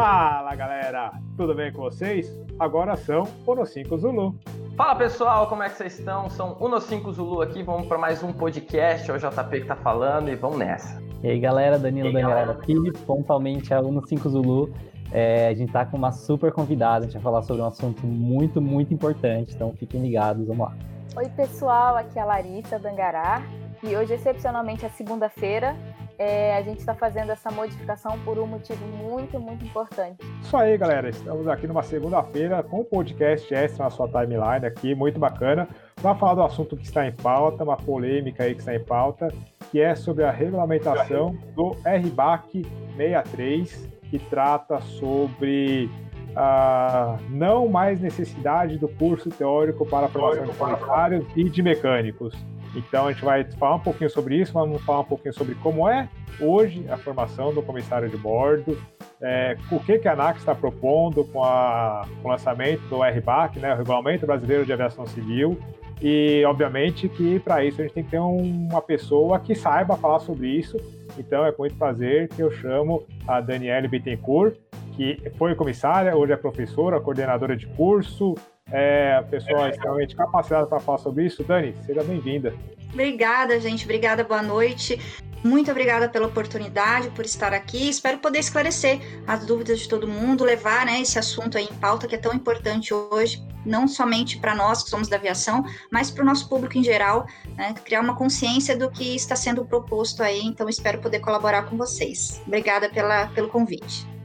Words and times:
Fala 0.00 0.54
galera, 0.54 1.10
tudo 1.36 1.56
bem 1.56 1.72
com 1.72 1.82
vocês? 1.82 2.32
Agora 2.56 2.94
são 2.94 3.26
Uno 3.44 3.66
5 3.66 3.98
Zulu. 3.98 4.32
Fala 4.76 4.94
pessoal, 4.94 5.48
como 5.48 5.64
é 5.64 5.68
que 5.68 5.76
vocês 5.76 5.98
estão? 5.98 6.30
São 6.30 6.56
Uno 6.60 6.80
5 6.80 7.12
Zulu 7.14 7.42
aqui, 7.42 7.64
vamos 7.64 7.88
para 7.88 7.98
mais 7.98 8.22
um 8.22 8.32
podcast, 8.32 9.10
é 9.10 9.14
o 9.14 9.18
JP 9.18 9.60
que 9.60 9.66
tá 9.66 9.74
falando 9.74 10.28
e 10.28 10.36
vamos 10.36 10.56
nessa. 10.56 11.02
E 11.20 11.28
aí 11.28 11.40
galera, 11.40 11.80
Danilo 11.80 12.12
Dangarada 12.12 12.52
aqui, 12.52 12.76
pontualmente 13.04 13.74
a 13.74 13.80
Uno 13.80 14.00
5 14.06 14.28
Zulu. 14.28 14.72
É, 15.10 15.48
a 15.48 15.54
gente 15.54 15.72
tá 15.72 15.84
com 15.84 15.96
uma 15.96 16.12
super 16.12 16.52
convidada, 16.52 16.98
a 16.98 17.08
gente 17.08 17.14
vai 17.14 17.22
falar 17.22 17.42
sobre 17.42 17.62
um 17.62 17.66
assunto 17.66 18.06
muito, 18.06 18.60
muito 18.60 18.94
importante, 18.94 19.52
então 19.52 19.72
fiquem 19.72 20.00
ligados, 20.00 20.46
vamos 20.46 20.64
lá. 20.64 20.76
Oi 21.16 21.28
pessoal, 21.30 21.96
aqui 21.96 22.20
é 22.20 22.22
a 22.22 22.24
Larissa 22.24 22.78
Dangará 22.78 23.42
e 23.82 23.96
hoje 23.96 24.14
excepcionalmente 24.14 24.86
é 24.86 24.88
segunda-feira 24.90 25.74
é, 26.18 26.56
a 26.56 26.62
gente 26.62 26.80
está 26.80 26.94
fazendo 26.94 27.30
essa 27.30 27.50
modificação 27.50 28.18
por 28.24 28.38
um 28.38 28.46
motivo 28.46 28.84
muito, 28.86 29.38
muito 29.38 29.64
importante. 29.64 30.18
Isso 30.42 30.56
aí, 30.56 30.76
galera. 30.76 31.08
Estamos 31.08 31.46
aqui 31.46 31.66
numa 31.66 31.82
segunda-feira 31.82 32.62
com 32.62 32.80
um 32.80 32.84
podcast 32.84 33.54
extra 33.54 33.84
na 33.84 33.90
sua 33.90 34.08
timeline 34.08 34.66
aqui, 34.66 34.94
muito 34.94 35.18
bacana, 35.18 35.68
para 36.02 36.14
falar 36.16 36.34
do 36.34 36.42
assunto 36.42 36.76
que 36.76 36.84
está 36.84 37.06
em 37.06 37.12
pauta, 37.12 37.62
uma 37.62 37.76
polêmica 37.76 38.42
aí 38.42 38.54
que 38.54 38.60
está 38.60 38.74
em 38.74 38.82
pauta, 38.82 39.32
que 39.70 39.80
é 39.80 39.94
sobre 39.94 40.24
a 40.24 40.30
regulamentação 40.30 41.36
do 41.54 41.76
RBAC 41.84 42.66
63, 42.96 43.88
que 44.10 44.18
trata 44.18 44.80
sobre 44.80 45.88
a 46.34 47.16
não 47.30 47.68
mais 47.68 48.00
necessidade 48.00 48.76
do 48.76 48.88
curso 48.88 49.30
teórico 49.30 49.86
para 49.86 50.06
a 50.06 50.08
formação 50.08 50.46
de 50.46 50.52
comissários 50.56 51.26
e 51.36 51.44
de 51.44 51.62
mecânicos. 51.62 52.34
Então 52.78 53.06
a 53.06 53.12
gente 53.12 53.24
vai 53.24 53.44
falar 53.44 53.76
um 53.76 53.80
pouquinho 53.80 54.08
sobre 54.08 54.36
isso, 54.36 54.52
vamos 54.52 54.80
falar 54.82 55.00
um 55.00 55.04
pouquinho 55.04 55.34
sobre 55.34 55.54
como 55.56 55.88
é 55.88 56.08
hoje 56.40 56.84
a 56.88 56.96
formação 56.96 57.52
do 57.52 57.60
comissário 57.60 58.08
de 58.08 58.16
bordo, 58.16 58.78
é, 59.20 59.56
o 59.70 59.80
que, 59.80 59.98
que 59.98 60.06
a 60.06 60.12
ANAC 60.12 60.38
está 60.38 60.54
propondo 60.54 61.24
com, 61.24 61.42
a, 61.42 62.06
com 62.22 62.28
o 62.28 62.30
lançamento 62.30 62.82
do 62.82 63.02
RBAC, 63.02 63.58
né, 63.58 63.74
o 63.74 63.76
Regulamento 63.76 64.24
Brasileiro 64.24 64.64
de 64.64 64.72
Aviação 64.72 65.06
Civil, 65.06 65.58
e 66.00 66.44
obviamente 66.46 67.08
que 67.08 67.40
para 67.40 67.64
isso 67.64 67.80
a 67.80 67.84
gente 67.84 67.94
tem 67.94 68.04
que 68.04 68.10
ter 68.10 68.20
um, 68.20 68.68
uma 68.70 68.80
pessoa 68.80 69.40
que 69.40 69.54
saiba 69.54 69.96
falar 69.96 70.20
sobre 70.20 70.46
isso. 70.48 70.76
Então 71.18 71.44
é 71.44 71.50
com 71.50 71.62
muito 71.62 71.76
prazer 71.76 72.28
que 72.28 72.40
eu 72.40 72.52
chamo 72.52 73.04
a 73.26 73.40
Daniele 73.40 73.88
Bittencourt, 73.88 74.56
que 74.92 75.20
foi 75.36 75.54
comissária, 75.56 76.16
hoje 76.16 76.32
é 76.32 76.36
professora, 76.36 77.00
coordenadora 77.00 77.56
de 77.56 77.66
curso, 77.66 78.36
é, 78.72 79.22
pessoa 79.30 79.70
extremamente 79.70 80.14
capacitada 80.14 80.66
para 80.66 80.80
falar 80.80 80.98
sobre 80.98 81.26
isso. 81.26 81.42
Dani, 81.42 81.74
seja 81.86 82.02
bem-vinda. 82.02 82.54
Obrigada, 82.92 83.58
gente. 83.60 83.84
Obrigada, 83.84 84.24
boa 84.24 84.42
noite. 84.42 84.98
Muito 85.44 85.70
obrigada 85.70 86.08
pela 86.08 86.26
oportunidade, 86.26 87.10
por 87.10 87.24
estar 87.24 87.52
aqui. 87.52 87.88
Espero 87.88 88.18
poder 88.18 88.40
esclarecer 88.40 89.00
as 89.26 89.46
dúvidas 89.46 89.78
de 89.78 89.88
todo 89.88 90.08
mundo, 90.08 90.44
levar 90.44 90.84
né, 90.84 91.00
esse 91.00 91.18
assunto 91.18 91.56
aí 91.56 91.64
em 91.64 91.74
pauta 91.74 92.08
que 92.08 92.16
é 92.16 92.18
tão 92.18 92.34
importante 92.34 92.92
hoje, 92.92 93.40
não 93.64 93.86
somente 93.86 94.38
para 94.38 94.54
nós 94.54 94.82
que 94.82 94.90
somos 94.90 95.06
da 95.06 95.16
aviação, 95.16 95.64
mas 95.92 96.10
para 96.10 96.22
o 96.22 96.26
nosso 96.26 96.48
público 96.48 96.76
em 96.76 96.82
geral, 96.82 97.24
né, 97.56 97.72
criar 97.84 98.00
uma 98.00 98.16
consciência 98.16 98.76
do 98.76 98.90
que 98.90 99.14
está 99.14 99.36
sendo 99.36 99.64
proposto 99.64 100.22
aí. 100.22 100.40
Então, 100.40 100.68
espero 100.68 101.00
poder 101.00 101.20
colaborar 101.20 101.62
com 101.64 101.76
vocês. 101.76 102.42
Obrigada 102.44 102.88
pela, 102.88 103.28
pelo 103.28 103.48
convite. 103.48 104.17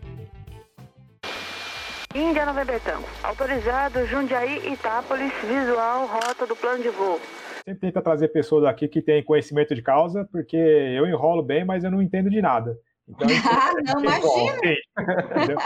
Índia 2.15 2.45
Nova. 2.45 2.61
Autorizado 3.23 4.05
Jundiaí 4.05 4.71
Itápolis, 4.71 5.33
visual, 5.41 6.05
rota 6.05 6.45
do 6.45 6.55
plano 6.55 6.83
de 6.83 6.89
voo. 6.89 7.19
Sempre 7.65 7.81
tenta 7.81 8.03
trazer 8.03 8.27
pessoas 8.27 8.65
aqui 8.65 8.87
que 8.87 9.01
têm 9.01 9.23
conhecimento 9.23 9.73
de 9.73 9.81
causa, 9.81 10.27
porque 10.31 10.55
eu 10.55 11.07
enrolo 11.07 11.41
bem, 11.41 11.65
mas 11.65 11.83
eu 11.83 11.89
não 11.89 12.03
entendo 12.03 12.29
de 12.29 12.39
nada. 12.39 12.77
Então, 13.07 13.27
ah, 13.49 13.73
não, 13.83 13.99
imagina! 13.99 15.57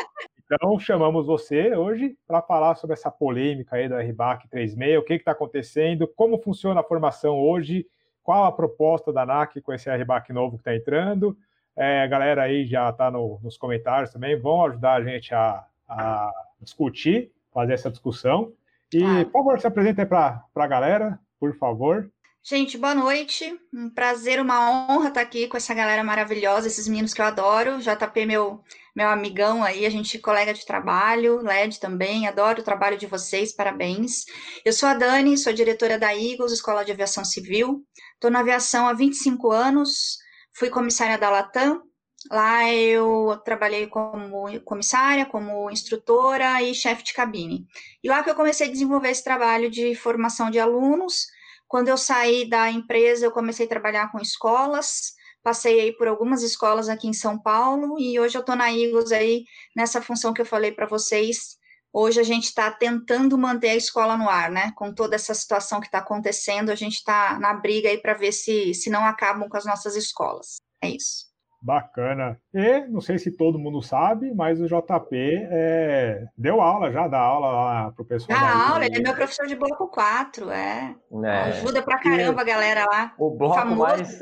Então, 0.46 0.80
chamamos 0.80 1.26
você 1.26 1.76
hoje 1.76 2.16
para 2.26 2.42
falar 2.42 2.76
sobre 2.76 2.94
essa 2.94 3.12
polêmica 3.12 3.76
aí 3.76 3.90
da 3.90 4.02
RBAC 4.02 4.48
36, 4.48 5.00
o 5.00 5.02
que 5.04 5.16
está 5.16 5.34
acontecendo, 5.34 6.08
como 6.08 6.42
funciona 6.42 6.80
a 6.80 6.84
formação 6.84 7.38
hoje, 7.38 7.86
qual 8.24 8.46
a 8.46 8.52
proposta 8.54 9.12
da 9.12 9.24
ANAC 9.24 9.60
com 9.60 9.74
esse 9.74 9.90
RBAC 9.90 10.32
novo 10.32 10.56
que 10.56 10.62
está 10.62 10.74
entrando. 10.74 11.38
É, 11.76 12.04
a 12.04 12.08
galera 12.08 12.44
aí 12.44 12.66
já 12.66 12.90
está 12.90 13.12
no, 13.12 13.38
nos 13.44 13.58
comentários 13.58 14.12
também, 14.12 14.40
vão 14.40 14.66
ajudar 14.66 14.94
a 14.94 15.04
gente 15.04 15.36
a, 15.36 15.66
a 15.88 16.32
discutir, 16.62 17.32
fazer 17.54 17.74
essa 17.74 17.90
discussão. 17.90 18.54
E, 18.94 19.04
ah. 19.04 19.26
por 19.26 19.32
favor, 19.32 19.60
se 19.60 19.68
apresente 19.68 20.02
aí 20.02 20.08
para 20.08 20.44
a 20.56 20.68
galera, 20.68 21.20
por 21.40 21.56
favor. 21.58 22.10
Gente, 22.50 22.78
boa 22.78 22.96
noite. 22.96 23.60
Um 23.74 23.90
prazer, 23.90 24.40
uma 24.40 24.72
honra 24.72 25.10
estar 25.10 25.20
aqui 25.20 25.48
com 25.48 25.58
essa 25.58 25.74
galera 25.74 26.02
maravilhosa, 26.02 26.68
esses 26.68 26.88
meninos 26.88 27.14
que 27.14 27.22
eu 27.22 27.26
adoro. 27.26 27.80
JP, 27.80 28.26
meu, 28.26 28.64
meu 28.96 29.10
amigão 29.10 29.66
aí, 29.66 29.86
a 29.86 29.90
gente 29.90 30.18
colega 30.18 30.54
de 30.54 30.66
trabalho, 30.66 31.42
LED 31.42 31.78
também, 31.78 32.26
adoro 32.26 32.62
o 32.62 32.64
trabalho 32.64 32.98
de 32.98 33.06
vocês, 33.06 33.54
parabéns. 33.54 34.24
Eu 34.64 34.72
sou 34.72 34.88
a 34.88 34.94
Dani, 34.94 35.38
sou 35.38 35.52
diretora 35.52 36.00
da 36.00 36.16
Eagles, 36.16 36.54
Escola 36.54 36.86
de 36.86 36.92
Aviação 36.94 37.26
Civil. 37.26 37.84
Estou 38.14 38.32
na 38.32 38.40
aviação 38.40 38.88
há 38.88 38.94
25 38.94 39.52
anos, 39.52 40.18
fui 40.54 40.70
comissária 40.70 41.18
da 41.18 41.30
Latam, 41.30 41.84
Lá 42.32 42.70
eu 42.74 43.40
trabalhei 43.46 43.88
como 43.88 44.48
comissária, 44.62 45.26
como 45.26 45.70
instrutora 45.72 46.62
e 46.62 46.74
chefe 46.74 47.04
de 47.04 47.14
cabine. 47.14 47.68
E 48.04 48.10
lá 48.10 48.24
que 48.24 48.30
eu 48.30 48.36
comecei 48.36 48.68
a 48.68 48.72
desenvolver 48.72 49.10
esse 49.10 49.24
trabalho 49.24 49.70
de 49.70 49.96
formação 49.96 50.50
de 50.50 50.60
alunos. 50.60 51.28
Quando 51.68 51.90
eu 51.90 51.98
saí 51.98 52.50
da 52.50 52.72
empresa, 52.72 53.26
eu 53.26 53.32
comecei 53.32 53.66
a 53.66 53.70
trabalhar 53.70 54.12
com 54.12 54.20
escolas, 54.20 55.14
passei 55.44 55.80
aí 55.80 55.92
por 55.96 56.08
algumas 56.08 56.44
escolas 56.44 56.90
aqui 56.90 57.08
em 57.08 57.14
São 57.14 57.38
Paulo 57.40 58.00
e 58.00 58.20
hoje 58.20 58.38
eu 58.38 58.42
estou 58.42 58.56
na 58.56 58.72
Eagles 58.72 59.12
aí 59.12 59.46
nessa 59.76 60.02
função 60.02 60.34
que 60.34 60.42
eu 60.42 60.46
falei 60.46 60.72
para 60.72 60.86
vocês. 60.86 61.58
Hoje 61.94 62.20
a 62.20 62.24
gente 62.24 62.46
está 62.46 62.70
tentando 62.72 63.38
manter 63.38 63.70
a 63.70 63.76
escola 63.76 64.18
no 64.18 64.30
ar, 64.30 64.52
né? 64.52 64.72
Com 64.76 64.94
toda 64.94 65.16
essa 65.16 65.34
situação 65.34 65.80
que 65.80 65.88
está 65.88 66.00
acontecendo, 66.00 66.70
a 66.70 66.76
gente 66.76 66.96
está 66.96 67.40
na 67.40 67.54
briga 67.54 67.90
aí 67.90 67.98
para 67.98 68.14
ver 68.14 68.32
se, 68.32 68.74
se 68.74 68.90
não 68.90 69.06
acabam 69.06 69.48
com 69.50 69.58
as 69.58 69.66
nossas 69.66 69.96
escolas. 69.96 70.58
É 70.82 70.90
isso. 70.90 71.27
Bacana. 71.62 72.40
E 72.54 72.82
não 72.88 73.02
sei 73.02 73.18
se 73.18 73.36
todo 73.36 73.60
mundo 73.60 73.82
sabe, 73.82 74.34
mas 74.34 74.62
o 74.62 74.68
JP 74.68 75.16
é, 75.50 76.26
deu 76.38 76.62
aula 76.62 76.92
já, 76.92 77.08
dá 77.08 77.20
aula 77.20 77.48
lá 77.48 77.92
pro 77.92 78.06
pessoal. 78.06 78.40
Dá 78.40 78.70
aula, 78.70 78.86
ele 78.86 78.98
é 78.98 79.02
meu 79.02 79.16
professor 79.16 79.48
de 79.48 79.56
bloco 79.56 79.88
4, 79.88 80.52
é. 80.52 80.96
é. 81.24 81.30
Ajuda 81.30 81.82
pra 81.82 82.00
caramba 82.00 82.42
a 82.42 82.46
galera 82.46 82.86
lá. 82.86 83.14
O 83.18 83.32
bloco 83.32 83.56
Famoso 83.56 83.80
mais 83.80 84.20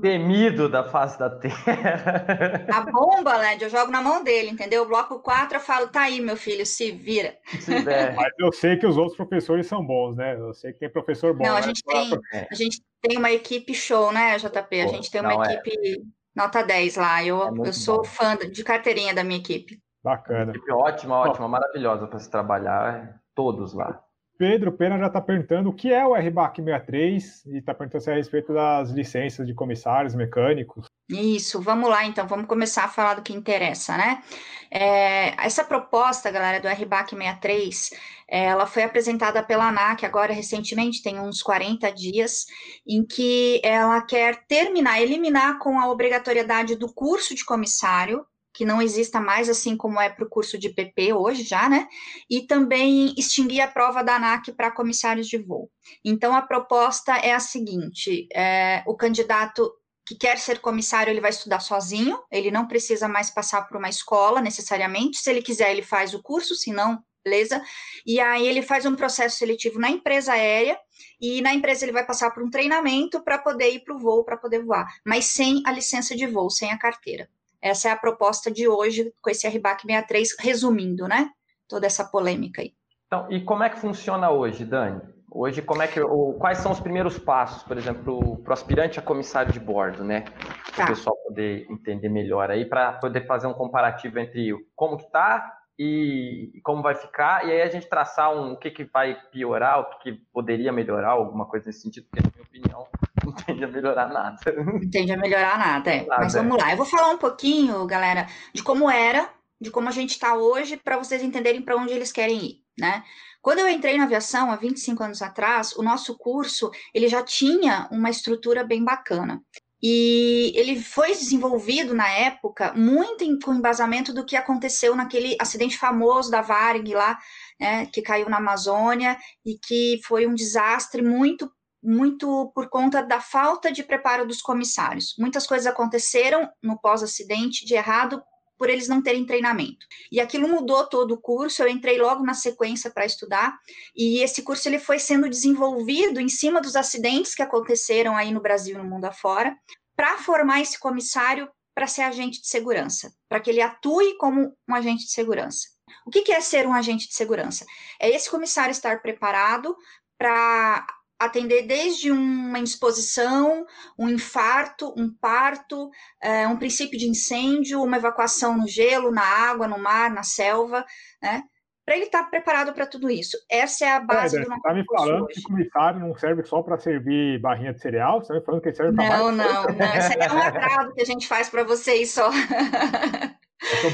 temido 0.00 0.68
da 0.68 0.84
face 0.84 1.18
da 1.18 1.28
Terra. 1.30 2.66
A 2.72 2.80
bomba, 2.80 3.36
Led, 3.36 3.62
eu 3.62 3.70
jogo 3.70 3.90
na 3.90 4.00
mão 4.00 4.22
dele, 4.22 4.50
entendeu? 4.50 4.84
O 4.84 4.88
bloco 4.88 5.20
4 5.20 5.56
eu 5.56 5.60
falo, 5.60 5.88
tá 5.88 6.02
aí, 6.02 6.20
meu 6.20 6.36
filho, 6.36 6.64
se 6.64 6.92
vira. 6.92 7.36
Se 7.60 7.70
mas 7.70 8.32
eu 8.38 8.52
sei 8.52 8.76
que 8.76 8.86
os 8.86 8.96
outros 8.96 9.16
professores 9.16 9.66
são 9.66 9.84
bons, 9.84 10.16
né? 10.16 10.36
Eu 10.36 10.54
sei 10.54 10.72
que 10.72 10.78
tem 10.78 10.90
professor 10.90 11.34
bom. 11.34 11.44
Não, 11.44 11.56
a 11.56 11.60
né? 11.60 11.62
gente, 11.62 11.82
tem, 11.82 12.20
a 12.50 12.54
gente 12.54 12.82
tem 13.00 13.18
uma 13.18 13.30
equipe 13.30 13.74
show, 13.74 14.12
né, 14.12 14.36
JP? 14.38 14.80
A 14.80 14.86
gente 14.88 15.10
tem 15.10 15.20
uma 15.20 15.34
não, 15.34 15.44
é. 15.44 15.54
equipe... 15.54 16.00
É 16.00 16.25
Nota 16.36 16.62
10 16.62 16.96
lá. 16.96 17.24
Eu, 17.24 17.42
é 17.42 17.68
eu 17.68 17.72
sou 17.72 17.98
bom. 17.98 18.04
fã 18.04 18.36
de 18.36 18.62
carteirinha 18.62 19.14
da 19.14 19.24
minha 19.24 19.38
equipe. 19.38 19.80
Bacana. 20.04 20.52
Equipe 20.52 20.70
ótima, 20.70 21.16
ótima, 21.16 21.48
maravilhosa 21.48 22.06
para 22.06 22.18
se 22.18 22.30
trabalhar. 22.30 23.20
Todos 23.34 23.72
lá. 23.72 24.05
Pedro 24.38 24.72
Pena 24.72 24.98
já 24.98 25.06
está 25.06 25.20
perguntando 25.20 25.70
o 25.70 25.72
que 25.72 25.92
é 25.92 26.06
o 26.06 26.14
RBAC 26.14 26.62
63 26.62 27.46
e 27.46 27.58
está 27.58 27.74
perguntando 27.74 28.04
se 28.04 28.10
é 28.10 28.12
a 28.12 28.16
respeito 28.16 28.52
das 28.52 28.90
licenças 28.90 29.46
de 29.46 29.54
comissários 29.54 30.14
mecânicos. 30.14 30.86
Isso, 31.08 31.60
vamos 31.60 31.88
lá 31.88 32.04
então, 32.04 32.26
vamos 32.26 32.46
começar 32.46 32.84
a 32.84 32.88
falar 32.88 33.14
do 33.14 33.22
que 33.22 33.32
interessa, 33.32 33.96
né? 33.96 34.22
É, 34.70 35.28
essa 35.44 35.64
proposta, 35.64 36.30
galera, 36.30 36.60
do 36.60 36.68
RBAC 36.68 37.10
63, 37.10 37.90
ela 38.28 38.66
foi 38.66 38.82
apresentada 38.82 39.42
pela 39.42 39.68
ANAC 39.68 40.04
agora 40.04 40.32
recentemente, 40.32 41.02
tem 41.02 41.20
uns 41.20 41.42
40 41.42 41.90
dias, 41.92 42.46
em 42.86 43.06
que 43.06 43.60
ela 43.64 44.02
quer 44.02 44.44
terminar, 44.46 45.00
eliminar 45.00 45.58
com 45.60 45.78
a 45.78 45.88
obrigatoriedade 45.88 46.74
do 46.74 46.92
curso 46.92 47.34
de 47.34 47.44
comissário, 47.44 48.26
que 48.56 48.64
não 48.64 48.80
exista 48.80 49.20
mais 49.20 49.50
assim 49.50 49.76
como 49.76 50.00
é 50.00 50.08
para 50.08 50.24
o 50.24 50.28
curso 50.28 50.56
de 50.56 50.70
PP 50.70 51.12
hoje 51.12 51.42
já, 51.42 51.68
né? 51.68 51.86
E 52.28 52.46
também 52.46 53.14
extinguir 53.18 53.60
a 53.60 53.68
prova 53.68 54.02
da 54.02 54.16
ANAC 54.16 54.50
para 54.52 54.70
comissários 54.70 55.28
de 55.28 55.36
voo. 55.36 55.70
Então 56.02 56.34
a 56.34 56.40
proposta 56.40 57.16
é 57.18 57.34
a 57.34 57.40
seguinte: 57.40 58.26
é, 58.34 58.82
o 58.86 58.96
candidato 58.96 59.70
que 60.06 60.14
quer 60.14 60.38
ser 60.38 60.60
comissário, 60.60 61.10
ele 61.10 61.20
vai 61.20 61.30
estudar 61.30 61.60
sozinho, 61.60 62.18
ele 62.30 62.50
não 62.50 62.66
precisa 62.66 63.08
mais 63.08 63.28
passar 63.28 63.62
por 63.62 63.76
uma 63.76 63.90
escola 63.90 64.40
necessariamente. 64.40 65.18
Se 65.18 65.28
ele 65.28 65.42
quiser, 65.42 65.70
ele 65.72 65.82
faz 65.82 66.14
o 66.14 66.22
curso, 66.22 66.54
se 66.54 66.72
não, 66.72 67.02
beleza? 67.22 67.60
E 68.06 68.18
aí 68.20 68.46
ele 68.46 68.62
faz 68.62 68.86
um 68.86 68.94
processo 68.94 69.36
seletivo 69.36 69.78
na 69.78 69.90
empresa 69.90 70.32
aérea 70.32 70.78
e 71.20 71.42
na 71.42 71.52
empresa 71.52 71.84
ele 71.84 71.92
vai 71.92 72.06
passar 72.06 72.30
por 72.30 72.42
um 72.42 72.48
treinamento 72.48 73.22
para 73.22 73.38
poder 73.38 73.70
ir 73.70 73.80
para 73.80 73.94
o 73.94 73.98
voo, 73.98 74.24
para 74.24 74.36
poder 74.36 74.64
voar, 74.64 74.86
mas 75.04 75.26
sem 75.26 75.60
a 75.66 75.72
licença 75.72 76.16
de 76.16 76.26
voo, 76.26 76.48
sem 76.48 76.70
a 76.70 76.78
carteira. 76.78 77.28
Essa 77.66 77.88
é 77.88 77.90
a 77.90 77.96
proposta 77.96 78.48
de 78.48 78.68
hoje 78.68 79.12
com 79.20 79.28
esse 79.28 79.48
RBAC 79.48 79.82
63, 79.82 80.36
resumindo, 80.38 81.08
né? 81.08 81.30
Toda 81.68 81.84
essa 81.84 82.04
polêmica 82.04 82.62
aí. 82.62 82.72
Então, 83.08 83.26
e 83.28 83.40
como 83.40 83.64
é 83.64 83.68
que 83.68 83.80
funciona 83.80 84.30
hoje, 84.30 84.64
Dani? 84.64 85.00
Hoje, 85.28 85.60
como 85.62 85.82
é 85.82 85.88
que, 85.88 86.00
ou, 86.00 86.34
quais 86.34 86.58
são 86.58 86.70
os 86.70 86.78
primeiros 86.78 87.18
passos, 87.18 87.64
por 87.64 87.76
exemplo, 87.76 88.36
para 88.38 88.50
o 88.50 88.52
aspirante 88.52 89.00
a 89.00 89.02
comissário 89.02 89.52
de 89.52 89.58
bordo, 89.58 90.04
né? 90.04 90.20
Para 90.20 90.72
o 90.72 90.76
tá. 90.76 90.86
pessoal 90.86 91.16
poder 91.16 91.66
entender 91.68 92.08
melhor 92.08 92.52
aí, 92.52 92.64
para 92.64 92.92
poder 92.92 93.26
fazer 93.26 93.48
um 93.48 93.52
comparativo 93.52 94.20
entre 94.20 94.54
como 94.76 94.96
que 94.96 95.04
está 95.04 95.55
e 95.78 96.60
como 96.62 96.82
vai 96.82 96.94
ficar, 96.94 97.46
e 97.46 97.52
aí 97.52 97.62
a 97.62 97.68
gente 97.68 97.88
traçar 97.88 98.34
um, 98.34 98.52
o 98.52 98.56
que, 98.56 98.70
que 98.70 98.84
vai 98.84 99.14
piorar, 99.30 99.80
o 99.80 99.84
que, 99.90 99.98
que 99.98 100.12
poderia 100.32 100.72
melhorar, 100.72 101.10
alguma 101.10 101.46
coisa 101.46 101.66
nesse 101.66 101.82
sentido, 101.82 102.06
porque, 102.10 102.26
na 102.26 102.32
minha 102.34 102.44
opinião, 102.44 102.88
não 103.24 103.32
tende 103.32 103.64
a 103.64 103.68
melhorar 103.68 104.08
nada. 104.08 104.36
Não 104.54 104.90
tende 104.90 105.12
a 105.12 105.16
melhorar 105.16 105.58
nada, 105.58 105.90
é. 105.90 106.06
Nada, 106.06 106.22
Mas 106.22 106.32
vamos 106.32 106.58
é. 106.58 106.62
lá, 106.62 106.70
eu 106.70 106.76
vou 106.76 106.86
falar 106.86 107.10
um 107.10 107.18
pouquinho, 107.18 107.86
galera, 107.86 108.26
de 108.54 108.62
como 108.62 108.90
era, 108.90 109.28
de 109.60 109.70
como 109.70 109.88
a 109.88 109.92
gente 109.92 110.10
está 110.10 110.34
hoje, 110.34 110.76
para 110.76 110.96
vocês 110.96 111.22
entenderem 111.22 111.62
para 111.62 111.76
onde 111.76 111.92
eles 111.92 112.10
querem 112.10 112.38
ir, 112.38 112.62
né? 112.78 113.02
Quando 113.42 113.60
eu 113.60 113.68
entrei 113.68 113.96
na 113.96 114.04
aviação, 114.04 114.50
há 114.50 114.56
25 114.56 115.04
anos 115.04 115.22
atrás, 115.22 115.72
o 115.76 115.82
nosso 115.82 116.16
curso, 116.18 116.70
ele 116.92 117.06
já 117.06 117.22
tinha 117.22 117.86
uma 117.92 118.10
estrutura 118.10 118.64
bem 118.64 118.82
bacana. 118.82 119.40
E 119.82 120.52
ele 120.56 120.80
foi 120.80 121.08
desenvolvido 121.08 121.94
na 121.94 122.08
época 122.08 122.72
muito 122.74 123.22
em, 123.22 123.38
com 123.38 123.54
embasamento 123.54 124.12
do 124.12 124.24
que 124.24 124.34
aconteceu 124.34 124.96
naquele 124.96 125.36
acidente 125.40 125.76
famoso 125.76 126.30
da 126.30 126.40
Varig 126.40 126.94
lá, 126.94 127.18
né, 127.60 127.86
que 127.86 128.00
caiu 128.00 128.28
na 128.28 128.38
Amazônia 128.38 129.18
e 129.44 129.58
que 129.58 130.00
foi 130.04 130.26
um 130.26 130.34
desastre 130.34 131.02
muito 131.02 131.50
muito 131.82 132.50
por 132.52 132.68
conta 132.68 133.00
da 133.00 133.20
falta 133.20 133.70
de 133.70 133.84
preparo 133.84 134.26
dos 134.26 134.42
comissários. 134.42 135.14
Muitas 135.16 135.46
coisas 135.46 135.68
aconteceram 135.68 136.50
no 136.60 136.80
pós-acidente 136.80 137.64
de 137.64 137.74
errado 137.74 138.20
por 138.58 138.70
eles 138.70 138.88
não 138.88 139.02
terem 139.02 139.24
treinamento. 139.24 139.86
E 140.10 140.20
aquilo 140.20 140.48
mudou 140.48 140.86
todo 140.86 141.12
o 141.12 141.20
curso, 141.20 141.62
eu 141.62 141.68
entrei 141.68 141.98
logo 141.98 142.24
na 142.24 142.34
sequência 142.34 142.90
para 142.90 143.06
estudar, 143.06 143.56
e 143.94 144.22
esse 144.22 144.42
curso 144.42 144.68
ele 144.68 144.78
foi 144.78 144.98
sendo 144.98 145.28
desenvolvido 145.28 146.20
em 146.20 146.28
cima 146.28 146.60
dos 146.60 146.76
acidentes 146.76 147.34
que 147.34 147.42
aconteceram 147.42 148.16
aí 148.16 148.32
no 148.32 148.40
Brasil 148.40 148.74
e 148.74 148.78
no 148.78 148.88
mundo 148.88 149.04
afora, 149.04 149.56
para 149.96 150.18
formar 150.18 150.60
esse 150.60 150.78
comissário 150.78 151.48
para 151.74 151.86
ser 151.86 152.02
agente 152.02 152.40
de 152.40 152.48
segurança, 152.48 153.12
para 153.28 153.38
que 153.38 153.50
ele 153.50 153.60
atue 153.60 154.16
como 154.16 154.56
um 154.68 154.74
agente 154.74 155.04
de 155.04 155.10
segurança. 155.10 155.68
O 156.06 156.10
que, 156.10 156.22
que 156.22 156.32
é 156.32 156.40
ser 156.40 156.66
um 156.66 156.72
agente 156.72 157.06
de 157.06 157.14
segurança? 157.14 157.66
É 158.00 158.08
esse 158.08 158.30
comissário 158.30 158.72
estar 158.72 159.02
preparado 159.02 159.76
para 160.18 160.86
atender 161.18 161.62
desde 161.66 162.10
uma 162.10 162.58
indisposição, 162.58 163.64
um 163.98 164.08
infarto, 164.08 164.92
um 164.96 165.10
parto, 165.10 165.90
é, 166.22 166.46
um 166.46 166.56
princípio 166.56 166.98
de 166.98 167.08
incêndio, 167.08 167.82
uma 167.82 167.96
evacuação 167.96 168.56
no 168.56 168.68
gelo, 168.68 169.10
na 169.10 169.22
água, 169.22 169.66
no 169.66 169.78
mar, 169.78 170.10
na 170.10 170.22
selva, 170.22 170.84
né? 171.22 171.42
Para 171.84 171.94
ele 171.94 172.06
estar 172.06 172.24
tá 172.24 172.28
preparado 172.28 172.72
para 172.72 172.84
tudo 172.84 173.08
isso. 173.08 173.38
Essa 173.48 173.84
é 173.84 173.92
a 173.92 174.00
base 174.00 174.36
é, 174.36 174.40
do 174.40 174.48
nosso 174.48 174.58
Está 174.58 174.74
me 174.74 174.84
falando 174.84 175.24
hoje. 175.24 175.34
que 175.34 175.40
o 175.40 175.44
comissário 175.44 176.00
não 176.00 176.16
serve 176.16 176.44
só 176.44 176.60
para 176.60 176.76
servir 176.78 177.40
barrinha 177.40 177.72
de 177.72 177.80
cereal? 177.80 178.18
Você 178.18 178.24
está 178.24 178.34
me 178.34 178.44
falando 178.44 178.60
que 178.60 178.68
ele 178.70 178.76
serve 178.76 178.96
para 178.96 179.08
Não, 179.08 179.30
não, 179.30 179.62
não. 179.62 179.94
Esse 179.96 180.18
é 180.18 180.32
um 180.32 180.38
agrado 180.38 180.92
que 180.94 181.02
a 181.02 181.06
gente 181.06 181.28
faz 181.28 181.48
para 181.48 181.62
vocês 181.62 182.10
só. 182.10 182.28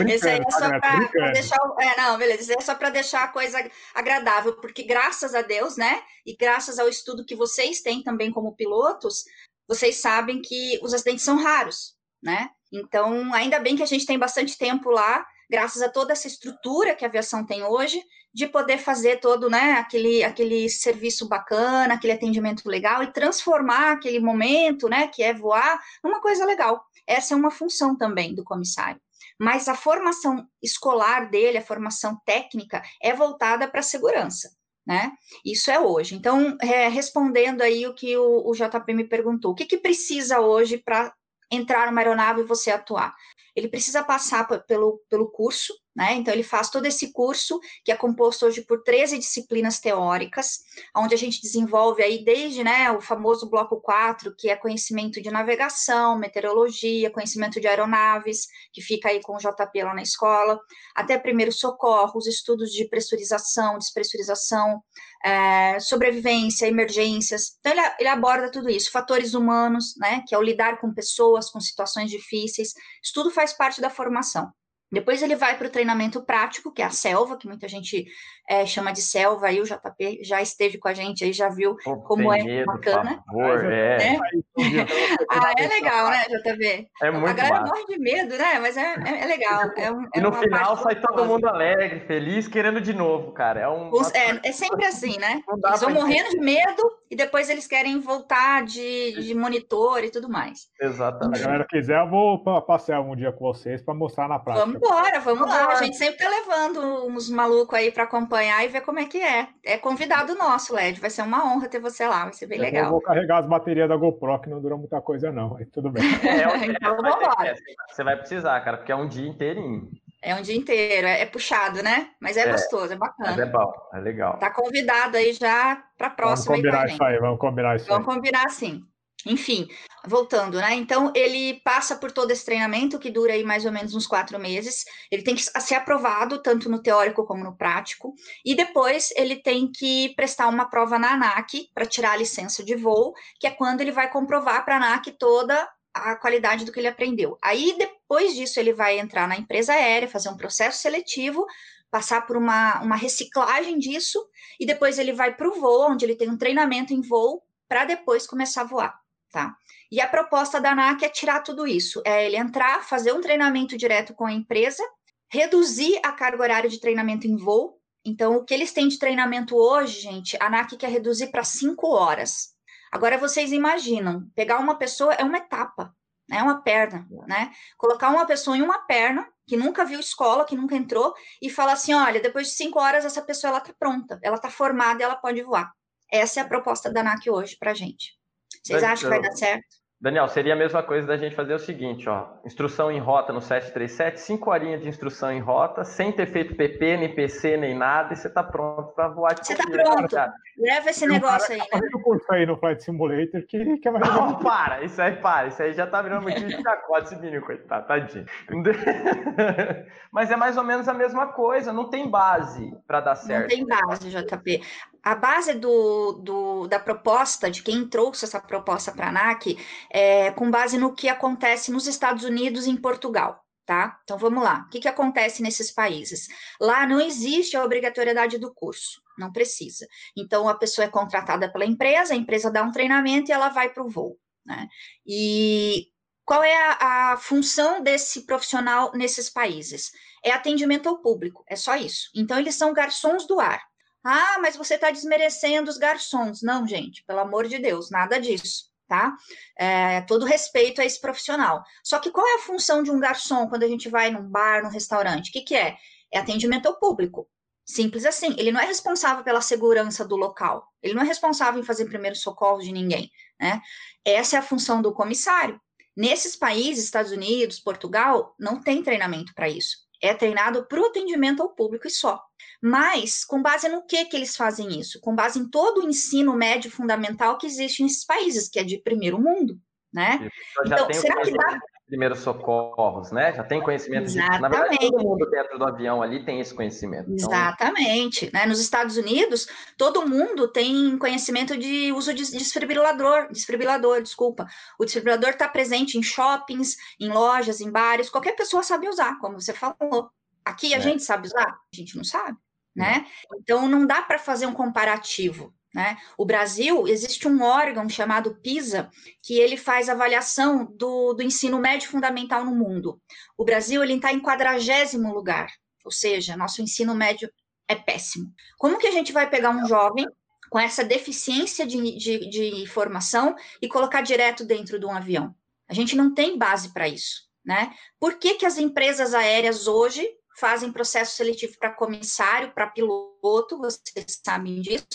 Esse 0.09 0.29
aí 0.29 0.41
é 0.41 0.51
só 0.51 0.59
tá, 0.59 0.81
para 0.81 1.33
deixar. 1.33 1.59
É, 1.81 1.97
não, 1.97 2.19
beleza. 2.19 2.43
Esse 2.43 2.53
é 2.53 2.61
só 2.61 2.75
para 2.75 2.91
deixar 2.91 3.25
a 3.25 3.29
coisa 3.29 3.59
agradável, 3.95 4.55
porque 4.61 4.83
graças 4.83 5.35
a 5.35 5.43
Deus, 5.43 5.77
né? 5.77 6.03
E 6.27 6.37
graças 6.37 6.79
ao 6.79 6.89
estudo 6.89 7.25
que 7.25 7.37
vocês 7.37 7.81
têm 7.81 8.03
também 8.03 8.31
como 8.31 8.57
pilotos, 8.57 9.25
vocês 9.69 9.97
sabem 9.97 10.43
que 10.43 10.79
os 10.83 10.93
acidentes 10.93 11.25
são 11.25 11.37
raros, 11.37 11.95
né? 12.23 12.51
Então, 12.73 13.33
ainda 13.35 13.59
bem 13.59 13.77
que 13.77 13.83
a 13.83 13.87
gente 13.87 14.07
tem 14.07 14.19
bastante 14.19 14.59
tempo 14.59 14.91
lá, 14.91 15.25
graças 15.49 15.83
a 15.83 15.89
toda 15.89 16.13
essa 16.13 16.27
estrutura 16.27 16.95
que 16.95 17.05
a 17.05 17.09
aviação 17.09 17.45
tem 17.45 17.63
hoje, 17.63 18.03
de 18.35 18.47
poder 18.47 18.79
fazer 18.79 19.21
todo, 19.21 19.51
né, 19.51 19.73
aquele, 19.75 20.25
aquele 20.25 20.67
serviço 20.71 21.29
bacana, 21.29 21.93
aquele 21.93 22.15
atendimento 22.15 22.67
legal 22.67 23.03
e 23.03 23.13
transformar 23.13 23.93
aquele 23.93 24.19
momento, 24.19 24.89
né, 24.89 25.09
que 25.09 25.23
é 25.23 25.35
voar, 25.35 25.79
numa 26.03 26.19
coisa 26.23 26.47
legal. 26.47 26.83
Essa 27.07 27.35
é 27.35 27.37
uma 27.37 27.51
função 27.51 27.95
também 27.95 28.35
do 28.35 28.43
comissário 28.43 28.99
mas 29.39 29.69
a 29.69 29.75
formação 29.75 30.47
escolar 30.63 31.31
dele, 31.31 31.59
a 31.59 31.65
formação 31.65 32.21
técnica, 32.25 32.83
é 33.03 33.15
voltada 33.15 33.69
para 33.69 33.81
a 33.81 33.85
segurança. 33.85 34.51
Né? 34.87 35.13
Isso 35.45 35.71
é 35.71 35.79
hoje. 35.79 36.15
Então, 36.15 36.57
é, 36.61 36.89
respondendo 36.89 37.63
aí 37.63 37.87
o 37.87 37.95
que 37.95 38.17
o, 38.17 38.49
o 38.49 38.53
JP 38.53 38.93
me 38.95 39.05
perguntou, 39.05 39.53
o 39.53 39.55
que, 39.55 39.65
que 39.65 39.79
precisa 39.79 40.41
hoje 40.41 40.77
para 40.77 41.15
entrar 41.51 41.87
numa 41.87 42.01
aeronave 42.01 42.41
e 42.41 42.45
você 42.45 42.71
atuar? 42.71 43.15
Ele 43.55 43.69
precisa 43.69 44.03
passar 44.03 44.47
pelo, 44.67 45.01
pelo 45.09 45.31
curso, 45.31 45.73
né? 45.95 46.15
Então, 46.15 46.33
ele 46.33 46.43
faz 46.43 46.71
todo 46.71 46.87
esse 46.87 47.13
curso, 47.13 47.61
que 47.85 47.93
é 47.93 47.97
composto 47.97 48.47
hoje 48.47 48.63
por 48.63 48.83
13 48.83 49.19
disciplinas 49.19 49.79
teóricas, 49.79 50.61
onde 50.97 51.15
a 51.15 51.19
gente 51.19 51.41
desenvolve 51.41 52.03
aí 52.03 52.25
desde 52.25 52.65
né, 52.65 52.91
o 52.91 53.01
famoso 53.01 53.49
bloco 53.49 53.81
4, 53.81 54.35
que 54.37 54.49
é 54.49 54.57
conhecimento 54.57 55.21
de 55.21 55.31
navegação, 55.31 56.19
meteorologia, 56.19 57.11
conhecimento 57.11 57.61
de 57.61 57.69
aeronaves, 57.69 58.47
que 58.73 58.81
fica 58.81 59.11
aí 59.11 59.21
com 59.21 59.35
o 59.35 59.39
JP 59.39 59.83
lá 59.83 59.95
na 59.95 60.03
escola, 60.03 60.59
até 60.95 61.19
primeiros 61.19 61.59
socorros, 61.59 62.27
estudos 62.27 62.71
de 62.71 62.89
pressurização, 62.89 63.77
despressurização, 63.77 64.83
é, 65.23 65.79
sobrevivência, 65.79 66.67
emergências. 66.67 67.57
Então, 67.61 67.73
ele, 67.73 67.81
ele 67.99 68.09
aborda 68.09 68.51
tudo 68.51 68.71
isso, 68.71 68.91
fatores 68.91 69.35
humanos, 69.35 69.95
né? 69.99 70.25
Que 70.27 70.35
é 70.35 70.39
o 70.39 70.43
lidar 70.43 70.81
com 70.81 70.93
pessoas, 70.93 71.51
com 71.51 71.61
situações 71.61 72.11
difíceis, 72.11 72.73
isso 73.03 73.13
tudo 73.15 73.31
faz 73.31 73.53
parte 73.53 73.81
da 73.81 73.91
formação. 73.91 74.51
Depois 74.93 75.23
ele 75.23 75.35
vai 75.35 75.57
para 75.57 75.67
o 75.67 75.71
treinamento 75.71 76.23
prático, 76.23 76.71
que 76.71 76.83
é 76.83 76.85
a 76.85 76.91
selva, 76.91 77.39
que 77.39 77.49
muita 77.49 77.67
gente 77.67 78.07
é, 78.49 78.67
chama 78.67 78.93
de 78.93 79.01
selva, 79.01 79.47
aí 79.47 79.61
o 79.61 79.65
JP 79.65 80.23
já 80.23 80.43
esteve 80.43 80.77
com 80.77 80.89
a 80.89 80.93
gente 80.93 81.25
aí, 81.25 81.33
já 81.33 81.49
viu 81.49 81.77
Pô, 81.83 81.97
como 82.03 82.31
é 82.31 82.43
medo, 82.43 82.67
bacana. 82.67 83.23
Favor, 83.27 83.73
é. 83.73 83.97
Né? 83.97 84.21
ah, 85.31 85.53
é 85.57 85.67
legal, 85.67 86.11
né, 86.11 86.25
JP? 86.29 86.89
É 87.03 87.11
muito 87.11 87.31
A 87.31 87.33
galera 87.33 87.65
morre 87.65 87.87
de 87.87 87.99
medo, 87.99 88.37
né? 88.37 88.59
Mas 88.61 88.77
é, 88.77 88.95
é, 89.07 89.23
é 89.23 89.27
legal. 89.27 89.71
É 89.79 89.91
um, 89.91 90.07
e 90.15 90.21
no 90.21 90.33
final 90.33 90.77
sai 90.77 91.01
todo 91.01 91.25
mundo 91.25 91.47
alegre, 91.47 92.01
feliz, 92.01 92.47
querendo 92.47 92.81
de 92.81 92.93
novo, 92.93 93.33
cara. 93.33 93.61
É, 93.61 93.69
um... 93.69 93.91
é, 94.13 94.49
é 94.49 94.53
sempre 94.53 94.85
assim, 94.85 95.19
né? 95.19 95.43
Eles 95.67 95.81
vão 95.81 95.91
morrendo 95.91 96.31
de 96.31 96.41
medo 96.41 96.83
e 97.11 97.17
depois 97.17 97.49
eles 97.49 97.67
querem 97.67 98.01
voltar 98.01 98.65
de, 98.65 99.13
de 99.23 99.35
monitor 99.35 100.05
e 100.05 100.11
tudo 100.11 100.29
mais. 100.29 100.69
Exatamente. 100.81 101.39
Se 101.39 101.45
a 101.45 101.47
galera 101.47 101.67
quiser, 101.67 102.01
eu 102.01 102.11
vou 102.11 102.43
passear 102.63 103.01
um 103.01 103.17
dia 103.17 103.33
com 103.33 103.45
vocês 103.45 103.81
para 103.81 103.95
mostrar 103.95 104.29
na 104.29 104.39
prática. 104.39 104.67
Vamos 104.67 104.82
embora, 104.85 105.21
vamos 105.21 105.49
lá. 105.49 105.69
A 105.69 105.83
gente 105.83 105.97
sempre 105.97 106.19
tá 106.19 106.29
levando 106.29 107.07
uns 107.07 107.31
malucos 107.31 107.79
aí 107.79 107.91
para 107.91 108.05
acompanhar 108.05 108.65
e 108.65 108.69
ver 108.69 108.81
como 108.83 108.99
é 108.99 109.05
que 109.05 109.19
é. 109.19 109.49
É 109.65 109.79
convidado 109.79 110.35
nosso, 110.35 110.75
Led. 110.75 111.01
Vai 111.01 111.11
ser 111.11 111.23
uma 111.23 111.45
honra 111.45 111.69
ter 111.69 111.81
você 111.81 112.07
lá, 112.07 112.25
vai 112.25 112.33
ser 112.33 112.47
bem 112.47 112.59
eu 112.59 112.65
legal. 112.65 112.85
Eu 112.85 112.91
vou 112.91 113.01
carregar 113.01 113.39
as 113.39 113.47
baterias 113.47 113.89
da 113.89 113.97
GoPro, 113.97 114.41
que 114.41 114.51
não 114.51 114.61
dura 114.61 114.77
muita 114.77 115.01
coisa, 115.01 115.31
não. 115.31 115.57
Aí 115.57 115.67
tudo 115.67 115.91
bem. 115.91 116.03
É, 116.33 116.67
então 116.67 116.97
vamos 116.97 117.17
embora. 117.17 117.55
Você 117.89 118.03
vai 118.03 118.17
precisar, 118.17 118.61
cara, 118.61 118.79
porque 118.79 118.93
é 118.93 118.97
um 118.97 119.07
dia 119.07 119.29
inteirinho. 119.29 119.91
É 120.21 120.35
um 120.35 120.43
dia 120.43 120.57
inteiro, 120.57 121.07
é, 121.07 121.23
é 121.23 121.27
puxado, 121.27 121.83
né? 121.83 122.11
Mas 122.21 122.37
é, 122.37 122.43
é, 122.43 122.53
gostoso, 122.53 122.93
é 122.93 122.97
bacana. 122.97 123.31
Mas 123.31 123.39
é 123.41 123.47
bom, 123.47 123.73
é 123.93 123.99
legal. 123.99 124.39
Tá 124.39 124.51
convidado 124.51 125.17
aí 125.17 125.33
já 125.33 125.83
para 125.99 126.11
próxima. 126.11 126.57
Vamos 126.57 126.71
combinar 126.71 126.87
isso 126.89 127.05
aí, 127.05 127.19
vamos 127.19 127.39
combinar 127.39 127.77
isso 127.77 127.87
Vamos 127.87 128.09
aí. 128.09 128.15
combinar 128.15 128.51
sim. 128.51 128.85
Enfim, 129.27 129.69
voltando, 130.07 130.59
né? 130.59 130.75
Então, 130.75 131.13
ele 131.15 131.61
passa 131.65 131.97
por 131.97 132.11
todo 132.11 132.31
esse 132.31 132.45
treinamento, 132.45 132.99
que 132.99 133.11
dura 133.11 133.33
aí 133.33 133.45
mais 133.45 133.65
ou 133.65 133.73
menos 133.73 133.95
uns 133.95 134.07
quatro 134.07 134.39
meses. 134.39 134.85
Ele 135.11 135.23
tem 135.23 135.35
que 135.35 135.43
ser 135.43 135.75
aprovado, 135.75 136.43
tanto 136.43 136.69
no 136.69 136.83
teórico 136.83 137.25
como 137.25 137.45
no 137.45 137.57
prático. 137.57 138.15
E 138.45 138.55
depois, 138.55 139.13
ele 139.17 139.37
tem 139.37 139.71
que 139.71 140.15
prestar 140.15 140.49
uma 140.49 140.69
prova 140.69 140.99
na 140.99 141.13
ANAC 141.13 141.71
para 141.75 141.87
tirar 141.87 142.13
a 142.13 142.17
licença 142.17 142.65
de 142.65 142.75
voo, 142.75 143.15
que 143.39 143.47
é 143.47 143.51
quando 143.51 143.81
ele 143.81 143.93
vai 143.93 144.11
comprovar 144.11 144.65
para 144.65 144.75
a 144.75 144.79
ANAC 144.79 145.13
toda 145.13 145.69
a 145.95 146.17
qualidade 146.17 146.65
do 146.65 146.73
que 146.73 146.81
ele 146.81 146.89
aprendeu. 146.89 147.39
Aí, 147.43 147.77
depois 147.79 148.35
disso, 148.35 148.59
ele 148.59 148.73
vai 148.73 148.99
entrar 148.99 149.29
na 149.29 149.37
empresa 149.37 149.73
aérea, 149.75 150.09
fazer 150.09 150.31
um 150.31 150.37
processo 150.37 150.81
seletivo, 150.81 151.47
passar 151.91 152.27
por 152.27 152.37
uma, 152.37 152.81
uma 152.81 152.97
reciclagem 152.97 153.79
disso, 153.79 154.19
e 154.59 154.65
depois 154.65 154.99
ele 154.99 155.13
vai 155.13 155.35
para 155.35 155.49
o 155.49 155.61
voo, 155.61 155.91
onde 155.91 156.05
ele 156.05 156.17
tem 156.17 156.31
um 156.31 156.39
treinamento 156.39 156.95
em 156.95 157.03
voo, 157.03 157.43
para 157.69 157.85
depois 157.85 158.27
começar 158.27 158.63
a 158.63 158.65
voar 158.65 159.03
tá? 159.33 159.57
E 159.93 160.01
a 160.01 160.09
proposta 160.09 160.59
da 160.59 160.73
ANAC 160.73 161.05
é 161.05 161.09
tirar 161.11 161.43
tudo 161.43 161.67
isso, 161.67 162.01
é 162.07 162.25
ele 162.25 162.39
entrar, 162.39 162.83
fazer 162.83 163.13
um 163.13 163.21
treinamento 163.21 163.77
direto 163.77 164.15
com 164.15 164.25
a 164.25 164.33
empresa, 164.33 164.83
reduzir 165.31 166.01
a 166.03 166.11
carga 166.13 166.43
horária 166.43 166.71
de 166.71 166.81
treinamento 166.81 167.27
em 167.27 167.37
voo. 167.37 167.79
Então, 168.03 168.37
o 168.37 168.43
que 168.43 168.55
eles 168.55 168.73
têm 168.73 168.89
de 168.89 168.99
treinamento 168.99 169.55
hoje, 169.55 170.01
gente, 170.01 170.35
a 170.41 170.47
ANAC 170.47 170.79
quer 170.79 170.89
reduzir 170.89 171.27
para 171.27 171.45
cinco 171.45 171.89
horas. 171.89 172.55
Agora, 172.91 173.19
vocês 173.19 173.53
imaginam, 173.53 174.27
pegar 174.35 174.61
uma 174.61 174.79
pessoa 174.79 175.13
é 175.13 175.23
uma 175.23 175.37
etapa, 175.37 175.95
né? 176.27 176.39
É 176.39 176.43
uma 176.43 176.63
perna, 176.63 177.07
né? 177.29 177.53
Colocar 177.77 178.09
uma 178.09 178.25
pessoa 178.25 178.57
em 178.57 178.63
uma 178.63 178.79
perna, 178.87 179.29
que 179.47 179.59
nunca 179.59 179.85
viu 179.85 180.01
escola, 180.01 180.47
que 180.47 180.57
nunca 180.57 180.75
entrou, 180.75 181.13
e 181.43 181.51
falar 181.51 181.75
assim, 181.75 181.93
olha, 181.93 182.19
depois 182.19 182.47
de 182.47 182.55
cinco 182.55 182.81
horas, 182.81 183.05
essa 183.05 183.21
pessoa, 183.21 183.51
ela 183.51 183.61
tá 183.61 183.75
pronta, 183.79 184.19
ela 184.23 184.39
tá 184.39 184.49
formada 184.49 185.03
e 185.03 185.05
ela 185.05 185.17
pode 185.17 185.43
voar. 185.43 185.71
Essa 186.11 186.41
é 186.41 186.43
a 186.43 186.49
proposta 186.49 186.91
da 186.91 187.01
ANAC 187.01 187.29
hoje 187.29 187.59
para 187.59 187.75
gente. 187.75 188.19
Vocês 188.65 188.83
acham 188.83 189.11
que 189.11 189.19
vai 189.19 189.21
dar 189.21 189.37
certo? 189.37 189.82
Daniel, 190.03 190.27
seria 190.27 190.55
a 190.55 190.57
mesma 190.57 190.83
coisa 190.83 191.07
da 191.07 191.17
gente 191.17 191.37
fazer 191.37 191.55
o 191.55 191.61
seguinte, 191.61 192.09
ó, 192.09 192.27
instrução 192.45 192.91
em 192.91 192.99
rota 192.99 193.33
no 193.33 193.41
737, 193.41 194.19
cinco 194.19 194.51
horinhas 194.51 194.83
de 194.83 194.89
instrução 194.89 195.31
em 195.31 195.39
rota, 195.39 195.85
sem 195.85 196.11
ter 196.11 196.27
feito 196.27 196.57
PP, 196.57 196.97
nem 196.97 197.15
PC, 197.15 197.57
nem 197.57 197.73
nada, 197.73 198.13
e 198.13 198.17
você 198.17 198.27
está 198.27 198.43
pronto 198.43 198.93
para 198.97 199.07
voar 199.07 199.33
de 199.33 199.47
Você 199.47 199.53
está 199.53 199.65
pronto. 199.65 200.13
Cara. 200.13 200.33
Leva 200.59 200.91
esse 200.91 201.07
negócio 201.07 201.55
aí, 201.55 201.61
né? 201.61 201.89
o 201.95 202.01
curso 202.01 202.27
aí 202.33 202.45
no 202.45 202.57
Flight 202.57 202.83
Simulator 202.83 203.43
que, 203.47 203.79
que 203.79 203.87
é 203.87 203.91
mais... 203.93 204.09
Não, 204.09 204.41
para, 204.41 204.83
isso 204.83 205.01
aí 205.01 205.15
para, 205.15 205.47
isso 205.47 205.63
aí 205.63 205.73
já 205.73 205.87
tá 205.87 206.03
virando 206.03 206.25
motivo 206.25 206.49
de 206.49 206.61
chacota 206.61 207.05
esse 207.05 207.17
menino, 207.21 207.41
coitado, 207.41 207.87
tadinho. 207.87 208.27
Mas 210.11 210.33
é 210.33 210.37
mais 210.37 210.57
ou 210.57 210.65
menos 210.65 210.89
a 210.89 210.95
mesma 210.95 211.29
coisa, 211.29 211.73
não 211.73 211.89
tem 211.89 212.11
base 212.11 212.77
para 212.89 213.01
dar 213.01 213.15
certo. 213.15 213.43
Não 213.43 213.49
tem 213.49 213.65
base, 213.65 214.11
JP 214.11 214.63
a 215.03 215.15
base 215.15 215.55
do, 215.55 216.13
do, 216.13 216.67
da 216.69 216.79
proposta, 216.79 217.51
de 217.51 217.63
quem 217.63 217.89
trouxe 217.89 218.25
essa 218.25 218.41
proposta 218.41 218.93
para 218.93 219.07
a 219.07 219.09
ANAC, 219.09 219.59
é 219.91 220.31
com 220.31 220.51
base 220.51 220.79
no 220.79 220.95
que 220.95 221.09
acontece 221.09 221.73
nos 221.73 221.87
Estados 221.87 222.25
Unidos 222.25 222.67
e 222.67 222.71
em 222.71 222.77
Portugal. 222.77 223.43
Tá? 223.65 224.01
Então 224.03 224.19
vamos 224.19 224.43
lá. 224.43 224.65
O 224.67 224.71
que, 224.71 224.81
que 224.81 224.89
acontece 224.89 225.41
nesses 225.41 225.71
países? 225.71 226.27
Lá 226.61 226.85
não 226.85 227.01
existe 227.01 227.57
a 227.57 227.65
obrigatoriedade 227.65 228.37
do 228.37 228.53
curso, 228.53 229.01
não 229.17 229.33
precisa. 229.33 229.87
Então 230.17 230.49
a 230.49 230.55
pessoa 230.55 230.85
é 230.85 230.91
contratada 230.91 231.51
pela 231.51 231.65
empresa, 231.65 232.13
a 232.13 232.17
empresa 232.17 232.51
dá 232.51 232.63
um 232.63 232.73
treinamento 232.73 233.31
e 233.31 233.33
ela 233.33 233.51
vai 233.51 233.69
para 233.73 233.85
o 233.85 233.89
voo. 233.89 234.19
Né? 234.45 234.67
E 235.07 235.87
qual 236.25 236.43
é 236.43 236.57
a, 236.57 237.13
a 237.13 237.17
função 237.17 237.81
desse 237.83 238.27
profissional 238.27 238.93
nesses 238.95 239.31
países? 239.31 239.93
É 240.25 240.33
atendimento 240.33 240.89
ao 240.89 240.99
público, 240.99 241.45
é 241.49 241.55
só 241.55 241.77
isso. 241.77 242.11
Então 242.15 242.39
eles 242.39 242.57
são 242.57 242.73
garçons 242.73 243.27
do 243.27 243.39
ar. 243.41 243.63
Ah, 244.05 244.39
mas 244.41 244.57
você 244.57 244.75
está 244.75 244.91
desmerecendo 244.91 245.71
os 245.71 245.79
garçons. 245.79 246.43
Não, 246.43 246.67
gente, 246.67 247.05
pelo 247.05 247.21
amor 247.21 247.47
de 247.47 247.59
Deus, 247.59 247.91
nada 247.91 248.21
disso, 248.21 248.65
tá? 248.89 249.17
É, 249.57 250.01
todo 250.03 250.25
respeito 250.25 250.81
a 250.81 250.85
esse 250.85 251.01
profissional. 251.01 251.63
Só 251.85 251.99
que 251.99 252.11
qual 252.11 252.27
é 252.27 252.35
a 252.35 252.41
função 252.41 252.83
de 252.83 252.91
um 252.91 252.99
garçom 252.99 253.49
quando 253.49 253.63
a 253.63 253.69
gente 253.69 253.89
vai 253.89 254.11
num 254.11 254.29
bar, 254.29 254.63
num 254.63 254.71
restaurante? 254.71 255.31
O 255.31 255.33
que, 255.33 255.43
que 255.43 255.55
é? 255.55 255.77
É 256.13 256.19
atendimento 256.19 256.67
ao 256.67 256.79
público. 256.79 257.29
Simples 257.65 258.05
assim. 258.05 258.35
Ele 258.39 258.51
não 258.51 258.61
é 258.61 258.67
responsável 258.67 259.23
pela 259.23 259.41
segurança 259.41 260.05
do 260.05 260.17
local. 260.17 260.67
Ele 260.83 260.95
não 260.95 261.03
é 261.03 261.07
responsável 261.07 261.61
em 261.61 261.65
fazer 261.65 261.85
primeiro 261.85 262.17
socorro 262.17 262.61
de 262.61 262.73
ninguém, 262.73 263.11
né? 263.41 263.61
Essa 264.05 264.37
é 264.37 264.39
a 264.41 264.43
função 264.43 264.83
do 264.83 264.93
comissário. 264.93 265.61
Nesses 265.97 266.35
países, 266.35 266.85
Estados 266.85 267.13
Unidos, 267.13 267.61
Portugal, 267.61 268.35
não 268.39 268.61
tem 268.61 268.83
treinamento 268.83 269.33
para 269.35 269.49
isso. 269.49 269.77
É 270.03 270.13
treinado 270.13 270.67
para 270.67 270.81
o 270.81 270.87
atendimento 270.87 271.43
ao 271.43 271.51
público 271.51 271.87
e 271.87 271.91
só. 271.91 272.21
Mas, 272.63 273.25
com 273.25 273.43
base 273.43 273.69
no 273.69 273.85
que, 273.85 274.05
que 274.05 274.17
eles 274.17 274.37
fazem 274.37 274.79
isso? 274.79 275.01
Com 275.01 275.17
base 275.17 275.39
em 275.39 275.49
todo 275.49 275.79
o 275.79 275.89
ensino 275.89 276.33
médio 276.35 276.71
fundamental 276.71 277.37
que 277.37 277.47
existe 277.47 277.83
nesses 277.83 278.05
países, 278.05 278.49
que 278.49 278.59
é 278.59 278.63
de 278.63 278.79
primeiro 278.79 279.21
mundo, 279.21 279.59
né? 279.93 280.31
Então, 280.65 280.93
será 280.93 281.23
que 281.23 281.33
dá 281.33 281.59
primeiros 281.93 282.21
socorros, 282.21 283.13
né? 283.13 283.35
Já 283.35 283.45
tem 283.45 283.61
conhecimento 283.61 284.05
Exatamente. 284.05 284.41
Na 284.41 284.49
verdade, 284.49 284.79
todo 284.79 285.03
mundo 285.03 285.29
dentro 285.29 285.59
do 285.59 285.65
avião 285.67 286.03
ali 286.03 286.25
tem 286.25 286.41
esse 286.41 286.55
conhecimento. 286.55 287.11
Então... 287.13 287.31
Exatamente. 287.31 288.31
Né? 288.33 288.47
Nos 288.47 288.61
Estados 288.61 288.97
Unidos, 288.97 289.47
todo 289.77 290.09
mundo 290.09 290.49
tem 290.49 290.97
conhecimento 290.97 291.55
de 291.55 291.93
uso 291.93 292.15
de 292.15 292.31
desfibrilador, 292.31 293.29
desfibrilador, 293.31 294.01
desculpa. 294.01 294.47
O 294.79 294.85
desfibrilador 294.87 295.31
está 295.31 295.47
presente 295.49 295.99
em 295.99 296.03
shoppings, 296.03 296.77
em 296.99 297.11
lojas, 297.11 297.61
em 297.61 297.71
bares, 297.71 298.09
qualquer 298.09 298.37
pessoa 298.37 298.63
sabe 298.63 298.89
usar, 298.89 299.19
como 299.19 299.39
você 299.39 299.53
falou. 299.53 300.11
Aqui 300.45 300.73
a 300.73 300.79
é. 300.79 300.81
gente 300.81 301.03
sabe 301.03 301.27
usar? 301.27 301.49
A 301.49 301.77
gente 301.77 301.95
não 301.95 302.05
sabe, 302.05 302.39
né? 302.75 303.07
Então 303.37 303.69
não 303.69 303.87
dá 303.87 304.03
para 304.03 304.19
fazer 304.19 304.47
um 304.47 304.53
comparativo. 304.53 305.55
Né? 305.75 305.97
O 306.19 306.27
Brasil, 306.27 306.87
existe 306.87 307.27
um 307.27 307.43
órgão 307.43 307.89
chamado 307.89 308.37
PISA, 308.43 308.91
que 309.23 309.39
ele 309.39 309.57
faz 309.57 309.89
avaliação 309.89 310.67
do, 310.67 311.15
do 311.15 311.23
ensino 311.23 311.59
médio 311.59 311.89
fundamental 311.89 312.45
no 312.45 312.55
mundo. 312.55 313.01
O 313.39 313.45
Brasil 313.45 313.83
está 313.83 314.13
em 314.13 314.21
quadragésimo 314.21 315.13
lugar, 315.15 315.51
ou 315.85 315.91
seja, 315.91 316.37
nosso 316.37 316.61
ensino 316.61 316.95
médio 316.95 317.31
é 317.67 317.75
péssimo. 317.75 318.31
Como 318.59 318.79
que 318.79 318.87
a 318.87 318.91
gente 318.91 319.13
vai 319.13 319.29
pegar 319.29 319.51
um 319.51 319.67
jovem 319.67 320.07
com 320.51 320.59
essa 320.59 320.85
deficiência 320.85 321.67
de, 321.67 321.97
de, 321.97 322.29
de 322.29 322.67
formação 322.67 323.35
e 323.61 323.67
colocar 323.67 324.03
direto 324.03 324.45
dentro 324.45 324.79
de 324.79 324.85
um 324.85 324.93
avião? 324.93 325.35
A 325.67 325.73
gente 325.73 325.97
não 325.97 326.13
tem 326.13 326.37
base 326.37 326.71
para 326.71 326.87
isso. 326.87 327.23
Né? 327.45 327.75
Por 327.99 328.19
que, 328.19 328.35
que 328.35 328.47
as 328.47 328.59
empresas 328.59 329.15
aéreas 329.15 329.67
hoje 329.67 330.07
fazem 330.39 330.73
processo 330.73 331.17
seletivo 331.17 331.59
para 331.59 331.73
comissário, 331.73 332.53
para 332.53 332.67
piloto, 332.67 333.59
vocês 333.59 334.21
sabem 334.25 334.61
disso, 334.61 334.87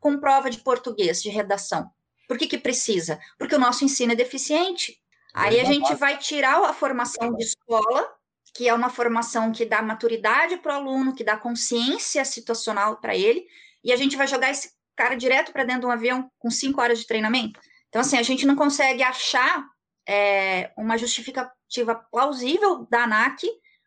com 0.00 0.18
prova 0.18 0.50
de 0.50 0.58
português, 0.58 1.22
de 1.22 1.28
redação. 1.28 1.90
Por 2.28 2.38
que, 2.38 2.46
que 2.46 2.58
precisa? 2.58 3.18
Porque 3.38 3.54
o 3.54 3.58
nosso 3.58 3.84
ensino 3.84 4.12
é 4.12 4.16
deficiente. 4.16 4.98
Aí 5.34 5.60
a 5.60 5.64
gente 5.64 5.94
vai 5.96 6.16
tirar 6.16 6.62
a 6.64 6.72
formação 6.72 7.34
de 7.34 7.42
escola, 7.42 8.08
que 8.54 8.68
é 8.68 8.74
uma 8.74 8.88
formação 8.88 9.50
que 9.50 9.64
dá 9.64 9.82
maturidade 9.82 10.56
para 10.58 10.74
o 10.74 10.76
aluno, 10.76 11.14
que 11.14 11.24
dá 11.24 11.36
consciência 11.36 12.24
situacional 12.24 12.98
para 13.00 13.16
ele, 13.16 13.44
e 13.82 13.92
a 13.92 13.96
gente 13.96 14.16
vai 14.16 14.28
jogar 14.28 14.50
esse 14.50 14.72
cara 14.96 15.16
direto 15.16 15.52
para 15.52 15.64
dentro 15.64 15.82
de 15.82 15.86
um 15.86 15.90
avião 15.90 16.30
com 16.38 16.50
cinco 16.50 16.80
horas 16.80 17.00
de 17.00 17.06
treinamento. 17.06 17.60
Então, 17.88 18.00
assim, 18.00 18.16
a 18.16 18.22
gente 18.22 18.46
não 18.46 18.54
consegue 18.54 19.02
achar 19.02 19.66
é, 20.08 20.72
uma 20.76 20.96
justificativa 20.96 21.94
plausível 22.10 22.86
da 22.88 23.04
ANAC 23.04 23.44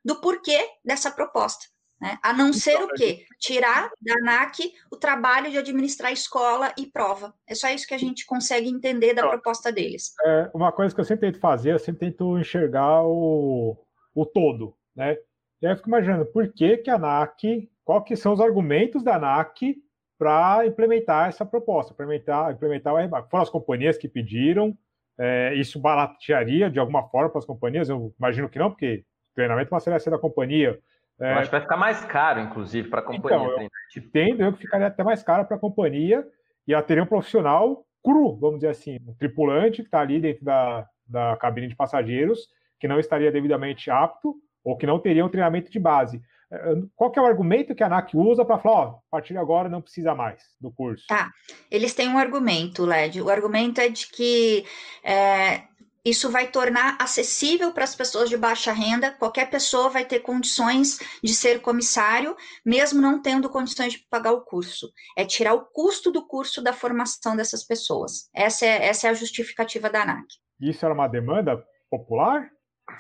do 0.08 0.22
porquê 0.22 0.58
dessa 0.86 1.12
proposta. 1.12 1.66
Né? 2.00 2.18
A 2.24 2.32
não 2.32 2.54
ser 2.54 2.82
o 2.82 2.88
quê? 2.94 3.26
Tirar 3.40 3.90
da 4.02 4.14
ANAC 4.22 4.72
o 4.90 4.96
trabalho 4.96 5.52
de 5.52 5.58
administrar 5.58 6.14
escola 6.14 6.72
e 6.78 6.86
prova. 6.86 7.34
É 7.46 7.54
só 7.54 7.68
isso 7.68 7.86
que 7.86 7.94
a 7.94 7.98
gente 7.98 8.26
consegue 8.26 8.70
entender 8.70 9.14
da 9.14 9.28
proposta 9.28 9.70
deles. 9.70 10.14
É, 10.26 10.50
uma 10.54 10.72
coisa 10.72 10.96
que 10.96 11.02
eu 11.02 11.06
sempre 11.06 11.30
tento 11.30 11.42
fazer, 11.42 11.74
eu 11.74 11.80
sempre 11.80 12.10
tento 12.10 12.40
enxergar 12.40 13.04
o, 13.04 13.78
o 14.16 14.26
todo, 14.26 14.78
né? 14.96 15.18
E 15.62 15.68
aí 15.68 15.74
eu 15.74 15.76
fico 15.76 15.90
imaginando, 15.90 16.26
por 16.28 16.54
que 16.54 16.78
que 16.78 16.90
a 16.90 16.96
ANAC, 16.96 17.70
qual 17.84 18.02
que 18.02 18.16
são 18.16 18.32
os 18.32 18.40
argumentos 18.40 19.04
da 19.04 19.16
ANAC 19.16 19.76
para 20.18 20.66
implementar 20.66 21.28
essa 21.28 21.46
proposta, 21.46 21.92
implementar, 21.92 22.54
implementar 22.54 22.94
o 22.94 22.98
RBAC? 22.98 23.30
Foram 23.30 23.44
as 23.44 23.50
companhias 23.50 23.98
que 23.98 24.08
pediram, 24.08 24.78
é, 25.20 25.54
isso 25.56 25.82
baratearia 25.82 26.70
de 26.70 26.80
alguma 26.80 27.10
forma 27.10 27.30
para 27.30 27.40
as 27.40 27.46
companhias? 27.46 27.90
Eu 27.90 28.14
imagino 28.18 28.48
que 28.48 28.60
não, 28.60 28.70
porque 28.70 29.04
treinamento 29.38 29.74
uma 29.74 29.80
ser 29.80 30.10
da 30.10 30.18
companhia. 30.18 30.80
É... 31.20 31.34
Eu 31.34 31.38
acho 31.38 31.50
que 31.50 31.52
vai 31.52 31.62
ficar 31.62 31.78
mais 31.78 32.04
caro, 32.06 32.42
inclusive, 32.42 32.90
para 32.90 33.00
a 33.00 33.04
companhia. 33.04 33.48
Então, 33.48 33.62
eu 33.62 33.70
entendo 33.96 34.44
eu 34.44 34.54
que 34.54 34.60
ficaria 34.60 34.88
até 34.88 35.04
mais 35.04 35.22
caro 35.24 35.46
para 35.46 35.56
a 35.56 35.60
companhia 35.60 36.26
e 36.68 36.74
ela 36.74 36.84
teria 36.84 37.04
um 37.04 37.08
profissional 37.08 37.86
cru, 38.04 38.36
vamos 38.38 38.58
dizer 38.58 38.70
assim, 38.70 38.98
um 39.08 39.14
tripulante 39.14 39.82
que 39.82 39.88
está 39.88 40.02
ali 40.02 40.20
dentro 40.20 40.44
da, 40.44 40.88
da 41.08 41.38
cabine 41.38 41.68
de 41.68 41.76
passageiros, 41.76 42.48
que 42.80 42.88
não 42.88 43.00
estaria 43.00 43.32
devidamente 43.32 43.92
apto 43.92 44.36
ou 44.64 44.76
que 44.76 44.88
não 44.88 45.00
teria 45.00 45.26
um 45.26 45.30
treinamento 45.30 45.72
de 45.72 45.80
base. 45.80 46.22
É, 46.52 46.76
qual 46.96 47.12
que 47.12 47.20
é 47.20 47.22
o 47.22 47.26
argumento 47.26 47.76
que 47.76 47.84
a 47.84 47.88
ANAC 47.88 48.16
usa 48.16 48.44
para 48.46 48.58
falar, 48.58 48.76
ó, 48.76 48.90
a 48.90 49.00
partir 49.12 49.34
de 49.34 49.40
agora 49.40 49.70
não 49.70 49.82
precisa 49.82 50.16
mais 50.16 50.42
do 50.60 50.72
curso? 50.72 51.06
Tá, 51.08 51.32
eles 51.70 51.94
têm 51.94 52.10
um 52.10 52.18
argumento, 52.18 52.86
Led. 52.86 53.22
O 53.22 53.30
argumento 53.30 53.82
é 53.82 53.90
de 53.90 54.08
que 54.08 54.66
é, 55.04 55.64
isso 56.10 56.30
vai 56.30 56.48
tornar 56.48 56.96
acessível 57.00 57.72
para 57.72 57.84
as 57.84 57.96
pessoas 57.96 58.30
de 58.30 58.38
baixa 58.38 58.72
renda. 58.72 59.12
Qualquer 59.12 59.50
pessoa 59.50 59.90
vai 59.90 60.06
ter 60.06 60.20
condições 60.20 61.00
de 61.24 61.34
ser 61.34 61.62
comissário, 61.62 62.36
mesmo 62.66 63.02
não 63.02 63.22
tendo 63.22 63.50
condições 63.50 63.94
de 63.94 64.00
pagar 64.10 64.32
o 64.32 64.42
curso. 64.42 64.92
É 65.18 65.26
tirar 65.26 65.54
o 65.54 65.66
custo 65.66 66.12
do 66.12 66.26
curso 66.26 66.62
da 66.62 66.74
formação 66.74 67.36
dessas 67.36 67.64
pessoas. 67.64 68.30
Essa 68.34 68.66
é, 68.66 68.86
essa 68.88 69.08
é 69.08 69.10
a 69.10 69.14
justificativa 69.14 69.90
da 69.90 70.04
ANAC. 70.04 70.26
Isso 70.60 70.86
era 70.86 70.94
uma 70.94 71.08
demanda 71.08 71.64
popular? 71.90 72.50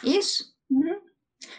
Isso. 0.03 0.55
Uhum. 0.69 1.01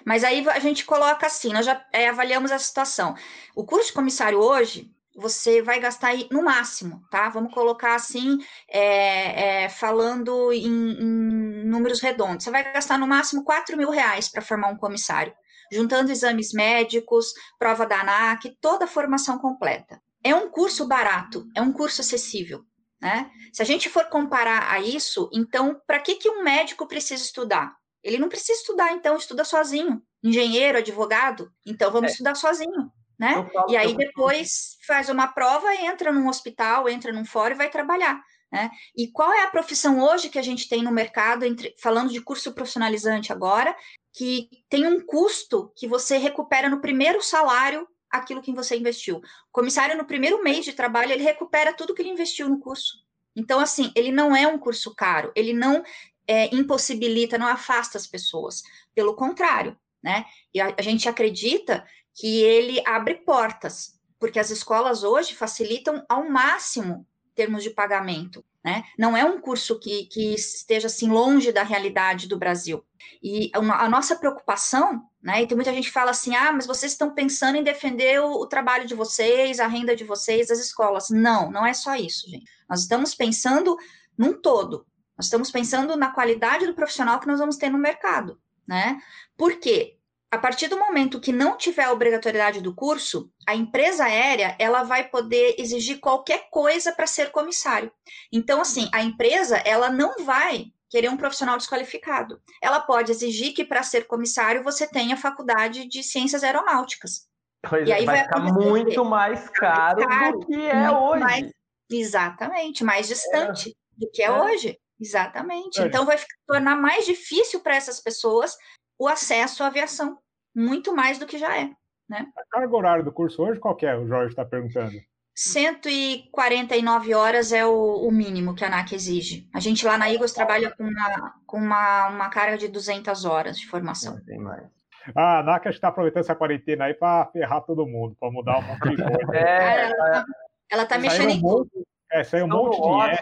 Mas 0.04 0.24
aí 0.24 0.46
a 0.48 0.58
gente 0.58 0.84
coloca 0.84 1.26
assim, 1.26 1.52
nós 1.52 1.64
já 1.64 1.84
é, 1.92 2.08
avaliamos 2.08 2.52
a 2.52 2.58
situação. 2.58 3.14
O 3.54 3.64
curso 3.64 3.88
de 3.88 3.92
comissário 3.94 4.38
hoje, 4.38 4.90
você 5.18 5.60
vai 5.60 5.80
gastar 5.80 6.08
aí 6.08 6.28
no 6.30 6.44
máximo, 6.44 7.02
tá? 7.10 7.28
Vamos 7.28 7.52
colocar 7.52 7.96
assim, 7.96 8.38
é, 8.68 9.64
é, 9.64 9.68
falando 9.68 10.52
em, 10.52 10.64
em, 10.64 11.64
números 11.64 12.00
redondos. 12.00 12.44
Você 12.44 12.50
vai 12.52 12.72
gastar 12.72 12.96
no 12.98 13.06
máximo 13.06 13.42
4 13.42 13.76
mil 13.76 13.90
reais 13.90 14.28
para 14.28 14.40
formar 14.40 14.68
um 14.68 14.76
comissário, 14.76 15.34
juntando 15.72 16.12
exames 16.12 16.52
médicos, 16.52 17.32
prova 17.58 17.84
da 17.84 18.00
ANAC, 18.00 18.56
toda 18.60 18.84
a 18.84 18.88
formação 18.88 19.38
completa. 19.38 20.00
É 20.22 20.34
um 20.34 20.48
curso 20.48 20.86
barato, 20.86 21.44
é 21.56 21.60
um 21.60 21.72
curso 21.72 22.00
acessível. 22.00 22.62
Né? 23.00 23.28
Se 23.52 23.60
a 23.60 23.64
gente 23.64 23.88
for 23.88 24.04
comparar 24.04 24.72
a 24.72 24.80
isso, 24.80 25.28
então, 25.32 25.80
para 25.84 25.98
que, 25.98 26.14
que 26.14 26.30
um 26.30 26.44
médico 26.44 26.86
precisa 26.86 27.22
estudar? 27.22 27.76
Ele 28.04 28.18
não 28.18 28.28
precisa 28.28 28.60
estudar, 28.60 28.92
então, 28.92 29.16
estuda 29.16 29.44
sozinho. 29.44 30.00
Engenheiro, 30.22 30.78
advogado, 30.78 31.50
então 31.66 31.90
vamos 31.90 32.10
é. 32.10 32.12
estudar 32.12 32.36
sozinho 32.36 32.92
né? 33.18 33.48
E 33.68 33.76
aí 33.76 33.96
depois 33.96 34.78
faz 34.86 35.08
uma 35.08 35.26
prova, 35.26 35.74
entra 35.74 36.12
num 36.12 36.28
hospital, 36.28 36.88
entra 36.88 37.12
num 37.12 37.24
fórum 37.24 37.54
e 37.54 37.58
vai 37.58 37.70
trabalhar. 37.70 38.22
Né? 38.50 38.70
E 38.96 39.08
qual 39.10 39.32
é 39.32 39.42
a 39.42 39.50
profissão 39.50 40.00
hoje 40.00 40.30
que 40.30 40.38
a 40.38 40.42
gente 40.42 40.68
tem 40.68 40.82
no 40.82 40.92
mercado, 40.92 41.44
entre, 41.44 41.74
falando 41.82 42.10
de 42.10 42.20
curso 42.20 42.54
profissionalizante 42.54 43.32
agora, 43.32 43.76
que 44.14 44.48
tem 44.68 44.86
um 44.86 45.04
custo 45.04 45.72
que 45.76 45.86
você 45.86 46.16
recupera 46.16 46.68
no 46.68 46.80
primeiro 46.80 47.22
salário 47.22 47.86
aquilo 48.10 48.40
que 48.40 48.54
você 48.54 48.76
investiu. 48.76 49.18
O 49.18 49.22
comissário, 49.52 49.96
no 49.96 50.06
primeiro 50.06 50.42
mês 50.42 50.64
de 50.64 50.72
trabalho, 50.72 51.12
ele 51.12 51.22
recupera 51.22 51.74
tudo 51.74 51.94
que 51.94 52.00
ele 52.00 52.10
investiu 52.10 52.48
no 52.48 52.58
curso. 52.58 53.04
Então, 53.36 53.60
assim, 53.60 53.92
ele 53.94 54.10
não 54.10 54.34
é 54.34 54.46
um 54.46 54.58
curso 54.58 54.94
caro, 54.94 55.30
ele 55.36 55.52
não 55.52 55.84
é, 56.26 56.52
impossibilita, 56.54 57.38
não 57.38 57.46
afasta 57.46 57.98
as 57.98 58.06
pessoas. 58.06 58.62
Pelo 58.94 59.14
contrário, 59.14 59.78
né? 60.02 60.24
E 60.54 60.60
a, 60.60 60.74
a 60.76 60.82
gente 60.82 61.08
acredita 61.08 61.86
que 62.18 62.42
ele 62.42 62.82
abre 62.84 63.14
portas, 63.14 63.98
porque 64.18 64.40
as 64.40 64.50
escolas 64.50 65.04
hoje 65.04 65.34
facilitam 65.34 66.04
ao 66.08 66.28
máximo 66.28 67.06
termos 67.34 67.62
de 67.62 67.70
pagamento. 67.70 68.44
Né? 68.64 68.82
Não 68.98 69.16
é 69.16 69.24
um 69.24 69.40
curso 69.40 69.78
que, 69.78 70.06
que 70.06 70.34
esteja 70.34 70.88
assim 70.88 71.08
longe 71.08 71.52
da 71.52 71.62
realidade 71.62 72.26
do 72.26 72.36
Brasil. 72.36 72.84
E 73.22 73.50
a, 73.54 73.88
nossa 73.88 74.16
preocupação, 74.16 75.00
né? 75.22 75.42
E 75.42 75.46
tem 75.46 75.56
muita 75.56 75.72
gente 75.72 75.86
que 75.86 75.92
fala 75.92 76.10
assim: 76.10 76.34
ah, 76.34 76.52
mas 76.52 76.66
vocês 76.66 76.92
estão 76.92 77.14
pensando 77.14 77.56
em 77.56 77.62
defender 77.62 78.20
o, 78.20 78.32
o 78.32 78.46
trabalho 78.46 78.86
de 78.86 78.94
vocês, 78.94 79.60
a 79.60 79.68
renda 79.68 79.94
de 79.94 80.04
vocês, 80.04 80.50
as 80.50 80.58
escolas. 80.58 81.08
Não, 81.08 81.50
não 81.50 81.64
é 81.64 81.72
só 81.72 81.94
isso, 81.94 82.28
gente. 82.28 82.50
Nós 82.68 82.80
estamos 82.80 83.14
pensando 83.14 83.76
num 84.18 84.34
todo. 84.34 84.84
Nós 85.16 85.26
estamos 85.26 85.50
pensando 85.50 85.96
na 85.96 86.10
qualidade 86.10 86.66
do 86.66 86.74
profissional 86.74 87.20
que 87.20 87.26
nós 87.28 87.38
vamos 87.38 87.56
ter 87.56 87.70
no 87.70 87.78
mercado, 87.78 88.40
né? 88.66 89.00
Por 89.36 89.58
quê? 89.58 89.97
A 90.30 90.36
partir 90.36 90.68
do 90.68 90.78
momento 90.78 91.20
que 91.20 91.32
não 91.32 91.56
tiver 91.56 91.84
a 91.84 91.92
obrigatoriedade 91.92 92.60
do 92.60 92.74
curso, 92.74 93.30
a 93.46 93.54
empresa 93.54 94.04
aérea 94.04 94.54
ela 94.58 94.82
vai 94.82 95.08
poder 95.08 95.54
exigir 95.58 96.00
qualquer 96.00 96.48
coisa 96.50 96.92
para 96.92 97.06
ser 97.06 97.30
comissário. 97.30 97.90
Então, 98.30 98.60
assim, 98.60 98.90
a 98.92 99.02
empresa 99.02 99.56
ela 99.64 99.88
não 99.88 100.24
vai 100.24 100.66
querer 100.90 101.08
um 101.08 101.16
profissional 101.16 101.56
desqualificado. 101.56 102.40
Ela 102.62 102.80
pode 102.80 103.10
exigir 103.10 103.54
que 103.54 103.64
para 103.64 103.82
ser 103.82 104.06
comissário 104.06 104.62
você 104.62 104.86
tenha 104.86 105.16
faculdade 105.16 105.88
de 105.88 106.02
ciências 106.02 106.44
aeronáuticas. 106.44 107.26
Pois 107.68 107.88
e 107.88 107.92
é, 107.92 107.96
aí 107.96 108.04
vai, 108.04 108.22
ficar 108.22 108.40
muito 108.40 109.04
mais 109.04 109.48
caro, 109.50 110.06
caro, 110.06 110.38
do 110.38 110.46
que 110.46 110.66
é 110.66 110.90
hoje. 110.90 111.20
Mais, 111.20 111.52
exatamente, 111.90 112.84
mais 112.84 113.08
distante 113.08 113.70
é. 113.70 113.72
do 113.96 114.10
que 114.10 114.22
é, 114.22 114.26
é. 114.26 114.32
hoje. 114.32 114.78
Exatamente. 115.00 115.80
É. 115.80 115.86
Então 115.86 116.04
vai 116.04 116.18
tornar 116.46 116.76
mais 116.76 117.06
difícil 117.06 117.60
para 117.60 117.76
essas 117.76 118.00
pessoas 118.00 118.56
o 118.98 119.06
acesso 119.06 119.62
à 119.62 119.68
aviação, 119.68 120.18
muito 120.54 120.94
mais 120.94 121.18
do 121.18 121.26
que 121.26 121.38
já 121.38 121.56
é. 121.56 121.70
Né? 122.08 122.26
A 122.36 122.42
carga 122.50 122.76
horária 122.76 123.04
do 123.04 123.12
curso 123.12 123.42
hoje, 123.42 123.60
qual 123.60 123.76
é? 123.82 123.96
O 123.96 124.06
Jorge 124.06 124.30
está 124.30 124.44
perguntando. 124.44 124.96
149 125.34 127.14
horas 127.14 127.52
é 127.52 127.64
o, 127.64 128.08
o, 128.08 128.10
mínimo 128.10 128.56
que 128.56 128.64
a 128.64 128.66
ANAC 128.66 128.92
exige. 128.92 129.48
A 129.54 129.60
gente 129.60 129.86
lá 129.86 129.96
na 129.96 130.10
Igos 130.10 130.32
trabalha 130.32 130.74
com 130.74 130.82
uma, 130.82 131.34
com 131.46 131.58
uma, 131.58 132.08
uma 132.08 132.28
carga 132.28 132.58
de 132.58 132.66
200 132.66 133.24
horas 133.24 133.56
de 133.56 133.68
formação. 133.68 134.18
tem 134.24 134.38
mais. 134.38 134.66
A 135.14 135.38
ANAC 135.38 135.68
está 135.68 135.88
aproveitando 135.88 136.24
essa 136.24 136.34
quarentena 136.34 136.86
aí 136.86 136.94
para 136.94 137.26
ferrar 137.26 137.62
todo 137.62 137.86
mundo, 137.86 138.16
para 138.18 138.32
mudar 138.32 138.58
um 138.58 138.62
monte 138.62 138.96
de 138.96 138.96
coisa. 139.04 139.36
é, 139.36 139.90
ela, 139.90 140.24
ela 140.72 140.86
tá 140.86 140.98
mexendo 140.98 141.30
em 141.30 141.40
tudo. 141.40 141.70
É, 142.10 142.24
saiu 142.24 142.46
um 142.46 142.48
monte 142.48 142.80
de 142.80 143.12
IS. 143.12 143.20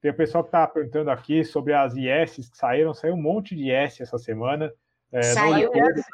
Tem 0.00 0.10
o 0.10 0.16
pessoal 0.16 0.42
que 0.42 0.48
está 0.48 0.66
perguntando 0.66 1.10
aqui 1.10 1.44
sobre 1.44 1.72
as 1.74 1.94
IS 1.94 2.50
que 2.50 2.56
saíram. 2.56 2.92
Saiu 2.92 3.14
um 3.14 3.22
monte 3.22 3.54
de 3.54 3.70
IS 3.70 4.00
essa 4.00 4.18
semana. 4.18 4.72
É, 5.12 5.22
saiu. 5.22 5.70
IS, 5.74 6.04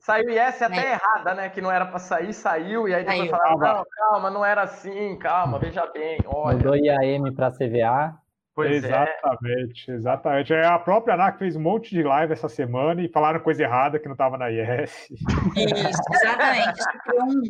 saiu 0.00 0.30
IS 0.30 0.62
até 0.62 0.86
é. 0.86 0.92
errada, 0.92 1.34
né? 1.34 1.48
Que 1.48 1.60
não 1.60 1.70
era 1.70 1.86
para 1.86 1.98
sair, 1.98 2.32
saiu, 2.32 2.88
e 2.88 2.94
aí 2.94 3.04
depois 3.04 3.28
saiu. 3.28 3.30
falaram, 3.30 3.78
não, 3.78 3.84
calma, 3.96 4.30
não 4.30 4.44
era 4.44 4.62
assim, 4.62 5.16
calma, 5.18 5.58
veja 5.58 5.86
bem, 5.92 6.18
olha. 6.26 6.56
Mudou 6.56 6.76
IAM 6.76 7.32
para 7.34 7.50
CVA. 7.50 8.18
Pois 8.56 8.82
é. 8.82 8.88
exatamente, 8.88 9.90
é. 9.90 9.94
exatamente. 9.94 10.54
A 10.54 10.78
própria 10.78 11.12
ANAC 11.12 11.38
fez 11.38 11.54
um 11.56 11.60
monte 11.60 11.90
de 11.90 12.02
live 12.02 12.32
essa 12.32 12.48
semana 12.48 13.02
e 13.02 13.08
falaram 13.08 13.38
coisa 13.40 13.62
errada 13.62 13.98
que 13.98 14.06
não 14.06 14.14
estava 14.14 14.38
na 14.38 14.50
IS. 14.50 15.10
Isso, 15.10 16.02
exatamente. 16.14 16.78
Isso 16.78 16.98
criou, 17.04 17.22
um, 17.22 17.42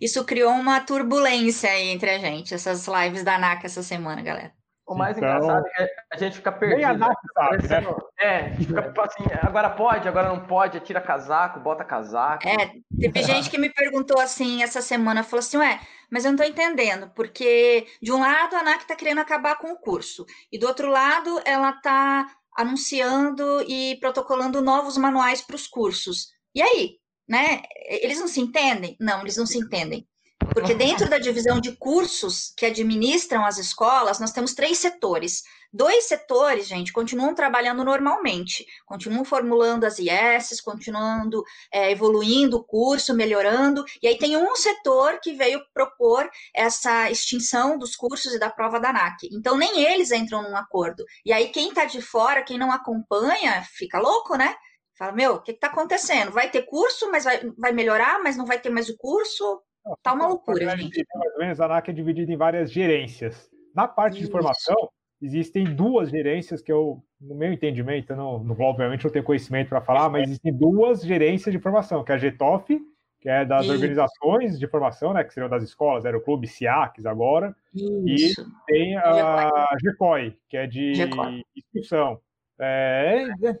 isso 0.00 0.24
criou, 0.24 0.52
uma 0.52 0.80
turbulência 0.80 1.68
aí 1.68 1.88
entre 1.88 2.10
a 2.10 2.18
gente, 2.18 2.54
essas 2.54 2.86
lives 2.86 3.24
da 3.24 3.34
ANAC 3.34 3.66
essa 3.66 3.82
semana, 3.82 4.22
galera. 4.22 4.52
O 4.86 4.94
mais 4.94 5.16
então, 5.16 5.28
engraçado 5.28 5.64
é 5.78 5.86
que 5.86 5.94
a 6.12 6.16
gente 6.16 6.36
fica 6.36 6.50
perdido. 6.50 6.76
Nem 6.76 6.84
a 6.84 6.94
Nath 6.94 7.18
sabe, 7.34 7.68
né? 7.68 7.96
É, 8.18 8.54
fica 8.56 8.82
tipo 8.82 9.00
assim, 9.00 9.24
agora 9.40 9.70
pode, 9.70 10.08
agora 10.08 10.28
não 10.28 10.44
pode, 10.46 10.80
tira 10.80 11.00
casaco, 11.00 11.60
bota 11.60 11.84
casaco. 11.84 12.46
É, 12.48 12.72
teve 13.00 13.22
gente 13.22 13.48
que 13.48 13.58
me 13.58 13.70
perguntou 13.70 14.20
assim 14.20 14.62
essa 14.62 14.82
semana, 14.82 15.22
falou 15.22 15.38
assim, 15.38 15.56
ué, 15.58 15.80
mas 16.10 16.24
eu 16.24 16.32
não 16.32 16.38
tô 16.38 16.44
entendendo, 16.44 17.10
porque 17.14 17.86
de 18.02 18.12
um 18.12 18.20
lado 18.20 18.56
a 18.56 18.60
ANAC 18.60 18.86
tá 18.86 18.96
querendo 18.96 19.20
acabar 19.20 19.56
com 19.56 19.72
o 19.72 19.78
curso, 19.78 20.26
e 20.50 20.58
do 20.58 20.66
outro 20.66 20.88
lado 20.88 21.40
ela 21.44 21.72
tá 21.72 22.26
anunciando 22.56 23.62
e 23.66 23.96
protocolando 24.00 24.60
novos 24.60 24.96
manuais 24.98 25.40
para 25.40 25.56
os 25.56 25.66
cursos. 25.66 26.32
E 26.54 26.60
aí, 26.60 26.98
né? 27.28 27.62
Eles 27.86 28.18
não 28.18 28.28
se 28.28 28.40
entendem? 28.40 28.96
Não, 29.00 29.20
eles 29.22 29.36
não 29.36 29.46
se 29.46 29.58
entendem. 29.58 30.06
Porque 30.54 30.74
dentro 30.74 31.08
da 31.08 31.18
divisão 31.18 31.60
de 31.60 31.72
cursos 31.76 32.52
que 32.56 32.66
administram 32.66 33.44
as 33.44 33.58
escolas, 33.58 34.18
nós 34.18 34.32
temos 34.32 34.54
três 34.54 34.78
setores. 34.78 35.42
Dois 35.72 36.04
setores, 36.04 36.66
gente, 36.66 36.92
continuam 36.92 37.34
trabalhando 37.34 37.82
normalmente, 37.82 38.66
continuam 38.84 39.24
formulando 39.24 39.84
as 39.84 39.98
IES, 39.98 40.60
continuando 40.60 41.42
é, 41.72 41.90
evoluindo 41.90 42.58
o 42.58 42.64
curso, 42.64 43.14
melhorando. 43.14 43.82
E 44.02 44.06
aí 44.06 44.18
tem 44.18 44.36
um 44.36 44.54
setor 44.54 45.18
que 45.22 45.32
veio 45.32 45.62
propor 45.72 46.28
essa 46.54 47.10
extinção 47.10 47.78
dos 47.78 47.96
cursos 47.96 48.34
e 48.34 48.38
da 48.38 48.50
prova 48.50 48.78
da 48.78 48.90
ANAC. 48.90 49.30
Então 49.32 49.56
nem 49.56 49.82
eles 49.82 50.12
entram 50.12 50.42
num 50.42 50.56
acordo. 50.56 51.04
E 51.24 51.32
aí 51.32 51.48
quem 51.48 51.70
está 51.70 51.86
de 51.86 52.02
fora, 52.02 52.42
quem 52.42 52.58
não 52.58 52.70
acompanha, 52.70 53.62
fica 53.62 53.98
louco, 53.98 54.36
né? 54.36 54.54
Fala, 54.98 55.12
meu, 55.12 55.36
o 55.36 55.42
que 55.42 55.52
está 55.52 55.68
acontecendo? 55.68 56.30
Vai 56.32 56.50
ter 56.50 56.62
curso, 56.62 57.10
mas 57.10 57.24
vai, 57.24 57.40
vai 57.56 57.72
melhorar, 57.72 58.22
mas 58.22 58.36
não 58.36 58.44
vai 58.44 58.60
ter 58.60 58.68
mais 58.68 58.90
o 58.90 58.96
curso? 58.98 59.62
Tá 60.02 60.12
uma 60.12 60.28
loucura, 60.28 60.76
gente. 60.76 61.04
Mais 61.14 61.32
ou 61.34 61.38
menos, 61.38 61.60
a 61.60 61.64
ANAC 61.64 61.90
é 61.90 61.92
dividida 61.92 62.32
em 62.32 62.36
várias 62.36 62.70
gerências. 62.70 63.50
Na 63.74 63.88
parte 63.88 64.14
Isso. 64.14 64.26
de 64.26 64.30
formação, 64.30 64.90
existem 65.20 65.64
duas 65.64 66.10
gerências 66.10 66.60
que 66.60 66.70
eu, 66.70 67.02
no 67.20 67.34
meu 67.34 67.52
entendimento, 67.52 68.14
não, 68.14 68.42
não 68.42 68.58
obviamente 68.60 69.04
não 69.04 69.10
tenho 69.10 69.24
conhecimento 69.24 69.68
para 69.68 69.80
falar, 69.80 70.08
mas 70.08 70.24
existem 70.24 70.52
duas 70.52 71.02
gerências 71.02 71.52
de 71.52 71.60
formação, 71.60 72.04
que 72.04 72.12
é 72.12 72.14
a 72.14 72.18
GETOF, 72.18 72.80
que 73.20 73.28
é 73.28 73.44
das 73.44 73.64
Isso. 73.64 73.74
organizações 73.74 74.58
de 74.58 74.66
formação, 74.66 75.12
né, 75.12 75.22
que 75.22 75.32
seriam 75.32 75.48
das 75.48 75.62
escolas, 75.62 76.04
era 76.04 76.16
o 76.16 76.20
Clube 76.20 76.48
SIACs 76.48 77.06
agora, 77.06 77.54
Isso. 77.72 78.42
e 78.42 78.66
tem 78.66 78.96
a 78.96 79.76
GECOI, 79.80 80.36
que 80.48 80.56
é 80.56 80.66
de 80.66 80.94
GECOI. 80.94 81.42
instrução. 81.56 82.20
É, 82.58 83.28
é 83.42 83.58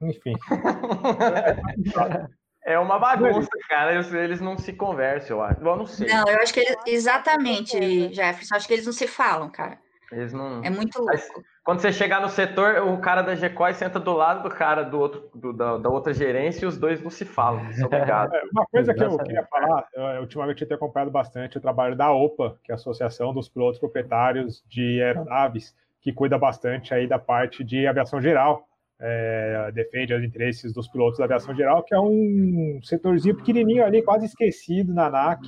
enfim. 0.00 0.32
É 2.64 2.78
uma 2.78 2.98
bagunça, 2.98 3.50
cara. 3.68 3.94
Eles 3.94 4.40
não 4.40 4.56
se 4.56 4.72
conversam, 4.72 5.36
eu 5.36 5.42
acho. 5.42 5.60
Eu 5.60 5.76
não 5.76 5.86
sei. 5.86 6.08
Não, 6.08 6.26
eu 6.26 6.38
acho 6.38 6.54
que 6.54 6.60
eles. 6.60 6.76
Exatamente, 6.86 8.14
Jefferson. 8.14 8.54
Acho 8.54 8.66
que 8.66 8.72
eles 8.72 8.86
não 8.86 8.92
se 8.92 9.06
falam, 9.06 9.50
cara. 9.50 9.78
Eles 10.10 10.32
não. 10.32 10.62
É 10.64 10.70
muito 10.70 10.98
louco. 10.98 11.44
quando 11.64 11.80
você 11.80 11.92
chegar 11.92 12.20
no 12.20 12.28
setor, 12.28 12.76
o 12.88 12.98
cara 12.98 13.22
da 13.22 13.34
GECOI 13.34 13.74
senta 13.74 13.98
do 13.98 14.12
lado 14.12 14.42
do 14.42 14.54
cara 14.54 14.82
do 14.82 14.98
outro, 14.98 15.30
do, 15.34 15.52
da, 15.52 15.76
da, 15.76 15.88
outra 15.88 16.14
gerência 16.14 16.64
e 16.64 16.68
os 16.68 16.78
dois 16.78 17.02
não 17.02 17.10
se 17.10 17.24
falam. 17.24 17.66
Obrigado. 17.84 18.34
É, 18.34 18.42
uma 18.52 18.66
coisa 18.66 18.94
que 18.94 19.02
eu 19.02 19.16
queria 19.18 19.44
falar, 19.44 19.86
eu, 19.94 20.20
ultimamente 20.20 20.62
eu 20.62 20.68
tenho 20.68 20.76
acompanhado 20.76 21.10
bastante 21.10 21.58
o 21.58 21.60
trabalho 21.60 21.96
da 21.96 22.12
OPA, 22.12 22.58
que 22.62 22.70
é 22.70 22.74
a 22.74 22.76
Associação 22.76 23.34
dos 23.34 23.48
Pilotos 23.48 23.80
Proprietários 23.80 24.62
de 24.68 25.02
Aeronaves, 25.02 25.74
que 26.00 26.12
cuida 26.12 26.38
bastante 26.38 26.94
aí 26.94 27.06
da 27.06 27.18
parte 27.18 27.64
de 27.64 27.86
aviação 27.86 28.20
geral 28.20 28.68
é, 29.06 29.70
defende 29.72 30.14
os 30.14 30.24
interesses 30.24 30.72
dos 30.72 30.88
pilotos 30.88 31.18
da 31.18 31.26
aviação 31.26 31.54
geral, 31.54 31.82
que 31.82 31.94
é 31.94 32.00
um 32.00 32.80
setorzinho 32.82 33.36
pequenininho 33.36 33.84
ali, 33.84 34.02
quase 34.02 34.24
esquecido 34.24 34.94
na 34.94 35.06
ANAC. 35.06 35.46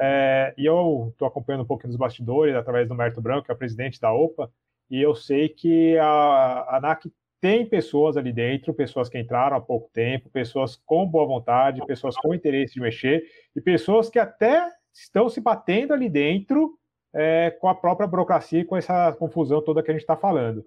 É, 0.00 0.52
e 0.58 0.66
eu 0.66 1.08
estou 1.12 1.28
acompanhando 1.28 1.62
um 1.62 1.66
pouquinho 1.66 1.90
dos 1.90 1.96
bastidores 1.96 2.56
através 2.56 2.88
do 2.88 2.94
Merto 2.96 3.20
Branco, 3.20 3.44
que 3.44 3.52
é 3.52 3.54
o 3.54 3.58
presidente 3.58 4.00
da 4.00 4.12
OPA, 4.12 4.50
e 4.90 5.00
eu 5.00 5.14
sei 5.14 5.48
que 5.48 5.96
a, 5.98 6.06
a 6.06 6.76
ANAC 6.78 7.08
tem 7.40 7.64
pessoas 7.64 8.16
ali 8.16 8.32
dentro, 8.32 8.74
pessoas 8.74 9.08
que 9.08 9.18
entraram 9.18 9.56
há 9.56 9.60
pouco 9.60 9.88
tempo, 9.92 10.28
pessoas 10.30 10.76
com 10.84 11.06
boa 11.06 11.24
vontade, 11.24 11.86
pessoas 11.86 12.16
com 12.16 12.34
interesse 12.34 12.74
de 12.74 12.80
mexer, 12.80 13.22
e 13.54 13.60
pessoas 13.60 14.10
que 14.10 14.18
até 14.18 14.66
estão 14.92 15.28
se 15.28 15.40
batendo 15.40 15.92
ali 15.92 16.08
dentro 16.08 16.76
é, 17.14 17.56
com 17.60 17.68
a 17.68 17.74
própria 17.74 18.08
burocracia 18.08 18.60
e 18.60 18.64
com 18.64 18.76
essa 18.76 19.12
confusão 19.12 19.62
toda 19.62 19.82
que 19.84 19.90
a 19.90 19.94
gente 19.94 20.02
está 20.02 20.16
falando. 20.16 20.64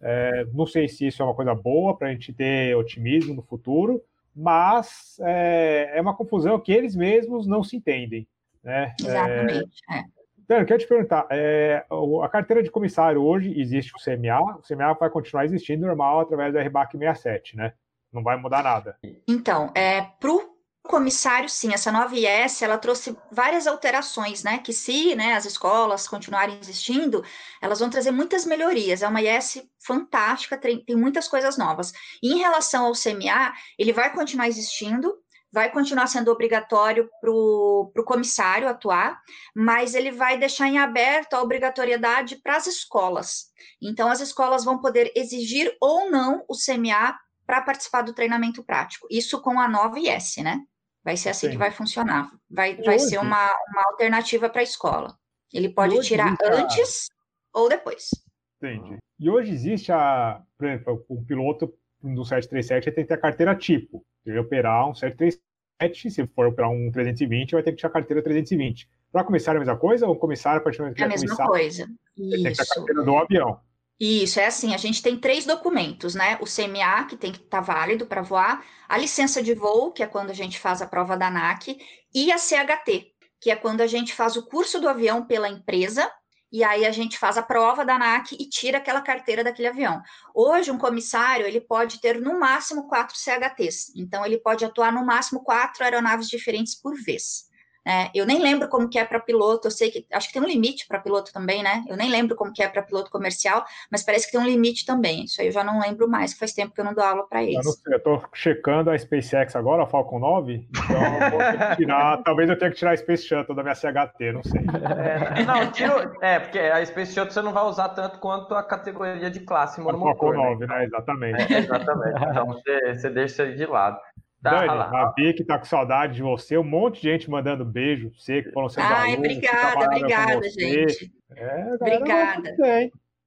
É, 0.00 0.46
não 0.52 0.66
sei 0.66 0.88
se 0.88 1.06
isso 1.06 1.22
é 1.22 1.24
uma 1.24 1.34
coisa 1.34 1.54
boa 1.54 1.96
para 1.96 2.08
a 2.08 2.10
gente 2.10 2.32
ter 2.32 2.76
otimismo 2.76 3.34
no 3.34 3.42
futuro, 3.42 4.02
mas 4.34 5.16
é, 5.20 5.92
é, 5.94 6.00
uma 6.00 6.14
confusão 6.14 6.58
que 6.58 6.72
eles 6.72 6.96
mesmos 6.96 7.46
não 7.46 7.62
se 7.62 7.76
entendem. 7.76 8.26
Né? 8.62 8.94
Exatamente. 9.00 9.80
É... 9.90 10.14
Então, 10.44 10.58
eu 10.58 10.66
quero 10.66 10.80
te 10.80 10.86
perguntar, 10.86 11.26
é, 11.30 11.86
a 12.22 12.28
carteira 12.28 12.62
de 12.62 12.70
comissário 12.70 13.22
hoje 13.22 13.58
existe 13.58 13.92
o 13.96 13.98
CMA, 13.98 14.58
o 14.58 14.62
CMA 14.62 14.92
vai 14.92 15.08
continuar 15.08 15.46
existindo 15.46 15.86
normal 15.86 16.20
através 16.20 16.52
da 16.52 16.62
RBAC 16.62 16.98
67, 16.98 17.56
né? 17.56 17.72
Não 18.12 18.22
vai 18.22 18.36
mudar 18.36 18.62
nada. 18.62 18.96
Então, 19.26 19.72
é, 19.74 20.02
para 20.02 20.30
o 20.30 20.53
comissário, 20.84 21.48
sim, 21.48 21.72
essa 21.72 21.90
nova 21.90 22.14
IS, 22.14 22.60
ela 22.60 22.76
trouxe 22.76 23.16
várias 23.32 23.66
alterações, 23.66 24.42
né, 24.42 24.58
que 24.58 24.72
se, 24.72 25.14
né, 25.14 25.32
as 25.32 25.46
escolas 25.46 26.06
continuarem 26.06 26.58
existindo, 26.60 27.24
elas 27.60 27.80
vão 27.80 27.88
trazer 27.88 28.10
muitas 28.10 28.44
melhorias, 28.44 29.02
é 29.02 29.08
uma 29.08 29.22
IS 29.22 29.62
fantástica, 29.84 30.58
tem, 30.58 30.84
muitas 30.90 31.26
coisas 31.26 31.56
novas. 31.56 31.92
E 32.22 32.32
em 32.34 32.38
relação 32.38 32.84
ao 32.86 32.92
CMA, 32.92 33.54
ele 33.78 33.92
vai 33.92 34.12
continuar 34.12 34.46
existindo, 34.46 35.14
vai 35.50 35.70
continuar 35.70 36.06
sendo 36.06 36.30
obrigatório 36.30 37.08
para 37.20 37.30
o 37.30 38.04
comissário 38.04 38.68
atuar, 38.68 39.18
mas 39.54 39.94
ele 39.94 40.10
vai 40.10 40.36
deixar 40.36 40.68
em 40.68 40.78
aberto 40.78 41.34
a 41.34 41.42
obrigatoriedade 41.42 42.36
para 42.42 42.56
as 42.56 42.66
escolas. 42.66 43.46
Então, 43.80 44.10
as 44.10 44.20
escolas 44.20 44.64
vão 44.64 44.80
poder 44.80 45.12
exigir 45.16 45.74
ou 45.80 46.10
não 46.10 46.44
o 46.48 46.54
CMA 46.54 47.16
para 47.46 47.62
participar 47.62 48.02
do 48.02 48.12
treinamento 48.12 48.64
prático. 48.64 49.06
Isso 49.10 49.40
com 49.40 49.58
a 49.60 49.68
nova 49.68 49.98
IS, 49.98 50.36
né? 50.38 50.60
Vai 51.04 51.16
ser 51.16 51.28
assim 51.28 51.46
Sim. 51.46 51.52
que 51.52 51.58
vai 51.58 51.70
funcionar. 51.70 52.30
Vai, 52.50 52.76
vai 52.76 52.98
ser 52.98 53.18
uma, 53.18 53.52
uma 53.68 53.82
alternativa 53.88 54.48
para 54.48 54.60
a 54.60 54.64
escola. 54.64 55.14
Ele 55.52 55.68
pode 55.68 56.00
tirar 56.00 56.34
antes 56.42 57.08
ou 57.52 57.68
depois. 57.68 58.08
Entendi. 58.56 58.96
E 59.20 59.30
hoje 59.30 59.52
existe 59.52 59.92
a, 59.92 60.42
por 60.56 60.66
exemplo, 60.66 61.04
o 61.08 61.24
piloto 61.24 61.72
do 62.02 62.24
737 62.24 62.90
tem 62.90 63.04
que 63.04 63.08
ter 63.08 63.14
a 63.14 63.20
carteira 63.20 63.54
tipo. 63.54 64.04
Ele 64.24 64.38
operar 64.38 64.88
um 64.88 64.94
737, 64.94 66.10
se 66.10 66.26
for 66.28 66.46
operar 66.46 66.70
um 66.70 66.90
320, 66.90 67.52
vai 67.52 67.62
ter 67.62 67.72
que 67.72 67.80
ter 67.80 67.86
a 67.86 67.90
carteira 67.90 68.22
320. 68.22 68.88
Para 69.12 69.24
começar 69.24 69.54
a 69.54 69.58
mesma 69.58 69.76
coisa 69.76 70.06
ou 70.06 70.16
começar 70.16 70.56
a 70.56 70.60
partir 70.60 70.78
do 70.78 70.84
momento 70.84 70.96
que 70.96 71.02
É 71.02 71.06
a 71.06 71.08
mesma 71.08 71.36
coisa. 71.36 71.86
Isso. 72.16 72.30
Tem 72.30 72.52
que 72.52 72.56
ter 72.56 72.62
a 72.62 72.74
carteira 72.74 73.02
do 73.04 73.16
avião. 73.16 73.60
Isso, 73.98 74.40
é 74.40 74.46
assim, 74.46 74.74
a 74.74 74.76
gente 74.76 75.00
tem 75.00 75.18
três 75.18 75.46
documentos, 75.46 76.14
né? 76.14 76.36
O 76.40 76.46
CMA, 76.46 77.04
que 77.06 77.16
tem 77.16 77.30
que 77.30 77.38
estar 77.38 77.58
tá 77.58 77.72
válido 77.72 78.06
para 78.06 78.22
voar, 78.22 78.64
a 78.88 78.98
licença 78.98 79.42
de 79.42 79.54
voo, 79.54 79.92
que 79.92 80.02
é 80.02 80.06
quando 80.06 80.30
a 80.30 80.34
gente 80.34 80.58
faz 80.58 80.82
a 80.82 80.86
prova 80.86 81.16
da 81.16 81.28
ANAC, 81.28 81.78
e 82.12 82.32
a 82.32 82.38
CHT, 82.38 83.12
que 83.40 83.50
é 83.50 83.56
quando 83.56 83.82
a 83.82 83.86
gente 83.86 84.12
faz 84.12 84.36
o 84.36 84.46
curso 84.46 84.80
do 84.80 84.88
avião 84.88 85.24
pela 85.24 85.48
empresa, 85.48 86.10
e 86.50 86.62
aí 86.62 86.84
a 86.84 86.90
gente 86.90 87.18
faz 87.18 87.36
a 87.36 87.42
prova 87.42 87.84
da 87.84 87.94
ANAC 87.94 88.36
e 88.38 88.48
tira 88.48 88.78
aquela 88.78 89.00
carteira 89.00 89.44
daquele 89.44 89.68
avião. 89.68 90.02
Hoje, 90.34 90.70
um 90.70 90.78
comissário, 90.78 91.46
ele 91.46 91.60
pode 91.60 92.00
ter 92.00 92.20
no 92.20 92.38
máximo 92.38 92.88
quatro 92.88 93.16
CHTs, 93.16 93.92
então 93.96 94.26
ele 94.26 94.38
pode 94.38 94.64
atuar 94.64 94.92
no 94.92 95.04
máximo 95.04 95.42
quatro 95.42 95.84
aeronaves 95.84 96.28
diferentes 96.28 96.74
por 96.74 96.94
vez. 96.96 97.44
É, 97.86 98.10
eu 98.14 98.26
nem 98.26 98.40
lembro 98.40 98.68
como 98.68 98.88
que 98.88 98.98
é 98.98 99.04
para 99.04 99.20
piloto, 99.20 99.68
eu 99.68 99.70
sei 99.70 99.90
que 99.90 100.06
acho 100.12 100.28
que 100.28 100.34
tem 100.34 100.42
um 100.42 100.46
limite 100.46 100.86
para 100.86 100.98
piloto 100.98 101.32
também, 101.32 101.62
né? 101.62 101.84
Eu 101.88 101.96
nem 101.96 102.10
lembro 102.10 102.34
como 102.34 102.52
que 102.52 102.62
é 102.62 102.68
para 102.68 102.82
piloto 102.82 103.10
comercial, 103.10 103.64
mas 103.90 104.02
parece 104.02 104.26
que 104.26 104.32
tem 104.32 104.40
um 104.40 104.46
limite 104.46 104.86
também. 104.86 105.24
Isso 105.24 105.40
aí 105.40 105.48
eu 105.48 105.52
já 105.52 105.62
não 105.62 105.80
lembro 105.80 106.08
mais, 106.08 106.32
que 106.32 106.38
faz 106.38 106.52
tempo 106.52 106.74
que 106.74 106.80
eu 106.80 106.84
não 106.84 106.94
dou 106.94 107.04
aula 107.04 107.26
para 107.28 107.42
eles. 107.42 107.64
Eu, 107.86 107.96
estou 107.96 108.22
checando 108.32 108.90
a 108.90 108.98
SpaceX 108.98 109.54
agora, 109.54 109.82
a 109.82 109.86
Falcon 109.86 110.18
9, 110.18 110.66
então 110.70 111.70
eu 111.70 111.76
tirar, 111.76 112.22
talvez 112.24 112.48
eu 112.48 112.58
tenha 112.58 112.70
que 112.70 112.76
tirar 112.76 112.92
a 112.92 112.96
Space 112.96 113.26
Shuttle 113.26 113.54
da 113.54 113.62
minha 113.62 113.74
CHT, 113.74 114.32
não 114.32 114.42
sei. 114.42 114.60
É, 114.60 115.44
não, 115.44 115.70
tiro, 115.70 116.16
é, 116.20 116.38
porque 116.38 116.58
a 116.58 116.84
Space 116.84 117.12
Shuttle 117.12 117.32
você 117.32 117.42
não 117.42 117.52
vai 117.52 117.64
usar 117.64 117.90
tanto 117.90 118.18
quanto 118.18 118.54
a 118.54 118.62
categoria 118.62 119.30
de 119.30 119.40
classe 119.40 119.80
monomotor. 119.80 120.30
A 120.30 120.34
Falcon 120.34 120.50
9, 120.50 120.66
né? 120.66 120.74
né? 120.74 120.84
Exatamente. 120.84 121.52
É, 121.52 121.58
exatamente. 121.58 122.24
Então 122.30 122.46
você, 122.46 122.94
você 122.94 123.10
deixa 123.10 123.44
isso 123.44 123.56
de 123.56 123.66
lado. 123.66 123.98
Tá, 124.44 124.50
Dani, 124.50 124.68
a 124.68 125.12
Vicky 125.16 125.42
tá 125.42 125.58
com 125.58 125.64
saudade 125.64 126.16
de 126.16 126.22
você, 126.22 126.58
um 126.58 126.62
monte 126.62 127.00
de 127.00 127.10
gente 127.10 127.30
mandando 127.30 127.64
beijo 127.64 128.10
pra 128.10 128.18
você, 128.18 128.42
que 128.42 128.52
foram 128.52 128.68
seus 128.68 128.84
Ai, 128.84 129.14
alunos, 129.14 129.18
obrigada, 129.18 129.86
obrigada, 129.86 130.50
gente. 130.50 131.12
É, 131.34 131.74
obrigada. 131.74 132.56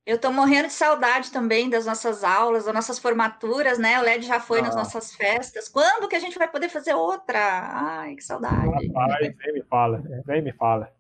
Eu 0.06 0.20
tô 0.20 0.32
morrendo 0.32 0.68
de 0.68 0.74
saudade 0.74 1.32
também 1.32 1.72
das 1.72 1.88
nossas 1.88 2.24
aulas, 2.24 2.66
das 2.66 2.74
nossas 2.74 3.00
formaturas, 3.00 3.80
né? 3.80 4.00
O 4.00 4.04
LED 4.04 4.28
já 4.28 4.40
foi 4.40 4.60
ah. 4.60 4.62
nas 4.62 4.76
nossas 4.76 5.16
festas. 5.16 5.68
Quando 5.68 6.08
que 6.08 6.16
a 6.16 6.20
gente 6.20 6.38
vai 6.38 6.48
poder 6.48 6.70
fazer 6.70 6.94
outra? 6.94 7.40
Ai, 7.40 8.16
que 8.16 8.24
saudade. 8.24 8.88
Rapaz, 8.94 9.36
nem 9.44 9.54
me 9.54 9.64
fala, 9.64 10.04
nem 10.28 10.42
me 10.44 10.54
fala. 10.54 10.94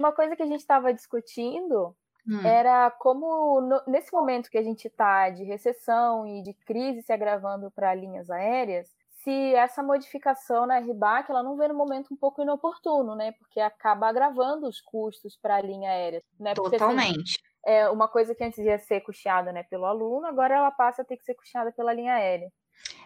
Uma 0.00 0.10
coisa 0.10 0.34
que 0.34 0.42
a 0.42 0.46
gente 0.46 0.60
estava 0.60 0.92
discutindo 0.92 1.94
Hum. 2.28 2.42
era 2.42 2.90
como 2.90 3.60
no, 3.60 3.82
nesse 3.86 4.12
momento 4.12 4.50
que 4.50 4.58
a 4.58 4.62
gente 4.62 4.86
está 4.88 5.30
de 5.30 5.44
recessão 5.44 6.26
e 6.26 6.42
de 6.42 6.54
crise 6.54 7.02
se 7.02 7.12
agravando 7.12 7.70
para 7.70 7.94
linhas 7.94 8.30
aéreas, 8.30 8.88
se 9.10 9.54
essa 9.54 9.82
modificação 9.82 10.66
na 10.66 10.78
RBAC 10.78 11.30
ela 11.30 11.42
não 11.42 11.56
vem 11.56 11.68
no 11.68 11.74
momento 11.74 12.12
um 12.14 12.16
pouco 12.16 12.42
inoportuno, 12.42 13.16
né? 13.16 13.32
Porque 13.32 13.60
acaba 13.60 14.08
agravando 14.08 14.68
os 14.68 14.80
custos 14.80 15.36
para 15.36 15.56
a 15.56 15.60
linha 15.62 15.90
aérea, 15.90 16.22
né? 16.38 16.54
Porque, 16.56 16.76
assim, 16.76 16.98
Totalmente. 16.98 17.38
Assim, 17.64 17.74
é 17.78 17.90
uma 17.90 18.08
coisa 18.08 18.34
que 18.34 18.44
antes 18.44 18.58
ia 18.58 18.78
ser 18.78 19.00
custeada, 19.02 19.52
né, 19.52 19.64
pelo 19.64 19.86
aluno, 19.86 20.26
agora 20.26 20.54
ela 20.56 20.70
passa 20.70 21.02
a 21.02 21.04
ter 21.04 21.16
que 21.16 21.24
ser 21.24 21.34
custeada 21.34 21.72
pela 21.72 21.92
linha 21.92 22.14
aérea. 22.14 22.52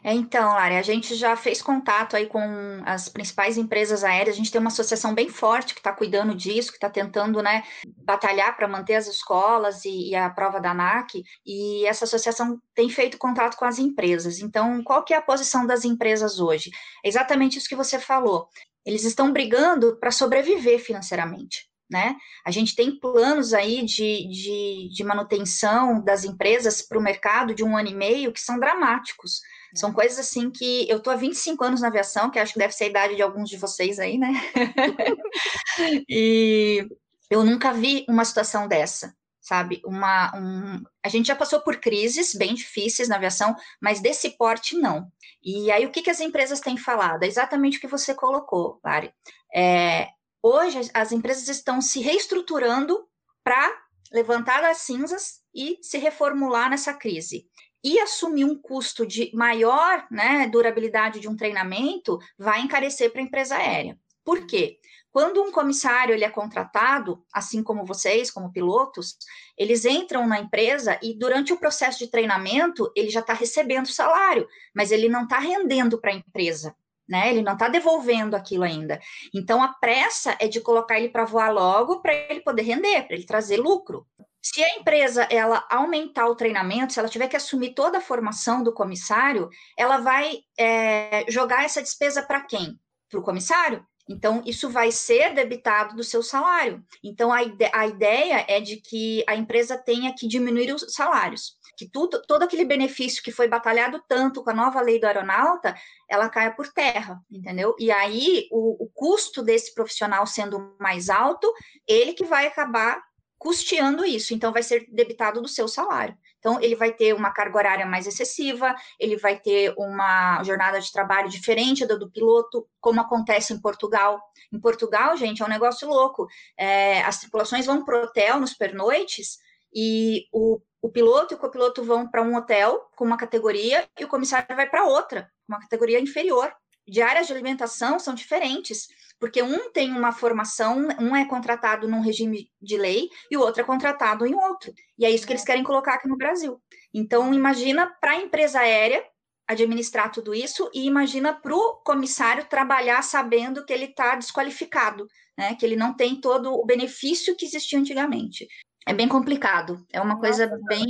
É, 0.03 0.15
então, 0.15 0.55
Lari, 0.55 0.77
a 0.77 0.83
gente 0.83 1.15
já 1.15 1.37
fez 1.37 1.61
contato 1.61 2.17
aí 2.17 2.27
com 2.27 2.41
as 2.87 3.09
principais 3.09 3.59
empresas 3.59 4.03
aéreas, 4.03 4.35
a 4.35 4.39
gente 4.39 4.51
tem 4.51 4.61
uma 4.61 4.69
associação 4.69 5.15
bem 5.15 5.29
forte 5.29 5.75
que 5.75 5.81
está 5.81 5.93
cuidando 5.93 6.35
disso, 6.35 6.71
que 6.71 6.79
está 6.79 6.89
tentando, 6.89 7.43
né, 7.43 7.63
batalhar 7.99 8.57
para 8.57 8.67
manter 8.67 8.95
as 8.95 9.07
escolas 9.07 9.85
e, 9.85 10.11
e, 10.11 10.15
a 10.15 10.31
prova 10.31 10.59
da 10.59 10.71
ANAC, 10.71 11.23
e 11.45 11.85
essa 11.87 12.05
associação 12.05 12.59
tem 12.75 12.89
feito 12.89 13.19
contato 13.19 13.57
com 13.57 13.67
as 13.67 13.79
empresas. 13.79 14.41
Então, 14.41 14.83
qual 14.83 15.05
que 15.05 15.13
é 15.13 15.19
a 15.19 15.23
posição 15.23 15.67
das 15.67 15.85
empresas 15.85 16.41
hoje? 16.41 16.71
É 17.05 17.09
exatamente 17.09 17.59
isso 17.59 17.69
que 17.69 17.77
você 17.77 17.99
falou. 17.99 18.49
Eles 18.87 19.05
estão 19.05 19.31
brigando 19.31 19.99
para 20.01 20.11
sobreviver 20.11 20.79
financeiramente. 20.79 21.69
Né? 21.91 22.15
A 22.47 22.53
gente 22.53 22.77
tem 22.77 23.01
planos 23.01 23.53
aí 23.53 23.85
de, 23.85 24.29
de, 24.29 24.89
de 24.95 25.03
manutenção 25.03 26.01
das 26.05 26.23
empresas 26.23 26.81
para 26.81 26.97
o 26.97 27.03
mercado 27.03 27.53
de 27.53 27.65
um 27.65 27.77
ano 27.77 27.89
e 27.89 27.95
meio 27.95 28.33
que 28.33 28.41
são 28.41 28.61
dramáticos. 28.61 29.41
São 29.75 29.93
coisas 29.93 30.19
assim 30.19 30.51
que 30.51 30.89
eu 30.89 31.01
tô 31.01 31.11
há 31.11 31.17
25 31.17 31.63
anos 31.63 31.81
na 31.81 31.89
aviação, 31.89 32.31
que 32.31 32.39
acho 32.39 32.53
que 32.55 32.59
deve 32.59 32.73
ser 32.73 32.85
a 32.85 32.89
idade 32.89 33.17
de 33.17 33.23
alguns 33.23 33.49
de 33.49 33.57
vocês 33.57 33.99
aí, 33.99 34.19
né? 34.19 34.33
e 36.09 36.87
eu 37.31 37.45
nunca 37.45 37.73
vi 37.73 38.05
uma 38.09 38.25
situação 38.25 38.67
dessa, 38.67 39.15
sabe? 39.41 39.81
Uma, 39.85 40.33
um... 40.37 40.83
A 41.05 41.09
gente 41.09 41.27
já 41.27 41.37
passou 41.37 41.61
por 41.61 41.77
crises 41.77 42.35
bem 42.35 42.55
difíceis 42.55 43.09
na 43.09 43.17
aviação, 43.17 43.55
mas 43.81 44.01
desse 44.01 44.31
porte 44.31 44.77
não. 44.77 45.11
E 45.43 45.71
aí 45.71 45.87
o 45.87 45.91
que, 45.91 46.03
que 46.03 46.11
as 46.11 46.21
empresas 46.21 46.61
têm 46.61 46.77
falado? 46.77 47.23
É 47.23 47.27
exatamente 47.27 47.79
o 47.79 47.81
que 47.81 47.87
você 47.87 48.15
colocou, 48.15 48.81
Lari. 48.85 49.13
É, 49.55 50.09
hoje 50.43 50.81
as 50.93 51.13
empresas 51.13 51.49
estão 51.49 51.81
se 51.81 52.01
reestruturando 52.01 53.07
para 53.45 53.71
levantar 54.13 54.61
das 54.61 54.79
cinzas 54.79 55.41
e 55.55 55.79
se 55.81 55.97
reformular 55.99 56.69
nessa 56.69 56.93
crise 56.93 57.47
e 57.83 57.99
assumir 57.99 58.45
um 58.45 58.57
custo 58.57 59.07
de 59.07 59.31
maior 59.35 60.07
né, 60.11 60.49
durabilidade 60.49 61.21
de 61.21 61.29
um 61.29 61.37
treinamento 61.37 62.19
vai 62.39 62.61
encarecer 62.61 63.11
para 63.11 63.21
a 63.21 63.25
empresa 63.25 63.57
aérea. 63.57 63.99
Por 64.25 64.47
quê? 64.47 64.79
Quando 65.11 65.43
um 65.43 65.51
comissário 65.51 66.15
ele 66.15 66.25
é 66.25 66.31
contratado, 66.31 67.25
assim 67.33 67.63
como 67.63 67.85
vocês, 67.85 68.31
como 68.31 68.53
pilotos, 68.53 69.17
eles 69.59 69.85
entram 69.85 70.27
na 70.27 70.39
empresa 70.39 70.99
e 71.03 71.19
durante 71.19 71.53
o 71.53 71.59
processo 71.59 71.99
de 71.99 72.11
treinamento 72.11 72.93
ele 72.95 73.11
já 73.11 73.21
está 73.21 73.33
recebendo 73.33 73.89
salário, 73.89 74.47
mas 74.73 74.93
ele 74.93 75.09
não 75.09 75.25
está 75.25 75.39
rendendo 75.39 76.01
para 76.01 76.13
a 76.13 76.15
empresa. 76.15 76.77
Né? 77.09 77.31
Ele 77.31 77.43
não 77.43 77.55
está 77.55 77.69
devolvendo 77.69 78.37
aquilo 78.37 78.63
ainda. 78.63 79.01
Então 79.35 79.61
a 79.61 79.69
pressa 79.69 80.37
é 80.39 80.47
de 80.47 80.61
colocar 80.61 80.97
ele 80.97 81.09
para 81.09 81.25
voar 81.25 81.53
logo 81.53 82.01
para 82.01 82.15
ele 82.15 82.41
poder 82.41 82.63
render, 82.63 83.03
para 83.03 83.17
ele 83.17 83.27
trazer 83.27 83.57
lucro. 83.57 84.07
Se 84.43 84.63
a 84.63 84.77
empresa 84.77 85.25
ela 85.25 85.67
aumentar 85.71 86.27
o 86.27 86.35
treinamento, 86.35 86.93
se 86.93 86.99
ela 86.99 87.09
tiver 87.09 87.29
que 87.29 87.37
assumir 87.37 87.75
toda 87.75 87.99
a 87.99 88.03
formação 88.03 88.63
do 88.63 88.73
comissário, 88.73 89.49
ela 89.77 89.99
vai 89.99 90.39
é, 90.59 91.25
jogar 91.29 91.65
essa 91.65 91.83
despesa 91.83 92.23
para 92.23 92.41
quem? 92.41 92.81
Para 93.11 93.21
o 93.21 93.23
comissário? 93.23 93.87
Então, 94.11 94.43
isso 94.45 94.69
vai 94.69 94.91
ser 94.91 95.35
debitado 95.35 95.95
do 95.95 96.03
seu 96.03 96.21
salário. 96.21 96.85
Então, 97.05 97.33
a, 97.33 97.45
ide 97.45 97.71
a 97.73 97.87
ideia 97.87 98.45
é 98.49 98.61
de 98.61 98.79
que 98.79 99.23
a 99.29 99.37
empresa 99.37 99.79
tenha 99.79 100.13
que 100.13 100.27
diminuir 100.27 100.75
os 100.75 100.85
salários, 100.93 101.57
que 101.77 101.89
tudo, 101.89 102.21
todo 102.27 102.43
aquele 102.43 102.65
benefício 102.65 103.23
que 103.23 103.31
foi 103.31 103.47
batalhado 103.47 104.03
tanto 104.09 104.43
com 104.43 104.51
a 104.51 104.55
nova 104.55 104.81
lei 104.81 104.99
do 104.99 105.07
aeronauta, 105.07 105.77
ela 106.09 106.29
caia 106.29 106.51
por 106.51 106.67
terra, 106.73 107.21
entendeu? 107.31 107.77
E 107.79 107.93
aí, 107.93 108.49
o, 108.51 108.85
o 108.85 108.91
custo 108.93 109.43
desse 109.43 109.73
profissional 109.75 110.27
sendo 110.27 110.75
mais 110.81 111.09
alto, 111.09 111.53
ele 111.87 112.13
que 112.13 112.25
vai 112.25 112.49
acabar 112.49 113.01
custeando 113.41 114.05
isso, 114.05 114.35
então 114.35 114.53
vai 114.53 114.63
ser 114.63 114.87
debitado 114.93 115.41
do 115.41 115.49
seu 115.49 115.67
salário. 115.67 116.15
Então, 116.39 116.61
ele 116.61 116.77
vai 116.77 116.93
ter 116.93 117.15
uma 117.15 117.33
carga 117.33 117.57
horária 117.57 117.87
mais 117.87 118.07
excessiva, 118.07 118.77
ele 118.99 119.17
vai 119.17 119.41
ter 119.41 119.73
uma 119.79 120.45
jornada 120.45 120.79
de 120.79 120.93
trabalho 120.93 121.27
diferente 121.31 121.87
da 121.87 121.97
do 121.97 122.11
piloto, 122.11 122.69
como 122.79 123.01
acontece 123.01 123.55
em 123.55 123.61
Portugal. 123.61 124.21
Em 124.53 124.61
Portugal, 124.61 125.17
gente, 125.17 125.41
é 125.41 125.45
um 125.47 125.49
negócio 125.49 125.89
louco. 125.89 126.29
É, 126.55 127.01
as 127.01 127.19
tripulações 127.21 127.65
vão 127.65 127.83
para 127.83 127.99
o 127.99 128.05
hotel 128.05 128.39
nos 128.39 128.53
pernoites 128.53 129.39
e 129.75 130.27
o, 130.31 130.61
o 130.83 130.91
piloto 130.91 131.33
e 131.33 131.37
o 131.37 131.41
copiloto 131.41 131.83
vão 131.83 132.07
para 132.07 132.23
um 132.23 132.37
hotel 132.37 132.91
com 132.95 133.07
uma 133.07 133.17
categoria 133.17 133.89
e 133.99 134.05
o 134.05 134.09
comissário 134.09 134.55
vai 134.55 134.69
para 134.69 134.85
outra, 134.85 135.31
uma 135.49 135.61
categoria 135.61 135.99
inferior. 135.99 136.53
Diárias 136.87 137.27
de 137.27 137.33
alimentação 137.33 137.99
são 137.99 138.15
diferentes 138.15 138.89
porque 139.21 139.43
um 139.43 139.71
tem 139.71 139.93
uma 139.93 140.11
formação, 140.11 140.89
um 140.99 141.15
é 141.15 141.27
contratado 141.27 141.87
num 141.87 142.01
regime 142.01 142.51
de 142.61 142.79
lei 142.79 143.11
e 143.31 143.37
o 143.37 143.41
outro 143.41 143.61
é 143.61 143.65
contratado 143.65 144.27
em 144.27 144.35
outro. 144.35 144.73
E 144.99 145.05
é 145.05 145.11
isso 145.11 145.27
que 145.27 145.33
eles 145.33 145.45
querem 145.45 145.63
colocar 145.63 145.95
aqui 145.95 146.09
no 146.09 146.17
Brasil. 146.17 146.61
Então, 146.93 147.33
imagina 147.35 147.87
para 148.01 148.13
a 148.13 148.17
empresa 148.17 148.61
aérea 148.61 149.05
administrar 149.47 150.11
tudo 150.11 150.33
isso 150.33 150.71
e 150.73 150.87
imagina 150.87 151.35
para 151.35 151.55
o 151.55 151.75
comissário 151.85 152.47
trabalhar 152.47 153.03
sabendo 153.03 153.65
que 153.65 153.73
ele 153.73 153.87
está 153.87 154.15
desqualificado, 154.15 155.07
né? 155.37 155.55
que 155.57 155.67
ele 155.67 155.77
não 155.77 155.95
tem 155.95 156.21
todo 156.21 156.53
o 156.53 156.65
benefício 156.65 157.37
que 157.37 157.45
existia 157.45 157.79
antigamente. 157.79 158.47
É 158.87 158.95
bem 158.95 159.09
complicado, 159.09 159.85
é 159.93 160.01
uma 160.01 160.19
coisa 160.19 160.47
bem, 160.69 160.87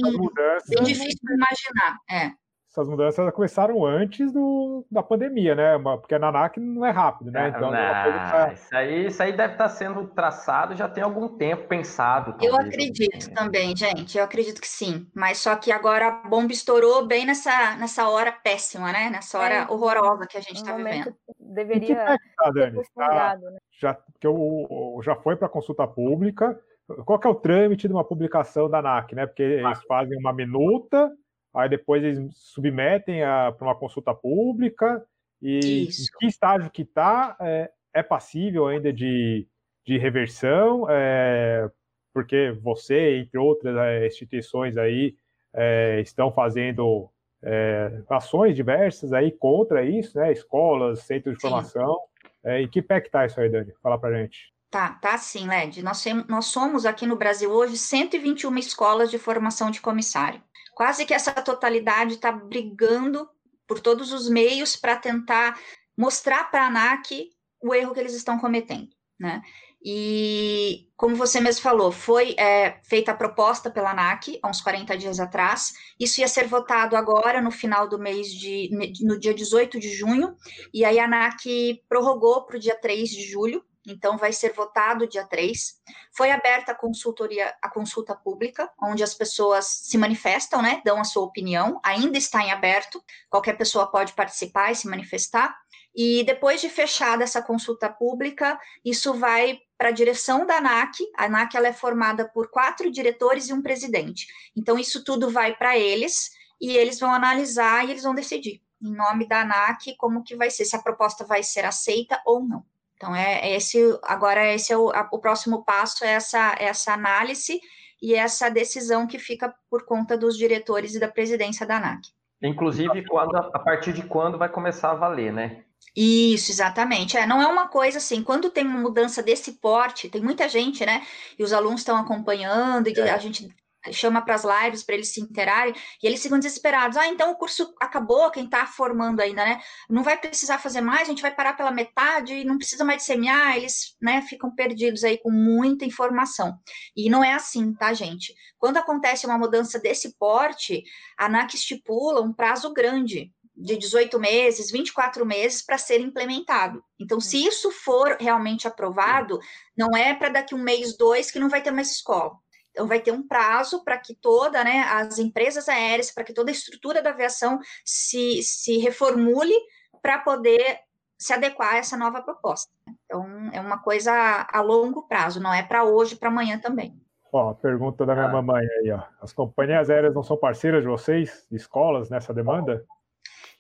bem 0.68 0.82
difícil 0.84 1.18
de 1.22 1.34
imaginar. 1.34 1.98
É. 2.08 2.32
essas 2.70 2.88
mudanças 2.88 3.28
começaram 3.33 3.85
antes 3.85 4.33
do, 4.33 4.87
da 4.88 5.02
pandemia, 5.02 5.56
né? 5.56 5.76
Porque 5.76 6.14
a 6.14 6.20
NANAC 6.20 6.61
não 6.61 6.87
é 6.87 6.90
rápido, 6.90 7.33
né? 7.33 7.48
Então, 7.48 7.68
não, 7.68 8.52
isso, 8.52 8.76
aí, 8.76 9.06
isso 9.06 9.20
aí 9.20 9.37
deve 9.37 9.54
estar 9.54 9.68
sendo 9.68 10.06
traçado 10.06 10.76
já 10.76 10.88
tem 10.88 11.02
algum 11.02 11.37
tempo 11.37 11.66
pensado. 11.66 12.30
Talvez, 12.30 12.52
eu 12.52 12.56
acredito 12.56 13.28
né? 13.28 13.35
também, 13.35 13.76
gente. 13.76 14.16
Eu 14.16 14.22
acredito 14.22 14.61
que 14.61 14.68
sim. 14.68 15.04
Mas 15.12 15.38
só 15.38 15.56
que 15.56 15.72
agora 15.72 16.06
a 16.06 16.28
bomba 16.28 16.52
estourou 16.52 17.04
bem 17.09 17.26
nessa, 17.26 17.76
nessa 17.76 18.09
hora 18.09 18.30
péssima, 18.30 18.92
né? 18.92 19.11
Nessa 19.11 19.37
hora 19.37 19.54
é, 19.54 19.66
horrorosa 19.66 20.24
que 20.28 20.38
a 20.38 20.40
gente 20.40 20.59
está 20.59 20.76
vivendo. 20.76 21.12
Deveria 21.40 21.96
é 21.96 22.16
tá, 22.37 22.50
Dani? 22.52 22.80
Tá, 22.94 23.37
né? 23.37 23.59
Já, 23.80 23.98
que 24.20 24.26
eu, 24.28 25.00
já 25.02 25.16
foi 25.16 25.35
para 25.35 25.48
consulta 25.48 25.88
pública. 25.88 26.56
Qual 27.04 27.18
que 27.18 27.26
é 27.26 27.30
o 27.30 27.35
trâmite 27.35 27.88
de 27.88 27.94
uma 27.94 28.04
publicação 28.04 28.70
da 28.70 28.78
ANAC, 28.78 29.12
né? 29.12 29.26
Porque 29.26 29.42
eles 29.42 29.83
fazem 29.88 30.16
uma 30.16 30.33
minuta 30.33 31.11
aí 31.54 31.68
depois 31.68 32.02
eles 32.02 32.36
submetem 32.36 33.20
para 33.20 33.66
uma 33.66 33.74
consulta 33.74 34.14
pública 34.14 35.04
e 35.42 35.86
Isso. 35.88 36.02
em 36.02 36.18
que 36.18 36.26
estágio 36.26 36.70
que 36.70 36.82
está 36.82 37.36
é, 37.40 37.70
é, 37.94 38.02
passível 38.02 38.66
ainda 38.66 38.92
de, 38.92 39.46
de 39.86 39.98
reversão, 39.98 40.86
é, 40.88 41.68
porque 42.12 42.52
você, 42.60 43.18
entre 43.18 43.38
outras 43.38 43.76
é, 43.76 44.06
instituições 44.06 44.76
aí, 44.76 45.14
é, 45.54 46.00
estão 46.00 46.30
fazendo 46.30 47.10
é, 47.42 48.02
ações 48.08 48.54
diversas 48.54 49.12
aí 49.12 49.32
contra 49.32 49.84
isso, 49.84 50.18
né? 50.18 50.30
Escolas, 50.30 51.00
centros 51.00 51.36
de 51.36 51.40
formação. 51.40 51.98
É, 52.44 52.60
e 52.60 52.68
que 52.68 52.82
pé 52.82 53.00
que 53.00 53.10
tá 53.10 53.26
isso 53.26 53.40
aí, 53.40 53.48
Dani? 53.48 53.72
Fala 53.82 53.98
pra 53.98 54.12
gente. 54.12 54.52
Tá, 54.70 54.90
tá 54.94 55.18
sim, 55.18 55.48
Led. 55.48 55.82
Nós, 55.82 56.04
nós 56.28 56.46
somos 56.46 56.86
aqui 56.86 57.06
no 57.06 57.16
Brasil 57.16 57.50
hoje 57.50 57.76
121 57.76 58.56
escolas 58.58 59.10
de 59.10 59.18
formação 59.18 59.70
de 59.70 59.80
comissário 59.80 60.40
quase 60.80 61.04
que 61.04 61.12
essa 61.12 61.30
totalidade 61.30 62.14
está 62.14 62.32
brigando 62.32 63.28
por 63.68 63.80
todos 63.80 64.14
os 64.14 64.30
meios 64.30 64.76
para 64.76 64.96
tentar 64.96 65.60
mostrar 65.94 66.50
para 66.50 66.62
a 66.62 66.68
ANAC 66.68 67.28
o 67.62 67.74
erro 67.74 67.92
que 67.92 68.00
eles 68.00 68.14
estão 68.14 68.38
cometendo, 68.38 68.88
né? 69.18 69.42
E, 69.84 70.88
como 70.96 71.16
você 71.16 71.38
mesmo 71.38 71.60
falou, 71.60 71.92
foi 71.92 72.34
é, 72.38 72.80
feita 72.82 73.12
a 73.12 73.14
proposta 73.14 73.70
pela 73.70 73.90
ANAC 73.90 74.38
há 74.42 74.48
uns 74.48 74.62
40 74.62 74.96
dias 74.96 75.20
atrás. 75.20 75.74
Isso 76.00 76.22
ia 76.22 76.28
ser 76.28 76.46
votado 76.46 76.96
agora, 76.96 77.42
no 77.42 77.50
final 77.50 77.86
do 77.86 77.98
mês 77.98 78.28
de. 78.28 78.70
no 79.02 79.20
dia 79.20 79.34
18 79.34 79.78
de 79.78 79.92
junho, 79.92 80.34
e 80.72 80.82
aí 80.82 80.98
a 80.98 81.04
ANAC 81.04 81.82
prorrogou 81.90 82.46
para 82.46 82.56
o 82.56 82.60
dia 82.60 82.74
3 82.74 83.10
de 83.10 83.30
julho, 83.30 83.62
então 83.86 84.16
vai 84.16 84.32
ser 84.32 84.52
votado 84.52 85.06
dia 85.06 85.24
3. 85.24 85.80
Foi 86.12 86.30
aberta 86.30 86.72
a 86.72 86.74
consultoria, 86.74 87.54
a 87.62 87.68
consulta 87.68 88.14
pública, 88.14 88.70
onde 88.82 89.02
as 89.02 89.14
pessoas 89.14 89.66
se 89.66 89.96
manifestam, 89.96 90.62
né, 90.62 90.82
dão 90.84 91.00
a 91.00 91.04
sua 91.04 91.24
opinião, 91.24 91.80
ainda 91.82 92.18
está 92.18 92.42
em 92.42 92.50
aberto, 92.50 93.02
qualquer 93.28 93.56
pessoa 93.56 93.90
pode 93.90 94.12
participar 94.12 94.70
e 94.70 94.76
se 94.76 94.88
manifestar. 94.88 95.56
E 95.94 96.22
depois 96.24 96.60
de 96.60 96.68
fechada 96.68 97.24
essa 97.24 97.42
consulta 97.42 97.88
pública, 97.88 98.58
isso 98.84 99.12
vai 99.14 99.58
para 99.76 99.88
a 99.88 99.92
direção 99.92 100.46
da 100.46 100.58
ANAC. 100.58 100.98
A 101.16 101.24
ANAC 101.24 101.56
ela 101.56 101.68
é 101.68 101.72
formada 101.72 102.28
por 102.28 102.48
quatro 102.48 102.90
diretores 102.90 103.48
e 103.48 103.52
um 103.52 103.62
presidente. 103.62 104.28
Então, 104.56 104.78
isso 104.78 105.02
tudo 105.02 105.30
vai 105.30 105.56
para 105.56 105.76
eles 105.76 106.30
e 106.60 106.76
eles 106.76 107.00
vão 107.00 107.12
analisar 107.12 107.84
e 107.84 107.90
eles 107.90 108.04
vão 108.04 108.14
decidir, 108.14 108.62
em 108.80 108.94
nome 108.94 109.26
da 109.26 109.40
ANAC, 109.40 109.96
como 109.96 110.22
que 110.22 110.36
vai 110.36 110.50
ser, 110.50 110.64
se 110.64 110.76
a 110.76 110.82
proposta 110.82 111.24
vai 111.24 111.42
ser 111.42 111.64
aceita 111.64 112.20
ou 112.24 112.46
não. 112.46 112.64
Então, 113.00 113.16
é, 113.16 113.40
é 113.48 113.56
esse, 113.56 113.78
agora 114.02 114.46
esse 114.52 114.74
é 114.74 114.76
o, 114.76 114.90
a, 114.90 115.08
o 115.10 115.18
próximo 115.18 115.64
passo, 115.64 116.04
é 116.04 116.08
essa, 116.08 116.54
essa 116.58 116.92
análise 116.92 117.58
e 118.02 118.14
essa 118.14 118.50
decisão 118.50 119.06
que 119.06 119.18
fica 119.18 119.54
por 119.70 119.86
conta 119.86 120.18
dos 120.18 120.36
diretores 120.36 120.94
e 120.94 121.00
da 121.00 121.08
presidência 121.08 121.66
da 121.66 121.78
ANAC. 121.78 122.08
Inclusive, 122.42 123.06
quando, 123.06 123.36
a 123.36 123.58
partir 123.58 123.94
de 123.94 124.02
quando 124.02 124.36
vai 124.36 124.50
começar 124.50 124.90
a 124.90 124.94
valer, 124.94 125.32
né? 125.32 125.64
Isso, 125.96 126.52
exatamente. 126.52 127.16
É, 127.16 127.26
não 127.26 127.40
é 127.40 127.46
uma 127.46 127.68
coisa 127.68 127.96
assim, 127.96 128.22
quando 128.22 128.50
tem 128.50 128.66
uma 128.66 128.78
mudança 128.78 129.22
desse 129.22 129.52
porte, 129.52 130.10
tem 130.10 130.20
muita 130.20 130.46
gente, 130.46 130.84
né? 130.84 131.02
E 131.38 131.42
os 131.42 131.54
alunos 131.54 131.80
estão 131.80 131.96
acompanhando, 131.96 132.88
e 132.88 133.00
é. 133.00 133.10
a 133.10 133.16
gente 133.16 133.48
chama 133.92 134.22
para 134.22 134.34
as 134.34 134.44
lives 134.44 134.82
para 134.82 134.94
eles 134.94 135.12
se 135.12 135.20
interarem, 135.20 135.74
e 136.02 136.06
eles 136.06 136.22
ficam 136.22 136.38
desesperados. 136.38 136.96
Ah, 136.96 137.06
então 137.06 137.30
o 137.30 137.36
curso 137.36 137.74
acabou, 137.80 138.30
quem 138.30 138.44
está 138.44 138.66
formando 138.66 139.20
ainda, 139.20 139.44
né? 139.44 139.60
Não 139.88 140.02
vai 140.02 140.16
precisar 140.16 140.58
fazer 140.58 140.80
mais, 140.80 141.02
a 141.02 141.10
gente 141.10 141.22
vai 141.22 141.34
parar 141.34 141.54
pela 141.54 141.70
metade, 141.70 142.44
não 142.44 142.58
precisa 142.58 142.84
mais 142.84 142.98
de 142.98 143.04
semear, 143.04 143.56
eles 143.56 143.96
né, 144.00 144.22
ficam 144.22 144.54
perdidos 144.54 145.04
aí 145.04 145.18
com 145.18 145.30
muita 145.30 145.84
informação. 145.84 146.58
E 146.96 147.08
não 147.08 147.24
é 147.24 147.32
assim, 147.32 147.72
tá, 147.74 147.92
gente? 147.92 148.34
Quando 148.58 148.76
acontece 148.76 149.26
uma 149.26 149.38
mudança 149.38 149.78
desse 149.78 150.16
porte, 150.18 150.82
a 151.18 151.26
ANAC 151.26 151.54
estipula 151.54 152.20
um 152.20 152.32
prazo 152.32 152.72
grande, 152.72 153.32
de 153.60 153.76
18 153.76 154.18
meses, 154.18 154.70
24 154.70 155.24
meses 155.26 155.62
para 155.62 155.76
ser 155.76 156.00
implementado. 156.00 156.82
Então, 156.98 157.20
se 157.20 157.44
isso 157.44 157.70
for 157.70 158.16
realmente 158.18 158.66
aprovado, 158.66 159.38
não 159.76 159.94
é 159.96 160.14
para 160.14 160.30
daqui 160.30 160.54
um 160.54 160.62
mês, 160.62 160.96
dois, 160.96 161.30
que 161.30 161.38
não 161.38 161.48
vai 161.48 161.62
ter 161.62 161.70
mais 161.70 161.90
escola. 161.90 162.32
Então, 162.70 162.87
vai 162.87 163.00
ter 163.00 163.12
um 163.12 163.26
prazo 163.26 163.83
para 163.85 163.98
que 163.98 164.14
toda, 164.14 164.62
né, 164.62 164.83
as 164.83 165.18
empresas 165.18 165.68
aéreas, 165.68 166.11
para 166.11 166.24
que 166.24 166.33
toda 166.33 166.50
a 166.50 166.52
estrutura 166.52 167.02
da 167.02 167.11
aviação 167.11 167.59
se, 167.85 168.42
se 168.42 168.78
reformule 168.78 169.54
para 170.00 170.18
poder 170.18 170.78
se 171.18 171.35
adequar 171.35 171.74
a 171.74 171.76
essa 171.78 171.96
nova 171.96 172.22
proposta. 172.22 172.72
Então, 173.04 173.50
é 173.52 173.61
uma 173.61 173.78
coisa 173.78 174.46
a 174.50 174.61
longo 174.62 175.02
prazo, 175.06 175.40
não 175.40 175.52
é 175.52 175.62
para 175.62 175.85
hoje, 175.85 176.16
para 176.16 176.28
amanhã 176.28 176.59
também. 176.59 176.98
Ó, 177.33 177.52
pergunta 177.54 178.06
da 178.06 178.14
minha 178.14 178.26
ah. 178.26 178.33
mamãe 178.33 178.66
aí, 178.66 178.90
ó. 178.90 179.02
As 179.20 179.33
companhias 179.33 179.90
aéreas 179.90 180.14
não 180.14 180.22
são 180.22 180.37
parceiras 180.37 180.83
de 180.83 180.88
vocês, 180.88 181.46
de 181.50 181.56
escolas, 181.56 182.09
nessa 182.09 182.33
demanda? 182.33 182.85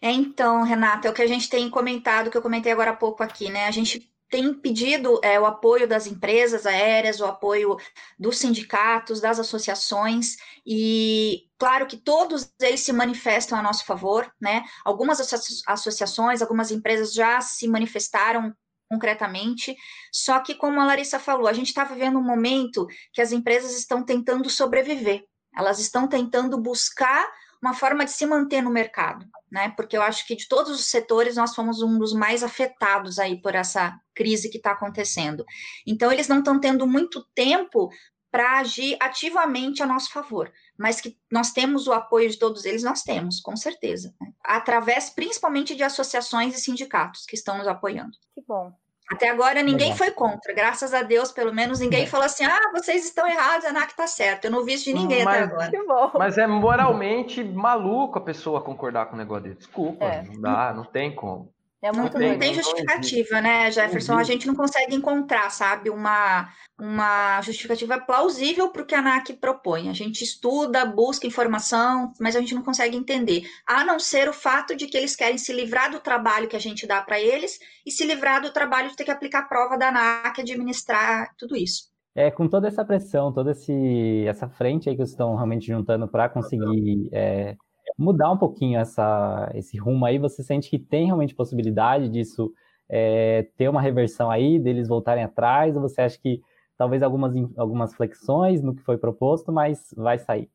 É, 0.00 0.10
então, 0.10 0.62
Renata, 0.62 1.06
é 1.06 1.10
o 1.10 1.14
que 1.14 1.22
a 1.22 1.26
gente 1.26 1.50
tem 1.50 1.68
comentado, 1.68 2.30
que 2.30 2.36
eu 2.36 2.42
comentei 2.42 2.72
agora 2.72 2.92
há 2.92 2.96
pouco 2.96 3.22
aqui, 3.22 3.50
né? 3.50 3.66
A 3.66 3.70
gente 3.70 4.10
tem 4.30 4.54
pedido 4.54 5.20
é, 5.24 5.38
o 5.40 5.44
apoio 5.44 5.88
das 5.88 6.06
empresas 6.06 6.64
aéreas, 6.64 7.20
o 7.20 7.26
apoio 7.26 7.76
dos 8.16 8.38
sindicatos, 8.38 9.20
das 9.20 9.40
associações, 9.40 10.36
e 10.64 11.48
claro 11.58 11.86
que 11.86 11.96
todos 11.96 12.50
eles 12.62 12.80
se 12.80 12.92
manifestam 12.92 13.58
a 13.58 13.62
nosso 13.62 13.84
favor, 13.84 14.32
né? 14.40 14.62
Algumas 14.84 15.20
associações, 15.66 16.40
algumas 16.40 16.70
empresas 16.70 17.12
já 17.12 17.40
se 17.40 17.66
manifestaram 17.66 18.54
concretamente, 18.88 19.76
só 20.12 20.40
que, 20.40 20.54
como 20.54 20.80
a 20.80 20.86
Larissa 20.86 21.18
falou, 21.18 21.46
a 21.46 21.52
gente 21.52 21.68
está 21.68 21.84
vivendo 21.84 22.18
um 22.18 22.24
momento 22.24 22.86
que 23.12 23.20
as 23.20 23.32
empresas 23.32 23.76
estão 23.76 24.04
tentando 24.04 24.48
sobreviver, 24.48 25.24
elas 25.56 25.80
estão 25.80 26.08
tentando 26.08 26.56
buscar 26.56 27.28
uma 27.60 27.74
forma 27.74 28.04
de 28.04 28.10
se 28.10 28.24
manter 28.24 28.62
no 28.62 28.70
mercado, 28.70 29.26
né? 29.50 29.70
Porque 29.76 29.96
eu 29.96 30.02
acho 30.02 30.26
que 30.26 30.34
de 30.34 30.48
todos 30.48 30.72
os 30.72 30.86
setores 30.86 31.36
nós 31.36 31.54
fomos 31.54 31.82
um 31.82 31.98
dos 31.98 32.12
mais 32.12 32.42
afetados 32.42 33.18
aí 33.18 33.40
por 33.40 33.54
essa 33.54 33.98
crise 34.14 34.48
que 34.48 34.56
está 34.56 34.72
acontecendo. 34.72 35.44
Então 35.86 36.10
eles 36.10 36.28
não 36.28 36.38
estão 36.38 36.58
tendo 36.58 36.86
muito 36.86 37.24
tempo 37.34 37.90
para 38.30 38.60
agir 38.60 38.96
ativamente 39.00 39.82
a 39.82 39.86
nosso 39.86 40.12
favor, 40.12 40.52
mas 40.78 41.00
que 41.00 41.18
nós 41.30 41.52
temos 41.52 41.86
o 41.88 41.92
apoio 41.92 42.30
de 42.30 42.38
todos 42.38 42.64
eles, 42.64 42.82
nós 42.82 43.02
temos, 43.02 43.40
com 43.40 43.56
certeza, 43.56 44.14
né? 44.20 44.32
através 44.44 45.10
principalmente 45.10 45.74
de 45.74 45.82
associações 45.82 46.56
e 46.56 46.60
sindicatos 46.60 47.26
que 47.26 47.34
estão 47.34 47.58
nos 47.58 47.66
apoiando. 47.66 48.16
Que 48.34 48.42
bom. 48.46 48.72
Até 49.12 49.28
agora 49.28 49.60
ninguém 49.62 49.96
foi 49.96 50.12
contra, 50.12 50.54
graças 50.54 50.94
a 50.94 51.02
Deus, 51.02 51.32
pelo 51.32 51.52
menos 51.52 51.80
ninguém 51.80 52.04
é. 52.04 52.06
falou 52.06 52.26
assim: 52.26 52.44
ah, 52.44 52.70
vocês 52.72 53.04
estão 53.04 53.26
errados, 53.26 53.66
a 53.66 53.70
ANAC 53.70 53.90
está 53.90 54.06
certo. 54.06 54.44
Eu 54.44 54.52
não 54.52 54.64
vi 54.64 54.74
isso 54.74 54.84
de 54.84 54.94
ninguém 54.94 55.24
mas, 55.24 55.50
até 55.50 55.78
agora. 55.78 56.18
Mas 56.18 56.38
é 56.38 56.46
moralmente 56.46 57.42
maluco 57.42 58.18
a 58.18 58.22
pessoa 58.22 58.62
concordar 58.62 59.06
com 59.06 59.14
o 59.14 59.18
negócio 59.18 59.42
dele. 59.44 59.56
Desculpa, 59.56 60.04
é. 60.04 60.22
não 60.22 60.40
dá, 60.40 60.72
não 60.72 60.84
tem 60.84 61.12
como. 61.12 61.52
É 61.82 61.90
muito 61.90 62.18
não, 62.18 62.38
tem 62.38 62.52
justificativa, 62.52 63.40
né, 63.40 63.70
Jefferson? 63.70 64.18
A 64.18 64.22
gente 64.22 64.46
não 64.46 64.54
consegue 64.54 64.94
encontrar, 64.94 65.48
sabe, 65.48 65.88
uma, 65.88 66.46
uma 66.78 67.40
justificativa 67.40 67.98
plausível 67.98 68.68
para 68.68 68.82
o 68.82 68.86
que 68.86 68.94
a 68.94 68.98
ANAC 68.98 69.32
propõe. 69.32 69.88
A 69.88 69.94
gente 69.94 70.22
estuda, 70.22 70.84
busca 70.84 71.26
informação, 71.26 72.12
mas 72.20 72.36
a 72.36 72.40
gente 72.40 72.54
não 72.54 72.62
consegue 72.62 72.98
entender. 72.98 73.44
A 73.66 73.82
não 73.82 73.98
ser 73.98 74.28
o 74.28 74.32
fato 74.34 74.76
de 74.76 74.86
que 74.86 74.96
eles 74.96 75.16
querem 75.16 75.38
se 75.38 75.54
livrar 75.54 75.90
do 75.90 76.00
trabalho 76.00 76.48
que 76.48 76.56
a 76.56 76.60
gente 76.60 76.86
dá 76.86 77.00
para 77.00 77.18
eles 77.18 77.58
e 77.86 77.90
se 77.90 78.04
livrar 78.04 78.42
do 78.42 78.52
trabalho 78.52 78.90
de 78.90 78.96
ter 78.96 79.04
que 79.04 79.10
aplicar 79.10 79.40
a 79.40 79.48
prova 79.48 79.78
da 79.78 79.88
ANAC, 79.88 80.38
administrar 80.38 81.34
tudo 81.38 81.56
isso. 81.56 81.88
É, 82.14 82.30
com 82.30 82.46
toda 82.46 82.68
essa 82.68 82.84
pressão, 82.84 83.32
toda 83.32 83.52
esse, 83.52 84.26
essa 84.26 84.48
frente 84.50 84.88
aí 84.88 84.94
que 84.94 84.98
vocês 84.98 85.10
estão 85.10 85.34
realmente 85.34 85.66
juntando 85.66 86.06
para 86.06 86.28
conseguir 86.28 87.08
é, 87.10 87.56
mudar 87.98 88.30
um 88.30 88.36
pouquinho 88.36 88.78
essa, 88.78 89.50
esse 89.54 89.76
rumo 89.78 90.04
aí, 90.04 90.18
você 90.18 90.42
sente 90.42 90.70
que 90.70 90.78
tem 90.78 91.06
realmente 91.06 91.34
possibilidade 91.34 92.08
disso 92.08 92.52
é, 92.88 93.46
ter 93.56 93.68
uma 93.68 93.80
reversão 93.80 94.30
aí, 94.30 94.58
deles 94.58 94.88
voltarem 94.88 95.24
atrás, 95.24 95.76
ou 95.76 95.82
você 95.82 96.02
acha 96.02 96.18
que 96.18 96.40
talvez 96.76 97.02
algumas, 97.02 97.34
algumas 97.56 97.94
flexões 97.94 98.62
no 98.62 98.74
que 98.74 98.82
foi 98.82 98.98
proposto, 98.98 99.52
mas 99.52 99.92
vai 99.96 100.18
sair? 100.18 100.50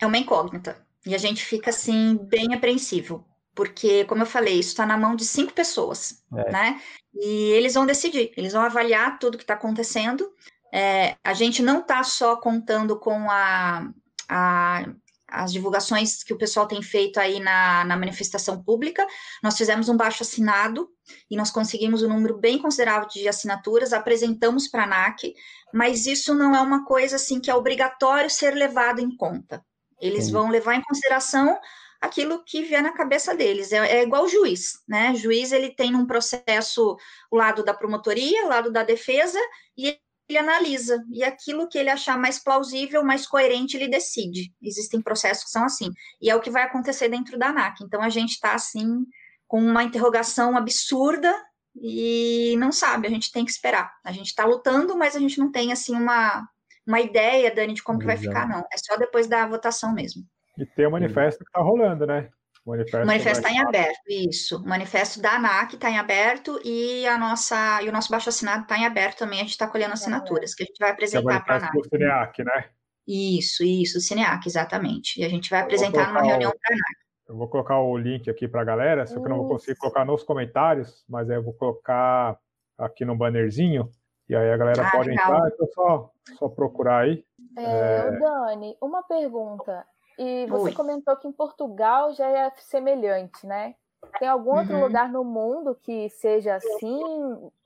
É 0.00 0.06
uma 0.06 0.18
incógnita. 0.18 0.76
E 1.04 1.14
a 1.14 1.18
gente 1.18 1.44
fica, 1.44 1.70
assim, 1.70 2.16
bem 2.16 2.54
apreensivo. 2.54 3.26
Porque, 3.54 4.04
como 4.04 4.22
eu 4.22 4.26
falei, 4.26 4.54
isso 4.54 4.70
está 4.70 4.86
na 4.86 4.96
mão 4.96 5.14
de 5.14 5.24
cinco 5.24 5.52
pessoas, 5.52 6.24
é. 6.34 6.50
né? 6.50 6.80
E 7.14 7.50
eles 7.52 7.74
vão 7.74 7.84
decidir, 7.84 8.32
eles 8.36 8.52
vão 8.52 8.62
avaliar 8.62 9.18
tudo 9.18 9.36
que 9.36 9.44
está 9.44 9.54
acontecendo. 9.54 10.26
É, 10.72 11.16
a 11.22 11.34
gente 11.34 11.62
não 11.62 11.80
está 11.80 12.02
só 12.02 12.36
contando 12.36 12.98
com 12.98 13.30
a, 13.30 13.92
a 14.26 14.86
as 15.32 15.52
divulgações 15.52 16.22
que 16.22 16.32
o 16.32 16.38
pessoal 16.38 16.66
tem 16.66 16.82
feito 16.82 17.18
aí 17.18 17.40
na, 17.40 17.84
na 17.84 17.96
manifestação 17.96 18.62
pública. 18.62 19.06
Nós 19.42 19.56
fizemos 19.56 19.88
um 19.88 19.96
baixo 19.96 20.22
assinado 20.22 20.88
e 21.30 21.36
nós 21.36 21.50
conseguimos 21.50 22.02
um 22.02 22.08
número 22.08 22.38
bem 22.38 22.58
considerável 22.58 23.08
de 23.08 23.26
assinaturas, 23.26 23.92
apresentamos 23.92 24.68
para 24.68 24.82
a 24.82 24.84
ANAC, 24.84 25.34
mas 25.72 26.06
isso 26.06 26.34
não 26.34 26.54
é 26.54 26.60
uma 26.60 26.84
coisa 26.84 27.16
assim 27.16 27.40
que 27.40 27.50
é 27.50 27.54
obrigatório 27.54 28.28
ser 28.28 28.54
levado 28.54 29.00
em 29.00 29.16
conta. 29.16 29.64
Eles 30.00 30.26
Sim. 30.26 30.32
vão 30.32 30.50
levar 30.50 30.74
em 30.74 30.82
consideração 30.82 31.58
aquilo 32.00 32.42
que 32.44 32.62
vier 32.64 32.82
na 32.82 32.92
cabeça 32.92 33.34
deles. 33.34 33.72
É, 33.72 33.78
é 33.78 34.02
igual 34.02 34.24
o 34.24 34.28
juiz, 34.28 34.80
né? 34.88 35.12
O 35.12 35.16
juiz 35.16 35.52
ele 35.52 35.70
tem 35.70 35.94
um 35.94 36.04
processo 36.04 36.96
o 37.30 37.36
lado 37.36 37.64
da 37.64 37.72
promotoria, 37.72 38.44
o 38.44 38.48
lado 38.48 38.72
da 38.72 38.82
defesa, 38.82 39.38
e 39.78 39.96
ele 40.28 40.38
analisa, 40.38 41.04
e 41.10 41.22
aquilo 41.22 41.68
que 41.68 41.78
ele 41.78 41.90
achar 41.90 42.18
mais 42.18 42.42
plausível, 42.42 43.04
mais 43.04 43.26
coerente, 43.26 43.76
ele 43.76 43.88
decide. 43.88 44.52
Existem 44.62 45.00
processos 45.00 45.44
que 45.44 45.50
são 45.50 45.64
assim, 45.64 45.90
e 46.20 46.30
é 46.30 46.36
o 46.36 46.40
que 46.40 46.50
vai 46.50 46.62
acontecer 46.62 47.08
dentro 47.08 47.38
da 47.38 47.48
ANAC. 47.48 47.82
Então, 47.82 48.00
a 48.02 48.08
gente 48.08 48.32
está, 48.32 48.54
assim, 48.54 49.04
com 49.46 49.60
uma 49.60 49.82
interrogação 49.82 50.56
absurda 50.56 51.34
e 51.74 52.54
não 52.58 52.72
sabe, 52.72 53.06
a 53.06 53.10
gente 53.10 53.32
tem 53.32 53.44
que 53.44 53.50
esperar. 53.50 53.92
A 54.04 54.12
gente 54.12 54.26
está 54.26 54.44
lutando, 54.44 54.96
mas 54.96 55.16
a 55.16 55.18
gente 55.18 55.38
não 55.38 55.50
tem, 55.50 55.72
assim, 55.72 55.94
uma, 55.94 56.46
uma 56.86 57.00
ideia, 57.00 57.54
Dani, 57.54 57.74
de 57.74 57.82
como 57.82 57.98
que 57.98 58.06
vai 58.06 58.16
ficar, 58.16 58.48
não. 58.48 58.60
É 58.72 58.76
só 58.78 58.96
depois 58.96 59.26
da 59.26 59.46
votação 59.46 59.92
mesmo. 59.92 60.22
E 60.58 60.66
tem 60.66 60.86
o 60.86 60.90
manifesto 60.90 61.44
que 61.44 61.50
está 61.50 61.60
rolando, 61.60 62.06
né? 62.06 62.30
O 62.64 62.70
manifesto, 62.70 63.06
manifesto 63.06 63.38
está 63.38 63.50
em 63.50 63.60
aberto, 63.60 64.00
isso. 64.08 64.56
O 64.58 64.68
manifesto 64.68 65.20
da 65.20 65.34
ANAC 65.34 65.74
está 65.74 65.90
em 65.90 65.98
aberto 65.98 66.60
e 66.64 67.04
a 67.08 67.18
nossa 67.18 67.82
e 67.82 67.88
o 67.88 67.92
nosso 67.92 68.08
baixo 68.08 68.28
assinado 68.28 68.62
está 68.62 68.78
em 68.78 68.86
aberto 68.86 69.18
também. 69.18 69.40
A 69.40 69.42
gente 69.42 69.50
está 69.50 69.66
colhendo 69.66 69.94
assinaturas 69.94 70.54
que 70.54 70.62
a 70.62 70.66
gente 70.66 70.78
vai 70.78 70.90
apresentar 70.90 71.44
para 71.44 71.54
a 71.54 71.58
ANAC. 71.58 71.72
Do 71.72 71.88
Cineac, 71.88 72.44
né? 72.44 72.70
Isso, 73.06 73.64
isso, 73.64 74.00
Cineac, 74.00 74.46
exatamente. 74.46 75.20
E 75.20 75.24
a 75.24 75.28
gente 75.28 75.50
vai 75.50 75.60
apresentar 75.60 76.08
numa 76.08 76.22
reunião 76.22 76.52
para 76.52 76.74
a 76.74 76.76
ANAC. 76.76 77.02
Eu 77.28 77.36
vou 77.36 77.48
colocar 77.48 77.80
o 77.80 77.96
link 77.96 78.30
aqui 78.30 78.46
para 78.46 78.60
a 78.60 78.64
galera, 78.64 79.06
só 79.06 79.18
que 79.18 79.24
eu 79.24 79.30
não 79.30 79.38
vou 79.38 79.48
conseguir 79.48 79.78
colocar 79.78 80.04
nos 80.04 80.22
comentários, 80.22 81.04
mas 81.08 81.30
aí 81.30 81.36
eu 81.36 81.42
vou 81.42 81.54
colocar 81.54 82.38
aqui 82.78 83.04
no 83.04 83.16
bannerzinho, 83.16 83.90
e 84.28 84.36
aí 84.36 84.52
a 84.52 84.56
galera 84.56 84.86
ah, 84.86 84.90
pode 84.90 85.08
legal. 85.08 85.34
entrar, 85.34 85.48
então 85.48 85.66
só, 85.68 86.10
só 86.38 86.48
procurar 86.48 87.04
aí. 87.04 87.24
É, 87.56 87.62
é... 87.62 88.18
Dani, 88.18 88.76
uma 88.80 89.02
pergunta. 89.02 89.84
E 90.18 90.46
você 90.46 90.64
Oi. 90.64 90.72
comentou 90.72 91.16
que 91.16 91.28
em 91.28 91.32
Portugal 91.32 92.12
já 92.14 92.28
é 92.28 92.50
semelhante, 92.58 93.46
né? 93.46 93.74
Tem 94.18 94.28
algum 94.28 94.58
outro 94.58 94.74
uhum. 94.74 94.84
lugar 94.84 95.08
no 95.08 95.24
mundo 95.24 95.76
que 95.82 96.08
seja 96.10 96.56
assim? 96.56 97.00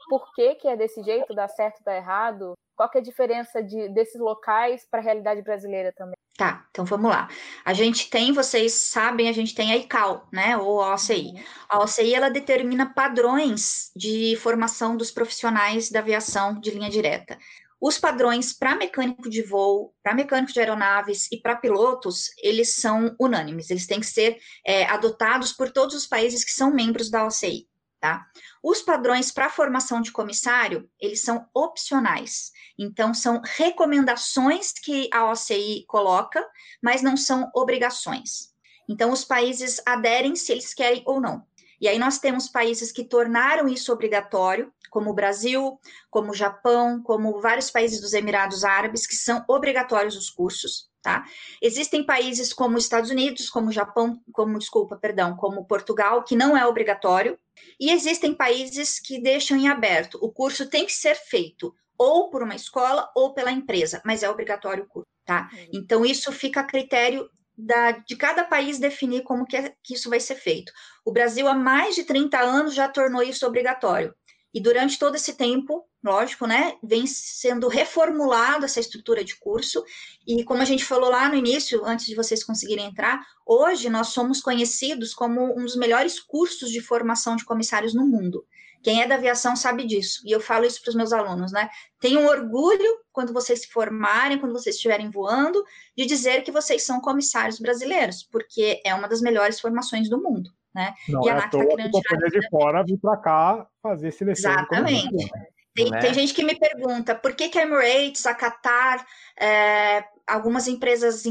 Por 0.09 0.33
que, 0.35 0.55
que 0.57 0.69
é 0.69 0.77
desse 0.77 1.03
jeito? 1.03 1.35
Dá 1.35 1.49
certo, 1.49 1.83
dá 1.83 1.97
errado? 1.97 2.55
Qual 2.77 2.89
que 2.91 2.99
é 2.99 3.01
a 3.01 3.05
diferença 3.05 3.63
de, 3.63 3.89
desses 3.89 4.21
locais 4.21 4.87
para 4.89 5.01
a 5.01 5.03
realidade 5.03 5.43
brasileira 5.43 5.93
também? 5.93 6.15
Tá, 6.37 6.67
então 6.71 6.85
vamos 6.85 7.11
lá. 7.11 7.29
A 7.65 7.73
gente 7.73 8.11
tem, 8.11 8.31
vocês 8.33 8.75
sabem, 8.75 9.27
a 9.29 9.33
gente 9.33 9.55
tem 9.55 9.73
a 9.73 9.77
ICAO, 9.77 10.29
né, 10.31 10.55
ou 10.59 10.83
a 10.83 10.93
OCI. 10.93 11.33
Uhum. 11.35 11.43
A 11.67 11.83
OCI, 11.83 12.15
ela 12.15 12.29
determina 12.29 12.93
padrões 12.93 13.91
de 13.97 14.37
formação 14.37 14.99
dos 14.99 15.11
profissionais 15.11 15.91
da 15.91 16.01
aviação 16.01 16.61
de 16.61 16.71
linha 16.71 16.91
direta. 16.91 17.39
Os 17.81 17.99
padrões 17.99 18.53
para 18.53 18.75
mecânico 18.75 19.29
de 19.29 19.43
voo, 19.43 19.95
para 20.03 20.15
mecânico 20.15 20.53
de 20.53 20.61
aeronaves 20.61 21.29
e 21.31 21.37
para 21.37 21.57
pilotos, 21.57 22.31
eles 22.43 22.75
são 22.75 23.15
unânimes, 23.21 23.69
eles 23.71 23.87
têm 23.87 24.01
que 24.01 24.07
ser 24.07 24.39
é, 24.67 24.87
adotados 24.87 25.53
por 25.53 25.71
todos 25.71 25.95
os 25.95 26.07
países 26.07 26.43
que 26.43 26.53
são 26.53 26.73
membros 26.73 27.11
da 27.11 27.27
OCI. 27.27 27.69
Tá? 28.01 28.27
Os 28.63 28.83
padrões 28.83 29.33
para 29.33 29.51
formação 29.51 30.01
de 30.01 30.13
comissário, 30.13 30.89
eles 31.01 31.23
são 31.23 31.49
opcionais. 31.55 32.53
Então, 32.79 33.13
são 33.15 33.41
recomendações 33.43 34.73
que 34.73 35.09
a 35.13 35.31
OCI 35.31 35.85
coloca, 35.89 36.47
mas 36.83 37.03
não 37.03 37.17
são 37.17 37.51
obrigações. 37.55 38.55
Então, 38.89 39.11
os 39.11 39.25
países 39.25 39.81
aderem 39.85 40.37
se 40.37 40.53
eles 40.53 40.73
querem 40.73 41.03
ou 41.07 41.21
não. 41.21 41.45
E 41.81 41.89
aí 41.89 41.99
nós 41.99 42.19
temos 42.19 42.49
países 42.49 42.91
que 42.91 43.05
tornaram 43.05 43.69
isso 43.69 43.93
obrigatório, 43.93 44.73
como 44.97 45.11
o 45.11 45.15
Brasil, 45.15 45.79
como 46.09 46.31
o 46.31 46.35
Japão, 46.35 47.03
como 47.03 47.39
vários 47.39 47.71
países 47.71 48.01
dos 48.01 48.15
Emirados 48.15 48.65
Árabes, 48.65 49.07
que 49.07 49.15
são 49.15 49.45
obrigatórios 49.47 50.17
os 50.17 50.31
cursos, 50.31 50.89
tá? 51.03 51.23
Existem 51.61 52.03
países 52.03 52.51
como 52.51 52.79
os 52.79 52.85
Estados 52.85 53.11
Unidos, 53.11 53.51
como 53.51 53.69
o 53.69 53.73
Japão, 53.73 54.19
como, 54.33 54.59
desculpa, 54.59 54.97
perdão, 54.97 55.37
como 55.37 55.67
Portugal, 55.67 56.25
que 56.25 56.35
não 56.35 56.57
é 56.57 56.67
obrigatório, 56.67 57.39
e 57.79 57.91
existem 57.91 58.33
países 58.33 58.99
que 58.99 59.21
deixam 59.21 59.59
em 59.59 59.69
aberto. 59.69 60.19
O 60.23 60.33
curso 60.33 60.67
tem 60.67 60.87
que 60.87 60.95
ser 60.95 61.15
feito 61.15 61.75
ou 61.99 62.31
por 62.31 62.43
uma 62.43 62.57
escola 62.57 63.11
ou 63.15 63.35
pela 63.35 63.53
empresa, 63.53 64.01
mas 64.03 64.23
é 64.23 64.31
obrigatório 64.31 64.85
o 64.85 64.89
curso, 64.89 65.11
tá? 65.27 65.51
Então, 65.75 66.07
isso 66.07 66.33
fica 66.33 66.61
a 66.61 66.65
critério 66.65 67.29
da, 67.55 67.91
de 67.91 68.17
cada 68.17 68.45
país 68.45 68.79
definir 68.79 69.25
como 69.25 69.45
que, 69.45 69.59
é, 69.59 69.75
que 69.85 69.93
isso 69.93 70.09
vai 70.09 70.21
ser 70.21 70.37
feito. 70.37 70.73
O 71.05 71.13
Brasil, 71.13 71.47
há 71.47 71.55
mais 71.55 71.95
de 71.95 72.05
30 72.05 72.39
anos, 72.41 72.75
já 72.75 72.89
tornou 72.89 73.23
isso 73.23 73.47
obrigatório. 73.47 74.15
E 74.57 74.61
durante 74.61 74.99
todo 74.99 75.17
esse 75.17 75.35
tempo, 75.35 75.87
lógico, 76.03 76.47
né, 76.47 76.79
vem 76.83 77.07
sendo 77.07 77.69
reformulada 77.69 78.65
essa 78.65 78.81
estrutura 78.81 79.23
de 79.23 79.37
curso. 79.37 79.85
E 80.27 80.43
como 80.45 80.63
a 80.63 80.65
gente 80.65 80.83
falou 80.83 81.11
lá 81.11 81.29
no 81.29 81.35
início, 81.35 81.85
antes 81.85 82.07
de 82.07 82.15
vocês 82.15 82.43
conseguirem 82.43 82.87
entrar, 82.87 83.21
hoje 83.45 83.91
nós 83.91 84.09
somos 84.09 84.41
conhecidos 84.41 85.13
como 85.13 85.53
um 85.53 85.63
dos 85.63 85.77
melhores 85.77 86.19
cursos 86.19 86.71
de 86.71 86.81
formação 86.81 87.37
de 87.37 87.45
comissários 87.45 87.93
no 87.93 88.07
mundo. 88.07 88.47
Quem 88.83 89.03
é 89.03 89.07
da 89.07 89.17
aviação 89.17 89.55
sabe 89.55 89.85
disso, 89.85 90.23
e 90.25 90.33
eu 90.33 90.41
falo 90.41 90.65
isso 90.65 90.81
para 90.81 90.89
os 90.89 90.97
meus 90.97 91.13
alunos, 91.13 91.53
né? 91.53 91.69
Tenham 92.01 92.25
orgulho 92.25 92.91
quando 93.13 93.35
vocês 93.35 93.61
se 93.61 93.69
formarem, 93.69 94.39
quando 94.39 94.53
vocês 94.53 94.77
estiverem 94.77 95.11
voando, 95.11 95.63
de 95.95 96.07
dizer 96.07 96.43
que 96.43 96.51
vocês 96.51 96.83
são 96.83 96.99
comissários 96.99 97.59
brasileiros, 97.59 98.23
porque 98.23 98.81
é 98.87 98.95
uma 98.95 99.07
das 99.07 99.21
melhores 99.21 99.61
formações 99.61 100.09
do 100.09 100.19
mundo 100.19 100.51
né? 100.77 100.95
Não 101.09 101.25
e 101.25 101.31
a 101.31 101.33
é 101.33 101.35
NAC 101.37 101.47
está 101.47 101.67
querendo 101.67 102.01
tirar 102.03 102.29
de 102.29 102.49
fora 102.51 102.85
vir 102.85 102.99
para 102.99 103.17
cá 103.17 103.67
fazer 103.83 104.11
seleção. 104.13 104.53
Exatamente. 104.53 105.31
Tem, 105.75 105.91
né? 105.91 105.99
tem, 106.01 106.15
gente 106.15 106.35
que 106.35 106.45
me 106.45 106.55
pergunta 106.55 107.15
por 107.15 107.35
que, 107.35 107.49
que 107.49 107.59
a 107.59 107.63
Emirates, 107.63 108.27
a 108.27 108.35
Qatar, 108.35 109.07
é, 109.41 110.05
algumas 110.27 110.69
empresas 110.69 111.23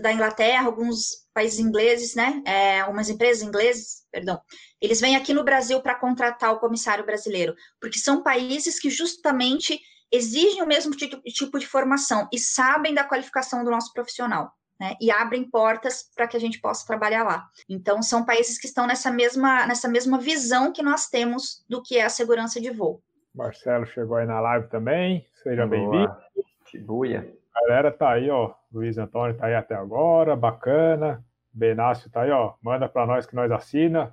da 0.00 0.12
Inglaterra, 0.12 0.66
alguns 0.66 1.26
países 1.32 1.58
ingleses, 1.58 2.14
né? 2.14 2.42
É, 2.46 2.80
algumas 2.80 3.08
empresas 3.08 3.42
inglesas, 3.42 4.02
perdão, 4.10 4.38
eles 4.80 5.00
vêm 5.00 5.16
aqui 5.16 5.32
no 5.32 5.44
Brasil 5.44 5.80
para 5.80 5.98
contratar 5.98 6.52
o 6.52 6.58
comissário 6.58 7.04
brasileiro, 7.04 7.54
porque 7.80 7.98
são 7.98 8.22
países 8.22 8.78
que 8.78 8.90
justamente 8.90 9.80
exigem 10.12 10.62
o 10.62 10.66
mesmo 10.66 10.94
tipo 10.94 11.58
de 11.58 11.66
formação 11.66 12.28
e 12.30 12.38
sabem 12.38 12.92
da 12.92 13.04
qualificação 13.04 13.64
do 13.64 13.70
nosso 13.70 13.90
profissional 13.94 14.52
né, 14.82 14.96
e 15.00 15.12
abrem 15.12 15.44
portas 15.44 16.10
para 16.12 16.26
que 16.26 16.36
a 16.36 16.40
gente 16.40 16.60
possa 16.60 16.84
trabalhar 16.84 17.22
lá. 17.22 17.48
Então, 17.68 18.02
são 18.02 18.24
países 18.24 18.58
que 18.58 18.66
estão 18.66 18.84
nessa 18.84 19.12
mesma, 19.12 19.64
nessa 19.64 19.88
mesma 19.88 20.18
visão 20.18 20.72
que 20.72 20.82
nós 20.82 21.06
temos 21.08 21.64
do 21.68 21.80
que 21.80 21.98
é 21.98 22.04
a 22.04 22.08
segurança 22.08 22.60
de 22.60 22.68
voo. 22.68 23.00
Marcelo 23.32 23.86
chegou 23.86 24.16
aí 24.16 24.26
na 24.26 24.40
live 24.40 24.66
também, 24.66 25.24
seja 25.40 25.68
bem-vindo. 25.68 26.12
A 27.54 27.60
galera 27.68 27.92
tá 27.92 28.10
aí, 28.10 28.28
ó. 28.28 28.54
Luiz 28.72 28.98
Antônio 28.98 29.36
tá 29.36 29.46
aí 29.46 29.54
até 29.54 29.76
agora, 29.76 30.34
bacana. 30.34 31.24
Benácio 31.52 32.10
tá 32.10 32.22
aí, 32.22 32.32
ó. 32.32 32.54
Manda 32.60 32.88
para 32.88 33.06
nós 33.06 33.24
que 33.24 33.36
nós 33.36 33.52
assina. 33.52 34.12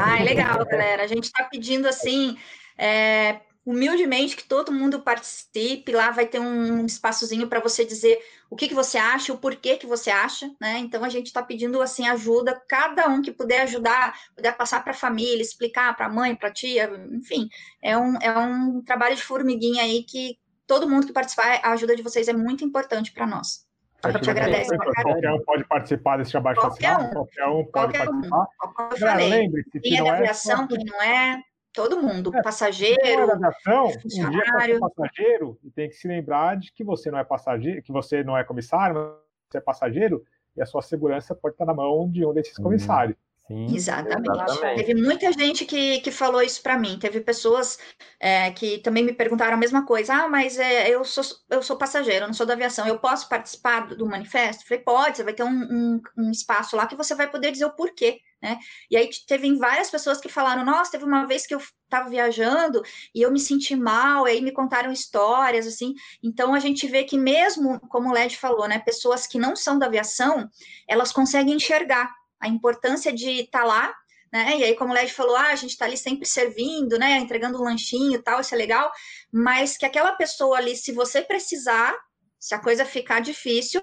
Ah, 0.00 0.22
legal, 0.22 0.64
galera. 0.64 1.02
A 1.02 1.06
gente 1.06 1.24
está 1.24 1.44
pedindo 1.44 1.86
assim. 1.86 2.38
É, 2.78 3.40
humildemente 3.68 4.34
que 4.34 4.44
todo 4.44 4.72
mundo 4.72 5.00
participe. 5.00 5.92
Lá 5.92 6.10
vai 6.10 6.26
ter 6.26 6.40
um 6.40 6.86
espaçozinho 6.86 7.46
para 7.48 7.60
você 7.60 7.84
dizer 7.84 8.18
o 8.48 8.56
que, 8.56 8.66
que 8.66 8.74
você 8.74 8.96
acha, 8.96 9.30
o 9.30 9.36
porquê 9.36 9.76
que 9.76 9.86
você 9.86 10.10
acha, 10.10 10.50
né? 10.58 10.78
Então 10.78 11.04
a 11.04 11.10
gente 11.10 11.26
está 11.26 11.42
pedindo 11.42 11.82
assim 11.82 12.08
ajuda, 12.08 12.58
cada 12.66 13.06
um 13.08 13.20
que 13.20 13.30
puder 13.30 13.60
ajudar, 13.62 14.18
puder 14.34 14.56
passar 14.56 14.82
para 14.82 14.92
a 14.92 14.96
família, 14.96 15.42
explicar 15.42 15.94
para 15.94 16.06
a 16.06 16.08
mãe, 16.08 16.34
para 16.34 16.48
a 16.48 16.52
tia, 16.52 16.90
enfim, 17.12 17.46
é 17.82 17.94
um, 17.94 18.16
é 18.22 18.38
um 18.38 18.80
trabalho 18.80 19.14
de 19.14 19.22
formiguinha 19.22 19.82
aí 19.82 20.02
que 20.02 20.38
todo 20.66 20.88
mundo 20.88 21.06
que 21.06 21.12
participar, 21.12 21.60
a 21.62 21.72
ajuda 21.72 21.94
de 21.94 22.02
vocês 22.02 22.26
é 22.26 22.32
muito 22.32 22.64
importante 22.64 23.12
para 23.12 23.26
nós. 23.26 23.66
A 24.02 24.12
gente 24.12 24.30
agradece. 24.30 24.74
Qualquer 24.78 25.30
um 25.30 25.44
pode 25.44 25.64
participar 25.64 26.16
desse 26.16 26.34
abaixo 26.36 26.60
qualquer 26.60 26.96
um, 26.96 27.10
qualquer 27.10 27.46
um 27.46 27.64
pode 27.64 27.70
qualquer 27.70 28.06
participar. 28.06 28.40
Um. 28.40 28.72
Como 28.72 28.90
eu 28.92 28.96
falei, 28.96 29.50
quem 29.82 29.98
é 29.98 30.04
da 30.04 30.12
aviação, 30.14 30.66
quem 30.68 30.84
não 30.84 31.02
é, 31.02 31.42
Todo 31.72 32.00
mundo, 32.00 32.34
é, 32.34 32.42
passageiro, 32.42 33.26
navegação, 33.26 33.86
um 33.86 34.30
dia 34.30 34.80
passageiro 34.80 35.58
e 35.62 35.70
tem 35.70 35.88
que 35.88 35.94
se 35.94 36.08
lembrar 36.08 36.56
de 36.56 36.72
que 36.72 36.82
você 36.82 37.10
não 37.10 37.18
é 37.18 37.24
passageiro, 37.24 37.82
que 37.82 37.92
você 37.92 38.24
não 38.24 38.36
é 38.36 38.42
comissário, 38.42 39.16
você 39.48 39.58
é 39.58 39.60
passageiro 39.60 40.24
e 40.56 40.62
a 40.62 40.66
sua 40.66 40.82
segurança 40.82 41.34
pode 41.34 41.54
estar 41.54 41.66
na 41.66 41.74
mão 41.74 42.10
de 42.10 42.24
um 42.24 42.32
desses 42.32 42.56
comissários. 42.56 43.16
Sim, 43.48 43.74
exatamente. 43.74 44.30
exatamente. 44.30 44.84
Teve 44.84 45.02
muita 45.02 45.32
gente 45.32 45.64
que, 45.64 46.00
que 46.00 46.10
falou 46.10 46.42
isso 46.42 46.62
para 46.62 46.78
mim. 46.78 46.98
Teve 46.98 47.20
pessoas 47.20 47.78
é, 48.20 48.50
que 48.50 48.78
também 48.78 49.02
me 49.02 49.12
perguntaram 49.12 49.54
a 49.54 49.58
mesma 49.58 49.86
coisa. 49.86 50.14
Ah, 50.14 50.28
mas 50.28 50.58
é, 50.58 50.88
eu, 50.90 51.04
sou, 51.04 51.24
eu 51.50 51.62
sou 51.62 51.76
passageiro, 51.76 52.24
eu 52.24 52.28
não 52.28 52.34
sou 52.34 52.46
da 52.46 52.52
aviação. 52.52 52.86
Eu 52.86 52.98
posso 52.98 53.28
participar 53.28 53.88
do, 53.88 53.96
do 53.96 54.06
manifesto? 54.06 54.66
falei, 54.66 54.84
pode, 54.84 55.16
você 55.16 55.24
vai 55.24 55.32
ter 55.32 55.42
um, 55.42 55.48
um, 55.48 56.00
um, 56.16 56.30
espaço 56.30 56.76
lá 56.76 56.86
que 56.86 56.96
você 56.96 57.14
vai 57.14 57.30
poder 57.30 57.50
dizer 57.50 57.64
o 57.64 57.74
porquê 57.74 58.20
né? 58.40 58.58
E 58.90 58.96
aí 58.96 59.10
teve 59.26 59.52
várias 59.56 59.90
pessoas 59.90 60.20
que 60.20 60.28
falaram, 60.28 60.64
nossa, 60.64 60.92
teve 60.92 61.04
uma 61.04 61.26
vez 61.26 61.46
que 61.46 61.54
eu 61.54 61.58
estava 61.58 62.08
viajando 62.08 62.82
e 63.14 63.22
eu 63.22 63.32
me 63.32 63.40
senti 63.40 63.74
mal, 63.74 64.24
aí 64.24 64.40
me 64.40 64.52
contaram 64.52 64.92
histórias, 64.92 65.66
assim. 65.66 65.94
Então 66.22 66.54
a 66.54 66.60
gente 66.60 66.86
vê 66.86 67.04
que 67.04 67.18
mesmo, 67.18 67.80
como 67.88 68.08
o 68.10 68.12
Led 68.12 68.36
falou, 68.36 68.68
né, 68.68 68.78
pessoas 68.78 69.26
que 69.26 69.38
não 69.38 69.56
são 69.56 69.78
da 69.78 69.86
aviação, 69.86 70.48
elas 70.86 71.12
conseguem 71.12 71.54
enxergar 71.54 72.14
a 72.40 72.48
importância 72.48 73.12
de 73.12 73.30
estar 73.40 73.60
tá 73.60 73.64
lá, 73.64 73.94
né? 74.32 74.58
E 74.58 74.64
aí, 74.64 74.74
como 74.74 74.92
o 74.92 74.94
Led 74.94 75.12
falou, 75.12 75.36
ah, 75.36 75.50
a 75.50 75.56
gente 75.56 75.70
está 75.70 75.84
ali 75.84 75.96
sempre 75.96 76.26
servindo, 76.26 76.98
né? 76.98 77.16
Entregando 77.18 77.58
um 77.58 77.64
lanchinho 77.64 78.14
e 78.14 78.22
tal, 78.22 78.40
isso 78.40 78.54
é 78.54 78.58
legal, 78.58 78.90
mas 79.32 79.76
que 79.76 79.86
aquela 79.86 80.12
pessoa 80.12 80.58
ali, 80.58 80.76
se 80.76 80.92
você 80.92 81.22
precisar, 81.22 81.94
se 82.38 82.54
a 82.54 82.58
coisa 82.58 82.84
ficar 82.84 83.20
difícil, 83.20 83.80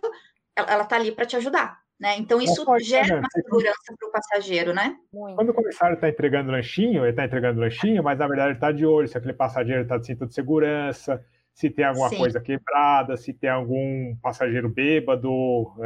ela, 0.56 0.72
ela 0.72 0.86
tá 0.86 0.95
ali 0.95 1.12
para 1.12 1.26
te 1.26 1.36
ajudar. 1.36 1.84
Né? 1.97 2.18
Então, 2.18 2.41
isso 2.41 2.66
gera 2.80 3.20
uma 3.20 3.30
segurança 3.30 3.95
para 3.97 4.10
o 4.10 4.12
passageiro, 4.12 4.74
né? 4.74 4.97
Quando 5.10 5.49
o 5.49 5.53
comissário 5.53 5.95
está 5.95 6.10
entregando 6.10 6.51
lanchinho, 6.51 7.03
ele 7.03 7.12
está 7.12 7.24
entregando 7.24 7.62
lanchinho, 7.62 8.03
mas 8.03 8.20
na 8.20 8.28
verdade 8.28 8.49
ele 8.49 8.58
está 8.58 8.72
de 8.72 8.86
olho 8.86 9.08
se 9.08 9.18
aquele 9.18 9.34
passageiro 9.34 9.84
está 9.84 9.97
de 9.97 10.06
cinto 10.06 10.26
de 10.28 10.34
segurança, 10.34 11.24
se 11.53 11.70
tem 11.70 11.86
alguma 11.86 12.10
Sim. 12.10 12.18
coisa 12.18 12.41
quebrada, 12.41 13.16
se 13.16 13.32
tem 13.32 13.49
algum 13.49 14.14
passageiro 14.22 14.68
bêbado, 14.68 15.32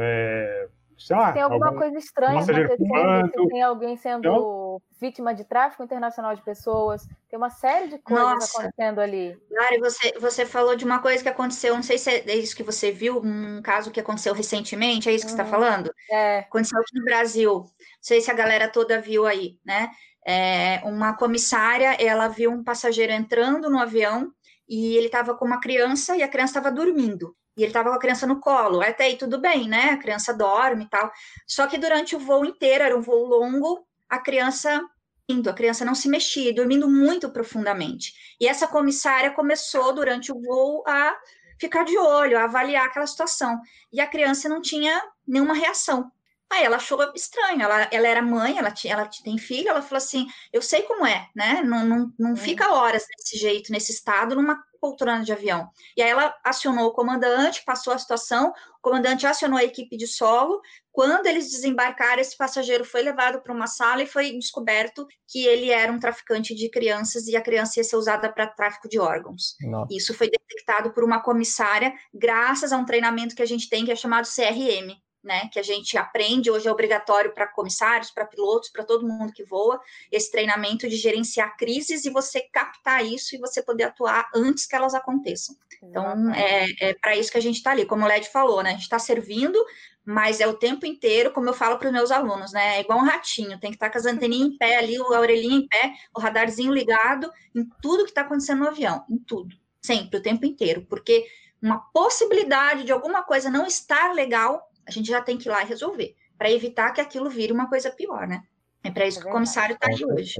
é, 0.00 0.68
sei 1.00 1.16
lá, 1.16 1.32
tem 1.32 1.40
alguma 1.40 1.68
algum 1.68 1.78
coisa 1.78 1.98
estranha 1.98 2.40
acontecendo, 2.40 3.30
se 3.32 3.48
tem 3.48 3.62
alguém 3.62 3.96
sendo 3.96 4.18
então, 4.18 4.82
vítima 5.00 5.34
de 5.34 5.44
tráfico 5.44 5.82
internacional 5.82 6.34
de 6.34 6.42
pessoas, 6.42 7.08
tem 7.28 7.38
uma 7.38 7.48
série 7.48 7.88
de 7.88 7.98
coisas 7.98 8.24
nossa. 8.24 8.60
acontecendo 8.60 9.00
ali. 9.00 9.36
Lari, 9.50 9.78
você, 9.78 10.12
você 10.20 10.44
falou 10.44 10.76
de 10.76 10.84
uma 10.84 10.98
coisa 10.98 11.22
que 11.22 11.28
aconteceu, 11.28 11.74
não 11.74 11.82
sei 11.82 11.96
se 11.96 12.10
é 12.10 12.36
isso 12.36 12.54
que 12.54 12.62
você 12.62 12.92
viu, 12.92 13.18
um 13.24 13.62
caso 13.62 13.90
que 13.90 13.98
aconteceu 13.98 14.34
recentemente, 14.34 15.08
é 15.08 15.12
isso 15.12 15.24
que 15.24 15.30
você 15.30 15.40
está 15.40 15.44
uhum. 15.44 15.50
falando? 15.50 15.90
É. 16.10 16.40
Aconteceu 16.40 16.78
aqui 16.78 16.98
no 16.98 17.04
Brasil, 17.04 17.52
não 17.54 17.68
sei 18.02 18.20
se 18.20 18.30
a 18.30 18.34
galera 18.34 18.68
toda 18.68 19.00
viu 19.00 19.26
aí, 19.26 19.58
né? 19.64 19.90
É, 20.26 20.82
uma 20.84 21.16
comissária, 21.16 21.94
ela 21.94 22.28
viu 22.28 22.50
um 22.50 22.62
passageiro 22.62 23.10
entrando 23.10 23.70
no 23.70 23.78
avião 23.78 24.30
e 24.68 24.94
ele 24.96 25.06
estava 25.06 25.34
com 25.34 25.46
uma 25.46 25.60
criança 25.60 26.14
e 26.14 26.22
a 26.22 26.28
criança 26.28 26.58
estava 26.58 26.70
dormindo 26.70 27.34
e 27.56 27.62
ele 27.62 27.70
estava 27.70 27.90
com 27.90 27.96
a 27.96 28.00
criança 28.00 28.26
no 28.26 28.40
colo. 28.40 28.80
Até 28.80 29.04
aí 29.04 29.16
tudo 29.16 29.38
bem, 29.38 29.68
né? 29.68 29.90
A 29.90 29.96
criança 29.96 30.32
dorme 30.32 30.84
e 30.84 30.88
tal. 30.88 31.10
Só 31.46 31.66
que 31.66 31.78
durante 31.78 32.16
o 32.16 32.18
voo 32.18 32.44
inteiro, 32.44 32.84
era 32.84 32.96
um 32.96 33.02
voo 33.02 33.26
longo, 33.26 33.86
a 34.08 34.18
criança 34.18 34.80
indo, 35.28 35.48
a 35.48 35.54
criança 35.54 35.84
não 35.84 35.94
se 35.94 36.08
mexia, 36.08 36.54
dormindo 36.54 36.88
muito 36.88 37.30
profundamente. 37.30 38.12
E 38.40 38.48
essa 38.48 38.66
comissária 38.66 39.30
começou 39.30 39.92
durante 39.92 40.32
o 40.32 40.40
voo 40.40 40.82
a 40.86 41.16
ficar 41.58 41.84
de 41.84 41.96
olho, 41.96 42.38
a 42.38 42.44
avaliar 42.44 42.86
aquela 42.86 43.06
situação. 43.06 43.60
E 43.92 44.00
a 44.00 44.06
criança 44.06 44.48
não 44.48 44.60
tinha 44.60 45.00
nenhuma 45.26 45.54
reação. 45.54 46.10
Aí 46.50 46.64
ela 46.64 46.76
achou 46.76 46.98
estranho, 47.14 47.62
ela, 47.62 47.88
ela 47.92 48.08
era 48.08 48.20
mãe, 48.20 48.58
ela, 48.58 48.72
tinha, 48.72 48.94
ela 48.94 49.08
tem 49.22 49.38
filho, 49.38 49.68
ela 49.68 49.80
falou 49.80 49.98
assim: 49.98 50.26
eu 50.52 50.60
sei 50.60 50.82
como 50.82 51.06
é, 51.06 51.28
né? 51.34 51.62
Não, 51.62 51.84
não, 51.84 52.12
não 52.18 52.36
fica 52.36 52.72
horas 52.74 53.06
desse 53.06 53.38
jeito, 53.38 53.70
nesse 53.70 53.92
estado, 53.92 54.34
numa 54.34 54.60
poltrona 54.80 55.22
de 55.22 55.32
avião. 55.32 55.68
E 55.96 56.02
aí 56.02 56.10
ela 56.10 56.34
acionou 56.42 56.88
o 56.88 56.92
comandante, 56.92 57.62
passou 57.64 57.92
a 57.92 57.98
situação, 57.98 58.52
o 58.78 58.80
comandante 58.82 59.26
acionou 59.26 59.58
a 59.58 59.64
equipe 59.64 59.96
de 59.96 60.06
solo. 60.06 60.60
Quando 60.90 61.26
eles 61.26 61.50
desembarcaram, 61.50 62.20
esse 62.20 62.36
passageiro 62.36 62.84
foi 62.84 63.02
levado 63.02 63.42
para 63.42 63.52
uma 63.52 63.66
sala 63.66 64.02
e 64.02 64.06
foi 64.06 64.32
descoberto 64.32 65.06
que 65.28 65.46
ele 65.46 65.70
era 65.70 65.92
um 65.92 66.00
traficante 66.00 66.54
de 66.54 66.68
crianças 66.68 67.28
e 67.28 67.36
a 67.36 67.42
criança 67.42 67.78
ia 67.78 67.84
ser 67.84 67.96
usada 67.96 68.32
para 68.32 68.46
tráfico 68.46 68.88
de 68.88 68.98
órgãos. 68.98 69.54
Nossa. 69.60 69.94
Isso 69.94 70.14
foi 70.14 70.30
detectado 70.30 70.92
por 70.92 71.04
uma 71.04 71.20
comissária, 71.20 71.92
graças 72.12 72.72
a 72.72 72.78
um 72.78 72.84
treinamento 72.84 73.36
que 73.36 73.42
a 73.42 73.46
gente 73.46 73.68
tem 73.68 73.84
que 73.84 73.92
é 73.92 73.96
chamado 73.96 74.26
CRM, 74.26 74.96
né, 75.22 75.48
que 75.52 75.58
a 75.58 75.62
gente 75.62 75.98
aprende, 75.98 76.50
hoje 76.50 76.66
é 76.66 76.72
obrigatório 76.72 77.32
para 77.34 77.46
comissários, 77.46 78.10
para 78.10 78.24
pilotos, 78.24 78.70
para 78.70 78.84
todo 78.84 79.06
mundo 79.06 79.32
que 79.32 79.44
voa, 79.44 79.80
esse 80.10 80.30
treinamento 80.30 80.88
de 80.88 80.96
gerenciar 80.96 81.56
crises 81.56 82.04
e 82.04 82.10
você 82.10 82.40
captar 82.40 83.04
isso 83.04 83.34
e 83.34 83.38
você 83.38 83.62
poder 83.62 83.84
atuar 83.84 84.30
antes 84.34 84.66
que 84.66 84.74
elas 84.74 84.94
aconteçam. 84.94 85.54
Então, 85.82 86.32
é, 86.32 86.66
é 86.80 86.94
para 86.94 87.16
isso 87.16 87.30
que 87.30 87.38
a 87.38 87.42
gente 87.42 87.56
está 87.56 87.70
ali, 87.72 87.84
como 87.84 88.04
o 88.04 88.08
Led 88.08 88.28
falou, 88.28 88.62
né, 88.62 88.70
a 88.70 88.72
gente 88.72 88.82
está 88.82 88.98
servindo, 88.98 89.62
mas 90.04 90.40
é 90.40 90.46
o 90.46 90.54
tempo 90.54 90.86
inteiro, 90.86 91.32
como 91.32 91.48
eu 91.48 91.54
falo 91.54 91.78
para 91.78 91.88
os 91.88 91.92
meus 91.92 92.10
alunos, 92.10 92.52
né, 92.52 92.78
é 92.78 92.80
igual 92.80 92.98
um 92.98 93.04
ratinho, 93.04 93.60
tem 93.60 93.70
que 93.70 93.76
estar 93.76 93.86
tá 93.86 93.92
com 93.92 93.98
as 93.98 94.06
anteninhas 94.06 94.48
em 94.48 94.56
pé 94.56 94.78
ali, 94.78 94.96
a 94.96 95.20
orelhinha 95.20 95.58
em 95.58 95.68
pé, 95.68 95.92
o 96.16 96.20
radarzinho 96.20 96.72
ligado 96.72 97.30
em 97.54 97.68
tudo 97.82 98.04
que 98.04 98.10
está 98.10 98.22
acontecendo 98.22 98.60
no 98.60 98.68
avião, 98.68 99.04
em 99.08 99.18
tudo, 99.18 99.54
sempre, 99.82 100.18
o 100.18 100.22
tempo 100.22 100.46
inteiro, 100.46 100.86
porque 100.88 101.26
uma 101.62 101.78
possibilidade 101.92 102.84
de 102.84 102.92
alguma 102.92 103.22
coisa 103.22 103.50
não 103.50 103.66
estar 103.66 104.14
legal 104.14 104.69
a 104.90 104.92
gente 104.92 105.08
já 105.08 105.22
tem 105.22 105.38
que 105.38 105.48
ir 105.48 105.52
lá 105.52 105.62
e 105.62 105.66
resolver, 105.66 106.14
para 106.36 106.50
evitar 106.50 106.92
que 106.92 107.00
aquilo 107.00 107.30
vire 107.30 107.52
uma 107.52 107.68
coisa 107.68 107.90
pior, 107.90 108.26
né? 108.26 108.42
É 108.82 108.90
para 108.90 109.06
isso 109.06 109.20
é 109.20 109.22
que 109.22 109.28
o 109.28 109.32
comissário 109.32 109.74
está 109.74 109.88
aí 109.88 110.04
hoje. 110.04 110.34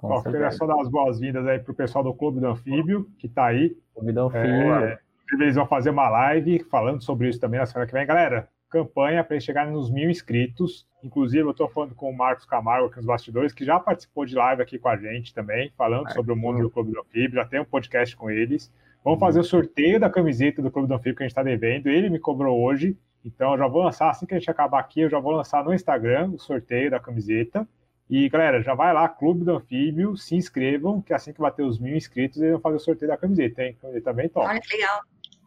Bom, 0.00 0.22
queria 0.22 0.50
só 0.50 0.66
dar 0.66 0.80
as 0.80 0.88
boas-vindas 0.88 1.46
aí 1.46 1.58
para 1.58 1.72
o 1.72 1.74
pessoal 1.74 2.04
do 2.04 2.12
Clube 2.12 2.40
do 2.40 2.46
Anfíbio, 2.46 3.08
que 3.18 3.26
está 3.26 3.46
aí. 3.46 3.76
Clube 3.94 4.12
do 4.12 4.20
Anfíbio. 4.26 4.74
É, 4.74 4.98
eles 5.32 5.54
vão 5.54 5.66
fazer 5.66 5.90
uma 5.90 6.08
live 6.08 6.62
falando 6.70 7.02
sobre 7.02 7.28
isso 7.28 7.40
também 7.40 7.58
na 7.58 7.66
semana 7.66 7.86
que 7.86 7.92
vem. 7.92 8.06
Galera, 8.06 8.48
campanha 8.68 9.24
para 9.24 9.34
eles 9.34 9.44
chegarem 9.44 9.72
nos 9.72 9.90
mil 9.90 10.10
inscritos. 10.10 10.86
Inclusive, 11.02 11.44
eu 11.44 11.52
estou 11.52 11.68
falando 11.68 11.94
com 11.94 12.10
o 12.10 12.16
Marcos 12.16 12.44
Camargo 12.44 12.88
aqui 12.88 12.96
nos 12.96 13.06
bastidores, 13.06 13.52
que 13.52 13.64
já 13.64 13.80
participou 13.80 14.26
de 14.26 14.34
live 14.34 14.60
aqui 14.60 14.78
com 14.78 14.88
a 14.88 14.96
gente 14.96 15.32
também, 15.32 15.72
falando 15.76 16.12
sobre 16.12 16.32
o 16.32 16.36
mundo 16.36 16.60
do 16.60 16.70
Clube 16.70 16.92
do 16.92 17.00
Anfíbio. 17.00 17.36
Já 17.36 17.46
tem 17.46 17.60
um 17.60 17.64
podcast 17.64 18.14
com 18.16 18.30
eles. 18.30 18.70
Vamos 19.02 19.20
fazer 19.20 19.40
o 19.40 19.44
sorteio 19.44 20.00
da 20.00 20.10
camiseta 20.10 20.60
do 20.60 20.70
Clube 20.70 20.88
do 20.88 20.94
Anfíbio 20.94 21.16
que 21.16 21.22
a 21.22 21.26
gente 21.26 21.30
está 21.30 21.42
devendo. 21.42 21.86
Ele 21.86 22.10
me 22.10 22.18
cobrou 22.18 22.60
hoje. 22.60 22.96
Então, 23.26 23.52
eu 23.52 23.58
já 23.58 23.66
vou 23.66 23.82
lançar, 23.82 24.08
assim 24.08 24.24
que 24.24 24.34
a 24.34 24.38
gente 24.38 24.48
acabar 24.48 24.78
aqui, 24.78 25.00
eu 25.00 25.10
já 25.10 25.18
vou 25.18 25.32
lançar 25.32 25.64
no 25.64 25.74
Instagram 25.74 26.30
o 26.30 26.38
sorteio 26.38 26.92
da 26.92 27.00
camiseta. 27.00 27.66
E, 28.08 28.28
galera, 28.28 28.62
já 28.62 28.72
vai 28.72 28.94
lá, 28.94 29.08
Clube 29.08 29.44
do 29.44 29.56
Anfíbio, 29.56 30.16
se 30.16 30.36
inscrevam, 30.36 31.02
que 31.02 31.12
assim 31.12 31.32
que 31.32 31.40
bater 31.40 31.64
os 31.64 31.80
mil 31.80 31.96
inscritos, 31.96 32.38
eles 32.40 32.52
vão 32.52 32.60
fazer 32.60 32.76
o 32.76 32.80
sorteio 32.80 33.10
da 33.10 33.16
camiseta, 33.16 33.64
hein? 33.64 33.76
Camiseta 33.82 34.10
também 34.10 34.28
top. 34.28 34.46
Olha, 34.46 34.60
que 34.60 34.76
legal. 34.76 35.00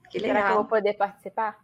Que 0.09 0.19
legal. 0.19 0.35
Será 0.35 0.45
que 0.45 0.51
eu 0.51 0.55
vou 0.57 0.65
poder 0.65 0.93
participar? 0.95 1.57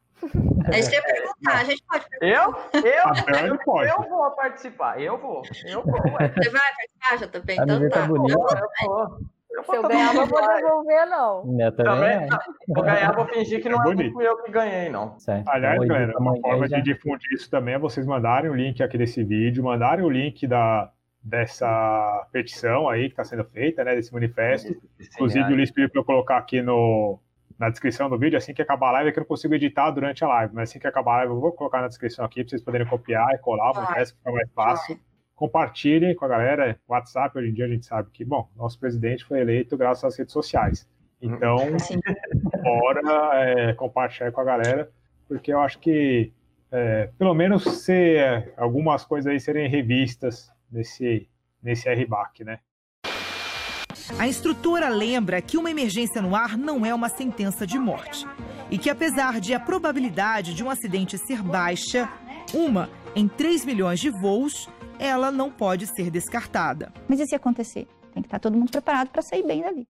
É 0.72 0.80
isso 0.80 0.90
que 0.90 0.96
eu 0.96 1.02
ia 1.02 1.14
perguntar, 1.14 1.60
a 1.60 1.64
gente 1.66 1.84
pode 1.84 2.06
Eu? 2.22 2.56
Eu, 2.82 3.48
eu, 3.48 3.58
pode. 3.66 3.90
eu 3.90 4.10
vou 4.10 4.32
participar, 4.32 5.02
eu 5.02 5.18
vou. 5.18 5.42
Eu 5.66 5.84
vou. 5.84 6.02
Você 6.02 6.50
vai 6.50 6.62
participar, 6.62 7.18
já 7.20 7.28
também? 7.28 7.58
Então 7.60 7.90
tá. 7.90 8.08
Eu, 8.08 8.16
eu 8.16 8.88
vou. 8.88 9.20
Se 9.64 9.76
eu 9.76 9.84
ganhar, 9.84 10.14
não 10.14 10.26
vou 10.26 10.42
devolver, 10.42 11.06
não. 11.08 11.60
Eu 11.60 11.72
também. 11.76 12.28
também 12.28 12.40
vou 12.68 12.84
ganhar, 12.84 13.16
vou 13.16 13.26
fingir 13.28 13.62
que 13.62 13.70
não 13.70 13.84
é, 13.84 13.92
é 13.92 14.12
fui 14.12 14.28
eu 14.28 14.44
que 14.44 14.52
ganhei, 14.52 14.90
não. 14.90 15.18
Certo. 15.20 15.48
Aliás, 15.48 15.76
então, 15.78 15.88
galera, 15.88 16.18
uma 16.20 16.36
forma 16.40 16.68
já... 16.68 16.78
de 16.78 16.84
difundir 16.84 17.32
isso 17.34 17.50
também 17.50 17.76
é 17.76 17.80
vocês 17.80 18.06
mandarem 18.06 18.50
o 18.50 18.54
link 18.54 18.82
aqui 18.82 18.98
desse 18.98 19.24
vídeo, 19.24 19.64
mandarem 19.64 20.04
o 20.04 20.10
link 20.10 20.46
da, 20.48 20.92
dessa 21.22 22.28
petição 22.32 22.90
aí 22.90 23.06
que 23.06 23.14
está 23.14 23.24
sendo 23.24 23.44
feita, 23.46 23.84
né, 23.84 23.96
desse 23.96 24.14
manifesto. 24.14 24.68
Sim, 24.68 24.80
Inclusive, 25.00 25.54
o 25.54 25.56
Luiz 25.56 25.72
pediu 25.72 25.90
para 25.90 26.02
eu 26.02 26.06
colocar 26.06 26.38
aqui 26.38 26.62
no, 26.62 27.20
na 27.58 27.70
descrição 27.70 28.10
do 28.10 28.18
vídeo, 28.18 28.38
assim 28.38 28.54
que 28.54 28.62
acabar 28.62 28.90
a 28.90 28.92
live, 28.94 29.10
é 29.10 29.12
que 29.12 29.20
eu 29.20 29.22
não 29.22 29.28
consigo 29.28 29.54
editar 29.56 29.90
durante 29.92 30.24
a 30.24 30.28
live, 30.28 30.54
mas 30.54 30.70
assim 30.70 30.80
que 30.80 30.88
acabar 30.88 31.14
a 31.14 31.18
live 31.18 31.34
eu 31.34 31.40
vou 31.40 31.52
colocar 31.52 31.82
na 31.82 31.88
descrição 31.88 32.26
aqui 32.26 32.44
para 32.44 32.50
vocês 32.50 32.62
poderem 32.62 32.88
copiar 32.88 33.34
e 33.34 33.38
colar 33.38 33.72
o 33.72 33.76
manifesto, 33.76 34.18
fica 34.18 34.32
mais 34.32 34.52
fácil 34.54 35.00
compartilhem 35.36 36.16
com 36.16 36.26
a 36.26 36.28
galera. 36.28 36.80
WhatsApp, 36.88 37.38
hoje 37.38 37.50
em 37.50 37.54
dia, 37.54 37.66
a 37.66 37.70
gente 37.70 37.86
sabe 37.86 38.10
que, 38.12 38.24
bom, 38.24 38.50
nosso 38.56 38.80
presidente 38.80 39.26
foi 39.26 39.42
eleito 39.42 39.78
graças 39.78 40.04
às 40.04 40.18
redes 40.18 40.34
sociais. 40.34 40.88
Então, 41.22 41.58
bora 42.64 43.02
é, 43.34 43.74
compartilhar 43.74 44.32
com 44.32 44.42
a 44.42 44.44
galera, 44.44 44.90
porque 45.28 45.52
eu 45.52 45.60
acho 45.60 45.80
que, 45.80 46.32
é, 46.72 47.10
pelo 47.18 47.34
menos, 47.34 47.64
ser 47.84 48.54
algumas 48.58 49.04
coisas 49.06 49.32
aí 49.32 49.40
serem 49.40 49.68
revistas 49.70 50.52
nesse, 50.72 51.28
nesse 51.62 51.90
RBAC, 51.90 52.44
né? 52.44 52.60
A 54.20 54.28
instrutora 54.28 54.88
lembra 54.88 55.42
que 55.42 55.58
uma 55.58 55.72
emergência 55.72 56.22
no 56.22 56.36
ar 56.36 56.58
não 56.58 56.86
é 56.86 56.94
uma 56.94 57.10
sentença 57.10 57.66
de 57.66 57.80
morte. 57.80 58.26
E 58.70 58.78
que, 58.78 58.90
apesar 58.90 59.40
de 59.40 59.54
a 59.54 59.60
probabilidade 59.60 60.54
de 60.54 60.64
um 60.64 60.70
acidente 60.70 61.18
ser 61.18 61.42
baixa, 61.42 62.08
uma 62.54 62.90
em 63.16 63.28
3 63.28 63.66
milhões 63.66 64.00
de 64.00 64.10
voos, 64.10 64.70
ela 65.00 65.32
não 65.32 65.52
pode 65.52 65.88
ser 65.88 66.10
descartada. 66.10 66.92
Mas 67.08 67.20
e 67.20 67.26
se 67.26 67.36
acontecer? 67.36 67.88
Tem 68.14 68.22
que 68.22 68.28
estar 68.28 68.40
todo 68.40 68.58
mundo 68.58 68.72
preparado 68.72 69.10
para 69.10 69.22
sair 69.22 69.46
bem 69.46 69.62
dali. 69.62 69.88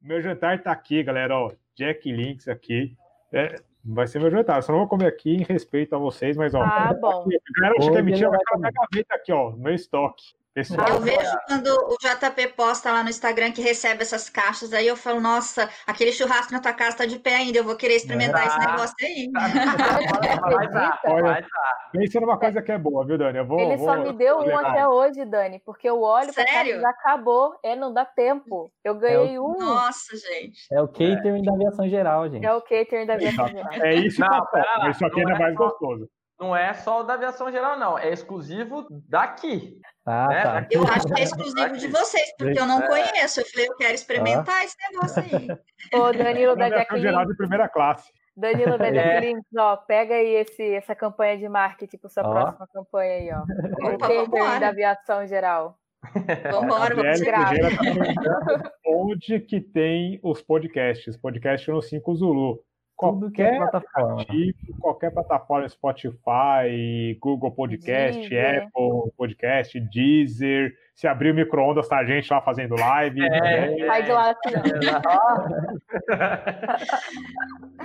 Meu 0.00 0.20
jantar 0.20 0.56
está 0.56 0.72
aqui, 0.72 1.02
galera. 1.02 1.36
Ó, 1.36 1.52
Jack 1.74 2.10
Links 2.10 2.48
aqui. 2.48 2.96
É, 3.32 3.56
vai 3.84 4.06
ser 4.06 4.20
meu 4.20 4.30
jantar. 4.30 4.62
Só 4.62 4.72
não 4.72 4.80
vou 4.80 4.88
comer 4.88 5.06
aqui 5.06 5.34
em 5.34 5.42
respeito 5.42 5.94
a 5.94 5.98
vocês, 5.98 6.36
mas 6.36 6.54
ó. 6.54 6.62
Ah, 6.62 6.94
bom. 6.94 7.26
A 7.26 7.60
galera 7.60 7.80
que 7.80 7.90
quer 7.90 8.02
mentir 8.02 8.28
vai 8.28 8.38
colocar 8.38 8.58
na 8.58 8.70
gaveta 8.70 9.14
aqui, 9.14 9.32
ó, 9.32 9.50
no 9.50 9.58
meu 9.58 9.74
estoque. 9.74 10.34
Pessoal, 10.56 10.88
eu 10.88 11.00
vejo 11.00 11.36
quando 11.46 11.66
o 11.66 11.98
JP 11.98 12.54
posta 12.56 12.90
lá 12.90 13.02
no 13.02 13.10
Instagram 13.10 13.52
que 13.52 13.60
recebe 13.60 14.00
essas 14.00 14.30
caixas, 14.30 14.72
aí 14.72 14.86
eu 14.88 14.96
falo, 14.96 15.20
nossa, 15.20 15.68
aquele 15.86 16.10
churrasco 16.12 16.50
na 16.50 16.62
tua 16.62 16.72
casa 16.72 16.96
tá 16.96 17.04
de 17.04 17.18
pé 17.18 17.34
ainda, 17.34 17.58
eu 17.58 17.64
vou 17.64 17.76
querer 17.76 17.96
experimentar 17.96 18.40
ah, 18.40 18.46
esse 18.46 18.58
negócio 18.58 18.94
aí. 19.02 19.30
Vai 20.56 20.68
dar, 20.70 20.98
Olha, 21.04 21.46
pensa 21.92 22.20
numa 22.20 22.38
coisa 22.38 22.62
que 22.62 22.72
é 22.72 22.78
boa, 22.78 23.04
viu, 23.04 23.18
Dani? 23.18 23.36
Eu 23.36 23.46
vou, 23.46 23.60
Ele 23.60 23.76
vou, 23.76 23.86
só 23.86 23.96
me 24.02 24.14
deu 24.14 24.38
um 24.38 24.56
até 24.56 24.88
hoje, 24.88 25.26
Dani, 25.26 25.60
porque 25.62 25.90
eu 25.90 26.00
olho 26.00 26.32
casa 26.32 26.64
já 26.64 26.88
acabou, 26.88 27.54
é, 27.62 27.76
não 27.76 27.92
dá 27.92 28.06
tempo. 28.06 28.72
Eu 28.82 28.94
ganhei 28.94 29.34
é 29.34 29.38
o... 29.38 29.44
um. 29.44 29.58
Nossa, 29.58 30.16
gente. 30.16 30.58
É 30.72 30.80
o 30.80 30.88
catering 30.88 31.42
é. 31.42 31.44
da 31.44 31.52
aviação 31.52 31.86
geral, 31.86 32.30
gente. 32.30 32.46
É 32.46 32.54
o 32.54 32.62
catering 32.62 33.04
da 33.04 33.12
aviação 33.12 33.46
geral. 33.46 33.72
É 33.72 33.94
isso, 33.94 34.22
não, 34.22 34.88
isso 34.88 35.04
aqui 35.04 35.20
ainda 35.20 35.34
é 35.34 35.38
mais 35.38 35.54
gostoso 35.54 36.08
não 36.38 36.54
é 36.54 36.74
só 36.74 37.00
o 37.00 37.02
da 37.02 37.14
aviação 37.14 37.50
geral, 37.50 37.78
não. 37.78 37.98
É 37.98 38.10
exclusivo 38.10 38.86
daqui. 39.08 39.80
Ah, 40.06 40.28
né? 40.28 40.42
tá. 40.42 40.66
Eu 40.70 40.84
acho 40.84 41.06
que 41.06 41.20
é 41.20 41.24
exclusivo 41.24 41.76
de 41.76 41.88
vocês, 41.88 42.36
porque 42.38 42.58
eu 42.58 42.66
não 42.66 42.80
conheço. 42.82 43.40
Eu 43.40 43.46
falei, 43.46 43.68
eu 43.68 43.76
quero 43.76 43.94
experimentar 43.94 44.64
esse 44.64 44.76
negócio 44.90 45.22
aí. 45.22 45.48
Ô, 46.00 46.12
Danilo 46.12 46.54
da 46.54 46.68
Navegação 46.68 46.98
geral 46.98 47.26
de 47.26 47.36
primeira 47.36 47.68
classe. 47.68 48.12
Danilo 48.36 48.78
da 48.78 48.86
É. 48.88 49.32
Ó, 49.58 49.76
pega 49.78 50.14
aí 50.14 50.34
esse, 50.36 50.74
essa 50.74 50.94
campanha 50.94 51.38
de 51.38 51.48
marketing 51.48 51.96
para 51.96 52.10
sua 52.10 52.22
Ó. 52.22 52.30
próxima 52.30 52.68
campanha 52.72 53.14
aí, 53.14 53.30
ó. 53.32 53.90
O 53.90 53.94
Opa, 53.94 54.08
vambora. 54.08 54.60
da 54.60 54.68
aviação 54.68 55.26
geral. 55.26 55.78
Vambora, 56.52 56.94
vamos. 56.94 57.18
Ferreira 57.18 57.68
tá 57.70 58.72
onde 58.86 59.40
que 59.40 59.60
tem 59.60 60.20
os 60.22 60.42
podcasts. 60.42 61.16
Podcast 61.16 61.70
no 61.70 61.82
5 61.82 62.14
Zulu. 62.14 62.62
Tudo 62.98 63.30
que 63.30 63.42
é 63.42 63.56
Qualquer 63.56 63.70
plataforma. 63.70 64.22
aplicativo, 64.22 64.78
qualquer 64.80 65.10
plataforma, 65.12 65.68
Spotify, 65.68 67.14
Google 67.20 67.50
Podcast, 67.52 68.20
Deezer. 68.20 68.62
Apple 68.64 69.12
Podcast, 69.16 69.80
Deezer. 69.80 70.74
Se 70.94 71.06
abrir 71.06 71.32
o 71.32 71.34
micro-ondas, 71.34 71.88
tá 71.88 71.98
a 71.98 72.04
gente 72.06 72.32
lá 72.32 72.40
fazendo 72.40 72.74
live. 72.74 73.20
É. 73.22 73.28
né? 73.76 73.86
Sai 73.86 74.02
de 74.02 74.12
lá 74.12 74.30
assim. 74.30 74.56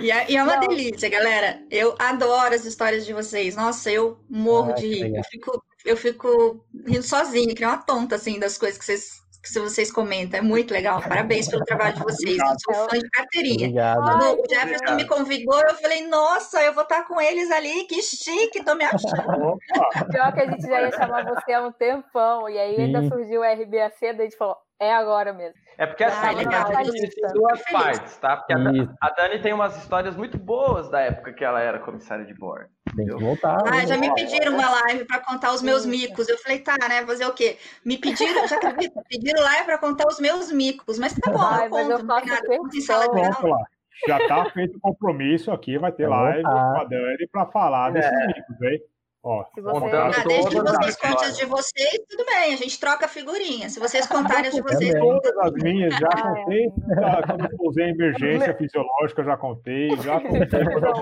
E 0.00 0.10
é, 0.10 0.30
e 0.30 0.36
é 0.36 0.42
uma 0.42 0.56
Não. 0.56 0.60
delícia, 0.66 1.08
galera. 1.08 1.60
Eu 1.70 1.94
adoro 1.98 2.54
as 2.54 2.64
histórias 2.64 3.06
de 3.06 3.12
vocês. 3.12 3.54
Nossa, 3.54 3.90
eu 3.90 4.18
morro 4.28 4.70
Ah, 4.72 4.74
de 4.74 4.86
rir. 4.88 5.14
Eu 5.14 5.22
fico, 5.24 5.62
eu 5.84 5.96
fico 5.96 6.64
rindo 6.86 7.02
sozinha, 7.02 7.54
que 7.54 7.60
nem 7.60 7.68
uma 7.68 7.78
tonta, 7.78 8.16
assim, 8.16 8.38
das 8.40 8.58
coisas 8.58 8.78
que 8.78 8.84
vocês, 8.84 9.21
que 9.42 9.58
vocês 9.58 9.90
comentam. 9.90 10.38
É 10.38 10.42
muito 10.42 10.72
legal. 10.72 11.02
Parabéns 11.02 11.48
pelo 11.48 11.64
trabalho 11.64 11.94
de 11.94 12.02
vocês. 12.02 12.38
Eu 12.38 12.74
sou 12.74 12.88
fã 12.88 12.98
de 12.98 13.10
carteirinha. 13.10 13.66
Obrigado. 13.66 14.02
Quando 14.02 14.22
Ai, 14.22 14.34
o 14.34 14.44
Jefferson 14.48 14.94
me 14.94 15.06
convidou, 15.06 15.60
eu 15.60 15.74
falei, 15.74 16.06
nossa, 16.06 16.62
eu 16.62 16.72
vou 16.72 16.84
estar 16.84 17.06
com 17.06 17.20
eles 17.20 17.50
ali, 17.50 17.84
que 17.84 18.00
chique, 18.02 18.64
tô 18.64 18.74
me 18.74 18.84
achando. 18.84 19.48
Opa, 19.48 20.04
Pior 20.10 20.32
que 20.32 20.40
a 20.40 20.50
gente 20.50 20.62
já 20.62 20.80
ia 20.82 20.92
chamar 20.92 21.24
você 21.24 21.52
há 21.52 21.62
um 21.62 21.72
tempão, 21.72 22.48
e 22.48 22.58
aí 22.58 22.80
ainda 22.80 23.02
Sim. 23.02 23.08
surgiu 23.08 23.40
o 23.40 23.44
RBAC, 23.44 24.00
daí 24.00 24.20
a 24.20 24.22
gente 24.22 24.36
falou, 24.36 24.56
é 24.80 24.92
agora 24.92 25.32
mesmo. 25.32 25.54
É 25.78 25.86
porque 25.86 26.04
assim, 26.04 26.26
Ah, 26.26 26.28
a 26.28 26.32
legal. 26.32 26.84
gente 26.84 27.10
tem 27.14 27.28
duas 27.32 27.62
partes, 27.70 28.16
tá? 28.18 28.36
Porque 28.36 28.52
a, 28.52 28.58
Isso, 28.72 28.94
a 29.00 29.10
Dani 29.10 29.40
tem 29.40 29.52
umas 29.52 29.76
histórias 29.76 30.14
muito 30.16 30.38
boas 30.38 30.88
da 30.90 31.00
época 31.00 31.32
que 31.32 31.44
ela 31.44 31.60
era 31.60 31.78
comissária 31.78 32.24
de 32.24 32.34
bordo. 32.34 32.68
tem 32.96 33.06
que 33.06 33.14
voltar. 33.14 33.58
Ah, 33.66 33.84
já 33.86 33.96
me 33.96 34.14
pediram 34.14 34.54
uma 34.54 34.68
live 34.82 35.04
para 35.06 35.20
contar 35.20 35.52
os 35.52 35.62
meus 35.62 35.86
micos. 35.86 36.28
Eu 36.28 36.38
falei, 36.38 36.58
tá, 36.60 36.76
né? 36.88 37.04
Fazer 37.06 37.24
o 37.26 37.32
quê? 37.32 37.56
Me 37.84 37.96
pediram, 37.98 38.46
já 38.46 38.56
acredito, 38.56 39.00
pediram 39.08 39.42
live 39.42 39.64
para 39.66 39.78
contar 39.78 40.06
os 40.06 40.20
meus 40.20 40.52
micos. 40.52 40.98
Mas 40.98 41.14
tá 41.14 41.30
bom, 41.30 41.40
Ai, 41.42 41.66
eu 41.66 41.70
conto, 41.70 41.80
eu 41.82 41.88
não 41.88 41.96
tem 41.98 42.06
faço 42.06 42.26
nada. 42.26 42.46
Conto 42.58 42.76
em 42.76 42.80
sala 42.80 43.04
de 43.08 43.10
questão. 43.12 43.32
pronto 43.32 43.46
aula. 43.46 43.56
lá. 43.58 43.64
Já 44.08 44.26
tá 44.26 44.44
feito 44.50 44.76
o 44.76 44.80
compromisso 44.80 45.52
aqui, 45.52 45.78
vai 45.78 45.92
ter 45.92 46.08
Vai 46.08 46.18
live 46.32 46.42
com 46.42 46.48
a 46.80 46.84
Dani 46.84 47.28
para 47.30 47.46
falar 47.46 47.90
desses 47.92 48.10
micos, 48.26 48.62
hein? 48.62 48.80
Ó, 49.24 49.44
Se 49.54 49.60
você... 49.60 49.86
Ah, 49.96 50.10
desde 50.26 50.50
que 50.50 50.60
vocês 50.60 50.96
contem 50.96 51.26
as 51.28 51.36
de 51.36 51.44
vocês, 51.46 52.00
tudo 52.10 52.24
bem, 52.26 52.54
a 52.54 52.56
gente 52.56 52.80
troca 52.80 53.06
figurinha. 53.06 53.68
Se 53.70 53.78
vocês 53.78 54.04
contarem 54.06 54.48
as 54.48 54.54
de 54.54 54.60
vocês, 54.62 54.92
todas 54.98 55.36
as 55.38 55.52
minhas, 55.62 55.94
já 55.96 56.08
Ah, 56.12 56.18
é. 56.18 56.40
contei. 56.42 56.72
já- 56.88 57.22
Quando 57.26 57.44
eu 57.52 57.58
usei 57.68 57.88
emergência 57.90 58.54
fisiológica, 58.56 59.22
já 59.22 59.36
contei. 59.36 59.90
Já 59.98 60.20
contei. 60.20 60.40
eu 60.60 60.80
pra- 60.80 60.92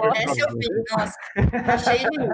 vi. 0.52 0.84
Nossa, 0.90 1.16
tá 1.82 1.94
de 1.94 2.18
mim. 2.18 2.28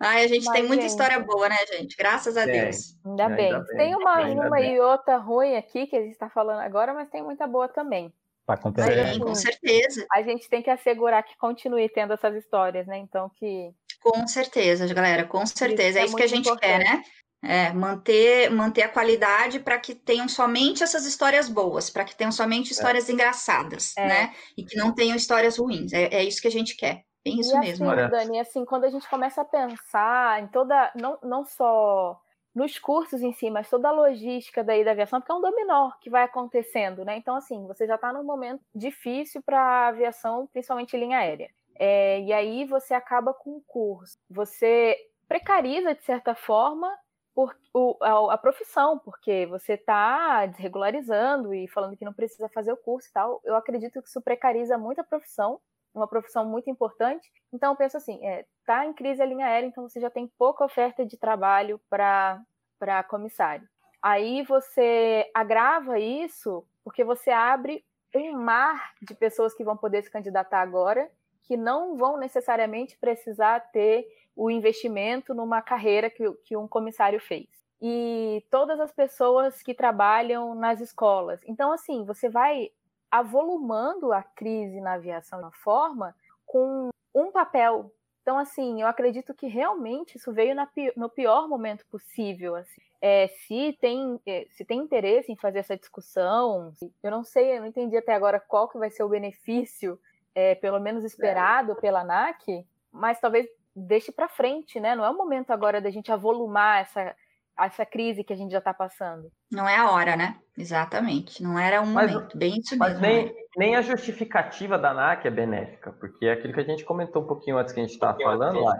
Ai, 0.00 0.24
a 0.24 0.26
gente 0.26 0.50
tem 0.50 0.62
Mas, 0.62 0.66
muita 0.68 0.82
gente. 0.82 0.90
história 0.90 1.20
boa, 1.20 1.48
né, 1.48 1.56
gente? 1.72 1.96
Graças 1.96 2.36
a 2.36 2.44
Tem. 2.44 2.62
Deus. 2.62 2.96
Ainda 3.06 3.26
Ainda 3.26 3.36
bem. 3.36 3.52
bem, 3.52 3.76
Tem 3.76 3.94
uma, 3.94 4.16
ainda 4.16 4.40
uma 4.48 4.56
bem. 4.56 4.74
e 4.74 4.80
outra 4.80 5.16
ruim 5.18 5.56
aqui 5.56 5.86
que 5.86 5.94
a 5.96 6.00
gente 6.00 6.12
está 6.12 6.28
falando 6.28 6.58
agora, 6.60 6.92
mas 6.92 7.08
tem 7.08 7.22
muita 7.22 7.46
boa 7.46 7.68
também. 7.68 8.12
Para 8.44 8.60
compensar. 8.60 9.14
Sim, 9.14 9.20
com 9.20 9.34
certeza. 9.34 10.04
A 10.12 10.20
gente 10.22 10.48
tem 10.50 10.60
que 10.62 10.68
assegurar 10.68 11.22
que 11.22 11.36
continue 11.38 11.88
tendo 11.88 12.12
essas 12.12 12.34
histórias, 12.34 12.86
né? 12.86 12.98
Então 12.98 13.30
que 13.36 13.72
Com 14.04 14.26
certeza, 14.28 14.92
galera, 14.92 15.24
com 15.24 15.46
certeza. 15.46 15.98
é 15.98 16.02
É 16.02 16.04
isso 16.04 16.14
que 16.14 16.22
a 16.22 16.26
gente 16.26 16.54
quer, 16.58 16.78
né? 16.78 17.02
É, 17.42 17.72
manter, 17.72 18.50
manter 18.50 18.82
a 18.82 18.88
qualidade 18.88 19.60
para 19.60 19.78
que 19.78 19.94
tenham 19.94 20.28
somente 20.28 20.82
essas 20.82 21.04
histórias 21.06 21.48
boas, 21.48 21.90
para 21.90 22.04
que 22.04 22.14
tenham 22.14 22.32
somente 22.32 22.70
histórias 22.72 23.08
engraçadas, 23.08 23.94
É. 23.96 24.06
né? 24.06 24.34
E 24.56 24.64
que 24.64 24.76
não 24.76 24.94
tenham 24.94 25.16
histórias 25.16 25.58
ruins. 25.58 25.92
É, 25.92 26.04
é 26.04 26.24
isso 26.24 26.40
que 26.40 26.48
a 26.48 26.50
gente 26.50 26.76
quer. 26.76 27.02
Bem 27.24 27.40
isso 27.40 27.54
e 27.56 27.58
mesmo. 27.60 27.88
assim, 27.88 28.00
olha. 28.00 28.08
Dani, 28.08 28.40
assim, 28.40 28.64
quando 28.66 28.84
a 28.84 28.90
gente 28.90 29.08
começa 29.08 29.40
a 29.40 29.44
pensar 29.44 30.42
em 30.42 30.48
toda, 30.48 30.92
não, 30.94 31.18
não 31.22 31.44
só 31.44 32.20
nos 32.54 32.78
cursos 32.78 33.20
em 33.22 33.32
si, 33.32 33.50
mas 33.50 33.68
toda 33.68 33.88
a 33.88 33.92
logística 33.92 34.62
daí 34.62 34.84
da 34.84 34.92
aviação, 34.92 35.20
porque 35.20 35.32
é 35.32 35.34
um 35.34 35.40
dominó 35.40 35.90
que 36.00 36.08
vai 36.10 36.22
acontecendo, 36.22 37.04
né? 37.04 37.16
Então, 37.16 37.34
assim, 37.36 37.66
você 37.66 37.86
já 37.86 37.96
está 37.96 38.12
num 38.12 38.22
momento 38.24 38.62
difícil 38.74 39.42
para 39.42 39.60
a 39.60 39.88
aviação, 39.88 40.46
principalmente 40.52 40.96
linha 40.96 41.18
aérea. 41.18 41.50
É, 41.76 42.20
e 42.20 42.32
aí 42.32 42.64
você 42.64 42.94
acaba 42.94 43.32
com 43.34 43.56
o 43.56 43.62
curso. 43.66 44.18
Você 44.30 44.96
precariza, 45.26 45.94
de 45.94 46.02
certa 46.04 46.34
forma, 46.34 46.92
por, 47.34 47.56
o, 47.72 47.96
a, 48.00 48.34
a 48.34 48.38
profissão, 48.38 48.98
porque 48.98 49.46
você 49.46 49.74
está 49.74 50.46
desregularizando 50.46 51.52
e 51.52 51.66
falando 51.68 51.96
que 51.96 52.04
não 52.04 52.12
precisa 52.12 52.48
fazer 52.48 52.72
o 52.72 52.76
curso 52.76 53.08
e 53.08 53.12
tal. 53.12 53.40
Eu 53.44 53.56
acredito 53.56 54.00
que 54.00 54.08
isso 54.08 54.22
precariza 54.22 54.78
muito 54.78 55.00
a 55.00 55.04
profissão, 55.04 55.60
uma 55.92 56.06
profissão 56.06 56.44
muito 56.44 56.70
importante. 56.70 57.30
Então, 57.52 57.72
eu 57.72 57.76
penso 57.76 57.96
assim, 57.96 58.24
é, 58.24 58.46
tá 58.64 58.86
em 58.86 58.92
crise 58.92 59.22
a 59.22 59.26
linha 59.26 59.46
aérea, 59.46 59.66
então 59.66 59.88
você 59.88 60.00
já 60.00 60.10
tem 60.10 60.30
pouca 60.38 60.64
oferta 60.64 61.04
de 61.04 61.16
trabalho 61.16 61.80
para 61.90 63.02
comissário. 63.08 63.68
Aí 64.00 64.42
você 64.42 65.30
agrava 65.34 65.98
isso 65.98 66.64
porque 66.84 67.02
você 67.02 67.30
abre 67.30 67.82
um 68.14 68.32
mar 68.38 68.92
de 69.02 69.14
pessoas 69.14 69.54
que 69.54 69.64
vão 69.64 69.76
poder 69.76 70.02
se 70.02 70.10
candidatar 70.10 70.60
agora, 70.60 71.10
que 71.44 71.56
não 71.56 71.96
vão 71.96 72.16
necessariamente 72.16 72.96
precisar 72.96 73.60
ter 73.70 74.06
o 74.36 74.50
investimento 74.50 75.32
numa 75.32 75.62
carreira 75.62 76.10
que, 76.10 76.30
que 76.44 76.56
um 76.56 76.66
comissário 76.66 77.20
fez. 77.20 77.46
E 77.80 78.44
todas 78.50 78.80
as 78.80 78.90
pessoas 78.92 79.62
que 79.62 79.74
trabalham 79.74 80.54
nas 80.54 80.80
escolas. 80.80 81.40
Então, 81.46 81.70
assim, 81.70 82.04
você 82.04 82.28
vai 82.28 82.70
avolumando 83.10 84.12
a 84.12 84.22
crise 84.22 84.80
na 84.80 84.94
aviação 84.94 85.38
de 85.38 85.44
uma 85.44 85.52
forma 85.52 86.14
com 86.46 86.88
um 87.14 87.30
papel. 87.30 87.92
Então, 88.22 88.38
assim, 88.38 88.80
eu 88.80 88.88
acredito 88.88 89.34
que 89.34 89.46
realmente 89.46 90.16
isso 90.16 90.32
veio 90.32 90.54
na, 90.54 90.66
no 90.96 91.10
pior 91.10 91.46
momento 91.46 91.84
possível. 91.86 92.56
Assim. 92.56 92.80
É, 93.02 93.28
se, 93.28 93.76
tem, 93.80 94.18
é, 94.26 94.46
se 94.50 94.64
tem 94.64 94.80
interesse 94.80 95.30
em 95.30 95.36
fazer 95.36 95.58
essa 95.58 95.76
discussão, 95.76 96.72
eu 97.02 97.10
não 97.10 97.22
sei, 97.22 97.56
eu 97.56 97.60
não 97.60 97.68
entendi 97.68 97.96
até 97.98 98.14
agora 98.14 98.40
qual 98.40 98.66
que 98.66 98.78
vai 98.78 98.90
ser 98.90 99.02
o 99.02 99.08
benefício, 99.10 100.00
é, 100.34 100.54
pelo 100.54 100.80
menos 100.80 101.04
esperado 101.04 101.74
pela 101.76 102.00
ANAC, 102.00 102.66
mas 102.92 103.20
talvez 103.20 103.46
deixe 103.74 104.12
para 104.12 104.28
frente, 104.28 104.78
né? 104.80 104.94
Não 104.94 105.04
é 105.04 105.10
o 105.10 105.16
momento 105.16 105.50
agora 105.52 105.80
da 105.80 105.90
gente 105.90 106.10
avolumar 106.12 106.80
essa, 106.82 107.14
essa 107.58 107.84
crise 107.86 108.22
que 108.24 108.32
a 108.32 108.36
gente 108.36 108.52
já 108.52 108.58
está 108.58 108.72
passando. 108.74 109.30
Não 109.50 109.68
é 109.68 109.76
a 109.76 109.90
hora, 109.90 110.16
né? 110.16 110.36
Exatamente. 110.56 111.42
Não 111.42 111.58
era 111.58 111.80
um 111.82 111.86
Mas- 111.86 112.12
momento. 112.12 112.36
Bem 112.38 112.58
isso 112.58 112.76
Mas 112.78 113.00
mesmo. 113.00 113.02
né? 113.02 113.32
nem, 113.32 113.34
nem 113.56 113.76
a 113.76 113.82
justificativa 113.82 114.78
da 114.78 114.90
ANAC 114.90 115.26
é 115.26 115.30
benéfica, 115.30 115.92
porque 115.92 116.26
é 116.26 116.32
aquilo 116.32 116.52
que 116.54 116.60
a 116.60 116.64
gente 116.64 116.84
comentou 116.84 117.22
um 117.22 117.26
pouquinho 117.26 117.58
antes 117.58 117.72
que 117.72 117.80
a 117.80 117.82
gente 117.82 117.94
estava 117.94 118.16
falando 118.18 118.60
lá. 118.60 118.76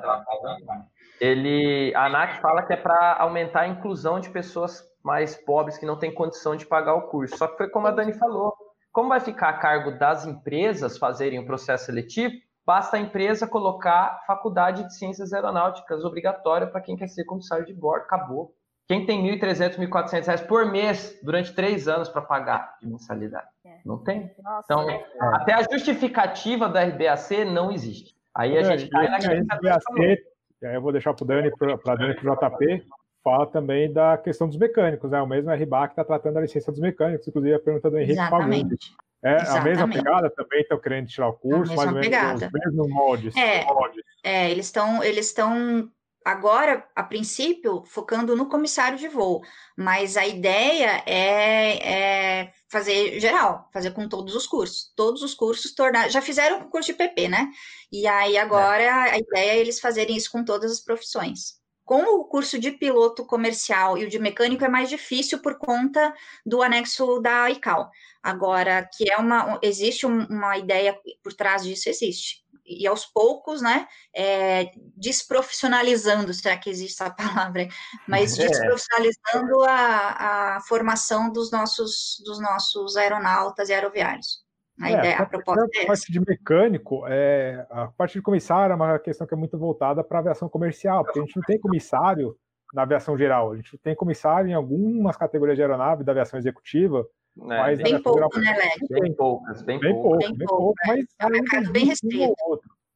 Ele, 1.21 1.93
a 1.95 2.07
ANAC 2.07 2.41
fala 2.41 2.63
que 2.67 2.73
é 2.73 2.77
para 2.77 3.17
aumentar 3.21 3.61
a 3.63 3.69
inclusão 3.69 4.19
de 4.21 4.31
pessoas 4.31 4.83
mais 5.03 5.37
pobres 5.37 5.79
que 5.79 5.87
não 5.87 5.99
têm 5.99 6.13
condição 6.13 6.57
de 6.57 6.67
pagar 6.67 6.95
o 6.95 7.09
curso. 7.09 7.37
Só 7.37 7.47
que 7.47 7.57
foi 7.57 7.69
como 7.69 7.87
a 7.87 7.91
Dani 7.91 8.13
falou. 8.15 8.55
Como 8.95 9.09
vai 9.09 9.19
ficar 9.19 9.49
a 9.49 9.55
cargo 9.55 9.99
das 9.99 10.25
empresas 10.25 10.97
fazerem 10.97 11.41
o 11.41 11.45
processo 11.45 11.87
seletivo, 11.87 12.33
basta 12.65 12.97
a 12.97 13.01
empresa 13.01 13.45
colocar 13.45 14.23
faculdade 14.25 14.85
de 14.85 14.95
ciências 14.95 15.33
aeronáuticas 15.33 16.05
obrigatória 16.05 16.69
para 16.69 16.81
quem 16.81 16.97
quer 16.97 17.09
ser 17.09 17.25
comissário 17.25 17.67
de 17.67 17.75
bordo. 17.75 18.05
Acabou. 18.05 18.55
Quem 18.87 19.05
tem 19.05 19.21
1.300, 19.25 19.79
1.400 19.79 20.27
reais 20.27 20.41
por 20.43 20.71
mês 20.71 21.19
durante 21.25 21.53
três 21.53 21.89
anos 21.89 22.09
para 22.09 22.23
pagar 22.23 22.77
de 22.81 22.87
mensalidade? 22.87 23.49
É. 23.67 23.79
Não 23.85 23.99
tem. 23.99 24.33
Nossa, 24.41 24.65
Então, 24.65 24.87
até 25.33 25.55
a 25.55 25.63
justificativa 25.63 26.69
da 26.69 26.85
RBAC 26.85 27.45
não 27.47 27.73
existe. 27.73 28.15
Aí 28.33 28.57
a 28.57 28.63
gente 28.63 28.89
cai 28.89 29.09
naquilo 29.09 29.33
a 29.33 29.39
que 29.39 29.53
a 29.53 29.57
Dani 29.57 29.83
falou. 29.83 30.05
SBAC, 30.05 30.23
e 30.63 30.67
aí 30.67 30.75
eu 30.77 30.81
vou 30.81 30.93
deixar 30.93 31.15
para 31.15 31.25
o 31.25 31.27
Dani, 31.27 31.51
para 31.59 31.97
Dani 31.97 32.15
para 32.15 32.33
o 32.33 32.37
JP, 32.37 32.87
fala 33.25 33.47
também 33.47 33.91
da 33.91 34.19
questão 34.19 34.47
dos 34.47 34.59
mecânicos, 34.59 35.11
né? 35.11 35.21
O 35.21 35.27
mesmo 35.27 35.51
RBAC 35.51 35.93
está 35.93 36.05
tratando 36.05 36.35
da 36.35 36.43
licença 36.43 36.71
dos 36.71 36.81
mecânicos, 36.81 37.27
inclusive 37.27 37.55
a 37.55 37.59
pergunta 37.59 37.91
do 37.91 37.99
Henrique 37.99 38.17
Fagundes. 38.17 38.61
Exatamente. 38.61 38.97
É 39.25 39.31
a 39.31 39.37
mesma 39.39 39.71
Exatamente. 39.71 40.05
pegada 40.05 40.31
também, 40.31 40.61
estão 40.61 40.79
querendo 40.79 41.09
tirar 41.09 41.29
o 41.29 41.33
curso, 41.33 41.73
A 41.73 41.77
mais 41.77 41.89
ou 41.89 41.95
mesma 41.95 42.11
menos 42.11 42.41
pegada. 42.41 42.47
os 42.47 42.53
mesmos 42.53 42.89
moldes. 42.91 43.35
É. 43.35 43.65
moldes. 43.65 44.05
É, 44.23 44.51
eles 44.51 44.67
estão 44.67 45.03
eles 45.03 45.27
estão 45.27 45.91
agora, 46.23 46.87
a 46.95 47.03
princípio, 47.03 47.83
focando 47.87 48.37
no 48.37 48.49
comissário 48.51 48.99
de 48.99 49.09
voo, 49.09 49.43
mas 49.77 50.19
a 50.19 50.27
ideia 50.27 51.03
é, 51.07 52.41
é 52.43 52.53
fazer 52.69 53.19
geral, 53.19 53.69
fazer 53.73 53.93
com 53.93 54.07
todos 54.07 54.35
os 54.35 54.47
cursos. 54.47 54.93
Todos 54.95 55.23
os 55.23 55.33
cursos 55.33 55.75
tornar. 55.75 56.11
Já 56.11 56.21
fizeram 56.21 56.61
o 56.61 56.69
curso 56.69 56.93
de 56.93 56.99
PP, 56.99 57.29
né? 57.29 57.49
E 57.91 58.07
aí 58.07 58.37
agora 58.37 59.05
a 59.05 59.19
ideia 59.19 59.53
é 59.53 59.59
eles 59.59 59.81
fazerem 59.81 60.17
isso 60.17 60.31
com 60.31 60.45
todas 60.45 60.71
as 60.71 60.81
profissões. 60.81 61.64
Com 61.85 62.03
o 62.21 62.25
curso 62.25 62.59
de 62.59 62.71
piloto 62.73 63.25
comercial 63.27 63.99
e 63.99 64.05
o 64.05 64.09
de 64.09 64.19
mecânico 64.19 64.65
é 64.65 64.69
mais 64.69 64.89
difícil 64.89 65.41
por 65.41 65.59
conta 65.59 66.15
do 66.45 66.63
anexo 66.63 67.21
da 67.21 67.51
ICAO. 67.51 67.91
Agora, 68.23 68.89
que 68.97 69.11
é 69.11 69.17
uma. 69.19 69.59
Existe 69.63 70.07
um- 70.07 70.27
uma 70.27 70.57
ideia 70.57 70.99
por 71.23 71.33
trás 71.35 71.63
disso, 71.65 71.89
existe 71.89 72.45
e 72.67 72.87
aos 72.87 73.05
poucos, 73.05 73.61
né, 73.61 73.87
é, 74.15 74.71
desprofissionalizando, 74.97 76.33
será 76.33 76.57
que 76.57 76.71
existe 76.71 77.03
essa 77.03 77.11
palavra? 77.53 77.69
Mas 78.09 78.39
é. 78.39 78.47
desprofissionalizando 78.47 79.65
a, 79.65 80.57
a 80.57 80.61
formação 80.63 81.31
dos 81.31 81.51
nossos, 81.51 82.23
dos 82.25 82.41
nossos 82.41 82.97
aeronautas 82.97 83.69
e 83.69 83.75
aeroviários. 83.75 84.44
A, 84.81 84.91
é, 84.91 84.99
ideia, 84.99 85.19
a 85.19 85.27
proposta 85.27 85.69
é 85.77 85.83
a 85.83 85.87
parte 85.87 86.13
de 86.13 86.21
mecânico, 86.21 87.05
é, 87.07 87.65
a 87.71 87.87
parte 87.89 88.15
de 88.15 88.23
comissário 88.23 88.73
é 88.73 88.77
uma 88.77 88.99
questão 88.99 89.27
que 89.27 89.33
é 89.33 89.37
muito 89.37 89.57
voltada 89.57 90.03
para 90.03 90.19
a 90.19 90.21
aviação 90.21 90.49
comercial, 90.49 91.05
porque 91.05 91.21
a 91.21 91.23
gente 91.23 91.37
não 91.37 91.45
tem 91.45 91.59
comissário 91.61 92.37
na 92.75 92.83
aviação 92.83 93.17
geral, 93.17 93.53
a 93.53 93.57
gente 93.57 93.79
tem 93.79 93.95
comissário 93.95 94.51
em 94.51 94.55
algumas 94.55 95.17
categorias 95.17 95.57
de 95.57 95.63
aeronave 95.63 96.03
da 96.03 96.11
aviação 96.11 96.39
executiva, 96.39 97.07
é, 97.37 97.47
mas 97.47 97.81
bem 97.81 98.03
pouco, 98.03 98.19
geral, 98.19 98.31
né, 98.37 98.53
Led? 98.53 99.01
Bem 99.01 99.15
poucas, 99.15 99.63
bem, 99.63 99.79
bem 99.79 99.93
pouco. 99.93 100.19
Bem, 100.19 100.47
pouco, 100.47 100.75
mas 100.87 101.05
é 101.21 101.27
um 101.27 101.31
mercado 101.31 101.73
bem 101.73 101.85
restrito. 101.87 102.35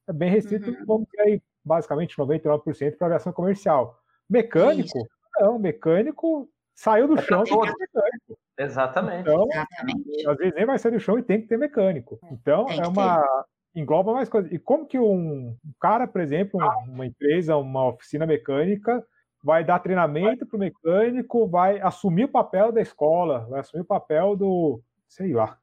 É 0.07 0.13
bem 0.13 0.29
restrito, 0.29 0.71
uhum. 0.71 0.85
vamos 0.85 1.07
ter 1.09 1.21
aí 1.21 1.41
basicamente 1.63 2.17
99% 2.17 2.97
para 2.97 3.07
aviação 3.07 3.31
comercial. 3.31 4.01
Mecânico, 4.29 4.97
Isso. 4.97 5.07
não, 5.39 5.59
mecânico 5.59 6.49
saiu 6.73 7.07
do 7.07 7.19
é 7.19 7.21
chão 7.21 7.43
tem 7.43 7.57
mecânico. 7.57 8.39
Exatamente. 8.59 9.21
Então, 9.21 9.47
Exatamente. 9.49 10.27
às 10.27 10.37
vezes 10.37 10.53
nem 10.53 10.65
vai 10.65 10.77
sair 10.77 10.91
do 10.91 10.99
chão 10.99 11.17
e 11.17 11.23
tem 11.23 11.41
que 11.41 11.47
ter 11.47 11.57
mecânico. 11.57 12.19
Então, 12.29 12.67
é 12.69 12.85
uma. 12.85 13.21
Ter. 13.21 13.79
engloba 13.79 14.11
mais 14.11 14.27
coisas. 14.27 14.51
E 14.51 14.59
como 14.59 14.85
que 14.85 14.99
um 14.99 15.55
cara, 15.79 16.05
por 16.05 16.19
exemplo, 16.19 16.59
uma 16.85 17.05
empresa, 17.05 17.55
uma 17.55 17.87
oficina 17.87 18.25
mecânica, 18.25 19.01
vai 19.41 19.63
dar 19.63 19.79
treinamento 19.79 20.45
para 20.45 20.57
o 20.57 20.59
mecânico, 20.59 21.47
vai 21.47 21.79
assumir 21.79 22.25
o 22.25 22.31
papel 22.31 22.73
da 22.73 22.81
escola, 22.81 23.47
vai 23.49 23.61
assumir 23.61 23.83
o 23.83 23.87
papel 23.87 24.35
do. 24.35 24.81
sei 25.07 25.31
lá. 25.31 25.57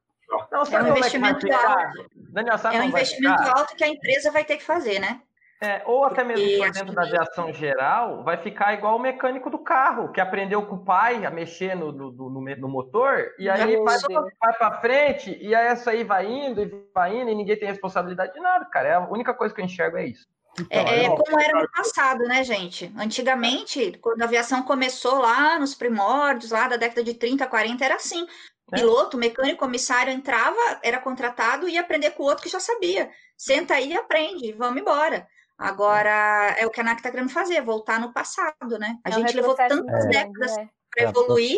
Não, 0.50 0.62
é 0.62 0.82
um 0.82 0.86
é 0.86 0.90
investimento 0.90 1.46
alto. 1.52 2.06
Daniel, 2.30 2.56
é 2.72 2.80
um 2.80 2.84
investimento 2.84 3.42
alto 3.42 3.76
que 3.76 3.84
a 3.84 3.88
empresa 3.88 4.30
vai 4.32 4.44
ter 4.44 4.56
que 4.56 4.64
fazer, 4.64 4.98
né? 4.98 5.20
É, 5.60 5.82
ou 5.86 6.04
até 6.04 6.22
mesmo 6.22 6.58
por 6.58 6.70
dentro 6.70 6.94
da 6.94 7.02
aviação 7.02 7.50
geral, 7.52 8.22
vai 8.22 8.36
ficar 8.36 8.74
igual 8.74 8.96
o 8.96 9.00
mecânico 9.00 9.48
do 9.48 9.58
carro, 9.58 10.12
que 10.12 10.20
aprendeu 10.20 10.66
com 10.66 10.76
o 10.76 10.84
pai 10.84 11.24
a 11.24 11.30
mexer 11.30 11.74
no, 11.74 11.90
no, 11.90 12.10
no, 12.12 12.40
no 12.56 12.68
motor, 12.68 13.32
e 13.38 13.48
aí 13.48 13.76
vai, 13.78 13.98
vai 14.38 14.52
para 14.52 14.80
frente, 14.80 15.36
e 15.40 15.54
aí 15.54 15.66
essa 15.68 15.92
aí 15.92 16.04
vai 16.04 16.26
indo 16.26 16.62
e 16.62 16.88
vai 16.94 17.16
indo, 17.16 17.30
e 17.30 17.34
ninguém 17.34 17.58
tem 17.58 17.68
responsabilidade 17.68 18.34
de 18.34 18.40
nada, 18.40 18.66
cara. 18.66 18.88
É 18.88 18.94
a 18.94 19.08
única 19.08 19.32
coisa 19.32 19.54
que 19.54 19.60
eu 19.60 19.64
enxergo 19.64 19.96
é 19.96 20.06
isso. 20.06 20.26
Então, 20.60 20.78
é, 20.78 21.04
é 21.04 21.08
como 21.08 21.40
era 21.40 21.60
no 21.60 21.70
passado, 21.70 22.24
né, 22.24 22.42
gente? 22.44 22.92
Antigamente, 22.96 23.98
quando 24.00 24.22
a 24.22 24.24
aviação 24.24 24.62
começou 24.62 25.18
lá 25.18 25.58
nos 25.58 25.74
primórdios, 25.74 26.50
lá 26.50 26.68
da 26.68 26.76
década 26.76 27.02
de 27.02 27.14
30, 27.14 27.46
40, 27.46 27.84
era 27.84 27.94
assim. 27.94 28.26
É. 28.72 28.76
Piloto, 28.76 29.16
mecânico, 29.16 29.58
comissário 29.58 30.12
entrava, 30.12 30.58
era 30.82 30.98
contratado 30.98 31.68
e 31.68 31.74
ia 31.74 31.80
aprender 31.80 32.10
com 32.10 32.22
o 32.22 32.26
outro 32.26 32.42
que 32.42 32.50
já 32.50 32.58
sabia. 32.58 33.10
Senta 33.36 33.74
aí 33.74 33.92
e 33.92 33.96
aprende, 33.96 34.52
vamos 34.52 34.80
embora. 34.80 35.26
Agora, 35.58 36.54
é 36.58 36.66
o 36.66 36.70
que 36.70 36.80
a 36.80 36.82
ANAC 36.82 36.98
está 36.98 37.10
querendo 37.10 37.30
fazer, 37.30 37.62
voltar 37.62 37.98
no 37.98 38.12
passado, 38.12 38.78
né? 38.78 38.98
A 39.04 39.08
é 39.08 39.12
gente 39.12 39.34
levou 39.34 39.54
tantas 39.54 40.04
é, 40.04 40.08
décadas 40.08 40.58
é. 40.58 40.68
para 40.94 41.08
evoluir. 41.08 41.56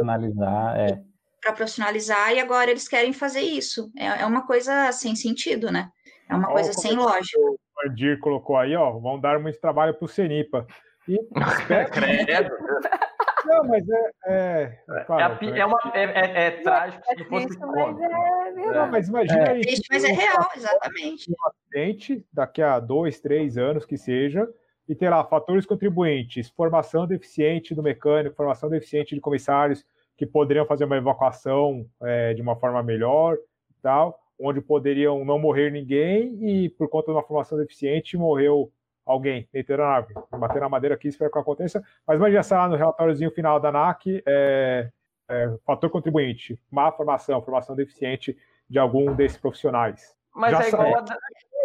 É. 0.77 1.03
Para 1.41 1.53
profissionalizar, 1.53 2.33
e 2.33 2.41
agora 2.41 2.71
eles 2.71 2.87
querem 2.89 3.13
fazer 3.13 3.41
isso. 3.41 3.91
É, 3.97 4.07
é 4.07 4.27
uma 4.27 4.47
coisa 4.47 4.93
sem 4.93 5.17
sentido, 5.17 5.71
né? 5.71 5.91
É 6.29 6.35
uma 6.35 6.49
coisa 6.49 6.73
sem 6.73 6.95
lógica. 6.95 7.39
O 7.41 7.59
Ardir 7.83 8.21
colocou 8.21 8.57
aí, 8.57 8.77
ó, 8.77 8.93
vão 8.99 9.19
dar 9.19 9.39
muito 9.41 9.61
trabalho 9.61 9.95
para 9.95 10.05
o 10.05 10.09
Cenipa. 10.09 10.67
E 11.09 11.19
Credo. 11.93 12.51
Não, 13.49 13.65
mas 13.65 13.89
é. 13.89 14.11
É, 14.27 14.79
é 14.91 15.05
claro, 15.05 15.39
é, 15.45 15.59
é, 15.59 15.67
uma, 15.67 15.79
é, 15.95 16.05
é, 16.05 16.47
é 16.47 16.51
trágico 16.63 17.03
se 17.07 17.25
fosse 17.25 17.59
mas 17.59 18.01
é, 18.01 18.73
Não, 18.73 18.91
mas 18.91 19.09
imagina 19.09 19.43
é. 19.43 19.61
Triste, 19.61 19.89
mas 19.91 20.05
é 20.05 20.13
real, 20.13 20.49
exatamente. 20.55 21.31
Um 21.31 21.35
acidente 21.47 22.27
daqui 22.33 22.63
a 22.63 22.79
dois, 22.79 23.21
três 23.21 23.57
anos 23.57 23.87
que 23.87 23.97
seja, 23.97 24.49
e 24.89 24.95
ter 24.95 25.11
lá 25.11 25.25
fatores 25.25 25.67
contribuintes, 25.67 26.49
formação 26.51 27.07
deficiente 27.07 27.75
do 27.75 27.83
mecânico, 27.83 28.37
formação 28.37 28.71
deficiente 28.71 29.15
de 29.15 29.21
comissários 29.21 29.85
que 30.17 30.27
poderiam 30.27 30.67
fazer 30.67 30.85
uma 30.85 30.97
evacuação 30.97 31.87
é, 32.03 32.35
de 32.35 32.43
uma 32.43 32.57
forma 32.57 32.83
melhor 32.83 33.35
e 33.35 33.83
tal, 33.83 34.19
onde 34.39 34.61
poderiam 34.61 35.25
não 35.25 35.39
morrer 35.39 35.71
ninguém 35.71 36.39
e 36.41 36.69
por 36.71 36.89
conta 36.89 37.07
de 37.07 37.13
uma 37.13 37.23
formação 37.23 37.59
deficiente 37.59 38.17
morreu 38.17 38.73
alguém 39.09 39.49
dentro 39.53 39.77
da 39.77 39.85
nave. 39.85 40.15
Bater 40.31 40.61
na 40.61 40.69
madeira 40.69 40.95
aqui, 40.95 41.09
espero 41.09 41.31
que 41.31 41.39
aconteça. 41.39 41.83
Mas 42.07 42.19
imagina, 42.19 42.43
sei 42.43 42.57
lá, 42.57 42.69
no 42.69 42.77
relatóriozinho 42.77 43.31
final 43.31 43.59
da 43.59 43.73
NAC, 43.73 44.23
é, 44.27 44.91
é, 45.29 45.55
fator 45.65 45.91
contribuinte, 45.91 46.61
má 46.71 46.93
formação, 46.93 47.43
formação 47.43 47.75
deficiente 47.75 48.37
de 48.69 48.79
algum 48.79 49.15
desses 49.15 49.39
profissionais. 49.39 50.15
Mas, 50.35 50.61
é 50.61 50.69
igual, 50.69 50.99
a, 50.99 51.05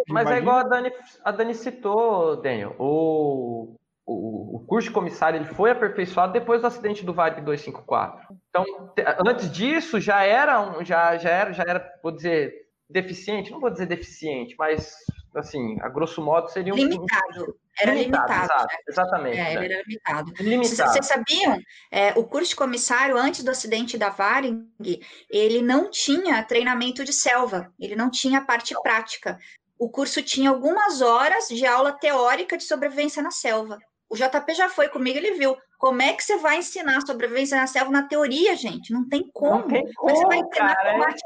mas 0.08 0.30
é 0.30 0.38
igual, 0.38 0.56
a, 0.58 0.62
Dani, 0.64 0.92
a 1.22 1.30
Dani 1.30 1.54
citou, 1.54 2.36
Daniel. 2.36 2.74
O, 2.78 3.76
o, 4.06 4.56
o, 4.56 4.60
curso 4.66 4.88
de 4.88 4.94
comissário 4.94 5.38
ele 5.38 5.44
foi 5.44 5.70
aperfeiçoado 5.70 6.32
depois 6.32 6.60
do 6.60 6.66
acidente 6.66 7.04
do 7.04 7.14
Varig 7.14 7.42
254. 7.42 8.34
Então, 8.48 8.64
antes 9.26 9.50
disso, 9.52 10.00
já 10.00 10.24
era, 10.24 10.60
um, 10.60 10.84
já, 10.84 11.16
já 11.18 11.30
era, 11.30 11.52
já 11.52 11.62
era, 11.62 11.92
vou 12.02 12.10
dizer, 12.10 12.64
deficiente, 12.88 13.50
não 13.50 13.60
vou 13.60 13.70
dizer 13.70 13.86
deficiente, 13.86 14.54
mas 14.58 14.96
assim, 15.34 15.78
a 15.80 15.88
grosso 15.88 16.22
modo 16.22 16.48
seria 16.48 16.72
um. 16.72 16.76
Limitado. 16.76 17.58
Era 17.78 17.92
limitado. 17.92 18.32
limitado 18.32 18.62
né? 18.62 18.76
Exatamente. 18.88 19.38
É, 19.38 19.54
ele 19.54 19.74
era 19.74 19.82
limitado. 19.82 20.32
limitado. 20.40 20.92
Vocês 20.92 21.06
sabiam? 21.06 21.58
É, 21.90 22.12
o 22.16 22.24
curso 22.24 22.50
de 22.50 22.56
comissário, 22.56 23.16
antes 23.16 23.42
do 23.42 23.50
acidente 23.50 23.98
da 23.98 24.10
Varing, 24.10 24.68
ele 25.30 25.60
não 25.62 25.90
tinha 25.90 26.42
treinamento 26.44 27.04
de 27.04 27.12
selva, 27.12 27.72
ele 27.78 27.96
não 27.96 28.10
tinha 28.10 28.40
parte 28.40 28.74
prática. 28.82 29.38
O 29.78 29.88
curso 29.88 30.22
tinha 30.22 30.50
algumas 30.50 31.00
horas 31.00 31.48
de 31.48 31.66
aula 31.66 31.92
teórica 31.92 32.56
de 32.56 32.64
sobrevivência 32.64 33.22
na 33.22 33.30
selva. 33.30 33.78
O 34.08 34.16
JP 34.16 34.54
já 34.54 34.68
foi 34.68 34.88
comigo, 34.88 35.18
ele 35.18 35.32
viu. 35.32 35.56
Como 35.78 36.00
é 36.00 36.12
que 36.12 36.22
você 36.22 36.36
vai 36.38 36.58
ensinar 36.58 37.00
sobrevivência 37.02 37.56
na 37.56 37.66
selva 37.66 37.90
na 37.90 38.04
teoria, 38.04 38.56
gente? 38.56 38.92
Não 38.92 39.08
tem 39.08 39.28
como. 39.32 39.62
Não 39.62 39.68
tem 39.68 39.92
como, 39.94 40.16
você 40.16 40.26
vai 40.26 40.38
ensinar 40.38 40.74
cara, 40.76 40.92
combate 40.92 41.22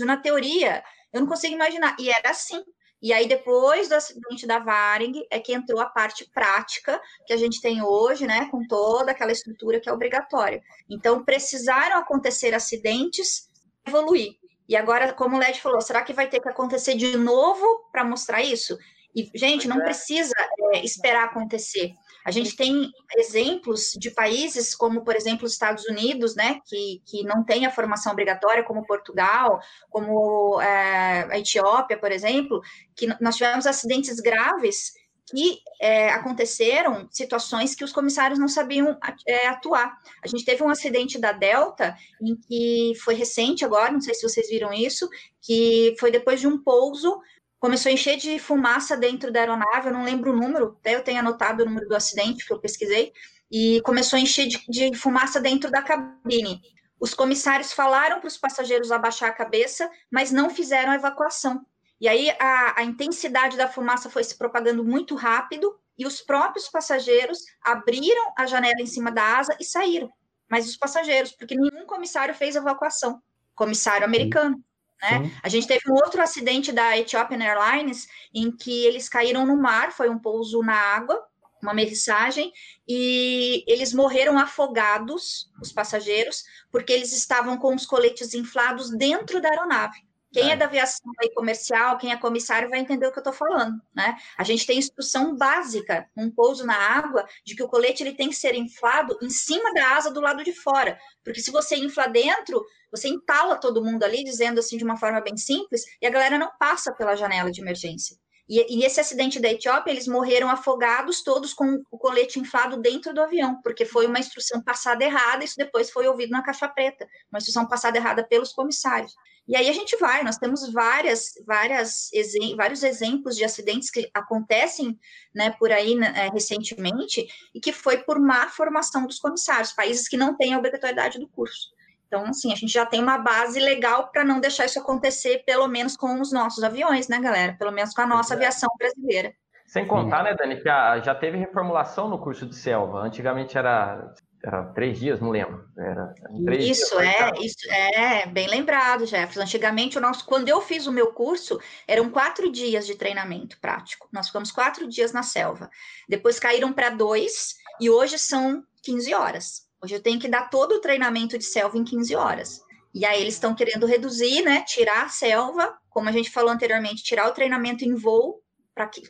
é... 0.00 0.04
na 0.04 0.16
teoria. 0.16 0.82
Eu 1.12 1.20
não 1.20 1.28
consigo 1.28 1.54
imaginar. 1.54 1.96
E 1.98 2.10
era 2.10 2.30
assim. 2.30 2.62
E 3.02 3.12
aí, 3.12 3.28
depois 3.28 3.88
do 3.88 3.94
acidente 3.94 4.46
da 4.46 4.58
Varing, 4.58 5.26
é 5.30 5.38
que 5.38 5.52
entrou 5.52 5.80
a 5.80 5.86
parte 5.86 6.28
prática 6.32 7.00
que 7.26 7.32
a 7.32 7.36
gente 7.36 7.60
tem 7.60 7.82
hoje, 7.82 8.26
né, 8.26 8.48
com 8.50 8.66
toda 8.66 9.12
aquela 9.12 9.32
estrutura 9.32 9.80
que 9.80 9.88
é 9.88 9.92
obrigatória. 9.92 10.62
Então, 10.88 11.24
precisaram 11.24 11.98
acontecer 11.98 12.54
acidentes, 12.54 13.48
evoluir. 13.86 14.36
E 14.68 14.74
agora, 14.74 15.12
como 15.12 15.36
o 15.36 15.38
Led 15.38 15.60
falou, 15.60 15.80
será 15.80 16.02
que 16.02 16.12
vai 16.12 16.28
ter 16.28 16.40
que 16.40 16.48
acontecer 16.48 16.94
de 16.94 17.16
novo 17.16 17.64
para 17.92 18.04
mostrar 18.04 18.42
isso? 18.42 18.76
E, 19.14 19.30
gente, 19.34 19.68
não 19.68 19.80
é. 19.80 19.84
precisa 19.84 20.34
é, 20.74 20.84
esperar 20.84 21.24
acontecer. 21.24 21.92
A 22.26 22.32
gente 22.32 22.56
tem 22.56 22.90
exemplos 23.16 23.92
de 23.96 24.10
países 24.10 24.74
como, 24.74 25.04
por 25.04 25.14
exemplo, 25.14 25.46
os 25.46 25.52
Estados 25.52 25.84
Unidos, 25.84 26.34
né, 26.34 26.58
que, 26.66 27.00
que 27.06 27.22
não 27.22 27.44
tem 27.44 27.64
a 27.64 27.70
formação 27.70 28.10
obrigatória, 28.10 28.64
como 28.64 28.84
Portugal, 28.84 29.60
como 29.88 30.60
é, 30.60 31.28
a 31.30 31.38
Etiópia, 31.38 31.96
por 31.96 32.10
exemplo, 32.10 32.60
que 32.96 33.06
nós 33.20 33.36
tivemos 33.36 33.64
acidentes 33.64 34.18
graves 34.18 34.92
que 35.30 35.58
é, 35.80 36.08
aconteceram 36.10 37.08
situações 37.12 37.76
que 37.76 37.84
os 37.84 37.92
comissários 37.92 38.40
não 38.40 38.48
sabiam 38.48 38.98
é, 39.24 39.46
atuar. 39.46 39.96
A 40.22 40.26
gente 40.26 40.44
teve 40.44 40.64
um 40.64 40.68
acidente 40.68 41.20
da 41.20 41.30
Delta, 41.30 41.96
em 42.20 42.34
que 42.34 42.92
foi 43.04 43.14
recente 43.14 43.64
agora, 43.64 43.92
não 43.92 44.00
sei 44.00 44.14
se 44.14 44.28
vocês 44.28 44.48
viram 44.48 44.72
isso, 44.72 45.08
que 45.40 45.94
foi 46.00 46.10
depois 46.10 46.40
de 46.40 46.48
um 46.48 46.58
pouso 46.58 47.20
começou 47.58 47.90
a 47.90 47.92
encher 47.92 48.16
de 48.16 48.38
fumaça 48.38 48.96
dentro 48.96 49.32
da 49.32 49.40
aeronave, 49.40 49.88
eu 49.88 49.92
não 49.92 50.04
lembro 50.04 50.32
o 50.32 50.36
número, 50.36 50.76
até 50.80 50.94
eu 50.94 51.02
tenho 51.02 51.20
anotado 51.20 51.62
o 51.62 51.66
número 51.66 51.88
do 51.88 51.96
acidente 51.96 52.46
que 52.46 52.52
eu 52.52 52.58
pesquisei, 52.58 53.12
e 53.50 53.80
começou 53.82 54.16
a 54.16 54.20
encher 54.20 54.46
de, 54.46 54.64
de 54.68 54.96
fumaça 54.96 55.40
dentro 55.40 55.70
da 55.70 55.82
cabine. 55.82 56.60
Os 56.98 57.14
comissários 57.14 57.72
falaram 57.72 58.20
para 58.20 58.28
os 58.28 58.38
passageiros 58.38 58.90
abaixar 58.90 59.30
a 59.30 59.34
cabeça, 59.34 59.90
mas 60.10 60.30
não 60.30 60.50
fizeram 60.50 60.92
a 60.92 60.96
evacuação. 60.96 61.64
E 62.00 62.08
aí 62.08 62.30
a, 62.38 62.80
a 62.80 62.84
intensidade 62.84 63.56
da 63.56 63.68
fumaça 63.68 64.10
foi 64.10 64.24
se 64.24 64.36
propagando 64.36 64.84
muito 64.84 65.14
rápido, 65.14 65.78
e 65.98 66.06
os 66.06 66.20
próprios 66.20 66.68
passageiros 66.68 67.38
abriram 67.62 68.32
a 68.36 68.46
janela 68.46 68.80
em 68.80 68.86
cima 68.86 69.10
da 69.10 69.38
asa 69.38 69.56
e 69.58 69.64
saíram. 69.64 70.10
Mas 70.48 70.68
os 70.68 70.76
passageiros, 70.76 71.32
porque 71.32 71.56
nenhum 71.56 71.86
comissário 71.86 72.34
fez 72.34 72.54
evacuação, 72.54 73.20
comissário 73.54 74.04
americano. 74.04 74.62
Né? 75.02 75.30
A 75.42 75.48
gente 75.48 75.66
teve 75.66 75.90
um 75.90 75.94
outro 75.94 76.22
acidente 76.22 76.72
da 76.72 76.96
Ethiopian 76.96 77.42
Airlines 77.42 78.08
em 78.34 78.50
que 78.50 78.84
eles 78.84 79.08
caíram 79.08 79.46
no 79.46 79.56
mar, 79.56 79.92
foi 79.92 80.08
um 80.08 80.18
pouso 80.18 80.62
na 80.62 80.74
água, 80.74 81.22
uma 81.62 81.74
mensagem, 81.74 82.52
e 82.86 83.64
eles 83.66 83.92
morreram 83.92 84.38
afogados, 84.38 85.50
os 85.60 85.72
passageiros, 85.72 86.44
porque 86.70 86.92
eles 86.92 87.12
estavam 87.12 87.56
com 87.58 87.74
os 87.74 87.86
coletes 87.86 88.34
inflados 88.34 88.90
dentro 88.90 89.40
da 89.40 89.50
aeronave. 89.50 90.06
Quem 90.32 90.50
é, 90.50 90.52
é 90.52 90.56
da 90.56 90.66
aviação 90.66 91.10
aí 91.18 91.32
comercial, 91.32 91.96
quem 91.96 92.12
é 92.12 92.16
comissário, 92.16 92.68
vai 92.68 92.78
entender 92.78 93.06
o 93.06 93.12
que 93.12 93.18
eu 93.18 93.22
estou 93.22 93.32
falando, 93.32 93.80
né? 93.94 94.16
A 94.36 94.44
gente 94.44 94.66
tem 94.66 94.78
instrução 94.78 95.34
básica, 95.34 96.08
um 96.14 96.30
pouso 96.30 96.66
na 96.66 96.76
água, 96.76 97.26
de 97.42 97.54
que 97.54 97.62
o 97.62 97.68
colete 97.68 98.02
ele 98.02 98.12
tem 98.12 98.28
que 98.28 98.36
ser 98.36 98.54
inflado 98.54 99.16
em 99.22 99.30
cima 99.30 99.72
da 99.72 99.96
asa 99.96 100.10
do 100.10 100.20
lado 100.20 100.44
de 100.44 100.52
fora, 100.52 100.98
porque 101.24 101.40
se 101.40 101.50
você 101.50 101.76
infla 101.76 102.06
dentro, 102.06 102.62
você 102.90 103.08
entala 103.08 103.56
todo 103.56 103.84
mundo 103.84 104.02
ali, 104.04 104.24
dizendo 104.24 104.60
assim 104.60 104.76
de 104.76 104.84
uma 104.84 104.96
forma 104.96 105.20
bem 105.20 105.36
simples, 105.36 105.84
e 106.00 106.06
a 106.06 106.10
galera 106.10 106.38
não 106.38 106.50
passa 106.58 106.92
pela 106.92 107.16
janela 107.16 107.50
de 107.50 107.60
emergência. 107.60 108.16
E, 108.48 108.78
e, 108.78 108.84
esse 108.84 109.00
acidente 109.00 109.40
da 109.40 109.50
Etiópia, 109.50 109.90
eles 109.90 110.06
morreram 110.06 110.48
afogados, 110.48 111.20
todos 111.22 111.52
com 111.52 111.82
o 111.90 111.98
colete 111.98 112.38
inflado 112.38 112.76
dentro 112.76 113.12
do 113.12 113.20
avião, 113.20 113.60
porque 113.60 113.84
foi 113.84 114.06
uma 114.06 114.20
instrução 114.20 114.62
passada 114.62 115.04
errada, 115.04 115.44
isso 115.44 115.56
depois 115.56 115.90
foi 115.90 116.06
ouvido 116.06 116.30
na 116.30 116.42
caixa 116.42 116.68
preta, 116.68 117.08
uma 117.28 117.38
instrução 117.38 117.66
passada 117.66 117.98
errada 117.98 118.24
pelos 118.24 118.52
comissários. 118.52 119.12
E 119.48 119.56
aí 119.56 119.68
a 119.68 119.72
gente 119.72 119.96
vai, 119.96 120.22
nós 120.24 120.38
temos 120.38 120.72
várias, 120.72 121.32
várias 121.44 122.10
vários 122.56 122.82
exemplos 122.82 123.36
de 123.36 123.44
acidentes 123.44 123.90
que 123.90 124.08
acontecem 124.12 124.98
né, 125.34 125.50
por 125.58 125.70
aí 125.70 125.94
né, 125.94 126.12
é, 126.16 126.28
recentemente 126.28 127.26
e 127.54 127.60
que 127.60 127.72
foi 127.72 127.98
por 127.98 128.18
má 128.18 128.48
formação 128.48 129.06
dos 129.06 129.18
comissários, 129.18 129.72
países 129.72 130.08
que 130.08 130.16
não 130.16 130.36
têm 130.36 130.54
a 130.54 130.58
obrigatoriedade 130.58 131.18
do 131.18 131.28
curso. 131.28 131.75
Então, 132.06 132.24
assim, 132.26 132.52
a 132.52 132.56
gente 132.56 132.72
já 132.72 132.86
tem 132.86 133.02
uma 133.02 133.18
base 133.18 133.58
legal 133.58 134.08
para 134.08 134.24
não 134.24 134.40
deixar 134.40 134.64
isso 134.64 134.78
acontecer, 134.78 135.42
pelo 135.44 135.66
menos 135.66 135.96
com 135.96 136.20
os 136.20 136.32
nossos 136.32 136.62
aviões, 136.62 137.08
né, 137.08 137.20
galera? 137.20 137.56
Pelo 137.58 137.72
menos 137.72 137.92
com 137.92 138.02
a 138.02 138.06
nossa 138.06 138.34
é. 138.34 138.36
aviação 138.36 138.70
brasileira. 138.78 139.34
Sem 139.66 139.84
contar, 139.84 140.22
né, 140.22 140.34
Dani, 140.34 140.62
que 140.62 140.68
a, 140.68 141.00
já 141.00 141.14
teve 141.14 141.36
reformulação 141.36 142.08
no 142.08 142.20
curso 142.20 142.46
de 142.46 142.54
selva. 142.54 143.00
Antigamente 143.00 143.58
era, 143.58 144.14
era 144.42 144.62
três 144.66 145.00
dias, 145.00 145.20
não 145.20 145.30
lembro. 145.30 145.64
Era, 145.76 146.14
isso, 146.60 146.96
dias, 146.96 147.16
é, 147.18 147.30
isso 147.40 147.72
é 147.72 148.26
bem 148.26 148.46
lembrado, 148.46 149.04
Jefferson. 149.04 149.42
Antigamente, 149.42 149.98
o 149.98 150.00
nosso, 150.00 150.24
quando 150.24 150.48
eu 150.48 150.60
fiz 150.60 150.86
o 150.86 150.92
meu 150.92 151.12
curso, 151.12 151.60
eram 151.88 152.08
quatro 152.08 152.50
dias 152.52 152.86
de 152.86 152.94
treinamento 152.94 153.58
prático. 153.60 154.08
Nós 154.12 154.28
ficamos 154.28 154.52
quatro 154.52 154.88
dias 154.88 155.12
na 155.12 155.24
selva. 155.24 155.68
Depois 156.08 156.38
caíram 156.38 156.72
para 156.72 156.90
dois 156.90 157.56
e 157.80 157.90
hoje 157.90 158.20
são 158.20 158.62
15 158.84 159.14
horas. 159.14 159.65
Hoje 159.82 159.94
eu 159.94 160.02
tenho 160.02 160.18
que 160.18 160.28
dar 160.28 160.48
todo 160.48 160.72
o 160.72 160.80
treinamento 160.80 161.36
de 161.38 161.44
selva 161.44 161.76
em 161.76 161.84
15 161.84 162.14
horas. 162.16 162.60
E 162.94 163.04
aí 163.04 163.20
eles 163.20 163.34
estão 163.34 163.54
querendo 163.54 163.86
reduzir, 163.86 164.42
né? 164.42 164.62
Tirar 164.62 165.04
a 165.04 165.08
selva, 165.08 165.76
como 165.90 166.08
a 166.08 166.12
gente 166.12 166.30
falou 166.30 166.50
anteriormente, 166.50 167.02
tirar 167.02 167.28
o 167.28 167.32
treinamento 167.32 167.84
em 167.84 167.94
voo 167.94 168.40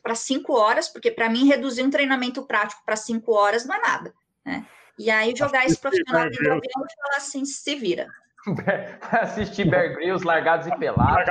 para 0.03 0.15
5 0.15 0.53
horas, 0.53 0.89
porque 0.89 1.11
para 1.11 1.29
mim 1.29 1.47
reduzir 1.47 1.83
um 1.83 1.91
treinamento 1.91 2.45
prático 2.47 2.83
para 2.85 2.97
5 2.97 3.33
horas 3.33 3.65
não 3.65 3.75
é 3.75 3.81
nada. 3.81 4.15
Né? 4.45 4.67
E 4.99 5.11
aí 5.11 5.35
jogar 5.37 5.67
esse 5.67 5.79
profissional 5.79 6.25
dentro 6.25 6.43
do 6.43 6.51
avião 6.51 6.61
e 6.63 7.03
falar 7.03 7.17
assim, 7.17 7.45
se 7.45 7.75
vira. 7.75 8.09
assistir 9.11 9.69
Bear 9.69 9.95
Grylls 9.95 10.25
largados 10.25 10.67
e 10.67 10.77
pelados. 10.77 11.27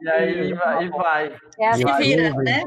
e 0.00 0.08
aí 0.08 0.52
vai. 0.54 0.88
vai. 0.88 1.36
É 1.58 1.72
se 1.74 1.84
vira, 1.98 2.30
né? 2.34 2.62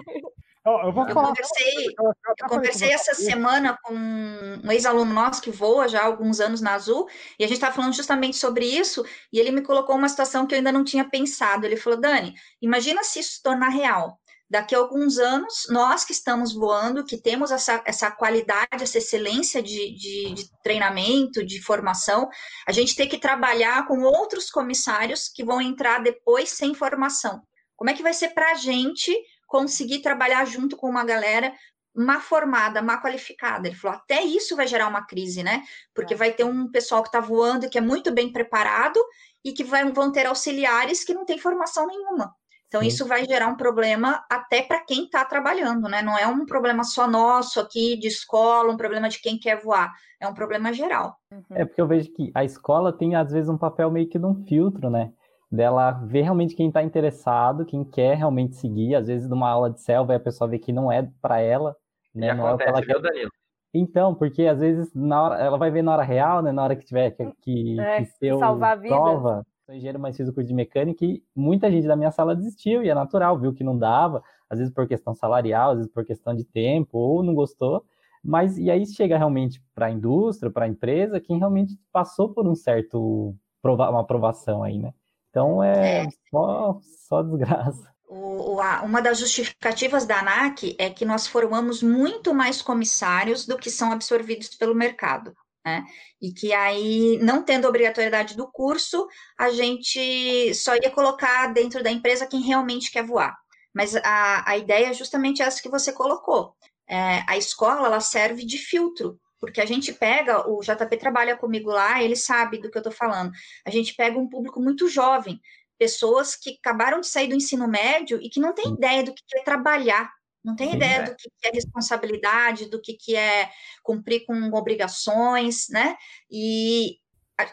Eu, 0.65 0.93
vou 0.93 1.05
eu 1.07 1.13
falar. 1.13 1.27
Conversei, 1.27 1.87
eu 1.97 2.47
conversei 2.47 2.91
essa 2.91 3.13
semana 3.13 3.77
com 3.83 3.93
um 3.93 4.71
ex-aluno 4.71 5.13
nosso 5.13 5.41
que 5.41 5.51
voa 5.51 5.89
já 5.89 6.01
há 6.01 6.05
alguns 6.05 6.39
anos 6.39 6.61
na 6.61 6.73
Azul, 6.73 7.07
e 7.37 7.43
a 7.43 7.47
gente 7.47 7.57
estava 7.57 7.75
falando 7.75 7.93
justamente 7.93 8.37
sobre 8.37 8.65
isso, 8.65 9.05
e 9.31 9.39
ele 9.39 9.51
me 9.51 9.61
colocou 9.61 9.95
uma 9.95 10.07
situação 10.07 10.47
que 10.47 10.55
eu 10.55 10.57
ainda 10.57 10.71
não 10.71 10.85
tinha 10.85 11.03
pensado. 11.03 11.65
Ele 11.65 11.75
falou: 11.75 11.99
Dani, 11.99 12.33
imagina 12.61 13.03
se 13.03 13.19
isso 13.19 13.33
se 13.33 13.43
tornar 13.43 13.69
real. 13.69 14.17
Daqui 14.49 14.75
a 14.75 14.77
alguns 14.77 15.17
anos, 15.17 15.65
nós 15.69 16.05
que 16.05 16.11
estamos 16.11 16.53
voando, 16.53 17.03
que 17.03 17.17
temos 17.17 17.49
essa, 17.49 17.81
essa 17.85 18.11
qualidade, 18.11 18.83
essa 18.83 18.99
excelência 18.99 19.63
de, 19.63 19.95
de, 19.95 20.33
de 20.33 20.61
treinamento, 20.61 21.43
de 21.43 21.59
formação, 21.59 22.29
a 22.67 22.71
gente 22.71 22.95
tem 22.95 23.09
que 23.09 23.17
trabalhar 23.17 23.87
com 23.87 24.03
outros 24.03 24.51
comissários 24.51 25.27
que 25.27 25.43
vão 25.43 25.59
entrar 25.59 26.03
depois 26.03 26.51
sem 26.51 26.75
formação. 26.75 27.41
Como 27.75 27.89
é 27.89 27.93
que 27.93 28.03
vai 28.03 28.13
ser 28.13 28.29
para 28.29 28.51
a 28.51 28.55
gente 28.55 29.11
conseguir 29.53 29.99
trabalhar 29.99 30.43
junto 30.45 30.75
com 30.75 30.89
uma 30.89 31.05
galera 31.05 31.53
má 31.95 32.19
formada, 32.19 32.81
má 32.81 32.99
qualificada. 32.99 33.67
Ele 33.67 33.77
falou, 33.77 33.97
até 33.97 34.23
isso 34.23 34.55
vai 34.55 34.65
gerar 34.65 34.87
uma 34.87 35.05
crise, 35.05 35.43
né? 35.43 35.61
Porque 35.93 36.15
é. 36.15 36.17
vai 36.17 36.31
ter 36.31 36.43
um 36.43 36.71
pessoal 36.71 37.03
que 37.03 37.09
está 37.09 37.19
voando 37.19 37.69
que 37.69 37.77
é 37.77 37.81
muito 37.81 38.11
bem 38.11 38.31
preparado 38.33 38.99
e 39.45 39.51
que 39.53 39.63
vai, 39.63 39.87
vão 39.91 40.11
ter 40.11 40.25
auxiliares 40.25 41.03
que 41.03 41.13
não 41.13 41.23
têm 41.23 41.37
formação 41.37 41.85
nenhuma. 41.85 42.33
Então, 42.67 42.81
Sim. 42.81 42.87
isso 42.87 43.05
vai 43.05 43.23
gerar 43.25 43.47
um 43.47 43.55
problema 43.55 44.25
até 44.27 44.63
para 44.63 44.83
quem 44.83 45.05
está 45.05 45.23
trabalhando, 45.23 45.87
né? 45.87 46.01
Não 46.01 46.17
é 46.17 46.25
um 46.25 46.47
problema 46.47 46.83
só 46.83 47.07
nosso 47.07 47.59
aqui 47.59 47.95
de 47.95 48.07
escola, 48.07 48.73
um 48.73 48.77
problema 48.77 49.07
de 49.07 49.21
quem 49.21 49.37
quer 49.37 49.61
voar, 49.61 49.93
é 50.19 50.27
um 50.27 50.33
problema 50.33 50.73
geral. 50.73 51.15
É 51.51 51.63
porque 51.63 51.79
eu 51.79 51.87
vejo 51.87 52.11
que 52.11 52.31
a 52.33 52.43
escola 52.43 52.91
tem, 52.91 53.15
às 53.15 53.31
vezes, 53.31 53.47
um 53.47 53.57
papel 53.59 53.91
meio 53.91 54.09
que 54.09 54.17
de 54.17 54.25
um 54.25 54.43
filtro, 54.47 54.89
né? 54.89 55.13
Dela 55.53 55.91
ver 55.91 56.23
realmente 56.23 56.55
quem 56.55 56.67
está 56.67 56.81
interessado, 56.81 57.65
quem 57.65 57.83
quer 57.83 58.17
realmente 58.17 58.55
seguir. 58.55 58.95
Às 58.95 59.07
vezes, 59.07 59.29
numa 59.29 59.49
aula 59.49 59.69
de 59.69 59.79
selva, 59.79 60.15
a 60.15 60.19
pessoa 60.19 60.49
vê 60.49 60.57
que 60.57 60.73
não 60.73 60.91
é 60.91 61.07
para 61.21 61.39
ela, 61.39 61.75
né? 62.13 62.29
E 62.29 62.33
não 62.33 62.47
acontece, 62.47 62.69
é 62.69 62.73
ela 62.73 62.81
quer... 62.81 62.99
Danilo? 62.99 63.31
Então, 63.75 64.13
porque 64.13 64.45
às 64.45 64.59
vezes 64.59 64.93
na 64.93 65.23
hora, 65.23 65.39
ela 65.39 65.57
vai 65.57 65.71
ver 65.71 65.81
na 65.81 65.93
hora 65.93 66.03
real, 66.03 66.41
né? 66.41 66.51
Na 66.51 66.63
hora 66.63 66.75
que 66.75 66.85
tiver 66.85 67.11
que, 67.11 67.31
que, 67.41 67.79
é, 67.79 67.99
que 67.99 68.05
ser 68.05 68.37
salvar 68.37 68.73
a 68.73 68.75
vida. 68.75 68.95
prova. 68.95 69.45
Sou 69.65 69.73
engenheiro, 69.73 69.99
mas 69.99 70.17
fiz 70.17 70.27
o 70.27 70.33
curso 70.33 70.47
de 70.47 70.53
mecânica 70.53 71.05
e 71.05 71.23
muita 71.35 71.71
gente 71.71 71.87
da 71.87 71.95
minha 71.95 72.11
sala 72.11 72.35
desistiu, 72.35 72.83
e 72.83 72.89
é 72.89 72.93
natural, 72.93 73.39
viu 73.39 73.53
que 73.53 73.63
não 73.63 73.77
dava, 73.77 74.21
às 74.49 74.59
vezes 74.59 74.73
por 74.73 74.87
questão 74.87 75.15
salarial, 75.15 75.71
às 75.71 75.77
vezes 75.77 75.91
por 75.91 76.03
questão 76.03 76.35
de 76.35 76.43
tempo, 76.43 76.97
ou 76.97 77.23
não 77.23 77.33
gostou. 77.33 77.83
Mas 78.23 78.57
e 78.57 78.69
aí 78.69 78.85
chega 78.85 79.17
realmente 79.17 79.63
para 79.73 79.85
a 79.85 79.91
indústria, 79.91 80.51
para 80.51 80.65
a 80.65 80.67
empresa, 80.67 81.19
quem 81.19 81.37
realmente 81.37 81.79
passou 81.91 82.29
por 82.33 82.45
um 82.47 82.55
certo 82.55 83.35
uma 83.63 84.01
aprovação 84.01 84.61
aí, 84.61 84.77
né? 84.77 84.93
Então 85.33 85.63
é, 85.63 86.03
é. 86.03 86.07
Só, 86.29 86.79
só 87.09 87.23
desgraça. 87.23 87.91
O, 88.07 88.61
a, 88.61 88.83
uma 88.83 89.01
das 89.01 89.17
justificativas 89.17 90.05
da 90.05 90.19
ANAC 90.19 90.75
é 90.77 90.91
que 90.91 91.03
nós 91.03 91.25
formamos 91.25 91.81
muito 91.81 92.35
mais 92.35 92.61
comissários 92.61 93.47
do 93.47 93.57
que 93.57 93.71
são 93.71 93.91
absorvidos 93.91 94.49
pelo 94.49 94.75
mercado. 94.75 95.35
Né? 95.65 95.83
E 96.21 96.31
que 96.31 96.53
aí, 96.53 97.17
não 97.19 97.41
tendo 97.41 97.67
obrigatoriedade 97.67 98.37
do 98.37 98.47
curso, 98.51 99.07
a 99.39 99.49
gente 99.49 100.53
só 100.53 100.75
ia 100.75 100.91
colocar 100.91 101.47
dentro 101.47 101.81
da 101.81 101.89
empresa 101.89 102.27
quem 102.27 102.41
realmente 102.41 102.91
quer 102.91 103.03
voar. 103.03 103.35
Mas 103.73 103.95
a, 103.95 104.47
a 104.47 104.55
ideia 104.55 104.91
é 104.91 104.93
justamente 104.93 105.41
essa 105.41 105.59
que 105.59 105.69
você 105.69 105.91
colocou. 105.91 106.53
É, 106.87 107.23
a 107.27 107.35
escola 107.37 107.87
ela 107.87 107.99
serve 107.99 108.45
de 108.45 108.59
filtro 108.59 109.19
porque 109.43 109.59
a 109.59 109.65
gente 109.65 109.91
pega, 109.91 110.49
o 110.49 110.61
JP 110.61 110.95
trabalha 110.95 111.35
comigo 111.35 111.69
lá, 111.69 112.01
ele 112.01 112.15
sabe 112.15 112.59
do 112.59 112.71
que 112.71 112.77
eu 112.77 112.79
estou 112.79 112.93
falando. 112.93 113.29
A 113.65 113.69
gente 113.69 113.93
pega 113.93 114.17
um 114.17 114.25
público 114.25 114.61
muito 114.61 114.87
jovem, 114.87 115.37
pessoas 115.77 116.33
que 116.33 116.57
acabaram 116.63 117.01
de 117.01 117.07
sair 117.07 117.27
do 117.27 117.35
ensino 117.35 117.67
médio 117.67 118.21
e 118.21 118.29
que 118.29 118.39
não 118.39 118.53
tem 118.53 118.71
ideia 118.71 119.03
do 119.03 119.13
que 119.13 119.21
é 119.35 119.43
trabalhar, 119.43 120.09
não 120.41 120.55
tem 120.55 120.69
Sim, 120.69 120.75
ideia 120.77 120.95
é. 120.95 121.03
do 121.03 121.15
que 121.17 121.29
é 121.43 121.51
responsabilidade, 121.51 122.69
do 122.69 122.79
que 122.81 123.17
é 123.17 123.49
cumprir 123.83 124.25
com 124.25 124.33
obrigações, 124.53 125.67
né? 125.69 125.97
E 126.31 126.99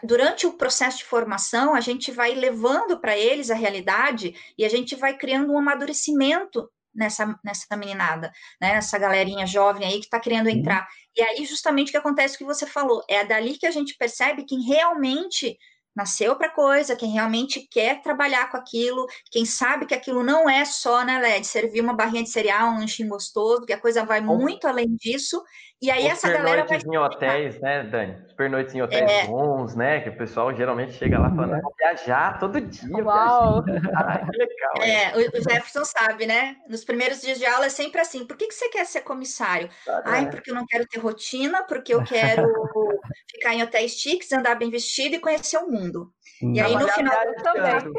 durante 0.01 0.47
o 0.47 0.53
processo 0.53 0.99
de 0.99 1.03
formação, 1.03 1.75
a 1.75 1.81
gente 1.81 2.09
vai 2.09 2.33
levando 2.33 3.01
para 3.01 3.17
eles 3.17 3.51
a 3.51 3.55
realidade 3.55 4.33
e 4.57 4.63
a 4.63 4.69
gente 4.69 4.95
vai 4.95 5.17
criando 5.17 5.51
um 5.51 5.57
amadurecimento 5.57 6.71
nessa, 6.93 7.37
nessa 7.43 7.75
meninada, 7.77 8.31
né? 8.61 8.73
Essa 8.73 8.97
galerinha 8.97 9.45
jovem 9.47 9.85
aí 9.87 9.99
que 9.99 10.05
está 10.05 10.19
querendo 10.19 10.49
entrar. 10.49 10.87
E 11.15 11.21
aí, 11.21 11.45
justamente 11.45 11.89
o 11.89 11.91
que 11.91 11.97
acontece 11.97 12.37
que 12.37 12.43
você 12.43 12.65
falou, 12.65 13.03
é 13.09 13.25
dali 13.25 13.57
que 13.57 13.65
a 13.65 13.71
gente 13.71 13.95
percebe 13.97 14.45
quem 14.45 14.61
realmente 14.61 15.57
nasceu 15.95 16.35
para 16.37 16.49
coisa, 16.49 16.95
quem 16.95 17.11
realmente 17.11 17.67
quer 17.69 18.01
trabalhar 18.01 18.49
com 18.49 18.57
aquilo, 18.57 19.05
quem 19.29 19.45
sabe 19.45 19.85
que 19.85 19.93
aquilo 19.93 20.23
não 20.23 20.49
é 20.49 20.63
só, 20.63 21.03
né, 21.03 21.19
Led, 21.19 21.45
servir 21.45 21.81
uma 21.81 21.93
barrinha 21.93 22.23
de 22.23 22.29
cereal, 22.29 22.71
um 22.71 22.79
lanchinho 22.79 23.09
gostoso, 23.09 23.65
que 23.65 23.73
a 23.73 23.79
coisa 23.79 24.05
vai 24.05 24.21
muito 24.21 24.67
além 24.67 24.95
disso. 24.95 25.41
E 25.81 25.89
aí 25.89 26.05
essa 26.05 26.29
galera 26.29 26.63
vai 26.63 26.77
em 26.77 26.97
hotéis, 26.97 27.59
né, 27.59 27.83
Dani? 27.83 28.15
Supernoites 28.27 28.75
em 28.75 28.83
hotéis 28.83 29.11
é. 29.11 29.25
bons, 29.25 29.75
né, 29.75 29.99
que 30.01 30.09
o 30.09 30.17
pessoal 30.17 30.55
geralmente 30.55 30.93
chega 30.93 31.17
lá 31.17 31.33
falando, 31.33 31.59
vou 31.59 31.73
viajar 31.75 32.37
todo 32.37 32.61
dia. 32.61 33.03
Uau! 33.03 33.63
Que 34.31 34.37
legal. 34.37 34.73
É, 34.81 35.17
o 35.17 35.41
Jefferson 35.41 35.83
sabe, 35.83 36.27
né? 36.27 36.57
Nos 36.69 36.85
primeiros 36.85 37.21
dias 37.21 37.39
de 37.39 37.45
aula 37.45 37.65
é 37.65 37.69
sempre 37.69 37.99
assim, 37.99 38.25
por 38.25 38.37
que, 38.37 38.47
que 38.47 38.53
você 38.53 38.69
quer 38.69 38.85
ser 38.85 39.01
comissário? 39.01 39.69
Ah, 39.87 40.01
Ai, 40.05 40.25
é. 40.25 40.27
porque 40.27 40.51
eu 40.51 40.55
não 40.55 40.65
quero 40.65 40.85
ter 40.87 40.99
rotina, 40.99 41.63
porque 41.63 41.93
eu 41.93 42.03
quero 42.03 42.43
ficar 43.31 43.53
em 43.53 43.63
hotéis 43.63 43.93
chiques, 43.93 44.31
andar 44.31 44.55
bem 44.55 44.69
vestido 44.69 45.15
e 45.15 45.19
conhecer 45.19 45.57
o 45.57 45.69
mundo. 45.69 46.13
E 46.41 46.59
aí 46.59 46.75
no 46.75 46.87
final 46.87 47.33
também. 47.43 47.93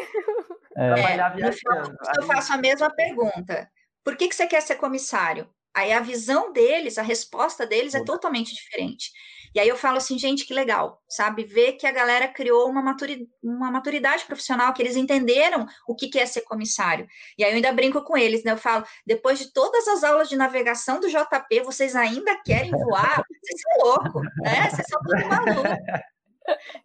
É, 0.76 1.16
no 1.40 1.52
final 1.52 1.82
eu 2.16 2.22
faço 2.24 2.52
a 2.52 2.56
mesma 2.56 2.90
pergunta. 2.90 3.68
Por 4.04 4.16
que, 4.16 4.28
que 4.28 4.34
você 4.34 4.46
quer 4.46 4.62
ser 4.62 4.76
comissário? 4.76 5.48
Aí 5.74 5.92
a 5.92 6.00
visão 6.00 6.52
deles, 6.52 6.98
a 6.98 7.02
resposta 7.02 7.66
deles 7.66 7.94
é 7.94 8.04
totalmente 8.04 8.54
diferente. 8.54 9.10
E 9.54 9.60
aí 9.60 9.68
eu 9.68 9.76
falo 9.76 9.98
assim, 9.98 10.18
gente, 10.18 10.46
que 10.46 10.54
legal, 10.54 11.02
sabe? 11.08 11.44
Ver 11.44 11.72
que 11.72 11.86
a 11.86 11.92
galera 11.92 12.26
criou 12.26 12.68
uma 12.70 12.80
maturidade, 12.80 13.28
uma 13.42 13.70
maturidade 13.70 14.24
profissional, 14.24 14.72
que 14.72 14.80
eles 14.80 14.96
entenderam 14.96 15.66
o 15.86 15.94
que 15.94 16.18
é 16.18 16.24
ser 16.24 16.40
comissário. 16.42 17.06
E 17.36 17.44
aí 17.44 17.50
eu 17.50 17.56
ainda 17.56 17.72
brinco 17.72 18.02
com 18.02 18.16
eles, 18.16 18.42
né? 18.44 18.52
Eu 18.52 18.56
falo, 18.56 18.84
depois 19.06 19.38
de 19.38 19.52
todas 19.52 19.86
as 19.88 20.02
aulas 20.02 20.28
de 20.28 20.36
navegação 20.36 21.00
do 21.00 21.08
JP, 21.08 21.60
vocês 21.64 21.94
ainda 21.94 22.34
querem 22.42 22.70
voar? 22.70 23.22
Vocês 23.42 23.60
são 23.60 23.86
loucos, 23.86 24.22
né? 24.42 24.70
Vocês 24.70 24.86
são 24.88 25.00
tudo 25.02 25.28
malucos. 25.28 26.02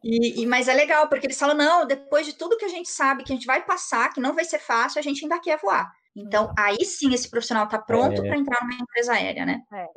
E, 0.04 0.42
e, 0.42 0.46
mas 0.46 0.68
é 0.68 0.74
legal, 0.74 1.08
porque 1.08 1.26
eles 1.26 1.40
falam, 1.40 1.56
não, 1.56 1.88
depois 1.88 2.26
de 2.26 2.34
tudo 2.34 2.58
que 2.58 2.66
a 2.66 2.70
gente 2.70 2.90
sabe, 2.90 3.24
que 3.24 3.32
a 3.32 3.36
gente 3.36 3.48
vai 3.48 3.66
passar, 3.66 4.14
que 4.14 4.20
não 4.20 4.36
vai 4.36 4.46
ser 4.46 4.60
fácil, 4.60 5.00
a 5.00 5.02
gente 5.02 5.24
ainda 5.24 5.40
quer 5.40 5.58
voar. 5.58 5.92
Então, 6.18 6.54
aí 6.58 6.84
sim 6.84 7.14
esse 7.14 7.30
profissional 7.30 7.66
está 7.66 7.78
pronto 7.78 8.24
é. 8.24 8.28
para 8.28 8.38
entrar 8.38 8.60
numa 8.62 8.74
empresa 8.74 9.14
aérea, 9.14 9.46
né? 9.46 9.64
É. 9.72 9.88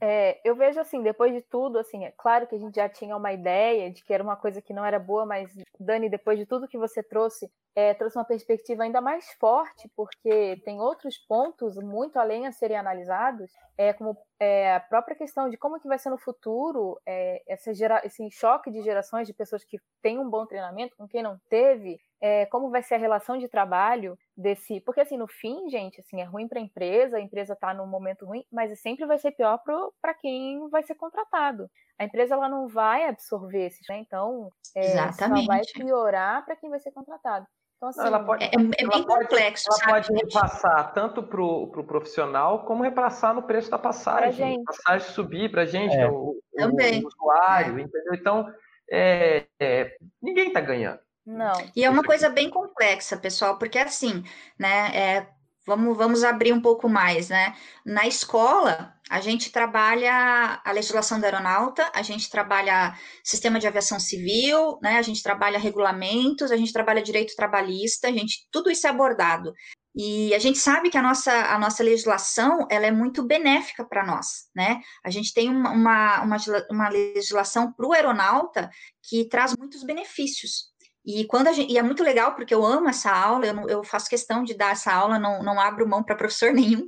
é. 0.00 0.40
eu 0.44 0.54
vejo 0.54 0.78
assim, 0.78 1.02
depois 1.02 1.32
de 1.32 1.40
tudo, 1.40 1.78
assim, 1.78 2.04
é 2.04 2.12
claro 2.16 2.46
que 2.46 2.54
a 2.54 2.58
gente 2.58 2.76
já 2.76 2.88
tinha 2.88 3.16
uma 3.16 3.32
ideia 3.32 3.90
de 3.90 4.04
que 4.04 4.12
era 4.12 4.22
uma 4.22 4.36
coisa 4.36 4.60
que 4.60 4.72
não 4.72 4.84
era 4.84 4.98
boa, 4.98 5.24
mas 5.24 5.50
Dani, 5.80 6.08
depois 6.08 6.38
de 6.38 6.46
tudo 6.46 6.68
que 6.68 6.76
você 6.76 7.02
trouxe, 7.02 7.50
é, 7.74 7.94
trouxe 7.94 8.18
uma 8.18 8.24
perspectiva 8.24 8.82
ainda 8.82 9.00
mais 9.00 9.32
forte, 9.38 9.88
porque 9.96 10.60
tem 10.64 10.80
outros 10.80 11.16
pontos 11.16 11.76
muito 11.76 12.18
além 12.18 12.46
a 12.46 12.52
serem 12.52 12.76
analisados, 12.76 13.50
é, 13.76 13.92
como 13.92 14.16
é, 14.40 14.74
a 14.74 14.80
própria 14.80 15.16
questão 15.16 15.48
de 15.48 15.56
como 15.56 15.78
que 15.78 15.86
vai 15.86 15.98
ser 15.98 16.10
no 16.10 16.18
futuro 16.18 17.00
é, 17.06 17.42
essa 17.46 17.72
gera, 17.72 18.02
esse 18.04 18.28
choque 18.30 18.70
de 18.70 18.82
gerações 18.82 19.26
de 19.26 19.32
pessoas 19.32 19.64
que 19.64 19.78
têm 20.02 20.18
um 20.18 20.28
bom 20.28 20.44
treinamento 20.44 20.96
com 20.96 21.06
quem 21.06 21.22
não 21.22 21.38
teve, 21.48 22.00
é, 22.20 22.46
como 22.46 22.70
vai 22.70 22.82
ser 22.82 22.94
a 22.94 22.98
relação 22.98 23.38
de 23.38 23.48
trabalho 23.48 24.18
desse, 24.36 24.80
porque 24.80 25.00
assim 25.00 25.16
no 25.16 25.26
fim, 25.26 25.68
gente, 25.68 26.00
assim 26.00 26.20
é 26.20 26.24
ruim 26.24 26.48
para 26.48 26.58
a 26.58 26.62
empresa, 26.62 27.16
a 27.16 27.20
empresa 27.20 27.52
está 27.52 27.72
num 27.72 27.86
momento 27.86 28.26
ruim, 28.26 28.44
mas 28.50 28.78
sempre 28.80 29.06
vai 29.06 29.18
ser 29.18 29.32
pior 29.32 29.60
para 30.00 30.14
quem 30.14 30.68
vai 30.68 30.82
ser 30.82 30.94
contratado. 30.94 31.70
A 31.98 32.04
empresa 32.04 32.34
ela 32.34 32.48
não 32.48 32.68
vai 32.68 33.08
absorver 33.08 33.66
esses, 33.66 33.86
né? 33.88 33.98
Então, 33.98 34.50
é, 34.74 35.12
só 35.12 35.28
vai 35.46 35.62
piorar 35.74 36.44
para 36.44 36.56
quem 36.56 36.70
vai 36.70 36.78
ser 36.78 36.92
contratado. 36.92 37.46
Então, 37.76 37.90
assim, 37.90 38.06
ela 38.06 38.24
pode, 38.24 38.44
é, 38.44 38.50
é 38.52 38.58
bem 38.58 38.74
ela 38.78 39.04
complexo. 39.04 39.66
Pode, 39.68 39.82
ela 39.82 39.92
pode 39.92 40.12
repassar 40.12 40.92
tanto 40.92 41.22
para 41.22 41.40
o 41.40 41.68
pro 41.68 41.84
profissional, 41.84 42.64
como 42.64 42.82
repassar 42.82 43.32
no 43.32 43.42
preço 43.42 43.70
da 43.70 43.78
passagem. 43.78 44.60
A 44.60 44.72
passagem 44.72 45.08
subir 45.10 45.50
para 45.50 45.62
a 45.62 45.66
gente, 45.66 45.94
é. 45.94 46.08
o, 46.08 46.34
o, 46.34 47.06
usuário, 47.06 47.78
entendeu? 47.78 48.14
Então, 48.14 48.52
é, 48.90 49.46
é 49.60 49.96
ninguém 50.20 50.48
está 50.48 50.60
ganhando. 50.60 50.98
Não. 51.28 51.70
E 51.76 51.84
é 51.84 51.90
uma 51.90 52.02
coisa 52.02 52.30
bem 52.30 52.48
complexa, 52.48 53.14
pessoal, 53.14 53.58
porque 53.58 53.78
assim, 53.78 54.24
né? 54.58 54.96
É, 54.96 55.28
vamos, 55.66 55.94
vamos 55.94 56.24
abrir 56.24 56.54
um 56.54 56.62
pouco 56.62 56.88
mais, 56.88 57.28
né? 57.28 57.54
Na 57.84 58.06
escola, 58.06 58.94
a 59.10 59.20
gente 59.20 59.52
trabalha 59.52 60.58
a 60.64 60.72
legislação 60.72 61.20
da 61.20 61.26
aeronauta, 61.26 61.90
a 61.94 62.00
gente 62.00 62.30
trabalha 62.30 62.94
sistema 63.22 63.60
de 63.60 63.66
aviação 63.66 64.00
civil, 64.00 64.78
né? 64.82 64.96
A 64.96 65.02
gente 65.02 65.22
trabalha 65.22 65.58
regulamentos, 65.58 66.50
a 66.50 66.56
gente 66.56 66.72
trabalha 66.72 67.02
direito 67.02 67.36
trabalhista, 67.36 68.08
a 68.08 68.12
gente 68.12 68.48
tudo 68.50 68.70
isso 68.70 68.86
é 68.86 68.90
abordado. 68.90 69.52
E 69.94 70.32
a 70.34 70.38
gente 70.38 70.58
sabe 70.58 70.88
que 70.88 70.96
a 70.96 71.02
nossa, 71.02 71.32
a 71.32 71.58
nossa 71.58 71.82
legislação 71.82 72.66
ela 72.70 72.86
é 72.86 72.90
muito 72.90 73.22
benéfica 73.22 73.84
para 73.84 74.06
nós, 74.06 74.48
né? 74.56 74.80
A 75.04 75.10
gente 75.10 75.34
tem 75.34 75.50
uma, 75.50 76.22
uma, 76.22 76.36
uma 76.70 76.88
legislação 76.88 77.70
para 77.70 77.86
o 77.86 77.92
aeronauta 77.92 78.70
que 79.02 79.28
traz 79.28 79.54
muitos 79.58 79.84
benefícios. 79.84 80.68
E 81.10 81.24
quando 81.24 81.50
gente, 81.54 81.72
e 81.72 81.78
é 81.78 81.82
muito 81.82 82.02
legal 82.02 82.34
porque 82.34 82.54
eu 82.54 82.66
amo 82.66 82.86
essa 82.86 83.10
aula, 83.10 83.46
eu, 83.46 83.54
não, 83.54 83.66
eu 83.66 83.82
faço 83.82 84.10
questão 84.10 84.44
de 84.44 84.52
dar 84.52 84.72
essa 84.72 84.92
aula, 84.92 85.18
não, 85.18 85.42
não 85.42 85.58
abro 85.58 85.88
mão 85.88 86.04
para 86.04 86.14
professor 86.14 86.52
nenhum, 86.52 86.86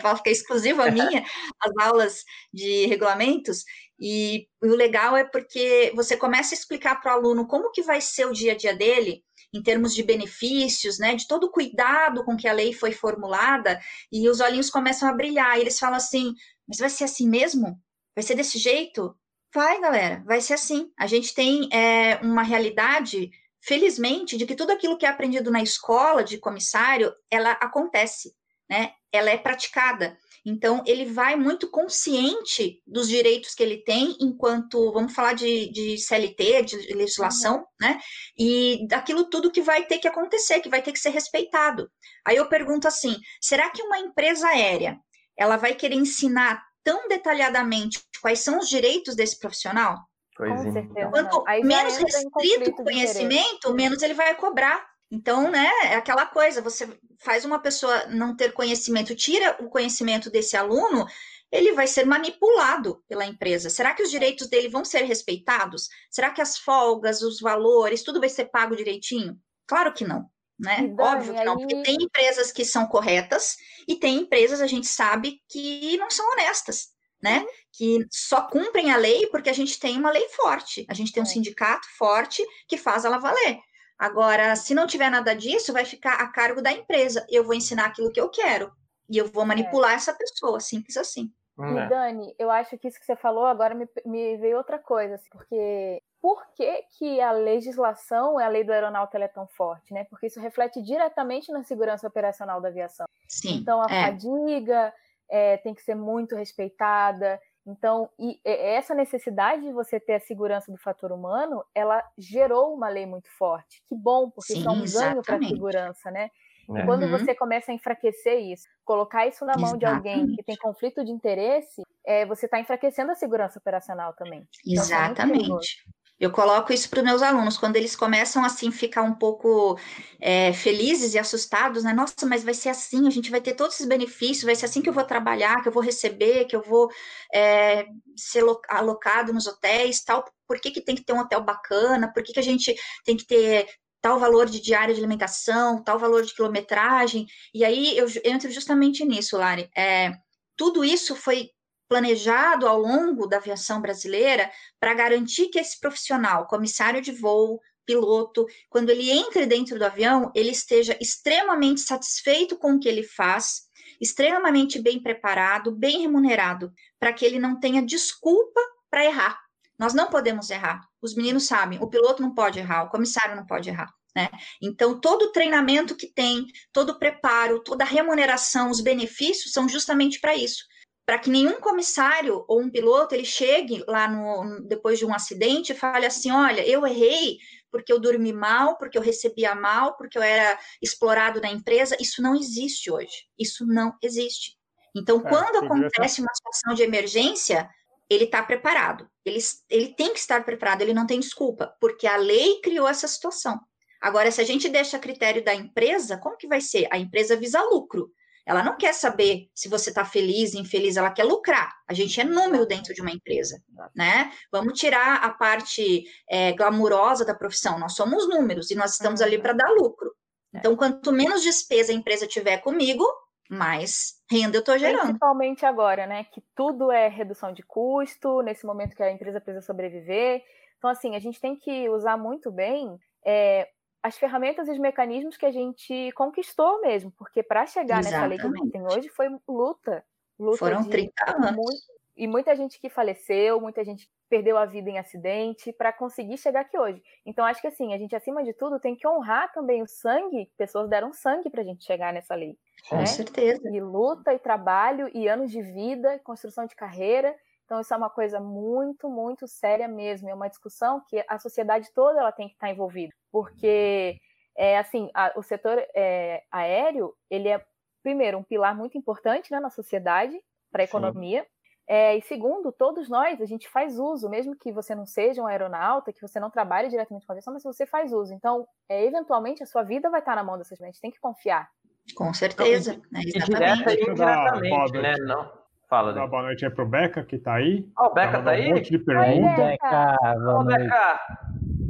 falo 0.00 0.22
que 0.22 0.28
é 0.28 0.32
exclusiva 0.32 0.88
minha, 0.92 1.24
as 1.60 1.72
aulas 1.84 2.22
de 2.54 2.86
regulamentos. 2.86 3.64
E, 3.98 4.46
e 4.62 4.68
o 4.68 4.76
legal 4.76 5.16
é 5.16 5.24
porque 5.24 5.92
você 5.96 6.16
começa 6.16 6.54
a 6.54 6.56
explicar 6.56 7.00
para 7.00 7.12
o 7.12 7.18
aluno 7.18 7.48
como 7.48 7.72
que 7.72 7.82
vai 7.82 8.00
ser 8.00 8.26
o 8.26 8.32
dia 8.32 8.52
a 8.52 8.56
dia 8.56 8.72
dele, 8.72 9.24
em 9.52 9.60
termos 9.60 9.96
de 9.96 10.04
benefícios, 10.04 11.00
né, 11.00 11.16
de 11.16 11.26
todo 11.26 11.48
o 11.48 11.50
cuidado 11.50 12.24
com 12.24 12.36
que 12.36 12.46
a 12.46 12.52
lei 12.52 12.72
foi 12.72 12.92
formulada, 12.92 13.80
e 14.12 14.28
os 14.28 14.38
olhinhos 14.38 14.70
começam 14.70 15.08
a 15.08 15.12
brilhar, 15.12 15.58
e 15.58 15.62
eles 15.62 15.76
falam 15.76 15.96
assim, 15.96 16.32
mas 16.68 16.78
vai 16.78 16.90
ser 16.90 17.02
assim 17.02 17.28
mesmo? 17.28 17.76
Vai 18.14 18.22
ser 18.22 18.36
desse 18.36 18.58
jeito? 18.58 19.12
Vai, 19.52 19.80
galera, 19.80 20.22
vai 20.24 20.40
ser 20.40 20.54
assim. 20.54 20.90
A 20.96 21.06
gente 21.06 21.34
tem 21.34 21.68
é, 21.72 22.16
uma 22.22 22.42
realidade 22.42 23.30
felizmente, 23.66 24.36
de 24.36 24.46
que 24.46 24.54
tudo 24.54 24.70
aquilo 24.70 24.96
que 24.96 25.04
é 25.04 25.08
aprendido 25.08 25.50
na 25.50 25.60
escola 25.60 26.22
de 26.22 26.38
comissário, 26.38 27.12
ela 27.28 27.50
acontece, 27.52 28.32
né? 28.70 28.92
Ela 29.12 29.30
é 29.30 29.36
praticada. 29.36 30.16
Então, 30.44 30.84
ele 30.86 31.06
vai 31.06 31.34
muito 31.34 31.68
consciente 31.68 32.80
dos 32.86 33.08
direitos 33.08 33.54
que 33.54 33.62
ele 33.64 33.78
tem 33.78 34.16
enquanto, 34.20 34.92
vamos 34.92 35.12
falar 35.12 35.32
de, 35.32 35.68
de 35.72 35.98
CLT, 35.98 36.62
de 36.62 36.76
legislação, 36.94 37.56
uhum. 37.56 37.64
né? 37.80 38.00
E 38.38 38.86
daquilo 38.86 39.28
tudo 39.28 39.50
que 39.50 39.62
vai 39.62 39.84
ter 39.84 39.98
que 39.98 40.06
acontecer, 40.06 40.60
que 40.60 40.68
vai 40.68 40.80
ter 40.80 40.92
que 40.92 41.00
ser 41.00 41.10
respeitado. 41.10 41.90
Aí 42.24 42.36
eu 42.36 42.48
pergunto 42.48 42.86
assim: 42.86 43.16
será 43.40 43.68
que 43.70 43.82
uma 43.82 43.98
empresa 43.98 44.46
aérea 44.46 44.96
ela 45.36 45.56
vai 45.56 45.74
querer 45.74 45.96
ensinar 45.96 46.62
tão 46.84 47.08
detalhadamente 47.08 48.00
quais 48.22 48.38
são 48.38 48.60
os 48.60 48.68
direitos 48.68 49.16
desse 49.16 49.40
profissional? 49.40 49.98
Pois 50.36 50.62
Com 50.62 50.72
certeza. 50.72 51.10
Quanto 51.10 51.44
menos 51.64 51.96
restrito 51.96 52.70
o 52.70 52.84
conhecimento, 52.84 53.74
menos 53.74 54.02
ele 54.02 54.14
vai 54.14 54.34
cobrar. 54.34 54.86
Então, 55.10 55.50
né, 55.50 55.70
é 55.84 55.94
aquela 55.94 56.26
coisa, 56.26 56.60
você 56.60 56.98
faz 57.20 57.44
uma 57.44 57.60
pessoa 57.60 58.06
não 58.06 58.36
ter 58.36 58.52
conhecimento, 58.52 59.14
tira 59.14 59.56
o 59.60 59.68
conhecimento 59.70 60.28
desse 60.30 60.56
aluno, 60.56 61.06
ele 61.50 61.72
vai 61.72 61.86
ser 61.86 62.04
manipulado 62.04 63.02
pela 63.08 63.24
empresa. 63.24 63.70
Será 63.70 63.94
que 63.94 64.02
os 64.02 64.10
direitos 64.10 64.48
dele 64.48 64.68
vão 64.68 64.84
ser 64.84 65.02
respeitados? 65.02 65.88
Será 66.10 66.30
que 66.30 66.42
as 66.42 66.58
folgas, 66.58 67.22
os 67.22 67.40
valores, 67.40 68.02
tudo 68.02 68.18
vai 68.18 68.28
ser 68.28 68.46
pago 68.46 68.74
direitinho? 68.74 69.38
Claro 69.64 69.92
que 69.92 70.04
não, 70.04 70.28
né? 70.58 70.88
Dani, 70.88 70.96
Óbvio 71.00 71.34
que 71.34 71.44
não, 71.44 71.56
porque 71.56 71.82
tem 71.82 71.96
empresas 72.00 72.50
que 72.50 72.64
são 72.64 72.86
corretas 72.86 73.56
e 73.86 73.94
tem 73.94 74.16
empresas, 74.16 74.60
a 74.60 74.66
gente 74.66 74.88
sabe, 74.88 75.40
que 75.48 75.96
não 75.98 76.10
são 76.10 76.28
honestas 76.32 76.96
né? 77.22 77.44
Que 77.76 78.06
só 78.10 78.42
cumprem 78.42 78.90
a 78.90 78.96
lei 78.96 79.26
porque 79.26 79.50
a 79.50 79.52
gente 79.52 79.78
tem 79.78 79.98
uma 79.98 80.10
lei 80.10 80.28
forte, 80.30 80.86
a 80.88 80.94
gente 80.94 81.12
tem 81.12 81.22
um 81.22 81.26
é. 81.26 81.28
sindicato 81.28 81.86
forte 81.96 82.44
que 82.68 82.78
faz 82.78 83.04
ela 83.04 83.18
valer. 83.18 83.58
Agora, 83.98 84.54
se 84.56 84.74
não 84.74 84.86
tiver 84.86 85.10
nada 85.10 85.34
disso, 85.34 85.72
vai 85.72 85.84
ficar 85.84 86.14
a 86.14 86.28
cargo 86.28 86.62
da 86.62 86.72
empresa. 86.72 87.26
Eu 87.30 87.44
vou 87.44 87.54
ensinar 87.54 87.86
aquilo 87.86 88.12
que 88.12 88.20
eu 88.20 88.28
quero 88.28 88.70
e 89.08 89.16
eu 89.16 89.26
vou 89.26 89.42
é. 89.42 89.46
manipular 89.46 89.92
é. 89.92 89.94
essa 89.94 90.12
pessoa, 90.12 90.60
simples 90.60 90.96
assim. 90.96 91.32
E 91.58 91.78
é. 91.78 91.88
Dani, 91.88 92.34
eu 92.38 92.50
acho 92.50 92.76
que 92.76 92.86
isso 92.86 93.00
que 93.00 93.06
você 93.06 93.16
falou 93.16 93.46
agora 93.46 93.74
me, 93.74 93.88
me 94.04 94.36
veio 94.36 94.58
outra 94.58 94.78
coisa, 94.78 95.14
assim, 95.14 95.28
porque 95.30 96.02
por 96.20 96.44
que, 96.54 96.82
que 96.98 97.20
a 97.20 97.32
legislação, 97.32 98.38
a 98.38 98.48
lei 98.48 98.62
do 98.62 98.72
aeronauta 98.72 99.16
é 99.18 99.28
tão 99.28 99.46
forte, 99.46 99.94
né? 99.94 100.04
Porque 100.04 100.26
isso 100.26 100.40
reflete 100.40 100.82
diretamente 100.82 101.50
na 101.50 101.64
segurança 101.64 102.06
operacional 102.06 102.60
da 102.60 102.68
aviação. 102.68 103.06
Sim, 103.26 103.54
então 103.54 103.80
a 103.80 103.86
é. 103.86 104.04
fadiga, 104.04 104.92
é, 105.28 105.56
tem 105.58 105.74
que 105.74 105.82
ser 105.82 105.94
muito 105.94 106.36
respeitada. 106.36 107.40
Então, 107.66 108.08
e 108.18 108.38
essa 108.44 108.94
necessidade 108.94 109.62
de 109.62 109.72
você 109.72 109.98
ter 109.98 110.14
a 110.14 110.20
segurança 110.20 110.70
do 110.70 110.78
fator 110.78 111.10
humano, 111.10 111.64
ela 111.74 112.02
gerou 112.16 112.72
uma 112.72 112.88
lei 112.88 113.06
muito 113.06 113.28
forte. 113.36 113.82
Que 113.88 113.94
bom, 113.96 114.30
porque 114.30 114.52
Sim, 114.52 114.60
isso 114.60 114.68
é 114.68 114.72
um 114.72 115.10
ganho 115.10 115.22
para 115.22 115.36
a 115.36 115.42
segurança, 115.42 116.10
né? 116.10 116.30
E 116.68 116.84
quando 116.84 117.04
uhum. 117.04 117.10
você 117.10 117.34
começa 117.34 117.70
a 117.70 117.74
enfraquecer 117.74 118.40
isso, 118.40 118.66
colocar 118.84 119.26
isso 119.26 119.44
na 119.44 119.56
mão 119.56 119.76
exatamente. 119.76 119.80
de 119.80 119.86
alguém 119.86 120.36
que 120.36 120.42
tem 120.42 120.56
conflito 120.56 121.04
de 121.04 121.12
interesse, 121.12 121.82
é, 122.04 122.26
você 122.26 122.46
está 122.46 122.58
enfraquecendo 122.58 123.12
a 123.12 123.14
segurança 123.14 123.58
operacional 123.58 124.12
também. 124.14 124.46
Então, 124.66 124.82
é 124.82 124.86
exatamente. 124.86 125.84
Eu 126.18 126.30
coloco 126.30 126.72
isso 126.72 126.88
para 126.88 127.00
os 127.00 127.04
meus 127.04 127.20
alunos, 127.22 127.58
quando 127.58 127.76
eles 127.76 127.94
começam 127.94 128.42
assim 128.42 128.70
ficar 128.70 129.02
um 129.02 129.14
pouco 129.14 129.78
é, 130.18 130.50
felizes 130.54 131.12
e 131.12 131.18
assustados, 131.18 131.84
né? 131.84 131.92
Nossa, 131.92 132.24
mas 132.26 132.42
vai 132.42 132.54
ser 132.54 132.70
assim, 132.70 133.06
a 133.06 133.10
gente 133.10 133.30
vai 133.30 133.40
ter 133.40 133.52
todos 133.54 133.74
esses 133.74 133.86
benefícios, 133.86 134.44
vai 134.44 134.54
ser 134.54 134.64
assim 134.64 134.80
que 134.80 134.88
eu 134.88 134.94
vou 134.94 135.04
trabalhar, 135.04 135.62
que 135.62 135.68
eu 135.68 135.72
vou 135.72 135.82
receber, 135.82 136.46
que 136.46 136.56
eu 136.56 136.62
vou 136.62 136.90
é, 137.34 137.86
ser 138.16 138.42
alocado 138.70 139.32
nos 139.32 139.46
hotéis, 139.46 140.02
tal. 140.02 140.24
Por 140.46 140.58
que, 140.58 140.70
que 140.70 140.80
tem 140.80 140.94
que 140.94 141.04
ter 141.04 141.12
um 141.12 141.20
hotel 141.20 141.42
bacana? 141.42 142.10
Por 142.10 142.22
que, 142.22 142.32
que 142.32 142.40
a 142.40 142.42
gente 142.42 142.74
tem 143.04 143.14
que 143.16 143.26
ter 143.26 143.68
tal 144.00 144.18
valor 144.18 144.46
de 144.46 144.60
diária 144.60 144.94
de 144.94 145.00
alimentação, 145.00 145.82
tal 145.82 145.98
valor 145.98 146.24
de 146.24 146.34
quilometragem? 146.34 147.26
E 147.52 147.62
aí 147.62 147.96
eu 147.98 148.06
entro 148.24 148.50
justamente 148.50 149.04
nisso, 149.04 149.36
Lari. 149.36 149.68
É, 149.76 150.12
tudo 150.56 150.82
isso 150.82 151.14
foi 151.14 151.50
planejado 151.88 152.66
ao 152.66 152.78
longo 152.78 153.26
da 153.26 153.36
aviação 153.36 153.80
brasileira 153.80 154.50
para 154.80 154.94
garantir 154.94 155.48
que 155.48 155.58
esse 155.58 155.78
profissional, 155.78 156.46
comissário 156.46 157.00
de 157.00 157.12
voo, 157.12 157.60
piloto, 157.84 158.46
quando 158.68 158.90
ele 158.90 159.10
entre 159.10 159.46
dentro 159.46 159.78
do 159.78 159.84
avião, 159.84 160.32
ele 160.34 160.50
esteja 160.50 160.98
extremamente 161.00 161.80
satisfeito 161.80 162.58
com 162.58 162.72
o 162.72 162.80
que 162.80 162.88
ele 162.88 163.04
faz, 163.04 163.62
extremamente 164.00 164.80
bem 164.80 165.00
preparado, 165.00 165.70
bem 165.70 166.00
remunerado, 166.00 166.72
para 166.98 167.12
que 167.12 167.24
ele 167.24 167.38
não 167.38 167.58
tenha 167.60 167.80
desculpa 167.80 168.60
para 168.90 169.04
errar. 169.04 169.38
Nós 169.78 169.94
não 169.94 170.08
podemos 170.08 170.50
errar. 170.50 170.80
Os 171.00 171.14
meninos 171.14 171.46
sabem, 171.46 171.78
o 171.80 171.88
piloto 171.88 172.20
não 172.20 172.34
pode 172.34 172.58
errar, 172.58 172.84
o 172.84 172.90
comissário 172.90 173.36
não 173.36 173.46
pode 173.46 173.68
errar. 173.68 173.88
Né? 174.14 174.28
Então, 174.60 174.98
todo 174.98 175.26
o 175.26 175.32
treinamento 175.32 175.94
que 175.94 176.06
tem, 176.06 176.46
todo 176.72 176.90
o 176.90 176.98
preparo, 176.98 177.62
toda 177.62 177.84
a 177.84 177.86
remuneração, 177.86 178.70
os 178.70 178.80
benefícios 178.80 179.52
são 179.52 179.68
justamente 179.68 180.18
para 180.18 180.34
isso 180.34 180.64
para 181.06 181.20
que 181.20 181.30
nenhum 181.30 181.60
comissário 181.60 182.44
ou 182.48 182.60
um 182.60 182.68
piloto 182.68 183.14
ele 183.14 183.24
chegue 183.24 183.84
lá 183.86 184.08
no, 184.08 184.60
depois 184.66 184.98
de 184.98 185.06
um 185.06 185.14
acidente 185.14 185.72
e 185.72 185.76
fale 185.76 186.04
assim, 186.04 186.32
olha, 186.32 186.66
eu 186.66 186.84
errei 186.84 187.38
porque 187.70 187.92
eu 187.92 188.00
dormi 188.00 188.32
mal, 188.32 188.76
porque 188.76 188.98
eu 188.98 189.02
recebia 189.02 189.54
mal, 189.54 189.96
porque 189.96 190.18
eu 190.18 190.22
era 190.22 190.58
explorado 190.82 191.40
na 191.40 191.50
empresa. 191.50 191.96
Isso 192.00 192.20
não 192.20 192.34
existe 192.34 192.90
hoje. 192.90 193.26
Isso 193.38 193.64
não 193.64 193.94
existe. 194.02 194.56
Então, 194.96 195.18
é, 195.18 195.28
quando 195.28 195.64
acontece 195.64 196.20
uma 196.20 196.34
situação 196.34 196.74
de 196.74 196.82
emergência, 196.82 197.68
ele 198.10 198.24
está 198.24 198.42
preparado. 198.42 199.08
Ele, 199.24 199.38
ele 199.68 199.94
tem 199.94 200.12
que 200.12 200.18
estar 200.18 200.44
preparado, 200.44 200.80
ele 200.82 200.94
não 200.94 201.06
tem 201.06 201.20
desculpa, 201.20 201.76
porque 201.80 202.06
a 202.06 202.16
lei 202.16 202.60
criou 202.62 202.88
essa 202.88 203.06
situação. 203.06 203.60
Agora, 204.00 204.30
se 204.30 204.40
a 204.40 204.44
gente 204.44 204.68
deixa 204.68 204.96
a 204.96 205.00
critério 205.00 205.44
da 205.44 205.54
empresa, 205.54 206.16
como 206.16 206.36
que 206.36 206.48
vai 206.48 206.60
ser? 206.60 206.88
A 206.90 206.98
empresa 206.98 207.36
visa 207.36 207.62
lucro. 207.62 208.10
Ela 208.46 208.62
não 208.62 208.76
quer 208.76 208.94
saber 208.94 209.50
se 209.52 209.68
você 209.68 209.90
está 209.90 210.04
feliz, 210.04 210.54
infeliz, 210.54 210.96
ela 210.96 211.10
quer 211.10 211.24
lucrar. 211.24 211.74
A 211.88 211.92
gente 211.92 212.20
é 212.20 212.24
número 212.24 212.64
dentro 212.64 212.94
de 212.94 213.02
uma 213.02 213.10
empresa, 213.10 213.60
né? 213.94 214.30
Vamos 214.52 214.78
tirar 214.78 215.16
a 215.16 215.30
parte 215.30 216.04
é, 216.30 216.52
glamurosa 216.52 217.24
da 217.24 217.34
profissão. 217.34 217.76
Nós 217.76 217.94
somos 217.94 218.28
números 218.28 218.70
e 218.70 218.76
nós 218.76 218.92
estamos 218.92 219.20
ali 219.20 219.36
para 219.36 219.52
dar 219.52 219.68
lucro. 219.70 220.14
É. 220.54 220.58
Então, 220.58 220.76
quanto 220.76 221.10
menos 221.10 221.42
despesa 221.42 221.90
a 221.90 221.94
empresa 221.94 222.24
tiver 222.24 222.58
comigo, 222.58 223.04
mais 223.50 224.14
renda 224.30 224.56
eu 224.56 224.60
estou 224.60 224.78
gerando. 224.78 225.06
Principalmente 225.06 225.66
agora, 225.66 226.06
né? 226.06 226.24
Que 226.32 226.40
tudo 226.54 226.92
é 226.92 227.08
redução 227.08 227.52
de 227.52 227.64
custo, 227.64 228.42
nesse 228.42 228.64
momento 228.64 228.94
que 228.94 229.02
a 229.02 229.10
empresa 229.10 229.40
precisa 229.40 229.66
sobreviver. 229.66 230.44
Então, 230.78 230.88
assim, 230.88 231.16
a 231.16 231.18
gente 231.18 231.40
tem 231.40 231.56
que 231.56 231.88
usar 231.88 232.16
muito 232.16 232.52
bem 232.52 232.96
é, 233.24 233.68
as 234.06 234.16
ferramentas 234.16 234.68
e 234.68 234.70
os 234.70 234.78
mecanismos 234.78 235.36
que 235.36 235.44
a 235.44 235.50
gente 235.50 236.12
conquistou 236.12 236.80
mesmo, 236.80 237.10
porque 237.12 237.42
para 237.42 237.66
chegar 237.66 237.98
Exatamente. 237.98 238.12
nessa 238.12 238.26
lei 238.26 238.38
que 238.38 238.46
a 238.46 238.62
gente 238.62 238.70
tem 238.70 238.82
hoje 238.84 239.08
foi 239.08 239.28
luta. 239.48 240.04
luta 240.38 240.58
Foram 240.58 240.82
de, 240.82 240.90
30 240.90 241.12
anos. 241.30 241.52
Muito, 241.56 241.82
e 242.16 242.26
muita 242.28 242.54
gente 242.54 242.80
que 242.80 242.88
faleceu, 242.88 243.60
muita 243.60 243.84
gente 243.84 244.06
que 244.06 244.12
perdeu 244.28 244.56
a 244.56 244.64
vida 244.64 244.88
em 244.88 244.98
acidente 244.98 245.72
para 245.72 245.92
conseguir 245.92 246.38
chegar 246.38 246.60
aqui 246.60 246.78
hoje. 246.78 247.02
Então 247.26 247.44
acho 247.44 247.60
que 247.60 247.66
assim, 247.66 247.92
a 247.92 247.98
gente 247.98 248.14
acima 248.14 248.44
de 248.44 248.52
tudo 248.52 248.78
tem 248.78 248.94
que 248.94 249.06
honrar 249.08 249.52
também 249.52 249.82
o 249.82 249.88
sangue, 249.88 250.50
pessoas 250.56 250.88
deram 250.88 251.12
sangue 251.12 251.50
para 251.50 251.62
a 251.62 251.64
gente 251.64 251.84
chegar 251.84 252.12
nessa 252.12 252.34
lei. 252.34 252.56
Com 252.88 252.96
né? 252.96 253.06
certeza. 253.06 253.68
E 253.68 253.80
luta 253.80 254.32
e 254.32 254.38
trabalho 254.38 255.10
e 255.12 255.28
anos 255.28 255.50
de 255.50 255.60
vida, 255.60 256.20
construção 256.20 256.64
de 256.64 256.76
carreira. 256.76 257.34
Então 257.64 257.80
isso 257.80 257.92
é 257.92 257.96
uma 257.96 258.08
coisa 258.08 258.38
muito, 258.38 259.08
muito 259.08 259.48
séria 259.48 259.88
mesmo. 259.88 260.28
É 260.28 260.34
uma 260.34 260.48
discussão 260.48 261.02
que 261.08 261.24
a 261.28 261.38
sociedade 261.38 261.90
toda 261.92 262.20
ela 262.20 262.30
tem 262.30 262.46
que 262.46 262.54
estar 262.54 262.70
envolvida, 262.70 263.12
porque 263.30 264.18
é 264.56 264.78
assim, 264.78 265.10
a, 265.14 265.32
o 265.36 265.42
setor 265.42 265.78
é, 265.94 266.42
aéreo 266.50 267.14
ele 267.30 267.48
é 267.48 267.64
primeiro 268.02 268.38
um 268.38 268.42
pilar 268.42 268.76
muito 268.76 268.96
importante 268.96 269.50
né, 269.50 269.60
na 269.60 269.70
sociedade 269.70 270.40
para 270.70 270.82
a 270.82 270.84
economia. 270.84 271.46
É, 271.88 272.16
e 272.16 272.22
segundo, 272.22 272.72
todos 272.72 273.08
nós, 273.08 273.40
a 273.40 273.44
gente 273.44 273.68
faz 273.68 273.96
uso, 273.96 274.28
mesmo 274.28 274.56
que 274.56 274.72
você 274.72 274.92
não 274.94 275.06
seja 275.06 275.40
um 275.40 275.46
aeronauta, 275.46 276.12
que 276.12 276.20
você 276.20 276.40
não 276.40 276.50
trabalhe 276.50 276.88
diretamente 276.88 277.24
com 277.24 277.32
a 277.32 277.34
aviação, 277.34 277.52
mas 277.52 277.62
você 277.62 277.86
faz 277.86 278.12
uso. 278.12 278.34
Então, 278.34 278.66
é, 278.88 279.04
eventualmente, 279.04 279.62
a 279.62 279.66
sua 279.66 279.84
vida 279.84 280.10
vai 280.10 280.18
estar 280.18 280.34
na 280.34 280.42
mão 280.42 280.58
dessas 280.58 280.76
gente. 280.78 280.88
A 280.88 280.90
gente 280.90 281.00
tem 281.00 281.10
que 281.12 281.20
confiar. 281.20 281.68
Com 282.16 282.34
certeza. 282.34 282.94
Então, 282.94 283.20
é, 283.20 283.44
direta 283.44 283.92
e 283.92 284.02
indiretamente, 284.02 284.92
né? 284.98 285.14
Não. 285.20 285.66
Fala, 285.88 286.12
Dá 286.12 286.26
boa 286.26 286.42
noite 286.42 286.64
aí 286.64 286.70
pro 286.72 286.84
Beca, 286.84 287.22
que 287.24 287.38
tá 287.38 287.54
aí. 287.54 287.88
Ó, 287.96 288.06
oh, 288.06 288.10
o 288.10 288.14
Beca 288.14 288.42
tá 288.42 288.50
aí? 288.50 288.72
Um 288.72 288.74
monte 288.74 288.90
de 288.90 288.98
perguntas. 288.98 289.56
Beca, 289.56 290.16
Ô, 290.58 290.64
Beca. 290.64 291.20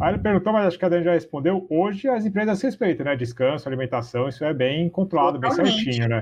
Aí 0.01 0.13
ele 0.13 0.23
perguntou, 0.23 0.53
mas 0.53 0.67
acho 0.67 0.79
que 0.79 0.85
a 0.85 0.89
Dani 0.89 1.05
já 1.05 1.13
respondeu. 1.13 1.67
Hoje 1.71 2.09
as 2.09 2.27
empresas 2.27 2.61
respeitam, 2.61 3.07
né? 3.07 3.17
Descanso, 3.17 3.69
alimentação, 3.69 4.29
isso 4.29 4.45
é 4.45 4.53
bem 4.53 4.91
controlado, 4.91 5.41
Totalmente. 5.41 5.75
bem 5.75 5.85
certinho, 5.85 6.09
né? 6.09 6.21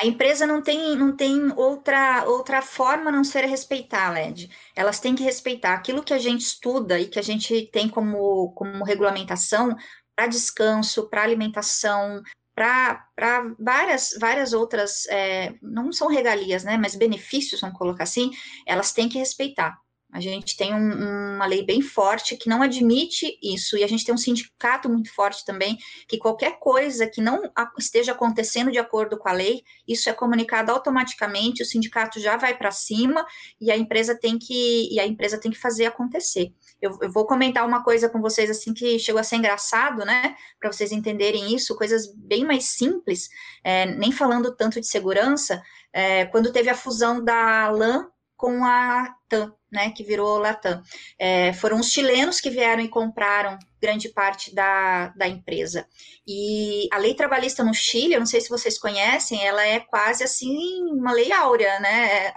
A 0.00 0.06
empresa 0.06 0.46
não 0.46 0.62
tem, 0.62 0.94
não 0.94 1.16
tem 1.16 1.52
outra, 1.56 2.24
outra 2.24 2.62
forma 2.62 3.08
a 3.10 3.12
não 3.12 3.24
ser 3.24 3.44
respeitar, 3.46 4.12
LED. 4.12 4.48
Elas 4.76 5.00
têm 5.00 5.16
que 5.16 5.24
respeitar 5.24 5.74
aquilo 5.74 6.04
que 6.04 6.14
a 6.14 6.18
gente 6.18 6.42
estuda 6.42 7.00
e 7.00 7.08
que 7.08 7.18
a 7.18 7.22
gente 7.22 7.68
tem 7.72 7.88
como, 7.88 8.52
como 8.52 8.84
regulamentação 8.84 9.76
para 10.14 10.28
descanso, 10.28 11.08
para 11.10 11.24
alimentação, 11.24 12.22
para 12.54 13.08
várias, 13.58 14.16
várias 14.20 14.52
outras, 14.52 15.06
é, 15.08 15.54
não 15.60 15.92
são 15.92 16.08
regalias, 16.08 16.62
né, 16.62 16.76
mas 16.76 16.94
benefícios, 16.94 17.60
vamos 17.60 17.78
colocar 17.78 18.04
assim, 18.04 18.30
elas 18.66 18.92
têm 18.92 19.08
que 19.08 19.18
respeitar. 19.18 19.76
A 20.10 20.20
gente 20.20 20.56
tem 20.56 20.74
um, 20.74 21.34
uma 21.36 21.44
lei 21.44 21.62
bem 21.62 21.82
forte 21.82 22.34
que 22.36 22.48
não 22.48 22.62
admite 22.62 23.38
isso, 23.42 23.76
e 23.76 23.84
a 23.84 23.86
gente 23.86 24.04
tem 24.06 24.14
um 24.14 24.18
sindicato 24.18 24.88
muito 24.88 25.14
forte 25.14 25.44
também, 25.44 25.76
que 26.08 26.16
qualquer 26.16 26.58
coisa 26.58 27.06
que 27.06 27.20
não 27.20 27.42
esteja 27.78 28.12
acontecendo 28.12 28.72
de 28.72 28.78
acordo 28.78 29.18
com 29.18 29.28
a 29.28 29.32
lei, 29.32 29.62
isso 29.86 30.08
é 30.08 30.14
comunicado 30.14 30.72
automaticamente, 30.72 31.62
o 31.62 31.66
sindicato 31.66 32.18
já 32.18 32.38
vai 32.38 32.56
para 32.56 32.70
cima 32.70 33.26
e 33.60 33.70
a 33.70 33.76
empresa 33.76 34.18
tem 34.18 34.38
que 34.38 34.88
e 34.90 34.98
a 34.98 35.06
empresa 35.06 35.38
tem 35.38 35.50
que 35.50 35.58
fazer 35.58 35.84
acontecer. 35.84 36.54
Eu, 36.80 36.96
eu, 37.02 37.12
vou 37.12 37.26
comentar 37.26 37.66
uma 37.66 37.84
coisa 37.84 38.08
com 38.08 38.20
vocês 38.20 38.48
assim 38.48 38.72
que 38.72 38.98
chegou 38.98 39.20
a 39.20 39.24
ser 39.24 39.36
engraçado, 39.36 40.06
né? 40.06 40.36
Para 40.58 40.72
vocês 40.72 40.90
entenderem 40.90 41.54
isso, 41.54 41.76
coisas 41.76 42.10
bem 42.14 42.46
mais 42.46 42.64
simples, 42.64 43.28
é, 43.62 43.84
nem 43.84 44.10
falando 44.10 44.56
tanto 44.56 44.80
de 44.80 44.86
segurança. 44.86 45.62
É, 45.92 46.24
quando 46.26 46.52
teve 46.52 46.70
a 46.70 46.74
fusão 46.74 47.22
da 47.22 47.68
LAN 47.70 48.08
com 48.36 48.64
a 48.64 49.14
TAM, 49.28 49.52
né, 49.70 49.90
que 49.90 50.02
virou 50.02 50.38
Latam. 50.38 50.82
É, 51.18 51.52
foram 51.52 51.78
os 51.78 51.90
chilenos 51.90 52.40
que 52.40 52.50
vieram 52.50 52.82
e 52.82 52.88
compraram 52.88 53.58
grande 53.80 54.08
parte 54.08 54.54
da, 54.54 55.08
da 55.08 55.28
empresa. 55.28 55.86
E 56.26 56.88
a 56.92 56.98
lei 56.98 57.14
trabalhista 57.14 57.62
no 57.62 57.72
Chile, 57.72 58.14
eu 58.14 58.20
não 58.20 58.26
sei 58.26 58.40
se 58.40 58.48
vocês 58.48 58.78
conhecem, 58.78 59.44
ela 59.46 59.64
é 59.64 59.80
quase 59.80 60.24
assim 60.24 60.82
uma 60.92 61.12
lei 61.12 61.32
áurea, 61.32 61.78
né? 61.80 62.32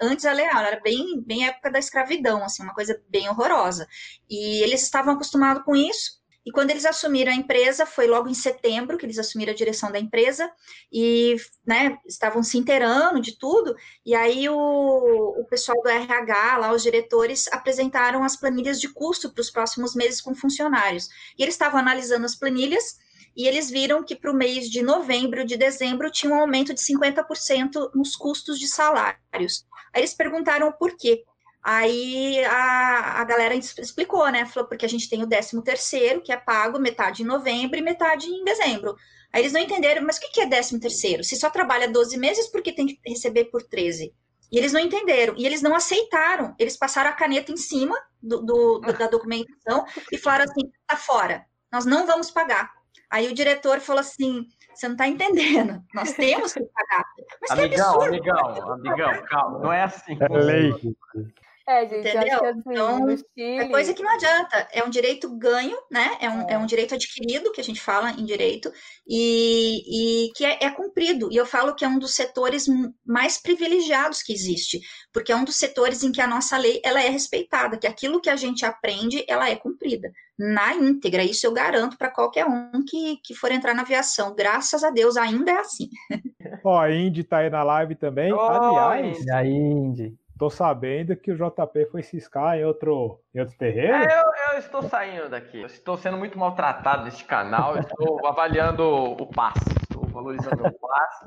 Antes 0.00 0.24
a 0.24 0.32
lei 0.32 0.46
áurea 0.46 0.68
era 0.68 0.80
bem, 0.80 1.22
bem 1.24 1.46
época 1.46 1.70
da 1.70 1.78
escravidão, 1.78 2.44
assim, 2.44 2.62
uma 2.62 2.74
coisa 2.74 3.00
bem 3.08 3.28
horrorosa. 3.28 3.86
E 4.28 4.62
eles 4.62 4.82
estavam 4.82 5.14
acostumados 5.14 5.62
com 5.64 5.76
isso, 5.76 6.18
e 6.48 6.50
quando 6.50 6.70
eles 6.70 6.86
assumiram 6.86 7.30
a 7.30 7.34
empresa, 7.34 7.84
foi 7.84 8.06
logo 8.06 8.26
em 8.26 8.32
setembro 8.32 8.96
que 8.96 9.04
eles 9.04 9.18
assumiram 9.18 9.52
a 9.52 9.54
direção 9.54 9.92
da 9.92 9.98
empresa 9.98 10.50
e 10.90 11.36
né, 11.66 11.98
estavam 12.06 12.42
se 12.42 12.56
inteirando 12.56 13.20
de 13.20 13.38
tudo. 13.38 13.76
E 14.04 14.14
aí 14.14 14.48
o, 14.48 14.56
o 14.56 15.44
pessoal 15.44 15.76
do 15.82 15.90
RH, 15.90 16.56
lá, 16.56 16.72
os 16.72 16.82
diretores, 16.82 17.48
apresentaram 17.52 18.24
as 18.24 18.34
planilhas 18.34 18.80
de 18.80 18.88
custo 18.88 19.30
para 19.30 19.42
os 19.42 19.50
próximos 19.50 19.94
meses 19.94 20.22
com 20.22 20.34
funcionários. 20.34 21.10
E 21.38 21.42
eles 21.42 21.52
estavam 21.52 21.78
analisando 21.78 22.24
as 22.24 22.34
planilhas 22.34 22.96
e 23.36 23.46
eles 23.46 23.68
viram 23.68 24.02
que 24.02 24.16
para 24.16 24.32
o 24.32 24.34
mês 24.34 24.70
de 24.70 24.80
novembro, 24.80 25.44
de 25.44 25.58
dezembro, 25.58 26.10
tinha 26.10 26.32
um 26.32 26.40
aumento 26.40 26.72
de 26.72 26.80
50% 26.80 27.90
nos 27.94 28.16
custos 28.16 28.58
de 28.58 28.66
salários. 28.66 29.66
Aí 29.92 30.00
eles 30.00 30.14
perguntaram 30.14 30.72
por 30.72 30.96
quê. 30.96 31.24
Aí 31.62 32.44
a, 32.44 33.20
a 33.20 33.24
galera 33.24 33.54
explicou, 33.54 34.28
né? 34.30 34.46
Falou, 34.46 34.68
porque 34.68 34.86
a 34.86 34.88
gente 34.88 35.08
tem 35.08 35.22
o 35.22 35.28
13 35.28 35.62
terceiro, 35.62 36.20
que 36.20 36.32
é 36.32 36.36
pago 36.36 36.78
metade 36.78 37.22
em 37.22 37.26
novembro 37.26 37.78
e 37.78 37.82
metade 37.82 38.26
em 38.26 38.44
dezembro. 38.44 38.96
Aí 39.32 39.42
eles 39.42 39.52
não 39.52 39.60
entenderam, 39.60 40.06
mas 40.06 40.16
o 40.16 40.20
que 40.20 40.40
é 40.40 40.48
13 40.48 40.80
terceiro? 40.80 41.24
Se 41.24 41.36
só 41.36 41.50
trabalha 41.50 41.90
12 41.90 42.16
meses, 42.16 42.48
por 42.48 42.62
que 42.62 42.72
tem 42.72 42.86
que 42.86 42.98
receber 43.06 43.46
por 43.46 43.62
13? 43.62 44.14
E 44.50 44.56
eles 44.56 44.72
não 44.72 44.80
entenderam, 44.80 45.34
e 45.36 45.44
eles 45.44 45.60
não 45.60 45.74
aceitaram. 45.74 46.54
Eles 46.58 46.76
passaram 46.76 47.10
a 47.10 47.14
caneta 47.14 47.52
em 47.52 47.56
cima 47.56 47.94
do, 48.22 48.40
do, 48.40 48.78
do, 48.78 48.92
da 48.92 49.06
documentação 49.06 49.84
e 50.10 50.16
falaram 50.16 50.44
assim: 50.44 50.70
tá 50.86 50.96
fora, 50.96 51.44
nós 51.70 51.84
não 51.84 52.06
vamos 52.06 52.30
pagar. 52.30 52.72
Aí 53.10 53.28
o 53.28 53.34
diretor 53.34 53.80
falou 53.80 54.00
assim: 54.00 54.46
você 54.74 54.86
não 54.86 54.94
está 54.94 55.06
entendendo, 55.06 55.82
nós 55.94 56.12
temos 56.12 56.54
que 56.54 56.60
pagar. 56.60 57.04
Mas 57.42 57.50
amigão, 57.50 58.00
amigão, 58.00 58.72
amigão, 58.72 59.24
calma, 59.28 59.58
não 59.58 59.72
é 59.72 59.82
assim. 59.82 60.16
É 60.18 60.28
lei. 60.28 60.72
É, 61.68 61.86
gente, 61.86 62.00
Entendeu? 62.00 62.20
acho 62.20 62.40
que 62.40 62.46
assim, 62.46 62.60
então, 62.66 63.08
Chile... 63.08 63.58
É 63.58 63.68
coisa 63.68 63.92
que 63.92 64.02
não 64.02 64.14
adianta. 64.14 64.68
É 64.72 64.82
um 64.82 64.88
direito 64.88 65.28
ganho, 65.36 65.76
né? 65.90 66.16
É 66.18 66.30
um, 66.30 66.40
é. 66.48 66.54
é 66.54 66.58
um 66.58 66.64
direito 66.64 66.94
adquirido, 66.94 67.52
que 67.52 67.60
a 67.60 67.64
gente 67.64 67.78
fala 67.78 68.10
em 68.12 68.24
direito, 68.24 68.72
e, 69.06 70.28
e 70.28 70.32
que 70.32 70.46
é, 70.46 70.58
é, 70.62 70.70
cumprido. 70.70 71.28
E 71.30 71.36
eu 71.36 71.44
falo 71.44 71.74
que 71.74 71.84
é 71.84 71.88
um 71.88 71.98
dos 71.98 72.14
setores 72.14 72.64
mais 73.04 73.36
privilegiados 73.36 74.22
que 74.22 74.32
existe, 74.32 74.80
porque 75.12 75.30
é 75.30 75.36
um 75.36 75.44
dos 75.44 75.56
setores 75.56 76.02
em 76.02 76.10
que 76.10 76.22
a 76.22 76.26
nossa 76.26 76.56
lei 76.56 76.80
ela 76.82 77.02
é 77.02 77.10
respeitada, 77.10 77.76
que 77.76 77.86
aquilo 77.86 78.22
que 78.22 78.30
a 78.30 78.36
gente 78.36 78.64
aprende, 78.64 79.22
ela 79.28 79.50
é 79.50 79.54
cumprida 79.54 80.10
na 80.38 80.74
íntegra. 80.74 81.22
Isso 81.22 81.46
eu 81.46 81.52
garanto 81.52 81.98
para 81.98 82.10
qualquer 82.10 82.46
um 82.46 82.82
que, 82.82 83.18
que 83.22 83.34
for 83.34 83.52
entrar 83.52 83.74
na 83.74 83.82
aviação. 83.82 84.34
Graças 84.34 84.82
a 84.82 84.88
Deus, 84.88 85.18
ainda 85.18 85.50
é 85.50 85.58
assim. 85.58 85.90
Ó, 86.64 86.80
a 86.80 86.90
Indy 86.90 87.24
tá 87.24 87.38
aí 87.38 87.50
na 87.50 87.62
live 87.62 87.94
também. 87.94 88.32
Oh, 88.32 88.40
Aliás, 88.40 89.28
a 89.28 89.44
Indy. 89.44 90.16
Tô 90.38 90.48
sabendo 90.48 91.16
que 91.16 91.32
o 91.32 91.36
JP 91.36 91.86
foi 91.90 92.00
ciscar 92.04 92.56
em 92.56 92.64
outro, 92.64 93.20
em 93.34 93.40
outro 93.40 93.58
terreno. 93.58 94.04
É, 94.04 94.20
eu, 94.20 94.52
eu, 94.52 94.58
estou 94.60 94.84
saindo 94.84 95.28
daqui. 95.28 95.60
Eu 95.60 95.66
estou 95.66 95.96
sendo 95.96 96.16
muito 96.16 96.38
maltratado 96.38 97.04
neste 97.04 97.24
canal. 97.24 97.76
estou 97.76 98.22
avaliando 98.24 98.84
o 98.84 99.26
passe. 99.26 99.68
Estou 99.82 100.06
valorizando 100.06 100.64
o 100.64 100.72
passe. 100.78 101.26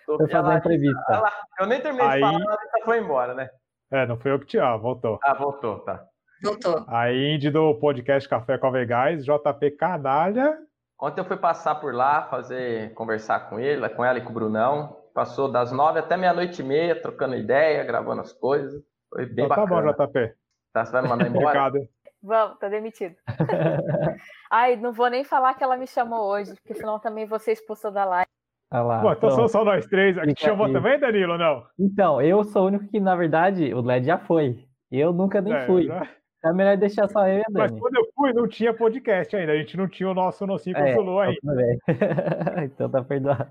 Estou 0.00 0.18
fazendo 0.28 0.52
entrevista. 0.52 1.04
Ela, 1.08 1.32
eu 1.60 1.66
nem 1.66 1.80
terminei 1.80 2.08
Aí... 2.08 2.14
de 2.14 2.20
falar, 2.20 2.40
ela 2.40 2.84
foi 2.84 2.98
embora, 2.98 3.34
né? 3.34 3.48
É, 3.92 4.06
não 4.06 4.18
foi 4.18 4.32
eu 4.32 4.40
que 4.40 4.46
te. 4.46 4.58
Ah, 4.58 4.76
voltou. 4.76 5.20
Ah, 5.22 5.34
voltou, 5.34 5.78
tá. 5.80 6.04
Voltou. 6.42 6.84
A 6.88 7.12
Indy 7.12 7.50
do 7.50 7.74
podcast 7.76 8.28
Café 8.28 8.58
com 8.58 8.66
a 8.66 8.84
JP 9.14 9.70
Canalha. 9.78 10.58
Ontem 11.00 11.20
eu 11.20 11.24
fui 11.24 11.36
passar 11.36 11.76
por 11.76 11.94
lá, 11.94 12.24
fazer, 12.24 12.92
conversar 12.94 13.48
com 13.48 13.60
ele, 13.60 13.88
com 13.90 14.04
ela 14.04 14.18
e 14.18 14.20
com 14.20 14.30
o 14.30 14.34
Brunão. 14.34 14.96
Passou 15.18 15.50
das 15.50 15.72
nove 15.72 15.98
até 15.98 16.16
meia-noite 16.16 16.62
e 16.62 16.64
meia, 16.64 16.94
trocando 16.94 17.34
ideia, 17.34 17.82
gravando 17.82 18.20
as 18.20 18.32
coisas. 18.32 18.80
Foi 19.12 19.26
bem 19.26 19.46
então, 19.46 19.66
bacana. 19.66 19.92
Tá 19.92 20.06
bom, 20.06 20.12
JP. 20.12 20.34
Tá, 20.72 20.84
você 20.84 20.92
vai 20.92 21.02
me 21.02 21.08
mandar 21.08 21.26
embora? 21.26 21.66
Obrigado. 21.66 21.88
Vamos, 22.22 22.58
tá 22.60 22.68
demitido. 22.68 23.16
Ai, 24.48 24.76
não 24.76 24.92
vou 24.92 25.10
nem 25.10 25.24
falar 25.24 25.54
que 25.54 25.64
ela 25.64 25.76
me 25.76 25.88
chamou 25.88 26.20
hoje, 26.30 26.54
porque 26.54 26.72
senão 26.72 27.00
também 27.00 27.26
vou 27.26 27.40
ser 27.40 27.50
expulsa 27.50 27.90
da 27.90 28.04
live. 28.04 28.28
Ah 28.70 28.80
lá, 28.80 29.00
Pô, 29.00 29.10
então 29.10 29.30
são 29.30 29.48
só 29.48 29.64
nós 29.64 29.86
três. 29.86 30.16
Aqui 30.16 30.34
te 30.34 30.44
chamou 30.44 30.70
também, 30.72 31.00
Danilo, 31.00 31.36
não? 31.36 31.64
Então, 31.76 32.22
eu 32.22 32.44
sou 32.44 32.62
o 32.62 32.66
único 32.66 32.86
que, 32.86 33.00
na 33.00 33.16
verdade, 33.16 33.74
o 33.74 33.80
LED 33.80 34.06
já 34.06 34.18
foi. 34.18 34.68
Eu 34.88 35.12
nunca 35.12 35.40
nem 35.40 35.52
é, 35.52 35.66
fui. 35.66 35.86
Já... 35.86 36.08
É 36.44 36.52
melhor 36.52 36.76
deixar 36.76 37.08
só 37.08 37.26
eu 37.26 37.38
e 37.38 37.40
a 37.40 37.44
Dani. 37.50 37.72
Mas 37.72 37.80
quando 37.80 37.96
eu 37.96 38.06
fui, 38.14 38.32
não 38.32 38.46
tinha 38.46 38.72
podcast 38.72 39.34
ainda. 39.34 39.50
A 39.50 39.56
gente 39.56 39.76
não 39.76 39.88
tinha 39.88 40.08
o 40.08 40.14
nosso 40.14 40.46
Nocinho 40.46 40.76
com 40.76 40.82
É, 40.82 40.94
Zulu 40.94 41.18
ainda. 41.18 41.54
bem. 41.56 41.78
então 42.66 42.88
tá 42.88 43.02
perdoado. 43.02 43.50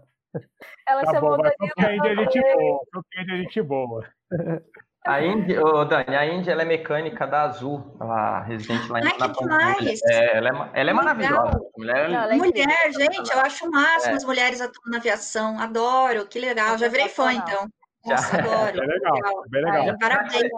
Ela 0.87 1.01
Tá 1.03 1.11
chamou 1.13 1.29
bom, 1.31 1.35
o 1.35 1.37
mas 1.39 1.53
Danilo 1.57 1.73
surpreende 1.77 2.07
a 2.07 2.15
gente 2.15 2.41
também. 2.41 2.55
boa. 2.57 2.79
Surpreende 2.93 3.31
a 3.31 3.37
gente 3.37 3.61
boa. 3.61 4.07
A 5.05 5.21
Indy, 5.23 5.57
ô, 5.57 5.85
Dani, 5.85 6.15
a 6.17 6.25
Indy 6.25 6.49
ela 6.49 6.63
é 6.63 6.65
mecânica 6.65 7.25
da 7.25 7.43
Azul, 7.43 7.95
ela 8.01 8.41
é 8.43 8.47
residente 8.47 8.89
lá 8.91 8.99
em 8.99 9.05
Ai, 9.05 9.11
que 9.13 9.19
na 9.19 9.27
demais! 9.27 10.01
É, 10.03 10.37
ela 10.37 10.49
é, 10.49 10.51
ela 10.51 10.69
é 10.73 10.83
Legal. 10.83 10.95
maravilhosa. 10.95 11.59
Mulher 11.77 11.95
é 11.97 12.07
Não, 12.09 12.23
ela 12.23 12.33
é 12.33 12.37
Mulher, 12.37 12.91
gente, 12.91 13.31
eu 13.33 13.39
acho 13.39 13.67
o 13.67 13.71
máximo 13.71 14.13
É. 14.13 14.17
as 14.17 14.25
mulheres 14.25 14.59
atuando 14.59 14.91
na 14.91 14.97
aviação. 14.97 15.57
Adoro, 15.59 16.27
que 16.27 16.39
legal. 16.39 16.77
Já 16.77 16.89
virei 16.89 17.07
fã, 17.07 17.31
então. 17.31 17.67
Nossa, 18.05 18.35
Já. 18.37 18.43
adoro. 18.43 18.83
É 18.83 18.85
legal, 18.85 19.15
é 19.45 19.49
bem 19.49 19.63
legal. 19.63 19.97
Parabéns. 19.97 20.49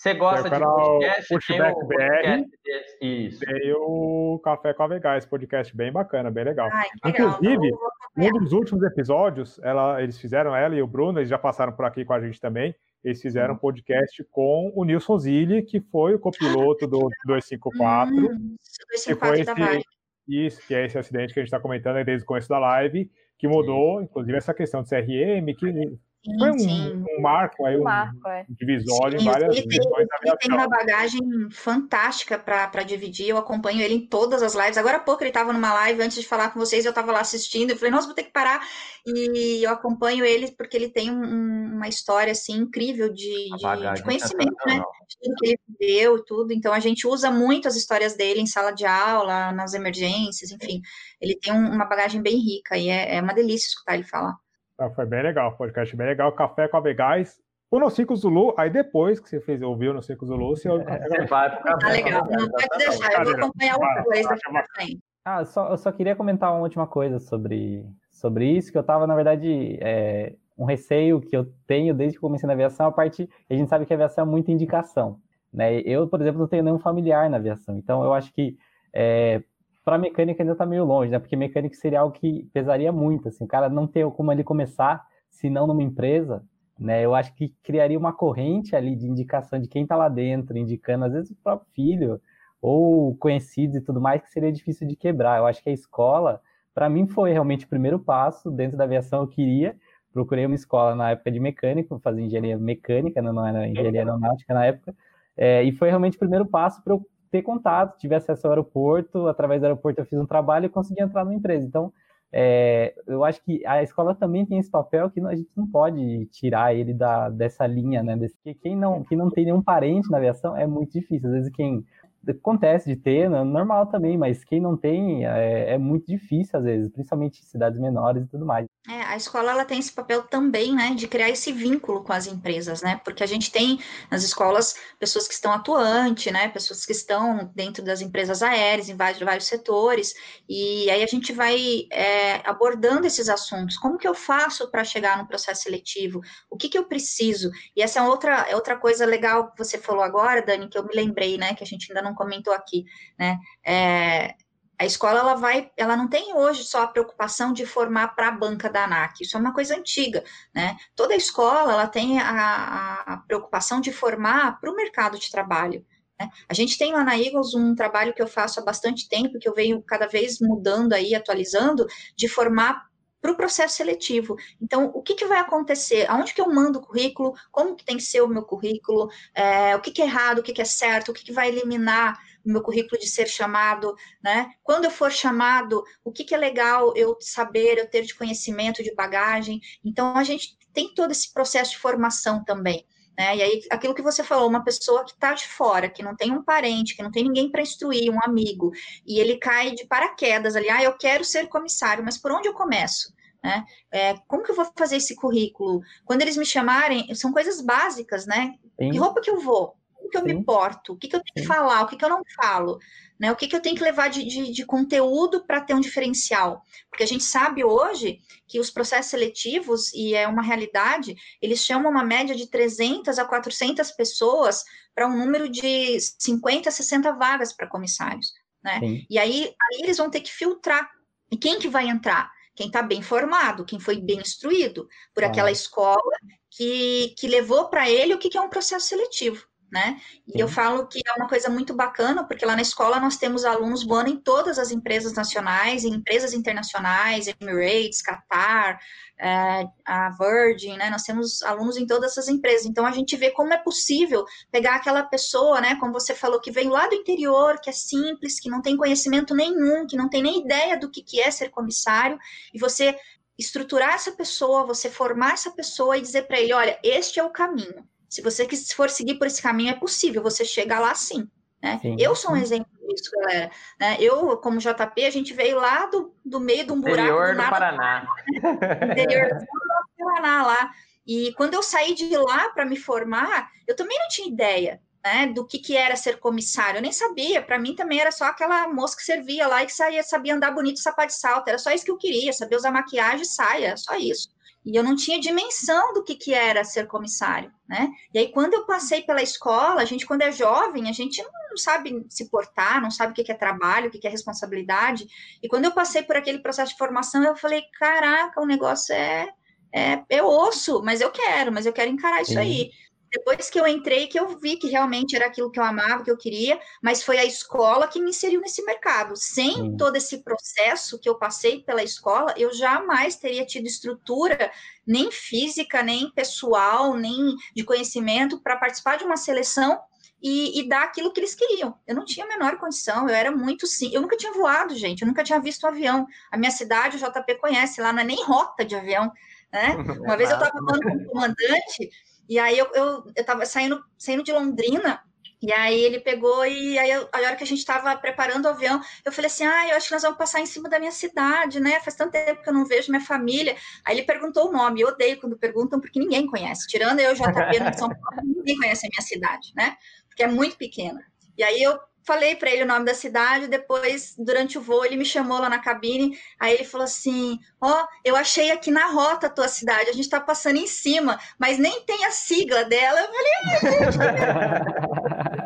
Você 0.00 0.14
gosta 0.14 0.48
de 0.48 0.58
podcast? 0.58 1.28
Tem 1.28 1.38
Pushback 1.38 1.76
o 1.76 1.86
BR. 1.86 1.96
podcast. 1.96 2.96
Isso. 3.02 3.40
Tem 3.40 3.72
o 3.74 4.40
Café 4.42 4.72
com 4.72 4.82
a 4.84 5.18
esse 5.18 5.28
podcast 5.28 5.76
bem 5.76 5.92
bacana, 5.92 6.30
bem 6.30 6.44
legal. 6.44 6.70
Ai, 6.72 6.88
que 6.88 7.08
legal. 7.08 7.38
Inclusive. 7.38 7.70
Um 8.16 8.30
dos 8.38 8.52
últimos 8.54 8.82
episódios, 8.82 9.60
ela, 9.62 10.02
eles 10.02 10.18
fizeram, 10.18 10.56
ela 10.56 10.74
e 10.74 10.80
o 10.80 10.86
Bruno, 10.86 11.18
eles 11.18 11.28
já 11.28 11.36
passaram 11.36 11.74
por 11.74 11.84
aqui 11.84 12.02
com 12.06 12.14
a 12.14 12.20
gente 12.20 12.40
também. 12.40 12.74
Eles 13.04 13.20
fizeram 13.20 13.52
um 13.52 13.58
podcast 13.58 14.24
com 14.30 14.72
o 14.74 14.84
Nilson 14.86 15.18
Zilli, 15.18 15.62
que 15.62 15.82
foi 15.82 16.14
o 16.14 16.18
copiloto 16.18 16.86
do 16.86 17.10
254. 17.26 18.14
Hum, 18.16 18.56
que 19.04 19.14
foi 19.14 19.42
254 19.42 19.44
da 19.44 19.54
Vale. 19.54 19.76
esse, 19.80 20.46
isso, 20.46 20.66
que 20.66 20.74
é 20.74 20.86
esse 20.86 20.96
acidente 20.96 21.34
que 21.34 21.40
a 21.40 21.42
gente 21.42 21.48
está 21.48 21.60
comentando 21.60 21.96
aí 21.96 22.04
desde 22.04 22.24
o 22.24 22.26
começo 22.26 22.48
da 22.48 22.58
live, 22.58 23.10
que 23.38 23.46
mudou, 23.46 24.00
inclusive, 24.00 24.38
essa 24.38 24.54
questão 24.54 24.82
de 24.82 24.88
CRM, 24.88 25.54
que 25.54 25.98
Sim, 26.22 26.58
sim. 26.58 26.96
um, 26.96 27.18
um 27.18 27.22
marco 27.22 27.64
aí, 27.64 27.78
um 27.78 27.82
Marco, 27.82 28.28
é. 28.28 28.44
divisório 28.50 29.16
em 29.16 29.20
Sim, 29.20 29.24
várias 29.24 29.56
ele 29.56 29.66
tem, 29.68 29.78
ele 30.22 30.36
tem 30.36 30.52
uma 30.52 30.68
bagagem 30.68 31.20
fantástica 31.50 32.38
para 32.38 32.82
dividir. 32.82 33.28
Eu 33.28 33.38
acompanho 33.38 33.80
ele 33.80 33.94
em 33.94 34.06
todas 34.06 34.42
as 34.42 34.54
lives. 34.54 34.76
Agora 34.76 34.98
há 34.98 35.00
pouco 35.00 35.22
ele 35.22 35.30
estava 35.30 35.50
numa 35.50 35.72
live 35.72 36.02
antes 36.02 36.20
de 36.20 36.28
falar 36.28 36.50
com 36.50 36.58
vocês, 36.60 36.84
eu 36.84 36.90
estava 36.90 37.10
lá 37.10 37.20
assistindo. 37.20 37.70
Eu 37.70 37.76
falei, 37.76 37.90
nossa, 37.90 38.06
vou 38.06 38.14
ter 38.14 38.24
que 38.24 38.32
parar. 38.32 38.60
E 39.06 39.64
eu 39.64 39.70
acompanho 39.70 40.22
ele 40.22 40.52
porque 40.52 40.76
ele 40.76 40.90
tem 40.90 41.10
um- 41.10 41.24
um- 41.24 41.72
uma 41.76 41.88
história 41.88 42.32
assim 42.32 42.52
incrível 42.58 43.08
de, 43.10 43.48
de- 43.56 43.94
de 43.94 44.02
conhecimento, 44.02 44.52
né? 44.66 44.72
sensacional. 44.74 44.92
De 45.08 45.16
tudo 45.22 45.36
que 45.36 45.46
ele 45.46 45.58
viveu 45.78 46.16
e 46.18 46.24
tudo. 46.26 46.52
Então 46.52 46.72
a 46.74 46.80
gente 46.80 47.06
usa 47.06 47.30
muito 47.30 47.66
as 47.66 47.76
histórias 47.76 48.14
dele 48.14 48.40
em 48.42 48.46
sala 48.46 48.72
de 48.72 48.84
aula, 48.84 49.52
nas 49.52 49.72
emergências, 49.72 50.50
enfim. 50.50 50.82
Ele 51.18 51.34
tem 51.40 51.50
um- 51.50 51.70
uma 51.72 51.86
bagagem 51.86 52.20
bem 52.20 52.36
rica 52.36 52.76
e 52.76 52.90
é, 52.90 53.16
é 53.16 53.22
uma 53.22 53.32
delícia 53.32 53.68
escutar 53.68 53.94
ele 53.94 54.04
falar. 54.04 54.34
Então, 54.80 54.90
foi 54.94 55.04
bem 55.04 55.22
legal, 55.22 55.54
podcast 55.58 55.94
bem 55.94 56.06
legal. 56.06 56.32
Café 56.32 56.66
com 56.66 56.78
a 56.78 56.80
Vegás. 56.80 57.38
O 57.70 57.78
No 57.78 57.90
5 57.90 58.16
Zulu, 58.16 58.54
aí 58.56 58.70
depois 58.70 59.20
que 59.20 59.28
você 59.28 59.38
fez, 59.38 59.60
ouviu 59.60 59.90
o 59.90 59.94
No 59.94 60.00
5 60.00 60.24
Zulu, 60.24 60.56
você 60.56 60.70
ouve 60.70 60.84
o 60.84 60.86
Café 60.86 61.00
com 61.00 61.04
a 61.04 61.18
Você 61.18 61.26
vai 61.26 61.50
pro 61.50 61.62
café. 61.62 61.78
Tá 61.80 61.88
legal. 61.92 62.26
Não 62.30 62.48
pode 62.48 62.68
deixar. 62.78 63.12
Eu 63.12 63.24
vou 63.24 63.34
Brincadeira. 63.34 63.44
acompanhar 63.44 63.76
o 63.76 64.04
dois 64.04 64.26
daqui. 64.26 64.98
Ah, 65.22 65.44
só, 65.44 65.68
eu 65.68 65.76
só 65.76 65.92
queria 65.92 66.16
comentar 66.16 66.50
uma 66.50 66.62
última 66.62 66.86
coisa 66.86 67.18
sobre, 67.18 67.84
sobre 68.10 68.46
isso, 68.46 68.72
que 68.72 68.78
eu 68.78 68.82
tava, 68.82 69.06
na 69.06 69.14
verdade, 69.14 69.76
é, 69.82 70.32
um 70.56 70.64
receio 70.64 71.20
que 71.20 71.36
eu 71.36 71.52
tenho 71.66 71.92
desde 71.92 72.16
que 72.16 72.22
comecei 72.22 72.46
na 72.46 72.54
aviação, 72.54 72.86
a 72.86 72.90
parte, 72.90 73.28
a 73.50 73.54
gente 73.54 73.68
sabe 73.68 73.84
que 73.84 73.92
a 73.92 73.96
aviação 73.96 74.24
é 74.24 74.26
muita 74.26 74.50
indicação, 74.50 75.18
né? 75.52 75.80
Eu, 75.80 76.08
por 76.08 76.22
exemplo, 76.22 76.40
não 76.40 76.48
tenho 76.48 76.64
nenhum 76.64 76.78
familiar 76.78 77.28
na 77.28 77.36
aviação, 77.36 77.76
então 77.76 78.02
eu 78.02 78.14
acho 78.14 78.32
que 78.32 78.56
é, 78.94 79.42
para 79.90 79.98
mecânica 79.98 80.40
ainda 80.40 80.54
tá 80.54 80.64
meio 80.64 80.84
longe, 80.84 81.10
né? 81.10 81.18
Porque 81.18 81.34
mecânica 81.34 81.74
seria 81.74 81.98
algo 81.98 82.14
que 82.14 82.48
pesaria 82.52 82.92
muito, 82.92 83.26
assim, 83.26 83.42
o 83.42 83.46
cara 83.48 83.68
não 83.68 83.88
ter 83.88 84.08
como 84.12 84.30
ele 84.30 84.44
começar, 84.44 85.04
se 85.28 85.50
não 85.50 85.66
numa 85.66 85.82
empresa, 85.82 86.44
né? 86.78 87.04
Eu 87.04 87.12
acho 87.12 87.34
que 87.34 87.52
criaria 87.60 87.98
uma 87.98 88.12
corrente 88.12 88.76
ali 88.76 88.94
de 88.94 89.08
indicação 89.08 89.58
de 89.58 89.66
quem 89.66 89.84
tá 89.84 89.96
lá 89.96 90.08
dentro, 90.08 90.56
indicando, 90.56 91.06
às 91.06 91.12
vezes, 91.12 91.32
o 91.32 91.36
próprio 91.42 91.68
filho, 91.74 92.20
ou 92.62 93.16
conhecidos 93.16 93.74
e 93.78 93.80
tudo 93.80 94.00
mais, 94.00 94.22
que 94.22 94.30
seria 94.30 94.52
difícil 94.52 94.86
de 94.86 94.94
quebrar. 94.94 95.38
Eu 95.38 95.46
acho 95.46 95.60
que 95.60 95.70
a 95.70 95.72
escola, 95.72 96.40
para 96.72 96.88
mim, 96.88 97.08
foi 97.08 97.32
realmente 97.32 97.64
o 97.64 97.68
primeiro 97.68 97.98
passo 97.98 98.48
dentro 98.48 98.78
da 98.78 98.84
aviação. 98.84 99.22
Eu 99.22 99.26
queria, 99.26 99.74
procurei 100.12 100.46
uma 100.46 100.54
escola 100.54 100.94
na 100.94 101.10
época 101.10 101.32
de 101.32 101.40
mecânico, 101.40 101.98
fazer 101.98 102.22
engenharia 102.22 102.56
mecânica, 102.56 103.20
né, 103.20 103.32
não 103.32 103.44
era 103.44 103.66
engenharia 103.66 104.02
aeronáutica 104.02 104.54
na 104.54 104.66
época, 104.66 104.94
é, 105.36 105.64
e 105.64 105.72
foi 105.72 105.88
realmente 105.88 106.14
o 106.16 106.20
primeiro 106.20 106.46
passo 106.46 106.80
para 106.84 106.92
eu 106.92 107.04
ter 107.30 107.42
contato, 107.42 107.98
tive 107.98 108.14
acesso 108.14 108.46
ao 108.46 108.52
aeroporto, 108.52 109.26
através 109.28 109.60
do 109.60 109.64
aeroporto 109.64 110.00
eu 110.00 110.06
fiz 110.06 110.18
um 110.18 110.26
trabalho 110.26 110.66
e 110.66 110.68
consegui 110.68 111.02
entrar 111.02 111.24
numa 111.24 111.34
empresa. 111.34 111.66
Então, 111.66 111.92
é, 112.32 112.94
eu 113.06 113.24
acho 113.24 113.42
que 113.42 113.64
a 113.66 113.82
escola 113.82 114.14
também 114.14 114.46
tem 114.46 114.58
esse 114.58 114.70
papel 114.70 115.10
que 115.10 115.20
a 115.20 115.34
gente 115.34 115.50
não 115.56 115.66
pode 115.66 116.26
tirar 116.26 116.74
ele 116.74 116.94
da, 116.94 117.28
dessa 117.28 117.66
linha, 117.66 118.02
né? 118.02 118.16
Desse, 118.16 118.36
que 118.42 118.54
quem 118.54 118.76
não, 118.76 119.02
quem 119.04 119.18
não 119.18 119.30
tem 119.30 119.44
nenhum 119.44 119.62
parente 119.62 120.10
na 120.10 120.18
aviação 120.18 120.56
é 120.56 120.66
muito 120.66 120.92
difícil. 120.92 121.28
Às 121.28 121.34
vezes 121.34 121.52
quem 121.52 121.84
acontece 122.28 122.88
de 122.88 122.96
ter, 122.96 123.30
né, 123.30 123.42
normal 123.42 123.86
também, 123.86 124.18
mas 124.18 124.44
quem 124.44 124.60
não 124.60 124.76
tem 124.76 125.26
é, 125.26 125.74
é 125.74 125.78
muito 125.78 126.06
difícil 126.06 126.58
às 126.58 126.64
vezes, 126.64 126.90
principalmente 126.90 127.40
em 127.40 127.44
cidades 127.44 127.80
menores 127.80 128.24
e 128.24 128.28
tudo 128.28 128.44
mais. 128.44 128.66
É, 128.88 129.02
a 129.02 129.16
escola 129.16 129.52
ela 129.52 129.64
tem 129.64 129.78
esse 129.78 129.92
papel 129.92 130.22
também, 130.24 130.74
né, 130.74 130.94
de 130.94 131.06
criar 131.08 131.30
esse 131.30 131.52
vínculo 131.52 132.02
com 132.02 132.12
as 132.12 132.26
empresas, 132.26 132.82
né, 132.82 133.00
porque 133.04 133.22
a 133.22 133.26
gente 133.26 133.50
tem 133.50 133.78
nas 134.10 134.22
escolas 134.22 134.74
pessoas 134.98 135.26
que 135.26 135.34
estão 135.34 135.52
atuantes, 135.52 136.32
né, 136.32 136.48
pessoas 136.48 136.84
que 136.84 136.92
estão 136.92 137.50
dentro 137.54 137.84
das 137.84 138.00
empresas 138.00 138.42
aéreas, 138.42 138.88
em 138.88 138.96
vários, 138.96 139.20
vários 139.20 139.46
setores, 139.46 140.14
e 140.48 140.90
aí 140.90 141.02
a 141.02 141.06
gente 141.06 141.32
vai 141.32 141.86
é, 141.92 142.36
abordando 142.48 143.06
esses 143.06 143.28
assuntos. 143.28 143.76
Como 143.76 143.98
que 143.98 144.08
eu 144.08 144.14
faço 144.14 144.70
para 144.70 144.84
chegar 144.84 145.18
no 145.18 145.26
processo 145.26 145.62
seletivo? 145.62 146.20
O 146.50 146.56
que 146.56 146.68
que 146.68 146.78
eu 146.78 146.84
preciso? 146.84 147.50
E 147.76 147.82
essa 147.82 148.00
é 148.00 148.02
outra, 148.02 148.46
é 148.48 148.54
outra 148.54 148.76
coisa 148.76 149.06
legal 149.06 149.50
que 149.50 149.58
você 149.58 149.78
falou 149.78 150.02
agora, 150.02 150.42
Dani, 150.42 150.68
que 150.68 150.78
eu 150.78 150.84
me 150.84 150.94
lembrei, 150.94 151.38
né, 151.38 151.54
que 151.54 151.62
a 151.62 151.66
gente 151.66 151.90
ainda 151.90 152.02
não 152.02 152.09
comentou 152.14 152.52
aqui, 152.52 152.84
né, 153.18 153.38
é, 153.64 154.34
a 154.80 154.86
escola 154.86 155.20
ela 155.20 155.34
vai, 155.34 155.70
ela 155.76 155.94
não 155.94 156.08
tem 156.08 156.34
hoje 156.34 156.64
só 156.64 156.84
a 156.84 156.86
preocupação 156.86 157.52
de 157.52 157.66
formar 157.66 158.14
para 158.14 158.28
a 158.28 158.32
banca 158.32 158.70
da 158.70 158.84
ANAC, 158.84 159.20
isso 159.20 159.36
é 159.36 159.40
uma 159.40 159.52
coisa 159.52 159.76
antiga, 159.76 160.24
né? 160.54 160.74
Toda 160.96 161.14
escola 161.14 161.70
ela 161.74 161.86
tem 161.86 162.18
a, 162.18 163.02
a 163.06 163.16
preocupação 163.18 163.78
de 163.78 163.92
formar 163.92 164.58
para 164.58 164.70
o 164.70 164.74
mercado 164.74 165.18
de 165.18 165.30
trabalho. 165.30 165.84
Né? 166.18 166.30
A 166.48 166.54
gente 166.54 166.78
tem 166.78 166.94
lá 166.94 167.04
na 167.04 167.18
Eagles 167.18 167.52
um 167.54 167.74
trabalho 167.74 168.14
que 168.14 168.22
eu 168.22 168.26
faço 168.26 168.58
há 168.58 168.64
bastante 168.64 169.06
tempo, 169.06 169.38
que 169.38 169.46
eu 169.46 169.54
venho 169.54 169.82
cada 169.82 170.06
vez 170.06 170.40
mudando 170.40 170.94
aí, 170.94 171.14
atualizando, 171.14 171.86
de 172.16 172.26
formar 172.26 172.89
para 173.20 173.32
o 173.32 173.36
processo 173.36 173.76
seletivo. 173.76 174.36
Então, 174.60 174.90
o 174.94 175.02
que, 175.02 175.14
que 175.14 175.26
vai 175.26 175.38
acontecer? 175.38 176.10
Aonde 176.10 176.32
que 176.32 176.40
eu 176.40 176.52
mando 176.52 176.78
o 176.78 176.82
currículo? 176.82 177.34
Como 177.50 177.76
que 177.76 177.84
tem 177.84 177.96
que 177.96 178.02
ser 178.02 178.22
o 178.22 178.28
meu 178.28 178.42
currículo? 178.42 179.10
É, 179.34 179.76
o 179.76 179.80
que, 179.80 179.90
que 179.90 180.02
é 180.02 180.06
errado? 180.06 180.38
O 180.38 180.42
que, 180.42 180.52
que 180.52 180.62
é 180.62 180.64
certo? 180.64 181.10
O 181.10 181.14
que, 181.14 181.24
que 181.24 181.32
vai 181.32 181.48
eliminar 181.48 182.18
o 182.44 182.50
meu 182.50 182.62
currículo 182.62 182.98
de 182.98 183.06
ser 183.06 183.28
chamado, 183.28 183.94
né? 184.22 184.50
Quando 184.62 184.86
eu 184.86 184.90
for 184.90 185.12
chamado, 185.12 185.84
o 186.02 186.10
que, 186.10 186.24
que 186.24 186.34
é 186.34 186.38
legal 186.38 186.94
eu 186.96 187.16
saber, 187.20 187.78
eu 187.78 187.88
ter 187.88 188.02
de 188.02 188.14
conhecimento, 188.14 188.82
de 188.82 188.94
bagagem. 188.94 189.60
Então, 189.84 190.16
a 190.16 190.24
gente 190.24 190.56
tem 190.72 190.94
todo 190.94 191.10
esse 191.10 191.32
processo 191.32 191.72
de 191.72 191.78
formação 191.78 192.42
também. 192.44 192.86
Né? 193.20 193.36
E 193.36 193.42
aí, 193.42 193.62
aquilo 193.70 193.94
que 193.94 194.00
você 194.00 194.24
falou, 194.24 194.48
uma 194.48 194.64
pessoa 194.64 195.04
que 195.04 195.10
está 195.10 195.34
de 195.34 195.46
fora, 195.46 195.90
que 195.90 196.02
não 196.02 196.16
tem 196.16 196.32
um 196.32 196.42
parente, 196.42 196.96
que 196.96 197.02
não 197.02 197.10
tem 197.10 197.24
ninguém 197.24 197.50
para 197.50 197.60
instruir, 197.60 198.10
um 198.10 198.18
amigo, 198.24 198.72
e 199.06 199.20
ele 199.20 199.36
cai 199.36 199.72
de 199.72 199.84
paraquedas 199.84 200.56
ali, 200.56 200.70
ah, 200.70 200.82
eu 200.82 200.96
quero 200.96 201.22
ser 201.22 201.46
comissário, 201.46 202.02
mas 202.02 202.16
por 202.16 202.32
onde 202.32 202.48
eu 202.48 202.54
começo? 202.54 203.12
Né? 203.44 203.62
É, 203.92 204.14
como 204.26 204.42
que 204.42 204.50
eu 204.50 204.56
vou 204.56 204.66
fazer 204.74 204.96
esse 204.96 205.14
currículo? 205.14 205.82
Quando 206.02 206.22
eles 206.22 206.38
me 206.38 206.46
chamarem, 206.46 207.14
são 207.14 207.30
coisas 207.30 207.60
básicas, 207.60 208.24
né? 208.24 208.54
Sim. 208.80 208.90
Que 208.90 208.96
roupa 208.96 209.20
que 209.20 209.30
eu 209.30 209.38
vou? 209.38 209.76
Como 210.00 210.10
que 210.10 210.16
eu 210.16 210.22
Sim. 210.22 210.26
me 210.28 210.44
porto? 210.44 210.94
O 210.94 210.96
que, 210.96 211.08
que 211.08 211.14
eu 211.14 211.20
tenho 211.20 211.34
que 211.34 211.42
Sim. 211.42 211.46
falar? 211.46 211.82
O 211.82 211.86
que, 211.86 211.96
que 211.96 212.04
eu 212.04 212.08
não 212.08 212.22
falo? 212.34 212.78
Né? 213.18 213.30
O 213.30 213.36
que, 213.36 213.46
que 213.46 213.54
eu 213.54 213.60
tenho 213.60 213.76
que 213.76 213.82
levar 213.82 214.08
de, 214.08 214.24
de, 214.24 214.50
de 214.50 214.64
conteúdo 214.64 215.44
para 215.44 215.60
ter 215.60 215.74
um 215.74 215.80
diferencial? 215.80 216.62
Porque 216.88 217.04
a 217.04 217.06
gente 217.06 217.22
sabe 217.22 217.62
hoje 217.62 218.20
que 218.48 218.58
os 218.58 218.70
processos 218.70 219.10
seletivos, 219.10 219.92
e 219.92 220.14
é 220.14 220.26
uma 220.26 220.42
realidade, 220.42 221.14
eles 221.40 221.62
chamam 221.62 221.90
uma 221.90 222.02
média 222.02 222.34
de 222.34 222.46
300 222.48 223.18
a 223.18 223.24
400 223.26 223.90
pessoas 223.92 224.64
para 224.94 225.06
um 225.06 225.16
número 225.16 225.48
de 225.48 225.98
50, 226.18 226.70
60 226.70 227.12
vagas 227.12 227.52
para 227.52 227.66
comissários. 227.66 228.32
Né? 228.64 228.80
Sim. 228.80 229.06
E 229.10 229.18
aí, 229.18 229.44
aí 229.44 229.82
eles 229.82 229.98
vão 229.98 230.10
ter 230.10 230.20
que 230.20 230.32
filtrar. 230.32 230.90
E 231.30 231.36
quem 231.36 231.58
que 231.58 231.68
vai 231.68 231.88
entrar? 231.88 232.32
Quem 232.54 232.66
está 232.66 232.82
bem 232.82 233.02
formado, 233.02 233.64
quem 233.64 233.78
foi 233.78 234.00
bem 234.00 234.18
instruído 234.18 234.88
por 235.14 235.20
Claro. 235.22 235.32
aquela 235.32 235.50
escola 235.50 236.16
que, 236.50 237.14
que 237.18 237.28
levou 237.28 237.68
para 237.68 237.88
ele 237.88 238.14
o 238.14 238.18
que, 238.18 238.28
que 238.28 238.36
é 238.36 238.40
um 238.40 238.50
processo 238.50 238.88
seletivo. 238.88 239.49
Né? 239.70 240.00
E 240.26 240.40
eu 240.40 240.48
falo 240.48 240.88
que 240.88 241.00
é 241.06 241.12
uma 241.12 241.28
coisa 241.28 241.48
muito 241.48 241.72
bacana, 241.72 242.24
porque 242.24 242.44
lá 242.44 242.56
na 242.56 242.62
escola 242.62 242.98
nós 242.98 243.16
temos 243.16 243.44
alunos 243.44 243.84
voando 243.84 244.10
em 244.10 244.16
todas 244.16 244.58
as 244.58 244.72
empresas 244.72 245.12
nacionais, 245.12 245.84
em 245.84 245.94
empresas 245.94 246.32
internacionais, 246.32 247.28
Emirates, 247.28 248.02
Qatar, 248.02 248.80
eh, 249.16 249.68
a 249.84 250.10
Virgin, 250.10 250.76
né? 250.76 250.90
Nós 250.90 251.02
temos 251.02 251.42
alunos 251.42 251.76
em 251.76 251.86
todas 251.86 252.12
essas 252.12 252.26
empresas. 252.26 252.66
Então 252.66 252.84
a 252.84 252.90
gente 252.90 253.16
vê 253.16 253.30
como 253.30 253.52
é 253.52 253.58
possível 253.58 254.24
pegar 254.50 254.76
aquela 254.76 255.04
pessoa, 255.04 255.60
né? 255.60 255.76
Como 255.78 255.92
você 255.92 256.14
falou, 256.14 256.40
que 256.40 256.50
veio 256.50 256.70
lá 256.70 256.88
do 256.88 256.94
interior, 256.94 257.60
que 257.60 257.70
é 257.70 257.72
simples, 257.72 258.40
que 258.40 258.50
não 258.50 258.62
tem 258.62 258.76
conhecimento 258.76 259.34
nenhum, 259.34 259.86
que 259.86 259.96
não 259.96 260.08
tem 260.08 260.22
nem 260.22 260.40
ideia 260.40 260.78
do 260.78 260.90
que, 260.90 261.02
que 261.02 261.20
é 261.20 261.30
ser 261.30 261.50
comissário, 261.50 262.18
e 262.52 262.58
você 262.58 262.98
estruturar 263.38 263.94
essa 263.94 264.12
pessoa, 264.12 264.66
você 264.66 264.90
formar 264.90 265.32
essa 265.32 265.50
pessoa 265.50 265.96
e 265.96 266.02
dizer 266.02 266.22
para 266.22 266.40
ele, 266.40 266.52
olha, 266.52 266.78
este 266.82 267.18
é 267.18 267.24
o 267.24 267.30
caminho. 267.30 267.88
Se 268.10 268.20
você 268.20 268.46
for 268.74 268.90
seguir 268.90 269.14
por 269.14 269.28
esse 269.28 269.40
caminho, 269.40 269.70
é 269.70 269.78
possível, 269.78 270.20
você 270.20 270.44
chega 270.44 270.80
lá 270.80 270.92
sim. 270.96 271.30
Né? 271.62 271.80
Eu 271.96 272.16
sou 272.16 272.32
um 272.32 272.36
exemplo 272.36 272.66
disso, 272.88 273.10
galera. 273.12 273.50
Né? 273.78 273.96
Eu, 274.00 274.36
como 274.38 274.58
JP, 274.58 275.04
a 275.04 275.10
gente 275.10 275.32
veio 275.32 275.56
lá 275.56 275.86
do, 275.86 276.12
do 276.24 276.40
meio 276.40 276.66
de 276.66 276.72
um 276.72 276.80
buraco. 276.80 277.00
Interior 277.02 277.36
do, 277.36 277.42
do 277.42 277.50
Paraná. 277.50 278.06
Interior 278.90 279.38
do 279.38 280.04
Paraná 280.04 280.46
lá. 280.46 280.70
E 281.06 281.32
quando 281.34 281.54
eu 281.54 281.62
saí 281.62 281.94
de 281.94 282.16
lá 282.16 282.50
para 282.50 282.64
me 282.64 282.76
formar, 282.76 283.48
eu 283.66 283.76
também 283.76 283.96
não 283.98 284.08
tinha 284.08 284.28
ideia 284.28 284.80
né, 285.04 285.26
do 285.28 285.46
que, 285.46 285.58
que 285.58 285.76
era 285.76 285.94
ser 285.94 286.18
comissário. 286.18 286.78
Eu 286.78 286.82
nem 286.82 286.92
sabia. 286.92 287.40
Para 287.40 287.58
mim 287.58 287.76
também 287.76 288.00
era 288.00 288.10
só 288.10 288.24
aquela 288.24 288.66
moça 288.68 288.96
que 288.96 289.04
servia 289.04 289.46
lá 289.46 289.62
e 289.62 289.66
que 289.66 289.72
saía, 289.72 290.02
sabia 290.02 290.34
andar 290.34 290.50
bonito 290.50 290.80
sapato 290.80 291.08
de 291.08 291.14
salto. 291.14 291.48
Era 291.48 291.58
só 291.58 291.70
isso 291.70 291.84
que 291.84 291.90
eu 291.90 291.96
queria, 291.98 292.32
saber 292.32 292.56
usar 292.56 292.72
maquiagem 292.72 293.22
e 293.22 293.26
saia, 293.26 293.76
só 293.76 293.96
isso. 293.96 294.28
E 294.64 294.76
eu 294.76 294.82
não 294.82 294.94
tinha 294.94 295.18
dimensão 295.18 295.94
do 295.94 296.04
que, 296.04 296.14
que 296.14 296.34
era 296.34 296.62
ser 296.64 296.86
comissário, 296.86 297.50
né? 297.66 297.88
E 298.12 298.18
aí, 298.18 298.28
quando 298.30 298.54
eu 298.54 298.66
passei 298.66 299.02
pela 299.02 299.22
escola, 299.22 299.80
a 299.80 299.84
gente, 299.86 300.04
quando 300.04 300.22
é 300.22 300.30
jovem, 300.30 300.88
a 300.88 300.92
gente 300.92 301.22
não 301.22 301.56
sabe 301.56 302.04
se 302.10 302.28
portar, 302.28 302.80
não 302.80 302.90
sabe 302.90 303.12
o 303.12 303.14
que, 303.14 303.24
que 303.24 303.32
é 303.32 303.34
trabalho, 303.34 303.88
o 303.88 303.90
que, 303.90 303.98
que 303.98 304.06
é 304.06 304.10
responsabilidade. 304.10 305.06
E 305.42 305.48
quando 305.48 305.64
eu 305.64 305.72
passei 305.72 306.02
por 306.02 306.14
aquele 306.14 306.40
processo 306.40 306.72
de 306.72 306.78
formação, 306.78 307.22
eu 307.24 307.34
falei: 307.36 307.62
caraca, 307.78 308.40
o 308.40 308.46
negócio 308.46 308.94
é, 308.94 309.30
é, 309.74 310.02
é 310.10 310.22
osso, 310.22 310.82
mas 310.82 311.00
eu 311.00 311.10
quero, 311.10 311.50
mas 311.50 311.64
eu 311.64 311.72
quero 311.72 311.90
encarar 311.90 312.20
isso 312.20 312.32
Sim. 312.32 312.38
aí 312.38 312.70
depois 313.10 313.50
que 313.50 313.58
eu 313.58 313.66
entrei, 313.66 314.06
que 314.06 314.18
eu 314.18 314.38
vi 314.38 314.56
que 314.56 314.68
realmente 314.68 315.16
era 315.16 315.26
aquilo 315.26 315.50
que 315.50 315.58
eu 315.58 315.64
amava, 315.64 316.04
que 316.04 316.10
eu 316.10 316.16
queria, 316.16 316.60
mas 316.80 317.02
foi 317.02 317.18
a 317.18 317.24
escola 317.24 317.88
que 317.88 318.00
me 318.00 318.10
inseriu 318.10 318.40
nesse 318.40 318.62
mercado. 318.64 319.16
Sem 319.16 319.52
Sim. 319.52 319.76
todo 319.76 319.96
esse 319.96 320.18
processo 320.18 320.98
que 320.98 321.08
eu 321.08 321.16
passei 321.16 321.62
pela 321.62 321.82
escola, 321.82 322.32
eu 322.36 322.52
jamais 322.52 323.16
teria 323.16 323.44
tido 323.44 323.66
estrutura, 323.66 324.50
nem 324.86 325.10
física, 325.10 325.82
nem 325.82 326.10
pessoal, 326.12 326.94
nem 326.94 327.34
de 327.54 327.64
conhecimento, 327.64 328.40
para 328.40 328.56
participar 328.56 328.96
de 328.96 329.04
uma 329.04 329.16
seleção 329.16 329.80
e, 330.22 330.60
e, 330.60 330.68
dar 330.68 330.84
aquilo 330.84 331.12
que 331.12 331.18
eles 331.18 331.34
queriam. 331.34 331.78
Eu 331.86 331.94
não 331.94 332.04
tinha 332.04 332.26
a 332.26 332.28
menor 332.28 332.58
condição, 332.58 333.08
eu 333.08 333.14
era 333.14 333.32
muito 333.32 333.66
sim. 333.66 333.90
Eu 333.92 334.02
nunca 334.02 334.16
tinha 334.16 334.32
voado, 334.32 334.74
gente, 334.76 335.02
eu 335.02 335.08
nunca 335.08 335.24
tinha 335.24 335.40
visto 335.40 335.64
um 335.64 335.68
avião. 335.70 336.06
A 336.30 336.36
minha 336.36 336.50
cidade, 336.50 336.96
o 336.96 337.00
JP 337.00 337.36
conhece, 337.36 337.80
lá 337.80 337.92
não 337.92 338.02
é 338.02 338.04
nem 338.04 338.22
rota 338.22 338.64
de 338.64 338.76
avião. 338.76 339.10
Né? 339.52 339.76
Uma 340.04 340.16
vez 340.16 340.30
eu 340.30 340.36
estava 340.36 340.52
falando 340.52 340.82
com 340.82 340.96
o 340.96 341.06
comandante 341.06 341.90
e 342.30 342.38
aí 342.38 342.56
eu, 342.56 342.70
eu, 342.72 343.04
eu 343.16 343.24
tava 343.24 343.44
saindo, 343.44 343.84
saindo 343.98 344.22
de 344.22 344.32
Londrina, 344.32 345.02
e 345.42 345.52
aí 345.52 345.80
ele 345.80 345.98
pegou 345.98 346.46
e 346.46 346.78
aí 346.78 346.88
eu, 346.88 347.08
a 347.12 347.18
hora 347.18 347.34
que 347.34 347.42
a 347.42 347.46
gente 347.46 347.58
estava 347.58 347.96
preparando 347.96 348.44
o 348.44 348.50
avião, 348.50 348.80
eu 349.04 349.10
falei 349.10 349.26
assim, 349.28 349.44
ah, 349.44 349.68
eu 349.68 349.76
acho 349.76 349.88
que 349.88 349.94
nós 349.94 350.02
vamos 350.02 350.16
passar 350.16 350.40
em 350.40 350.46
cima 350.46 350.68
da 350.68 350.78
minha 350.78 350.92
cidade, 350.92 351.58
né? 351.58 351.80
Faz 351.80 351.96
tanto 351.96 352.12
tempo 352.12 352.40
que 352.40 352.48
eu 352.48 352.52
não 352.54 352.64
vejo 352.64 352.92
minha 352.92 353.04
família. 353.04 353.56
Aí 353.84 353.96
ele 353.96 354.06
perguntou 354.06 354.48
o 354.48 354.52
nome, 354.52 354.80
eu 354.80 354.88
odeio 354.88 355.18
quando 355.18 355.36
perguntam, 355.36 355.80
porque 355.80 355.98
ninguém 355.98 356.24
conhece. 356.24 356.68
Tirando 356.68 357.00
eu, 357.00 357.14
JP, 357.14 357.58
no 357.58 357.76
São 357.76 357.88
Paulo, 357.88 358.22
ninguém 358.22 358.58
conhece 358.58 358.86
a 358.86 358.90
minha 358.90 359.02
cidade, 359.02 359.52
né? 359.56 359.76
Porque 360.06 360.22
é 360.22 360.28
muito 360.28 360.56
pequena. 360.56 361.04
E 361.36 361.42
aí 361.42 361.60
eu 361.60 361.80
falei 362.04 362.36
para 362.36 362.50
ele 362.50 362.64
o 362.64 362.66
nome 362.66 362.84
da 362.84 362.94
cidade, 362.94 363.48
depois, 363.48 364.14
durante 364.18 364.58
o 364.58 364.60
voo, 364.60 364.84
ele 364.84 364.96
me 364.96 365.04
chamou 365.04 365.38
lá 365.38 365.48
na 365.48 365.58
cabine, 365.58 366.18
aí 366.38 366.54
ele 366.54 366.64
falou 366.64 366.84
assim, 366.84 367.38
ó, 367.60 367.82
oh, 367.82 367.86
eu 368.04 368.16
achei 368.16 368.50
aqui 368.50 368.70
na 368.70 368.86
rota 368.86 369.26
a 369.26 369.30
tua 369.30 369.48
cidade, 369.48 369.90
a 369.90 369.92
gente 369.92 370.04
está 370.04 370.20
passando 370.20 370.56
em 370.56 370.66
cima, 370.66 371.18
mas 371.38 371.58
nem 371.58 371.82
tem 371.84 372.04
a 372.04 372.10
sigla 372.10 372.64
dela. 372.64 373.00
Eu 373.00 373.06
falei, 373.06 373.32
ai, 373.44 373.50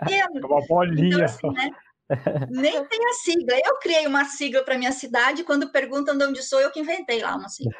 gente, 0.09 0.21
é 0.21 0.27
uma 0.27 0.67
bolinha. 0.67 1.15
Então, 1.15 1.25
assim, 1.25 1.51
né? 1.51 1.71
Nem 2.51 2.85
tem 2.85 3.01
a 3.07 3.13
sigla. 3.15 3.59
Eu 3.65 3.79
criei 3.79 4.07
uma 4.07 4.25
sigla 4.25 4.63
para 4.63 4.79
minha 4.79 4.93
cidade, 4.93 5.45
quando 5.45 5.71
perguntam 5.71 6.17
de 6.17 6.25
onde 6.25 6.43
sou, 6.43 6.61
eu 6.61 6.71
que 6.71 6.81
inventei 6.81 7.23
lá 7.23 7.37
uma 7.37 7.49
sigla. 7.49 7.73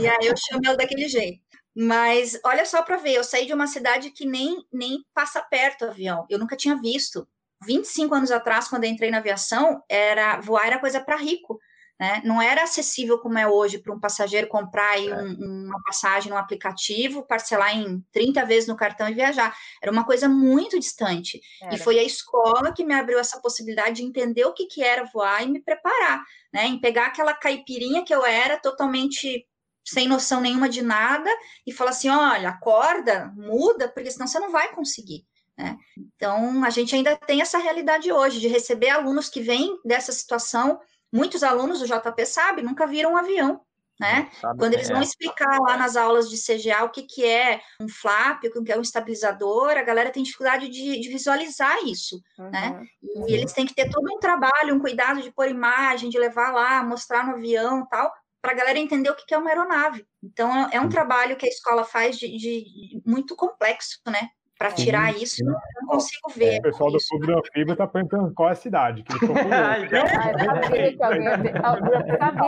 E 0.00 0.06
aí 0.06 0.26
eu 0.26 0.34
chamo 0.36 0.62
ela 0.64 0.76
daquele 0.76 1.08
jeito. 1.08 1.40
Mas 1.74 2.38
olha 2.44 2.66
só 2.66 2.82
para 2.82 2.96
ver, 2.96 3.14
eu 3.14 3.24
saí 3.24 3.46
de 3.46 3.54
uma 3.54 3.66
cidade 3.66 4.10
que 4.10 4.26
nem, 4.26 4.62
nem 4.70 4.98
passa 5.14 5.40
perto 5.40 5.84
o 5.84 5.88
avião. 5.88 6.26
Eu 6.28 6.38
nunca 6.38 6.56
tinha 6.56 6.76
visto. 6.76 7.26
25 7.66 8.14
anos 8.14 8.30
atrás, 8.30 8.68
quando 8.68 8.84
eu 8.84 8.90
entrei 8.90 9.10
na 9.10 9.18
aviação, 9.18 9.82
era 9.88 10.40
voar 10.40 10.66
era 10.66 10.78
coisa 10.78 11.00
para 11.00 11.16
rico. 11.16 11.58
Né? 12.02 12.20
Não 12.24 12.42
era 12.42 12.64
acessível 12.64 13.18
como 13.20 13.38
é 13.38 13.46
hoje 13.46 13.78
para 13.78 13.94
um 13.94 14.00
passageiro 14.00 14.48
comprar 14.48 14.98
é. 14.98 15.22
um, 15.22 15.66
uma 15.66 15.80
passagem 15.84 16.30
no 16.30 16.36
aplicativo, 16.36 17.24
parcelar 17.24 17.76
em 17.76 18.04
30 18.10 18.44
vezes 18.44 18.68
no 18.68 18.74
cartão 18.74 19.08
e 19.08 19.14
viajar. 19.14 19.56
Era 19.80 19.92
uma 19.92 20.04
coisa 20.04 20.28
muito 20.28 20.80
distante. 20.80 21.40
Era. 21.62 21.74
E 21.74 21.78
foi 21.78 22.00
a 22.00 22.02
escola 22.02 22.72
que 22.72 22.84
me 22.84 22.92
abriu 22.92 23.20
essa 23.20 23.40
possibilidade 23.40 23.96
de 23.96 24.02
entender 24.02 24.44
o 24.44 24.52
que, 24.52 24.66
que 24.66 24.82
era 24.82 25.04
voar 25.04 25.44
e 25.44 25.50
me 25.50 25.62
preparar, 25.62 26.20
né? 26.52 26.66
Em 26.66 26.80
pegar 26.80 27.06
aquela 27.06 27.34
caipirinha 27.34 28.04
que 28.04 28.12
eu 28.12 28.24
era 28.24 28.58
totalmente 28.58 29.46
sem 29.84 30.08
noção 30.08 30.40
nenhuma 30.40 30.68
de 30.68 30.82
nada 30.82 31.30
e 31.64 31.72
falar 31.72 31.90
assim: 31.90 32.08
olha, 32.08 32.48
acorda, 32.48 33.32
muda, 33.36 33.88
porque 33.88 34.10
senão 34.10 34.26
você 34.26 34.40
não 34.40 34.50
vai 34.50 34.74
conseguir. 34.74 35.24
Né? 35.58 35.76
Então, 36.16 36.64
a 36.64 36.70
gente 36.70 36.94
ainda 36.94 37.16
tem 37.16 37.42
essa 37.42 37.58
realidade 37.58 38.10
hoje 38.12 38.40
de 38.40 38.48
receber 38.48 38.90
alunos 38.90 39.28
que 39.28 39.40
vêm 39.40 39.78
dessa 39.84 40.12
situação. 40.12 40.80
Muitos 41.12 41.42
alunos 41.42 41.80
do 41.80 41.86
JP 41.86 42.26
sabe, 42.26 42.62
nunca 42.62 42.86
viram 42.86 43.12
um 43.12 43.16
avião. 43.16 43.60
Né? 44.00 44.28
Quando 44.58 44.74
eles 44.74 44.88
vão 44.88 44.98
é. 44.98 45.02
explicar 45.04 45.60
lá 45.60 45.76
nas 45.76 45.96
aulas 45.96 46.28
de 46.28 46.36
CGA 46.36 46.82
o 46.82 46.90
que, 46.90 47.02
que 47.02 47.24
é 47.24 47.60
um 47.80 47.88
flap, 47.88 48.42
o 48.44 48.64
que 48.64 48.72
é 48.72 48.76
um 48.76 48.82
estabilizador, 48.82 49.70
a 49.70 49.82
galera 49.82 50.10
tem 50.10 50.24
dificuldade 50.24 50.68
de, 50.68 50.98
de 50.98 51.08
visualizar 51.08 51.76
isso, 51.84 52.20
uhum. 52.36 52.50
né? 52.50 52.82
E 53.00 53.18
uhum. 53.18 53.28
eles 53.28 53.52
têm 53.52 53.64
que 53.64 53.74
ter 53.74 53.88
todo 53.88 54.12
um 54.12 54.18
trabalho, 54.18 54.74
um 54.74 54.80
cuidado 54.80 55.22
de 55.22 55.30
pôr 55.30 55.48
imagem, 55.48 56.10
de 56.10 56.18
levar 56.18 56.52
lá, 56.52 56.82
mostrar 56.82 57.24
no 57.24 57.34
avião 57.34 57.86
tal, 57.86 58.12
para 58.40 58.52
a 58.52 58.56
galera 58.56 58.78
entender 58.78 59.08
o 59.08 59.14
que 59.14 59.32
é 59.32 59.38
uma 59.38 59.50
aeronave. 59.50 60.04
Então, 60.20 60.68
é 60.72 60.80
um 60.80 60.88
trabalho 60.88 61.36
que 61.36 61.46
a 61.46 61.48
escola 61.48 61.84
faz 61.84 62.18
de, 62.18 62.26
de 62.36 63.00
muito 63.06 63.36
complexo, 63.36 64.00
né? 64.06 64.30
Para 64.62 64.70
tirar 64.70 65.16
isso, 65.16 65.44
não 65.44 65.56
consigo 65.88 66.30
ver. 66.36 66.60
O 66.60 66.62
pessoal 66.62 66.92
do 66.92 66.98
Clube 66.98 67.26
do 67.26 67.38
Anfíbio 67.38 67.72
está 67.72 67.86
perguntando 67.86 68.32
qual 68.32 68.48
é 68.48 68.52
a 68.52 68.54
cidade. 68.54 69.02
Que 69.02 69.12
sabia 69.26 70.96
que 70.96 71.02
alguém, 71.02 71.26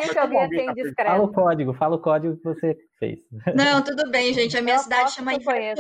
que 0.08 0.18
alguém 0.18 0.40
ia 0.40 0.48
ser 0.48 0.70
indiscreto. 0.70 1.10
Fala 1.10 1.24
o 1.24 1.32
código, 1.32 1.74
fala 1.74 1.96
o 1.96 1.98
código 1.98 2.36
que 2.36 2.44
você 2.44 2.78
fez. 3.00 3.18
Não, 3.56 3.82
tudo 3.82 4.08
bem, 4.12 4.32
gente. 4.32 4.56
A 4.56 4.62
minha 4.62 4.78
cidade 4.78 5.10
chama 5.10 5.34
Itaporã. 5.34 5.74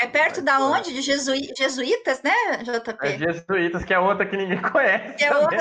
É 0.00 0.08
perto 0.08 0.42
da 0.42 0.58
onde? 0.58 0.92
De 0.92 1.00
Jesuí 1.00 1.52
jesuítas, 1.56 2.20
né, 2.20 2.32
JP? 2.64 3.06
É 3.06 3.16
jesuítas, 3.16 3.84
que 3.84 3.94
é 3.94 3.98
outra 3.98 4.26
que 4.26 4.36
ninguém 4.36 4.58
conhece. 4.72 5.14
Que 5.14 5.24
é 5.24 5.36
outra. 5.36 5.58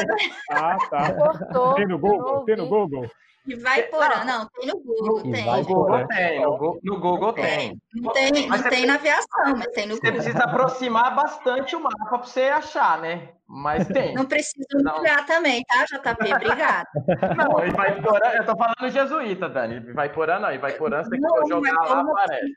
Ah, 0.49 0.75
tá. 0.89 1.13
Cortou, 1.13 1.75
tem 1.75 1.85
no 1.85 1.99
Google? 1.99 2.43
Tem 2.45 2.55
no 2.55 2.67
Google? 2.67 3.07
E 3.45 3.55
vai 3.55 3.83
porã. 3.83 4.23
Não, 4.23 4.47
tem 4.47 4.67
no 4.67 4.79
Google, 4.79 5.21
tem. 5.23 5.45
No 5.45 5.63
Google 5.63 6.07
tem, 6.07 6.41
no, 6.41 6.79
no 6.81 6.99
Google 6.99 7.33
tem. 7.33 7.77
Não 7.93 8.13
tem, 8.13 8.47
não 8.47 8.63
tem 8.63 8.85
na 8.85 8.95
aviação, 8.95 9.57
mas 9.57 9.67
tem 9.67 9.85
no 9.85 9.95
Google. 9.95 10.11
Você 10.11 10.11
precisa 10.11 10.43
aproximar 10.45 11.13
bastante 11.13 11.75
o 11.75 11.81
mapa 11.81 12.05
para 12.07 12.17
você 12.19 12.43
achar, 12.43 13.01
né? 13.01 13.29
Mas 13.45 13.85
tem. 13.87 14.13
Não 14.13 14.25
precisa 14.25 14.65
ampliar 14.79 15.25
também, 15.25 15.61
tá, 15.63 15.83
JP? 15.83 16.33
Obrigada. 16.33 16.87
Não, 17.37 17.65
e 17.65 17.71
vai 17.71 18.01
porã, 18.01 18.29
eu 18.29 18.45
tô 18.45 18.55
falando 18.55 18.91
jesuíta, 18.91 19.49
Dani. 19.49 19.93
Vai 19.93 20.09
porã 20.09 20.39
não, 20.39 20.51
e 20.51 20.57
vai 20.57 20.73
porã, 20.73 21.03
você 21.03 21.09
tem 21.09 21.19
que 21.19 21.47
jogar 21.49 21.73
lá, 21.73 22.01
aparece. 22.01 22.53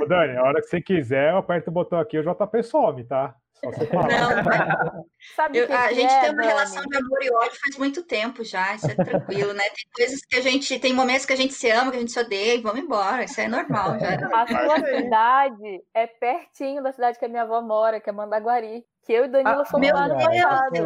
Ô, 0.00 0.06
Dani, 0.06 0.36
a 0.36 0.42
hora 0.42 0.60
que 0.60 0.66
você 0.66 0.80
quiser, 0.80 1.32
eu 1.32 1.38
aperto 1.38 1.70
o 1.70 1.72
botão 1.72 2.00
aqui, 2.00 2.18
o 2.18 2.22
JP 2.22 2.62
some, 2.62 3.04
tá? 3.04 3.34
Não, 3.62 3.72
Sabe 5.34 5.58
eu, 5.58 5.66
que 5.66 5.72
a 5.72 5.88
que 5.88 5.94
gente 5.94 6.12
é, 6.12 6.20
tem 6.20 6.30
uma 6.30 6.36
Dani? 6.36 6.48
relação 6.48 6.82
de 6.84 6.96
amor 6.96 7.22
e 7.22 7.30
ódio 7.30 7.58
faz 7.60 7.76
muito 7.76 8.02
tempo 8.04 8.44
já, 8.44 8.74
isso 8.74 8.90
é 8.90 8.94
tranquilo, 8.94 9.52
né? 9.52 9.64
Tem 9.64 9.84
coisas 9.94 10.20
que 10.24 10.36
a 10.36 10.40
gente, 10.40 10.78
tem 10.78 10.92
momentos 10.92 11.26
que 11.26 11.32
a 11.32 11.36
gente 11.36 11.52
se 11.52 11.68
ama, 11.70 11.90
que 11.90 11.96
a 11.96 12.00
gente 12.00 12.12
se 12.12 12.20
odeia 12.20 12.54
e 12.54 12.60
vamos 12.60 12.80
embora, 12.80 13.24
isso 13.24 13.40
é 13.40 13.48
normal 13.48 13.98
já. 13.98 14.14
A 14.32 14.46
sua 14.46 14.86
cidade 14.86 15.82
é 15.92 16.06
pertinho 16.06 16.82
da 16.82 16.92
cidade 16.92 17.18
que 17.18 17.24
a 17.24 17.28
minha 17.28 17.42
avó 17.42 17.60
mora, 17.60 18.00
que 18.00 18.08
é 18.08 18.12
Mandaguari. 18.12 18.84
Que 19.04 19.14
eu 19.14 19.24
e 19.24 19.28
Danilo 19.28 19.62
ah, 19.62 19.64
fomos 19.64 19.90
lá 19.90 20.06
no 20.06 20.16
passado. 20.16 20.76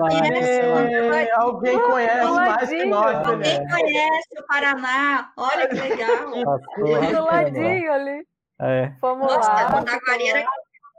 Alguém 1.35 1.81
conhece 1.81 2.31
mais 2.31 2.69
que 2.69 2.85
nós, 2.85 3.15
né? 3.15 3.24
Alguém 3.27 3.69
conhece 3.69 4.28
o 4.39 4.47
Paraná, 4.47 5.32
olha 5.36 5.69
que 5.69 5.74
legal. 5.74 6.31
Do 6.77 7.24
ladinho 7.24 7.93
ali. 7.93 8.24
É. 8.61 8.93
Fomos 9.01 9.27
Nossa, 9.27 9.53
lá. 9.53 9.70
Mandaguari 9.70 10.28
era 10.28 10.44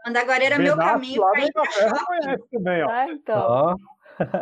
Mandaguari 0.06 0.46
era 0.46 0.60
meu 0.60 0.76
caminho 0.76 1.22
para 1.22 1.46
ir 1.46 1.52
para 1.54 1.66
shopping. 1.66 2.44
Também, 2.52 2.84
ó. 2.84 2.90
Ah, 2.90 3.06
então. 3.10 3.78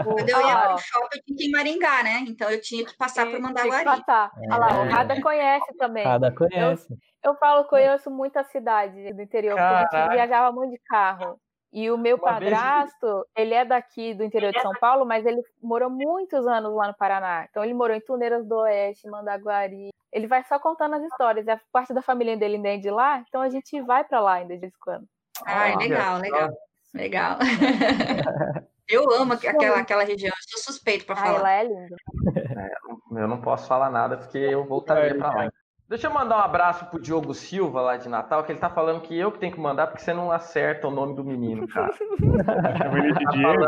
Quando 0.03 0.29
eu 0.29 0.47
ia 0.47 0.57
para 0.57 0.73
o 0.75 0.77
shopping, 0.77 1.17
eu 1.17 1.23
tinha 1.23 1.37
que 1.37 1.43
ir 1.43 1.47
em 1.47 1.51
Maringá, 1.51 2.03
né? 2.03 2.25
Então 2.27 2.49
eu 2.49 2.61
tinha 2.61 2.85
que 2.85 2.95
passar 2.97 3.25
por 3.25 3.39
Mandaguari. 3.39 3.85
Passar. 3.85 4.31
É. 4.37 4.53
Olha 4.53 4.57
lá, 4.57 4.81
o 4.81 4.89
Rada 4.89 5.21
conhece 5.21 5.73
também. 5.77 6.03
Rada 6.03 6.33
conhece. 6.33 6.91
Eu, 7.23 7.31
eu 7.31 7.35
falo, 7.37 7.63
conheço 7.65 8.09
muita 8.09 8.43
cidade 8.43 9.13
do 9.13 9.21
interior, 9.21 9.55
Caraca. 9.55 9.81
porque 9.83 9.95
a 9.95 10.01
gente 10.03 10.13
viajava 10.13 10.51
muito 10.51 10.71
de 10.71 10.79
carro. 10.87 11.39
E 11.73 11.89
o 11.89 11.97
meu 11.97 12.17
Uma 12.17 12.33
padrasto, 12.33 13.07
vez... 13.07 13.25
ele 13.33 13.53
é 13.53 13.63
daqui 13.63 14.13
do 14.13 14.25
interior 14.25 14.51
de 14.51 14.61
São 14.61 14.73
Paulo, 14.73 15.05
mas 15.05 15.25
ele 15.25 15.41
morou 15.63 15.89
muitos 15.89 16.45
anos 16.45 16.75
lá 16.75 16.87
no 16.87 16.93
Paraná. 16.93 17.47
Então 17.49 17.63
ele 17.63 17.73
morou 17.73 17.95
em 17.95 18.01
Tuneiras 18.01 18.45
do 18.45 18.57
Oeste, 18.57 19.07
Mandaguari. 19.07 19.89
Ele 20.11 20.27
vai 20.27 20.43
só 20.43 20.59
contando 20.59 20.95
as 20.95 21.03
histórias. 21.03 21.47
A 21.47 21.57
parte 21.71 21.93
da 21.93 22.01
família 22.01 22.35
dele 22.35 22.55
ainda 22.55 22.69
é 22.73 22.77
de 22.77 22.91
lá, 22.91 23.23
então 23.25 23.41
a 23.41 23.49
gente 23.49 23.79
vai 23.83 24.03
para 24.03 24.19
lá 24.19 24.33
ainda 24.33 24.53
de 24.53 24.59
vez 24.59 24.73
em 24.73 24.79
quando. 24.81 25.07
Ai, 25.45 25.75
legal, 25.77 26.19
legal. 26.19 26.49
Legal. 26.93 27.37
Eu 28.91 29.09
amo 29.13 29.33
aquela, 29.33 29.79
aquela 29.79 30.03
região, 30.03 30.27
eu 30.29 30.59
sou 30.59 30.73
suspeito 30.73 31.05
para 31.05 31.15
falar. 31.15 31.39
Ela 31.39 31.51
é 31.53 31.63
linda. 31.63 31.95
É, 32.35 33.23
eu 33.23 33.27
não 33.27 33.39
posso 33.39 33.65
falar 33.65 33.89
nada 33.89 34.17
porque 34.17 34.37
eu 34.37 34.65
voltaria 34.65 35.17
para 35.17 35.33
lá. 35.33 35.51
Deixa 35.87 36.07
eu 36.07 36.13
mandar 36.13 36.37
um 36.37 36.41
abraço 36.41 36.85
pro 36.85 37.01
Diogo 37.01 37.33
Silva 37.33 37.81
lá 37.81 37.97
de 37.97 38.09
Natal, 38.09 38.43
que 38.43 38.51
ele 38.51 38.59
tá 38.59 38.69
falando 38.69 39.01
que 39.01 39.17
eu 39.17 39.31
que 39.31 39.39
tenho 39.39 39.53
que 39.53 39.59
mandar 39.59 39.87
porque 39.87 40.01
você 40.01 40.13
não 40.13 40.31
acerta 40.31 40.87
o 40.87 40.91
nome 40.91 41.15
do 41.15 41.23
menino, 41.23 41.67
cara. 41.67 41.91
chama 42.77 42.97
ele 42.97 43.13
de 43.13 43.23
tá 43.23 43.31
Diego. 43.31 43.63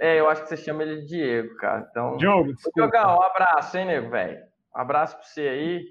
É, 0.00 0.20
eu 0.20 0.28
acho 0.28 0.42
que 0.42 0.48
você 0.48 0.56
chama 0.56 0.82
ele 0.82 1.02
de 1.02 1.06
Diego, 1.06 1.56
cara. 1.56 1.86
Então, 1.90 2.16
Diogo, 2.16 2.52
Diogão, 2.74 3.18
um 3.18 3.22
abraço, 3.22 3.76
hein, 3.76 3.86
nego, 3.86 4.10
velho. 4.10 4.38
Um 4.74 4.80
abraço 4.80 5.16
pra 5.16 5.24
você 5.24 5.40
aí. 5.40 5.84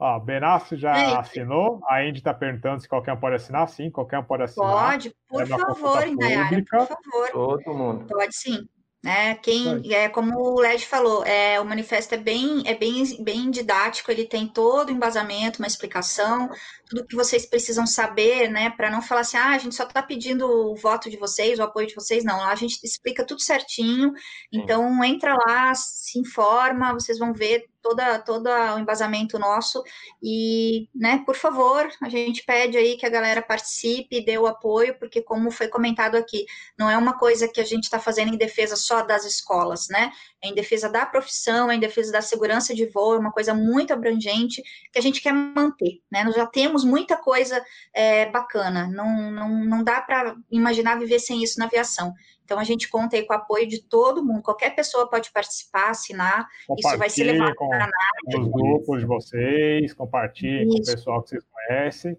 Ó, 0.00 0.18
Benassi 0.18 0.78
já 0.78 1.18
assinou. 1.18 1.78
A 1.86 2.02
Indy 2.02 2.22
tá 2.22 2.32
perguntando 2.32 2.80
se 2.80 2.88
qualquer 2.88 3.12
um 3.12 3.20
pode 3.20 3.36
assinar. 3.36 3.68
Sim, 3.68 3.90
qualquer 3.90 4.18
um 4.18 4.24
pode 4.24 4.44
assinar. 4.44 4.70
Pode, 4.70 5.14
por 5.28 5.42
é 5.42 5.46
favor, 5.46 6.08
Indaiara, 6.08 6.64
por 6.64 6.86
favor. 6.86 7.30
Todo 7.30 7.74
mundo. 7.74 8.06
Pode 8.06 8.34
sim. 8.34 8.66
Né? 9.02 9.34
Quem 9.36 9.94
é 9.94 10.10
como 10.10 10.38
o 10.38 10.60
Led 10.60 10.86
falou, 10.86 11.24
é, 11.24 11.58
o 11.58 11.64
manifesto 11.64 12.14
é 12.14 12.18
bem, 12.18 12.62
é 12.66 12.74
bem, 12.74 13.02
bem 13.22 13.50
didático, 13.50 14.10
ele 14.10 14.26
tem 14.26 14.46
todo 14.46 14.90
o 14.90 14.92
embasamento, 14.92 15.58
uma 15.58 15.66
explicação, 15.66 16.50
tudo 16.86 17.06
que 17.06 17.16
vocês 17.16 17.46
precisam 17.46 17.86
saber, 17.86 18.50
né? 18.50 18.68
Para 18.68 18.90
não 18.90 19.00
falar 19.00 19.22
assim, 19.22 19.38
ah, 19.38 19.54
a 19.54 19.58
gente 19.58 19.74
só 19.74 19.84
está 19.84 20.02
pedindo 20.02 20.46
o 20.46 20.76
voto 20.76 21.08
de 21.08 21.16
vocês, 21.16 21.58
o 21.58 21.62
apoio 21.62 21.86
de 21.86 21.94
vocês, 21.94 22.24
não. 22.24 22.38
Lá 22.38 22.52
a 22.52 22.56
gente 22.56 22.78
explica 22.84 23.24
tudo 23.24 23.40
certinho. 23.40 24.12
Então 24.52 25.02
entra 25.02 25.34
lá, 25.34 25.74
se 25.74 26.18
informa, 26.18 26.92
vocês 26.92 27.18
vão 27.18 27.32
ver 27.32 27.69
toda 27.82 28.18
todo 28.18 28.48
o 28.48 28.78
embasamento 28.78 29.38
nosso 29.38 29.82
e, 30.22 30.88
né, 30.94 31.22
por 31.24 31.34
favor, 31.34 31.88
a 32.02 32.08
gente 32.08 32.44
pede 32.44 32.76
aí 32.76 32.96
que 32.96 33.06
a 33.06 33.10
galera 33.10 33.42
participe, 33.42 34.24
dê 34.24 34.38
o 34.38 34.46
apoio, 34.46 34.98
porque 34.98 35.22
como 35.22 35.50
foi 35.50 35.68
comentado 35.68 36.16
aqui, 36.16 36.44
não 36.78 36.88
é 36.90 36.96
uma 36.96 37.18
coisa 37.18 37.48
que 37.48 37.60
a 37.60 37.64
gente 37.64 37.84
está 37.84 37.98
fazendo 37.98 38.34
em 38.34 38.38
defesa 38.38 38.76
só 38.76 39.02
das 39.02 39.24
escolas, 39.24 39.88
né? 39.88 40.12
É 40.42 40.48
em 40.48 40.54
defesa 40.54 40.88
da 40.88 41.04
profissão, 41.04 41.70
é 41.70 41.74
em 41.74 41.80
defesa 41.80 42.12
da 42.12 42.22
segurança 42.22 42.74
de 42.74 42.86
voo, 42.86 43.14
é 43.14 43.18
uma 43.18 43.32
coisa 43.32 43.54
muito 43.54 43.92
abrangente 43.92 44.62
que 44.92 44.98
a 44.98 45.02
gente 45.02 45.20
quer 45.20 45.32
manter, 45.32 46.00
né? 46.10 46.24
Nós 46.24 46.34
já 46.34 46.46
temos 46.46 46.84
muita 46.84 47.16
coisa 47.16 47.62
é, 47.92 48.30
bacana, 48.30 48.86
não, 48.86 49.30
não, 49.30 49.64
não 49.64 49.84
dá 49.84 50.00
para 50.00 50.34
imaginar 50.50 50.98
viver 50.98 51.18
sem 51.18 51.42
isso 51.42 51.58
na 51.58 51.66
aviação. 51.66 52.14
Então 52.50 52.58
a 52.58 52.64
gente 52.64 52.90
conta 52.90 53.14
aí 53.14 53.22
com 53.22 53.32
o 53.32 53.36
apoio 53.36 53.64
de 53.68 53.80
todo 53.80 54.24
mundo, 54.24 54.42
qualquer 54.42 54.74
pessoa 54.74 55.08
pode 55.08 55.30
participar, 55.30 55.90
assinar, 55.90 56.48
isso 56.76 56.98
vai 56.98 57.08
ser 57.08 57.22
levado 57.22 57.54
para 57.54 57.84
a 57.84 58.40
Os 58.40 58.48
grupos 58.48 58.98
de 58.98 59.06
vocês, 59.06 59.94
compartilhem 59.94 60.66
com 60.66 60.74
o 60.74 60.84
pessoal 60.84 61.22
que 61.22 61.28
vocês 61.28 61.44
conhecem. 61.44 62.16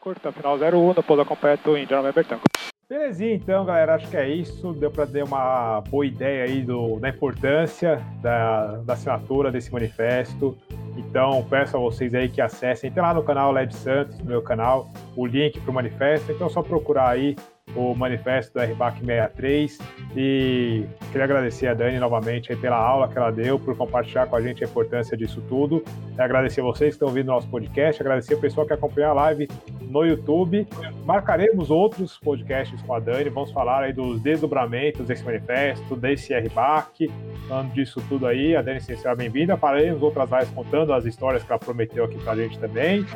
Curta, 0.00 0.32
final 0.32 0.56
01, 0.56 0.94
da 0.94 1.02
Pousa 1.02 1.26
Completo 1.26 1.76
Indiana 1.76 2.10
Bertanco. 2.10 2.44
Belezinha, 2.88 3.34
então, 3.34 3.66
galera, 3.66 3.96
acho 3.96 4.08
que 4.08 4.16
é 4.16 4.26
isso. 4.26 4.72
Deu 4.72 4.90
para 4.90 5.06
ter 5.06 5.22
uma 5.22 5.82
boa 5.82 6.06
ideia 6.06 6.44
aí 6.44 6.62
do, 6.62 6.98
da 6.98 7.10
importância 7.10 8.02
da, 8.22 8.78
da 8.78 8.94
assinatura 8.94 9.52
desse 9.52 9.70
manifesto. 9.70 10.56
Então, 10.96 11.46
peço 11.50 11.76
a 11.76 11.80
vocês 11.80 12.14
aí 12.14 12.30
que 12.30 12.40
acessem, 12.40 12.90
tem 12.90 13.02
lá 13.02 13.12
no 13.12 13.22
canal 13.22 13.52
LED 13.52 13.74
Santos, 13.74 14.18
no 14.18 14.24
meu 14.24 14.40
canal, 14.40 14.90
o 15.14 15.26
link 15.26 15.60
para 15.60 15.70
o 15.70 15.74
manifesto. 15.74 16.32
Então, 16.32 16.46
é 16.46 16.50
só 16.50 16.62
procurar 16.62 17.10
aí 17.10 17.36
o 17.74 17.94
manifesto 17.94 18.52
do 18.52 18.60
RBAC 18.60 19.00
63 19.00 19.78
e 20.16 20.84
queria 21.10 21.24
agradecer 21.24 21.68
a 21.68 21.74
Dani 21.74 21.98
novamente 21.98 22.54
pela 22.56 22.76
aula 22.76 23.08
que 23.08 23.16
ela 23.16 23.30
deu, 23.30 23.58
por 23.58 23.76
compartilhar 23.76 24.26
com 24.26 24.36
a 24.36 24.42
gente 24.42 24.62
a 24.62 24.66
importância 24.66 25.16
disso 25.16 25.42
tudo. 25.48 25.82
Agradecer 26.18 26.60
a 26.60 26.64
vocês 26.64 26.90
que 26.90 26.96
estão 26.96 27.08
ouvindo 27.08 27.28
nosso 27.28 27.48
podcast, 27.48 28.00
agradecer 28.02 28.34
o 28.34 28.40
pessoal 28.40 28.66
que 28.66 28.72
acompanha 28.72 29.08
a 29.08 29.12
live 29.12 29.48
no 29.80 30.04
YouTube. 30.04 30.66
Marcaremos 31.04 31.70
outros 31.70 32.18
podcasts 32.18 32.80
com 32.82 32.94
a 32.94 33.00
Dani, 33.00 33.30
vamos 33.30 33.52
falar 33.52 33.84
aí 33.84 33.92
dos 33.92 34.20
desdobramentos 34.20 35.06
desse 35.06 35.24
manifesto, 35.24 35.96
desse 35.96 36.34
RBAC, 36.34 37.10
falando 37.48 37.72
disso 37.72 38.02
tudo 38.08 38.26
aí. 38.26 38.54
A 38.54 38.62
Dani 38.62 38.80
seja 38.80 39.14
bem-vinda. 39.14 39.56
Faremos 39.56 40.02
outras 40.02 40.30
lives 40.30 40.50
contando 40.50 40.92
as 40.92 41.04
histórias 41.04 41.42
que 41.42 41.50
ela 41.50 41.58
prometeu 41.58 42.04
aqui 42.04 42.18
pra 42.18 42.36
gente 42.36 42.58
também. 42.58 43.06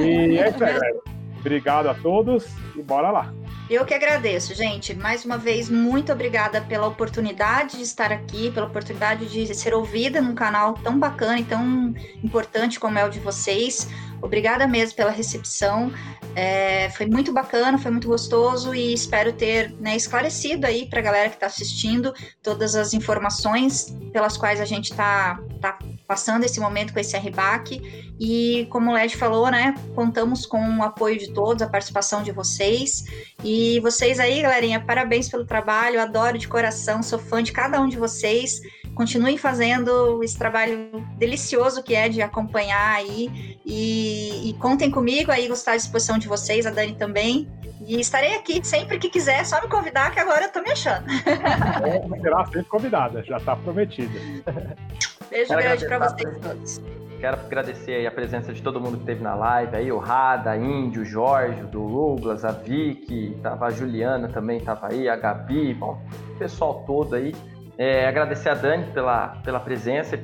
E 0.00 0.38
é 0.38 0.48
isso 0.50 0.64
aí, 0.64 0.72
galera. 0.72 1.23
Obrigado 1.44 1.90
a 1.90 1.94
todos 1.94 2.46
e 2.74 2.80
bora 2.80 3.10
lá. 3.10 3.30
Eu 3.68 3.84
que 3.84 3.92
agradeço, 3.92 4.54
gente. 4.54 4.94
Mais 4.94 5.26
uma 5.26 5.36
vez, 5.36 5.68
muito 5.68 6.10
obrigada 6.10 6.62
pela 6.62 6.86
oportunidade 6.86 7.76
de 7.76 7.82
estar 7.82 8.10
aqui, 8.10 8.50
pela 8.50 8.66
oportunidade 8.66 9.26
de 9.26 9.54
ser 9.54 9.74
ouvida 9.74 10.22
num 10.22 10.34
canal 10.34 10.72
tão 10.72 10.98
bacana 10.98 11.40
e 11.40 11.44
tão 11.44 11.94
importante 12.22 12.80
como 12.80 12.98
é 12.98 13.04
o 13.04 13.10
de 13.10 13.20
vocês. 13.20 13.86
Obrigada 14.22 14.66
mesmo 14.66 14.96
pela 14.96 15.10
recepção. 15.10 15.92
É, 16.34 16.88
foi 16.90 17.04
muito 17.04 17.30
bacana, 17.30 17.76
foi 17.76 17.90
muito 17.90 18.08
gostoso 18.08 18.74
e 18.74 18.94
espero 18.94 19.30
ter 19.34 19.70
né, 19.78 19.94
esclarecido 19.94 20.66
aí 20.66 20.88
para 20.88 21.00
a 21.00 21.02
galera 21.02 21.28
que 21.28 21.36
está 21.36 21.46
assistindo 21.46 22.14
todas 22.42 22.74
as 22.74 22.94
informações 22.94 23.94
pelas 24.14 24.38
quais 24.38 24.62
a 24.62 24.64
gente 24.64 24.92
está 24.92 25.38
tá 25.60 25.78
passando 26.06 26.44
esse 26.44 26.60
momento 26.60 26.92
com 26.92 27.00
esse 27.00 27.16
RBAC. 27.16 28.12
E 28.18 28.66
como 28.70 28.90
o 28.90 28.94
Led 28.94 29.16
falou, 29.16 29.50
né, 29.50 29.74
contamos 29.94 30.46
com 30.46 30.78
o 30.78 30.82
apoio 30.82 31.18
de 31.18 31.32
todos, 31.32 31.62
a 31.62 31.68
participação 31.68 32.22
de 32.22 32.32
vocês. 32.32 33.04
E 33.42 33.80
vocês 33.80 34.20
aí, 34.20 34.42
galerinha, 34.42 34.80
parabéns 34.80 35.28
pelo 35.28 35.44
trabalho, 35.44 36.00
adoro 36.00 36.38
de 36.38 36.46
coração, 36.46 37.02
sou 37.02 37.18
fã 37.18 37.42
de 37.42 37.52
cada 37.52 37.80
um 37.80 37.88
de 37.88 37.96
vocês. 37.96 38.60
Continuem 38.94 39.36
fazendo 39.36 40.22
esse 40.22 40.38
trabalho 40.38 40.90
delicioso 41.18 41.82
que 41.82 41.94
é 41.94 42.08
de 42.08 42.22
acompanhar 42.22 42.94
aí. 42.94 43.58
E, 43.66 44.50
e 44.50 44.54
contem 44.54 44.90
comigo 44.90 45.32
aí, 45.32 45.48
gostar 45.48 45.72
à 45.72 45.76
disposição 45.76 46.18
de 46.18 46.28
vocês, 46.28 46.66
a 46.66 46.70
Dani 46.70 46.94
também. 46.94 47.48
E 47.86 48.00
estarei 48.00 48.34
aqui 48.34 48.64
sempre 48.64 48.98
que 48.98 49.10
quiser, 49.10 49.44
só 49.44 49.60
me 49.60 49.68
convidar, 49.68 50.10
que 50.10 50.18
agora 50.18 50.44
eu 50.44 50.52
tô 50.52 50.62
me 50.62 50.70
achando. 50.70 51.06
É, 51.10 52.20
será 52.20 52.44
sempre 52.46 52.64
convidada, 52.64 53.22
já 53.24 53.36
está 53.36 53.56
prometida. 53.56 54.18
Beijo 55.30 55.48
Quero 55.48 55.62
grande 55.62 55.86
para 55.86 55.98
vocês 55.98 56.38
todos. 56.38 56.80
Quero 57.20 57.36
agradecer 57.38 58.06
a 58.06 58.10
presença 58.10 58.52
de 58.52 58.62
todo 58.62 58.80
mundo 58.80 58.96
que 58.96 59.02
esteve 59.02 59.22
na 59.22 59.34
live 59.34 59.74
aí, 59.76 59.90
o 59.90 59.98
Rada, 59.98 60.56
Índio, 60.56 61.02
o 61.02 61.04
Jorge, 61.04 61.62
o 61.62 61.66
Douglas, 61.66 62.44
a 62.44 62.50
Vicky, 62.50 63.38
tava 63.42 63.66
a 63.66 63.70
Juliana 63.70 64.28
também 64.28 64.60
tava 64.60 64.88
aí, 64.88 65.08
a 65.08 65.16
Gabi, 65.16 65.72
bom, 65.72 65.98
o 66.34 66.38
pessoal 66.38 66.84
todo 66.86 67.14
aí. 67.14 67.34
É, 67.76 68.06
agradecer 68.06 68.50
a 68.50 68.54
Dani 68.54 68.84
pela, 68.92 69.28
pela 69.42 69.58
presença, 69.58 70.16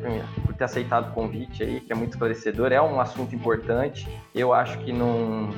por 0.44 0.54
ter 0.54 0.64
aceitado 0.64 1.10
o 1.10 1.12
convite 1.12 1.62
aí, 1.62 1.80
que 1.80 1.92
é 1.92 1.96
muito 1.96 2.12
esclarecedor. 2.12 2.70
É 2.70 2.80
um 2.80 3.00
assunto 3.00 3.34
importante. 3.34 4.08
Eu 4.34 4.52
acho 4.52 4.78
que 4.78 4.92
não, 4.92 5.50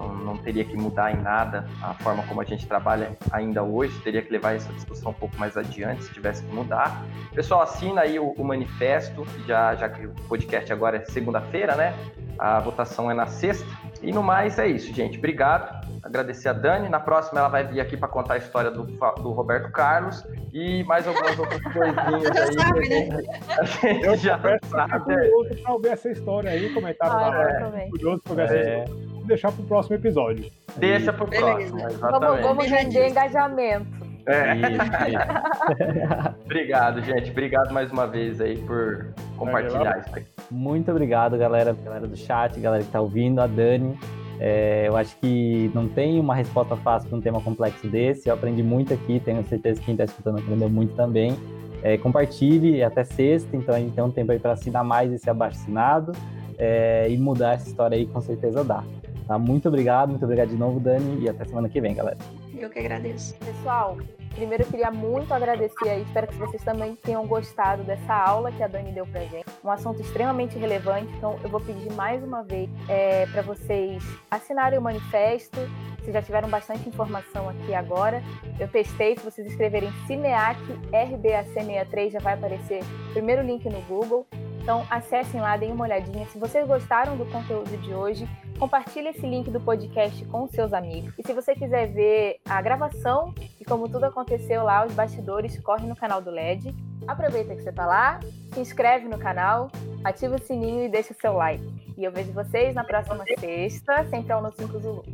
não, 0.00 0.16
não, 0.16 0.36
teria 0.36 0.64
que 0.64 0.76
mudar 0.76 1.12
em 1.12 1.20
nada 1.20 1.66
a 1.82 1.94
forma 1.94 2.22
como 2.24 2.40
a 2.40 2.44
gente 2.44 2.66
trabalha 2.66 3.16
ainda 3.30 3.62
hoje, 3.62 3.98
teria 4.00 4.22
que 4.22 4.32
levar 4.32 4.54
essa 4.54 4.72
discussão 4.72 5.10
um 5.10 5.14
pouco 5.14 5.36
mais 5.36 5.56
adiante 5.56 6.04
se 6.04 6.12
tivesse 6.12 6.42
que 6.42 6.54
mudar. 6.54 7.04
Pessoal, 7.34 7.62
assina 7.62 8.02
aí 8.02 8.18
o, 8.18 8.30
o 8.30 8.44
manifesto, 8.44 9.26
já, 9.46 9.74
já 9.74 9.88
que 9.88 10.06
o 10.06 10.14
podcast 10.28 10.72
agora 10.72 10.96
é 10.96 11.04
segunda-feira, 11.04 11.76
né? 11.76 11.94
A 12.38 12.58
votação 12.58 13.10
é 13.10 13.14
na 13.14 13.26
sexta. 13.26 13.66
E 14.02 14.10
no 14.12 14.22
mais 14.22 14.58
é 14.58 14.66
isso, 14.66 14.94
gente. 14.94 15.18
Obrigado. 15.18 15.86
Agradecer 16.02 16.48
a 16.48 16.54
Dani. 16.54 16.88
Na 16.88 16.98
próxima 16.98 17.38
ela 17.38 17.48
vai 17.48 17.64
vir 17.64 17.80
aqui 17.80 17.98
para 17.98 18.08
contar 18.08 18.34
a 18.34 18.38
história 18.38 18.70
do, 18.70 18.84
do 18.84 19.30
Roberto 19.32 19.70
Carlos 19.70 20.26
e 20.50 20.82
mais 20.84 21.06
algumas 21.06 21.38
outras 21.38 21.60
coisinhas 21.62 22.36
aí. 22.36 22.54
Sabe, 22.58 22.88
né? 22.88 23.22
A 23.58 23.64
gente 23.64 24.06
Eu 24.06 24.16
já 24.16 24.38
sabe. 24.38 25.04
curioso 25.04 25.62
para 25.62 25.72
ouvir 25.74 25.88
essa 25.88 26.08
história 26.08 26.50
aí, 26.50 26.72
comentário 26.72 27.14
ah, 27.14 27.68
live. 27.68 27.90
Curioso 27.90 28.22
para 28.22 28.34
ver 28.34 28.44
essa 28.44 28.56
é. 28.56 28.84
história 28.84 29.09
deixar 29.30 29.50
para 29.52 29.62
o 29.62 29.66
próximo 29.66 29.96
episódio. 29.96 30.50
Deixa 30.76 31.12
para 31.12 31.24
o 31.24 31.28
próximo, 31.28 31.80
exatamente. 31.80 32.20
Vamos, 32.20 32.40
vamos 32.42 32.66
render 32.66 33.08
engajamento. 33.08 34.10
É. 34.26 34.52
obrigado, 36.44 37.00
gente. 37.02 37.30
Obrigado 37.30 37.72
mais 37.72 37.90
uma 37.90 38.06
vez 38.06 38.40
aí 38.40 38.58
por 38.58 39.08
compartilhar 39.36 39.98
isso 40.00 40.10
aí. 40.14 40.26
Muito 40.50 40.90
obrigado, 40.90 41.38
galera, 41.38 41.74
galera 41.84 42.06
do 42.06 42.16
chat, 42.16 42.58
galera 42.60 42.82
que 42.82 42.88
está 42.88 43.00
ouvindo, 43.00 43.40
a 43.40 43.46
Dani. 43.46 43.98
É, 44.38 44.84
eu 44.86 44.96
acho 44.96 45.16
que 45.18 45.70
não 45.74 45.86
tem 45.88 46.18
uma 46.18 46.34
resposta 46.34 46.76
fácil 46.76 47.08
para 47.08 47.18
um 47.18 47.20
tema 47.20 47.40
complexo 47.40 47.86
desse. 47.88 48.28
Eu 48.28 48.34
aprendi 48.34 48.62
muito 48.62 48.92
aqui, 48.94 49.20
tenho 49.20 49.42
certeza 49.44 49.80
que 49.80 49.86
quem 49.86 49.94
está 49.94 50.04
escutando 50.04 50.38
aprendeu 50.38 50.68
muito 50.68 50.94
também. 50.94 51.36
É, 51.82 51.96
compartilhe 51.96 52.82
até 52.82 53.04
sexta, 53.04 53.56
então 53.56 53.74
a 53.74 53.78
gente 53.78 53.94
tem 53.94 54.04
um 54.04 54.10
tempo 54.10 54.32
aí 54.32 54.38
para 54.38 54.52
assinar 54.52 54.84
mais 54.84 55.12
esse 55.12 55.28
abaixo 55.30 55.58
assinado 55.60 56.12
é, 56.58 57.06
e 57.08 57.16
mudar 57.16 57.54
essa 57.54 57.68
história 57.68 57.96
aí, 57.96 58.06
com 58.06 58.20
certeza 58.20 58.62
dá. 58.62 58.84
Tá? 59.30 59.38
Muito 59.38 59.68
obrigado, 59.68 60.08
muito 60.08 60.24
obrigado 60.24 60.48
de 60.48 60.56
novo, 60.56 60.80
Dani, 60.80 61.22
e 61.22 61.28
até 61.28 61.44
semana 61.44 61.68
que 61.68 61.80
vem, 61.80 61.94
galera. 61.94 62.18
Eu 62.52 62.68
que 62.68 62.80
agradeço. 62.80 63.36
Pessoal, 63.36 63.96
primeiro 64.34 64.64
eu 64.64 64.66
queria 64.66 64.90
muito 64.90 65.32
agradecer 65.32 65.88
aí, 65.88 66.02
espero 66.02 66.26
que 66.26 66.34
vocês 66.34 66.60
também 66.64 66.96
tenham 66.96 67.24
gostado 67.28 67.84
dessa 67.84 68.12
aula 68.12 68.50
que 68.50 68.60
a 68.60 68.66
Dani 68.66 68.90
deu 68.90 69.06
pra 69.06 69.20
gente. 69.20 69.44
Um 69.62 69.70
assunto 69.70 70.00
extremamente 70.00 70.58
relevante, 70.58 71.12
então 71.16 71.38
eu 71.44 71.48
vou 71.48 71.60
pedir 71.60 71.92
mais 71.92 72.24
uma 72.24 72.42
vez 72.42 72.68
é, 72.88 73.24
para 73.26 73.42
vocês 73.42 74.02
assinarem 74.28 74.80
o 74.80 74.82
manifesto. 74.82 75.60
Vocês 76.00 76.12
já 76.12 76.22
tiveram 76.22 76.48
bastante 76.48 76.88
informação 76.88 77.48
aqui 77.48 77.72
agora. 77.72 78.20
Eu 78.58 78.66
testei, 78.66 79.16
se 79.16 79.24
vocês 79.24 79.46
escreverem 79.46 79.92
Cineac 80.08 80.60
RBAC63 80.90 82.10
já 82.10 82.18
vai 82.18 82.34
aparecer 82.34 82.82
o 83.10 83.12
primeiro 83.12 83.42
link 83.42 83.64
no 83.66 83.80
Google. 83.82 84.26
Então 84.60 84.86
acessem 84.90 85.40
lá, 85.40 85.56
deem 85.56 85.72
uma 85.72 85.84
olhadinha. 85.84 86.26
Se 86.26 86.38
vocês 86.38 86.66
gostaram 86.66 87.16
do 87.16 87.24
conteúdo 87.26 87.76
de 87.78 87.94
hoje, 87.94 88.28
compartilhe 88.58 89.08
esse 89.08 89.26
link 89.26 89.50
do 89.50 89.60
podcast 89.60 90.24
com 90.26 90.46
seus 90.46 90.72
amigos. 90.72 91.14
E 91.18 91.26
se 91.26 91.32
você 91.32 91.54
quiser 91.54 91.86
ver 91.86 92.40
a 92.44 92.60
gravação 92.60 93.34
e 93.58 93.64
como 93.64 93.88
tudo 93.88 94.04
aconteceu 94.04 94.62
lá, 94.62 94.84
os 94.84 94.92
bastidores, 94.92 95.58
corre 95.60 95.86
no 95.86 95.96
canal 95.96 96.20
do 96.20 96.30
LED. 96.30 96.74
Aproveita 97.08 97.54
que 97.54 97.62
você 97.62 97.72
tá 97.72 97.86
lá, 97.86 98.20
se 98.52 98.60
inscreve 98.60 99.08
no 99.08 99.18
canal, 99.18 99.70
ativa 100.04 100.36
o 100.36 100.38
sininho 100.38 100.84
e 100.84 100.88
deixa 100.88 101.14
o 101.14 101.20
seu 101.20 101.32
like. 101.32 101.64
E 101.96 102.04
eu 102.04 102.12
vejo 102.12 102.32
vocês 102.32 102.74
na 102.74 102.84
próxima 102.84 103.24
sexta, 103.38 104.04
sempre 104.04 104.32
ao 104.32 104.42
No 104.42 104.52
5 104.52 104.78
Zulu. 104.78 105.04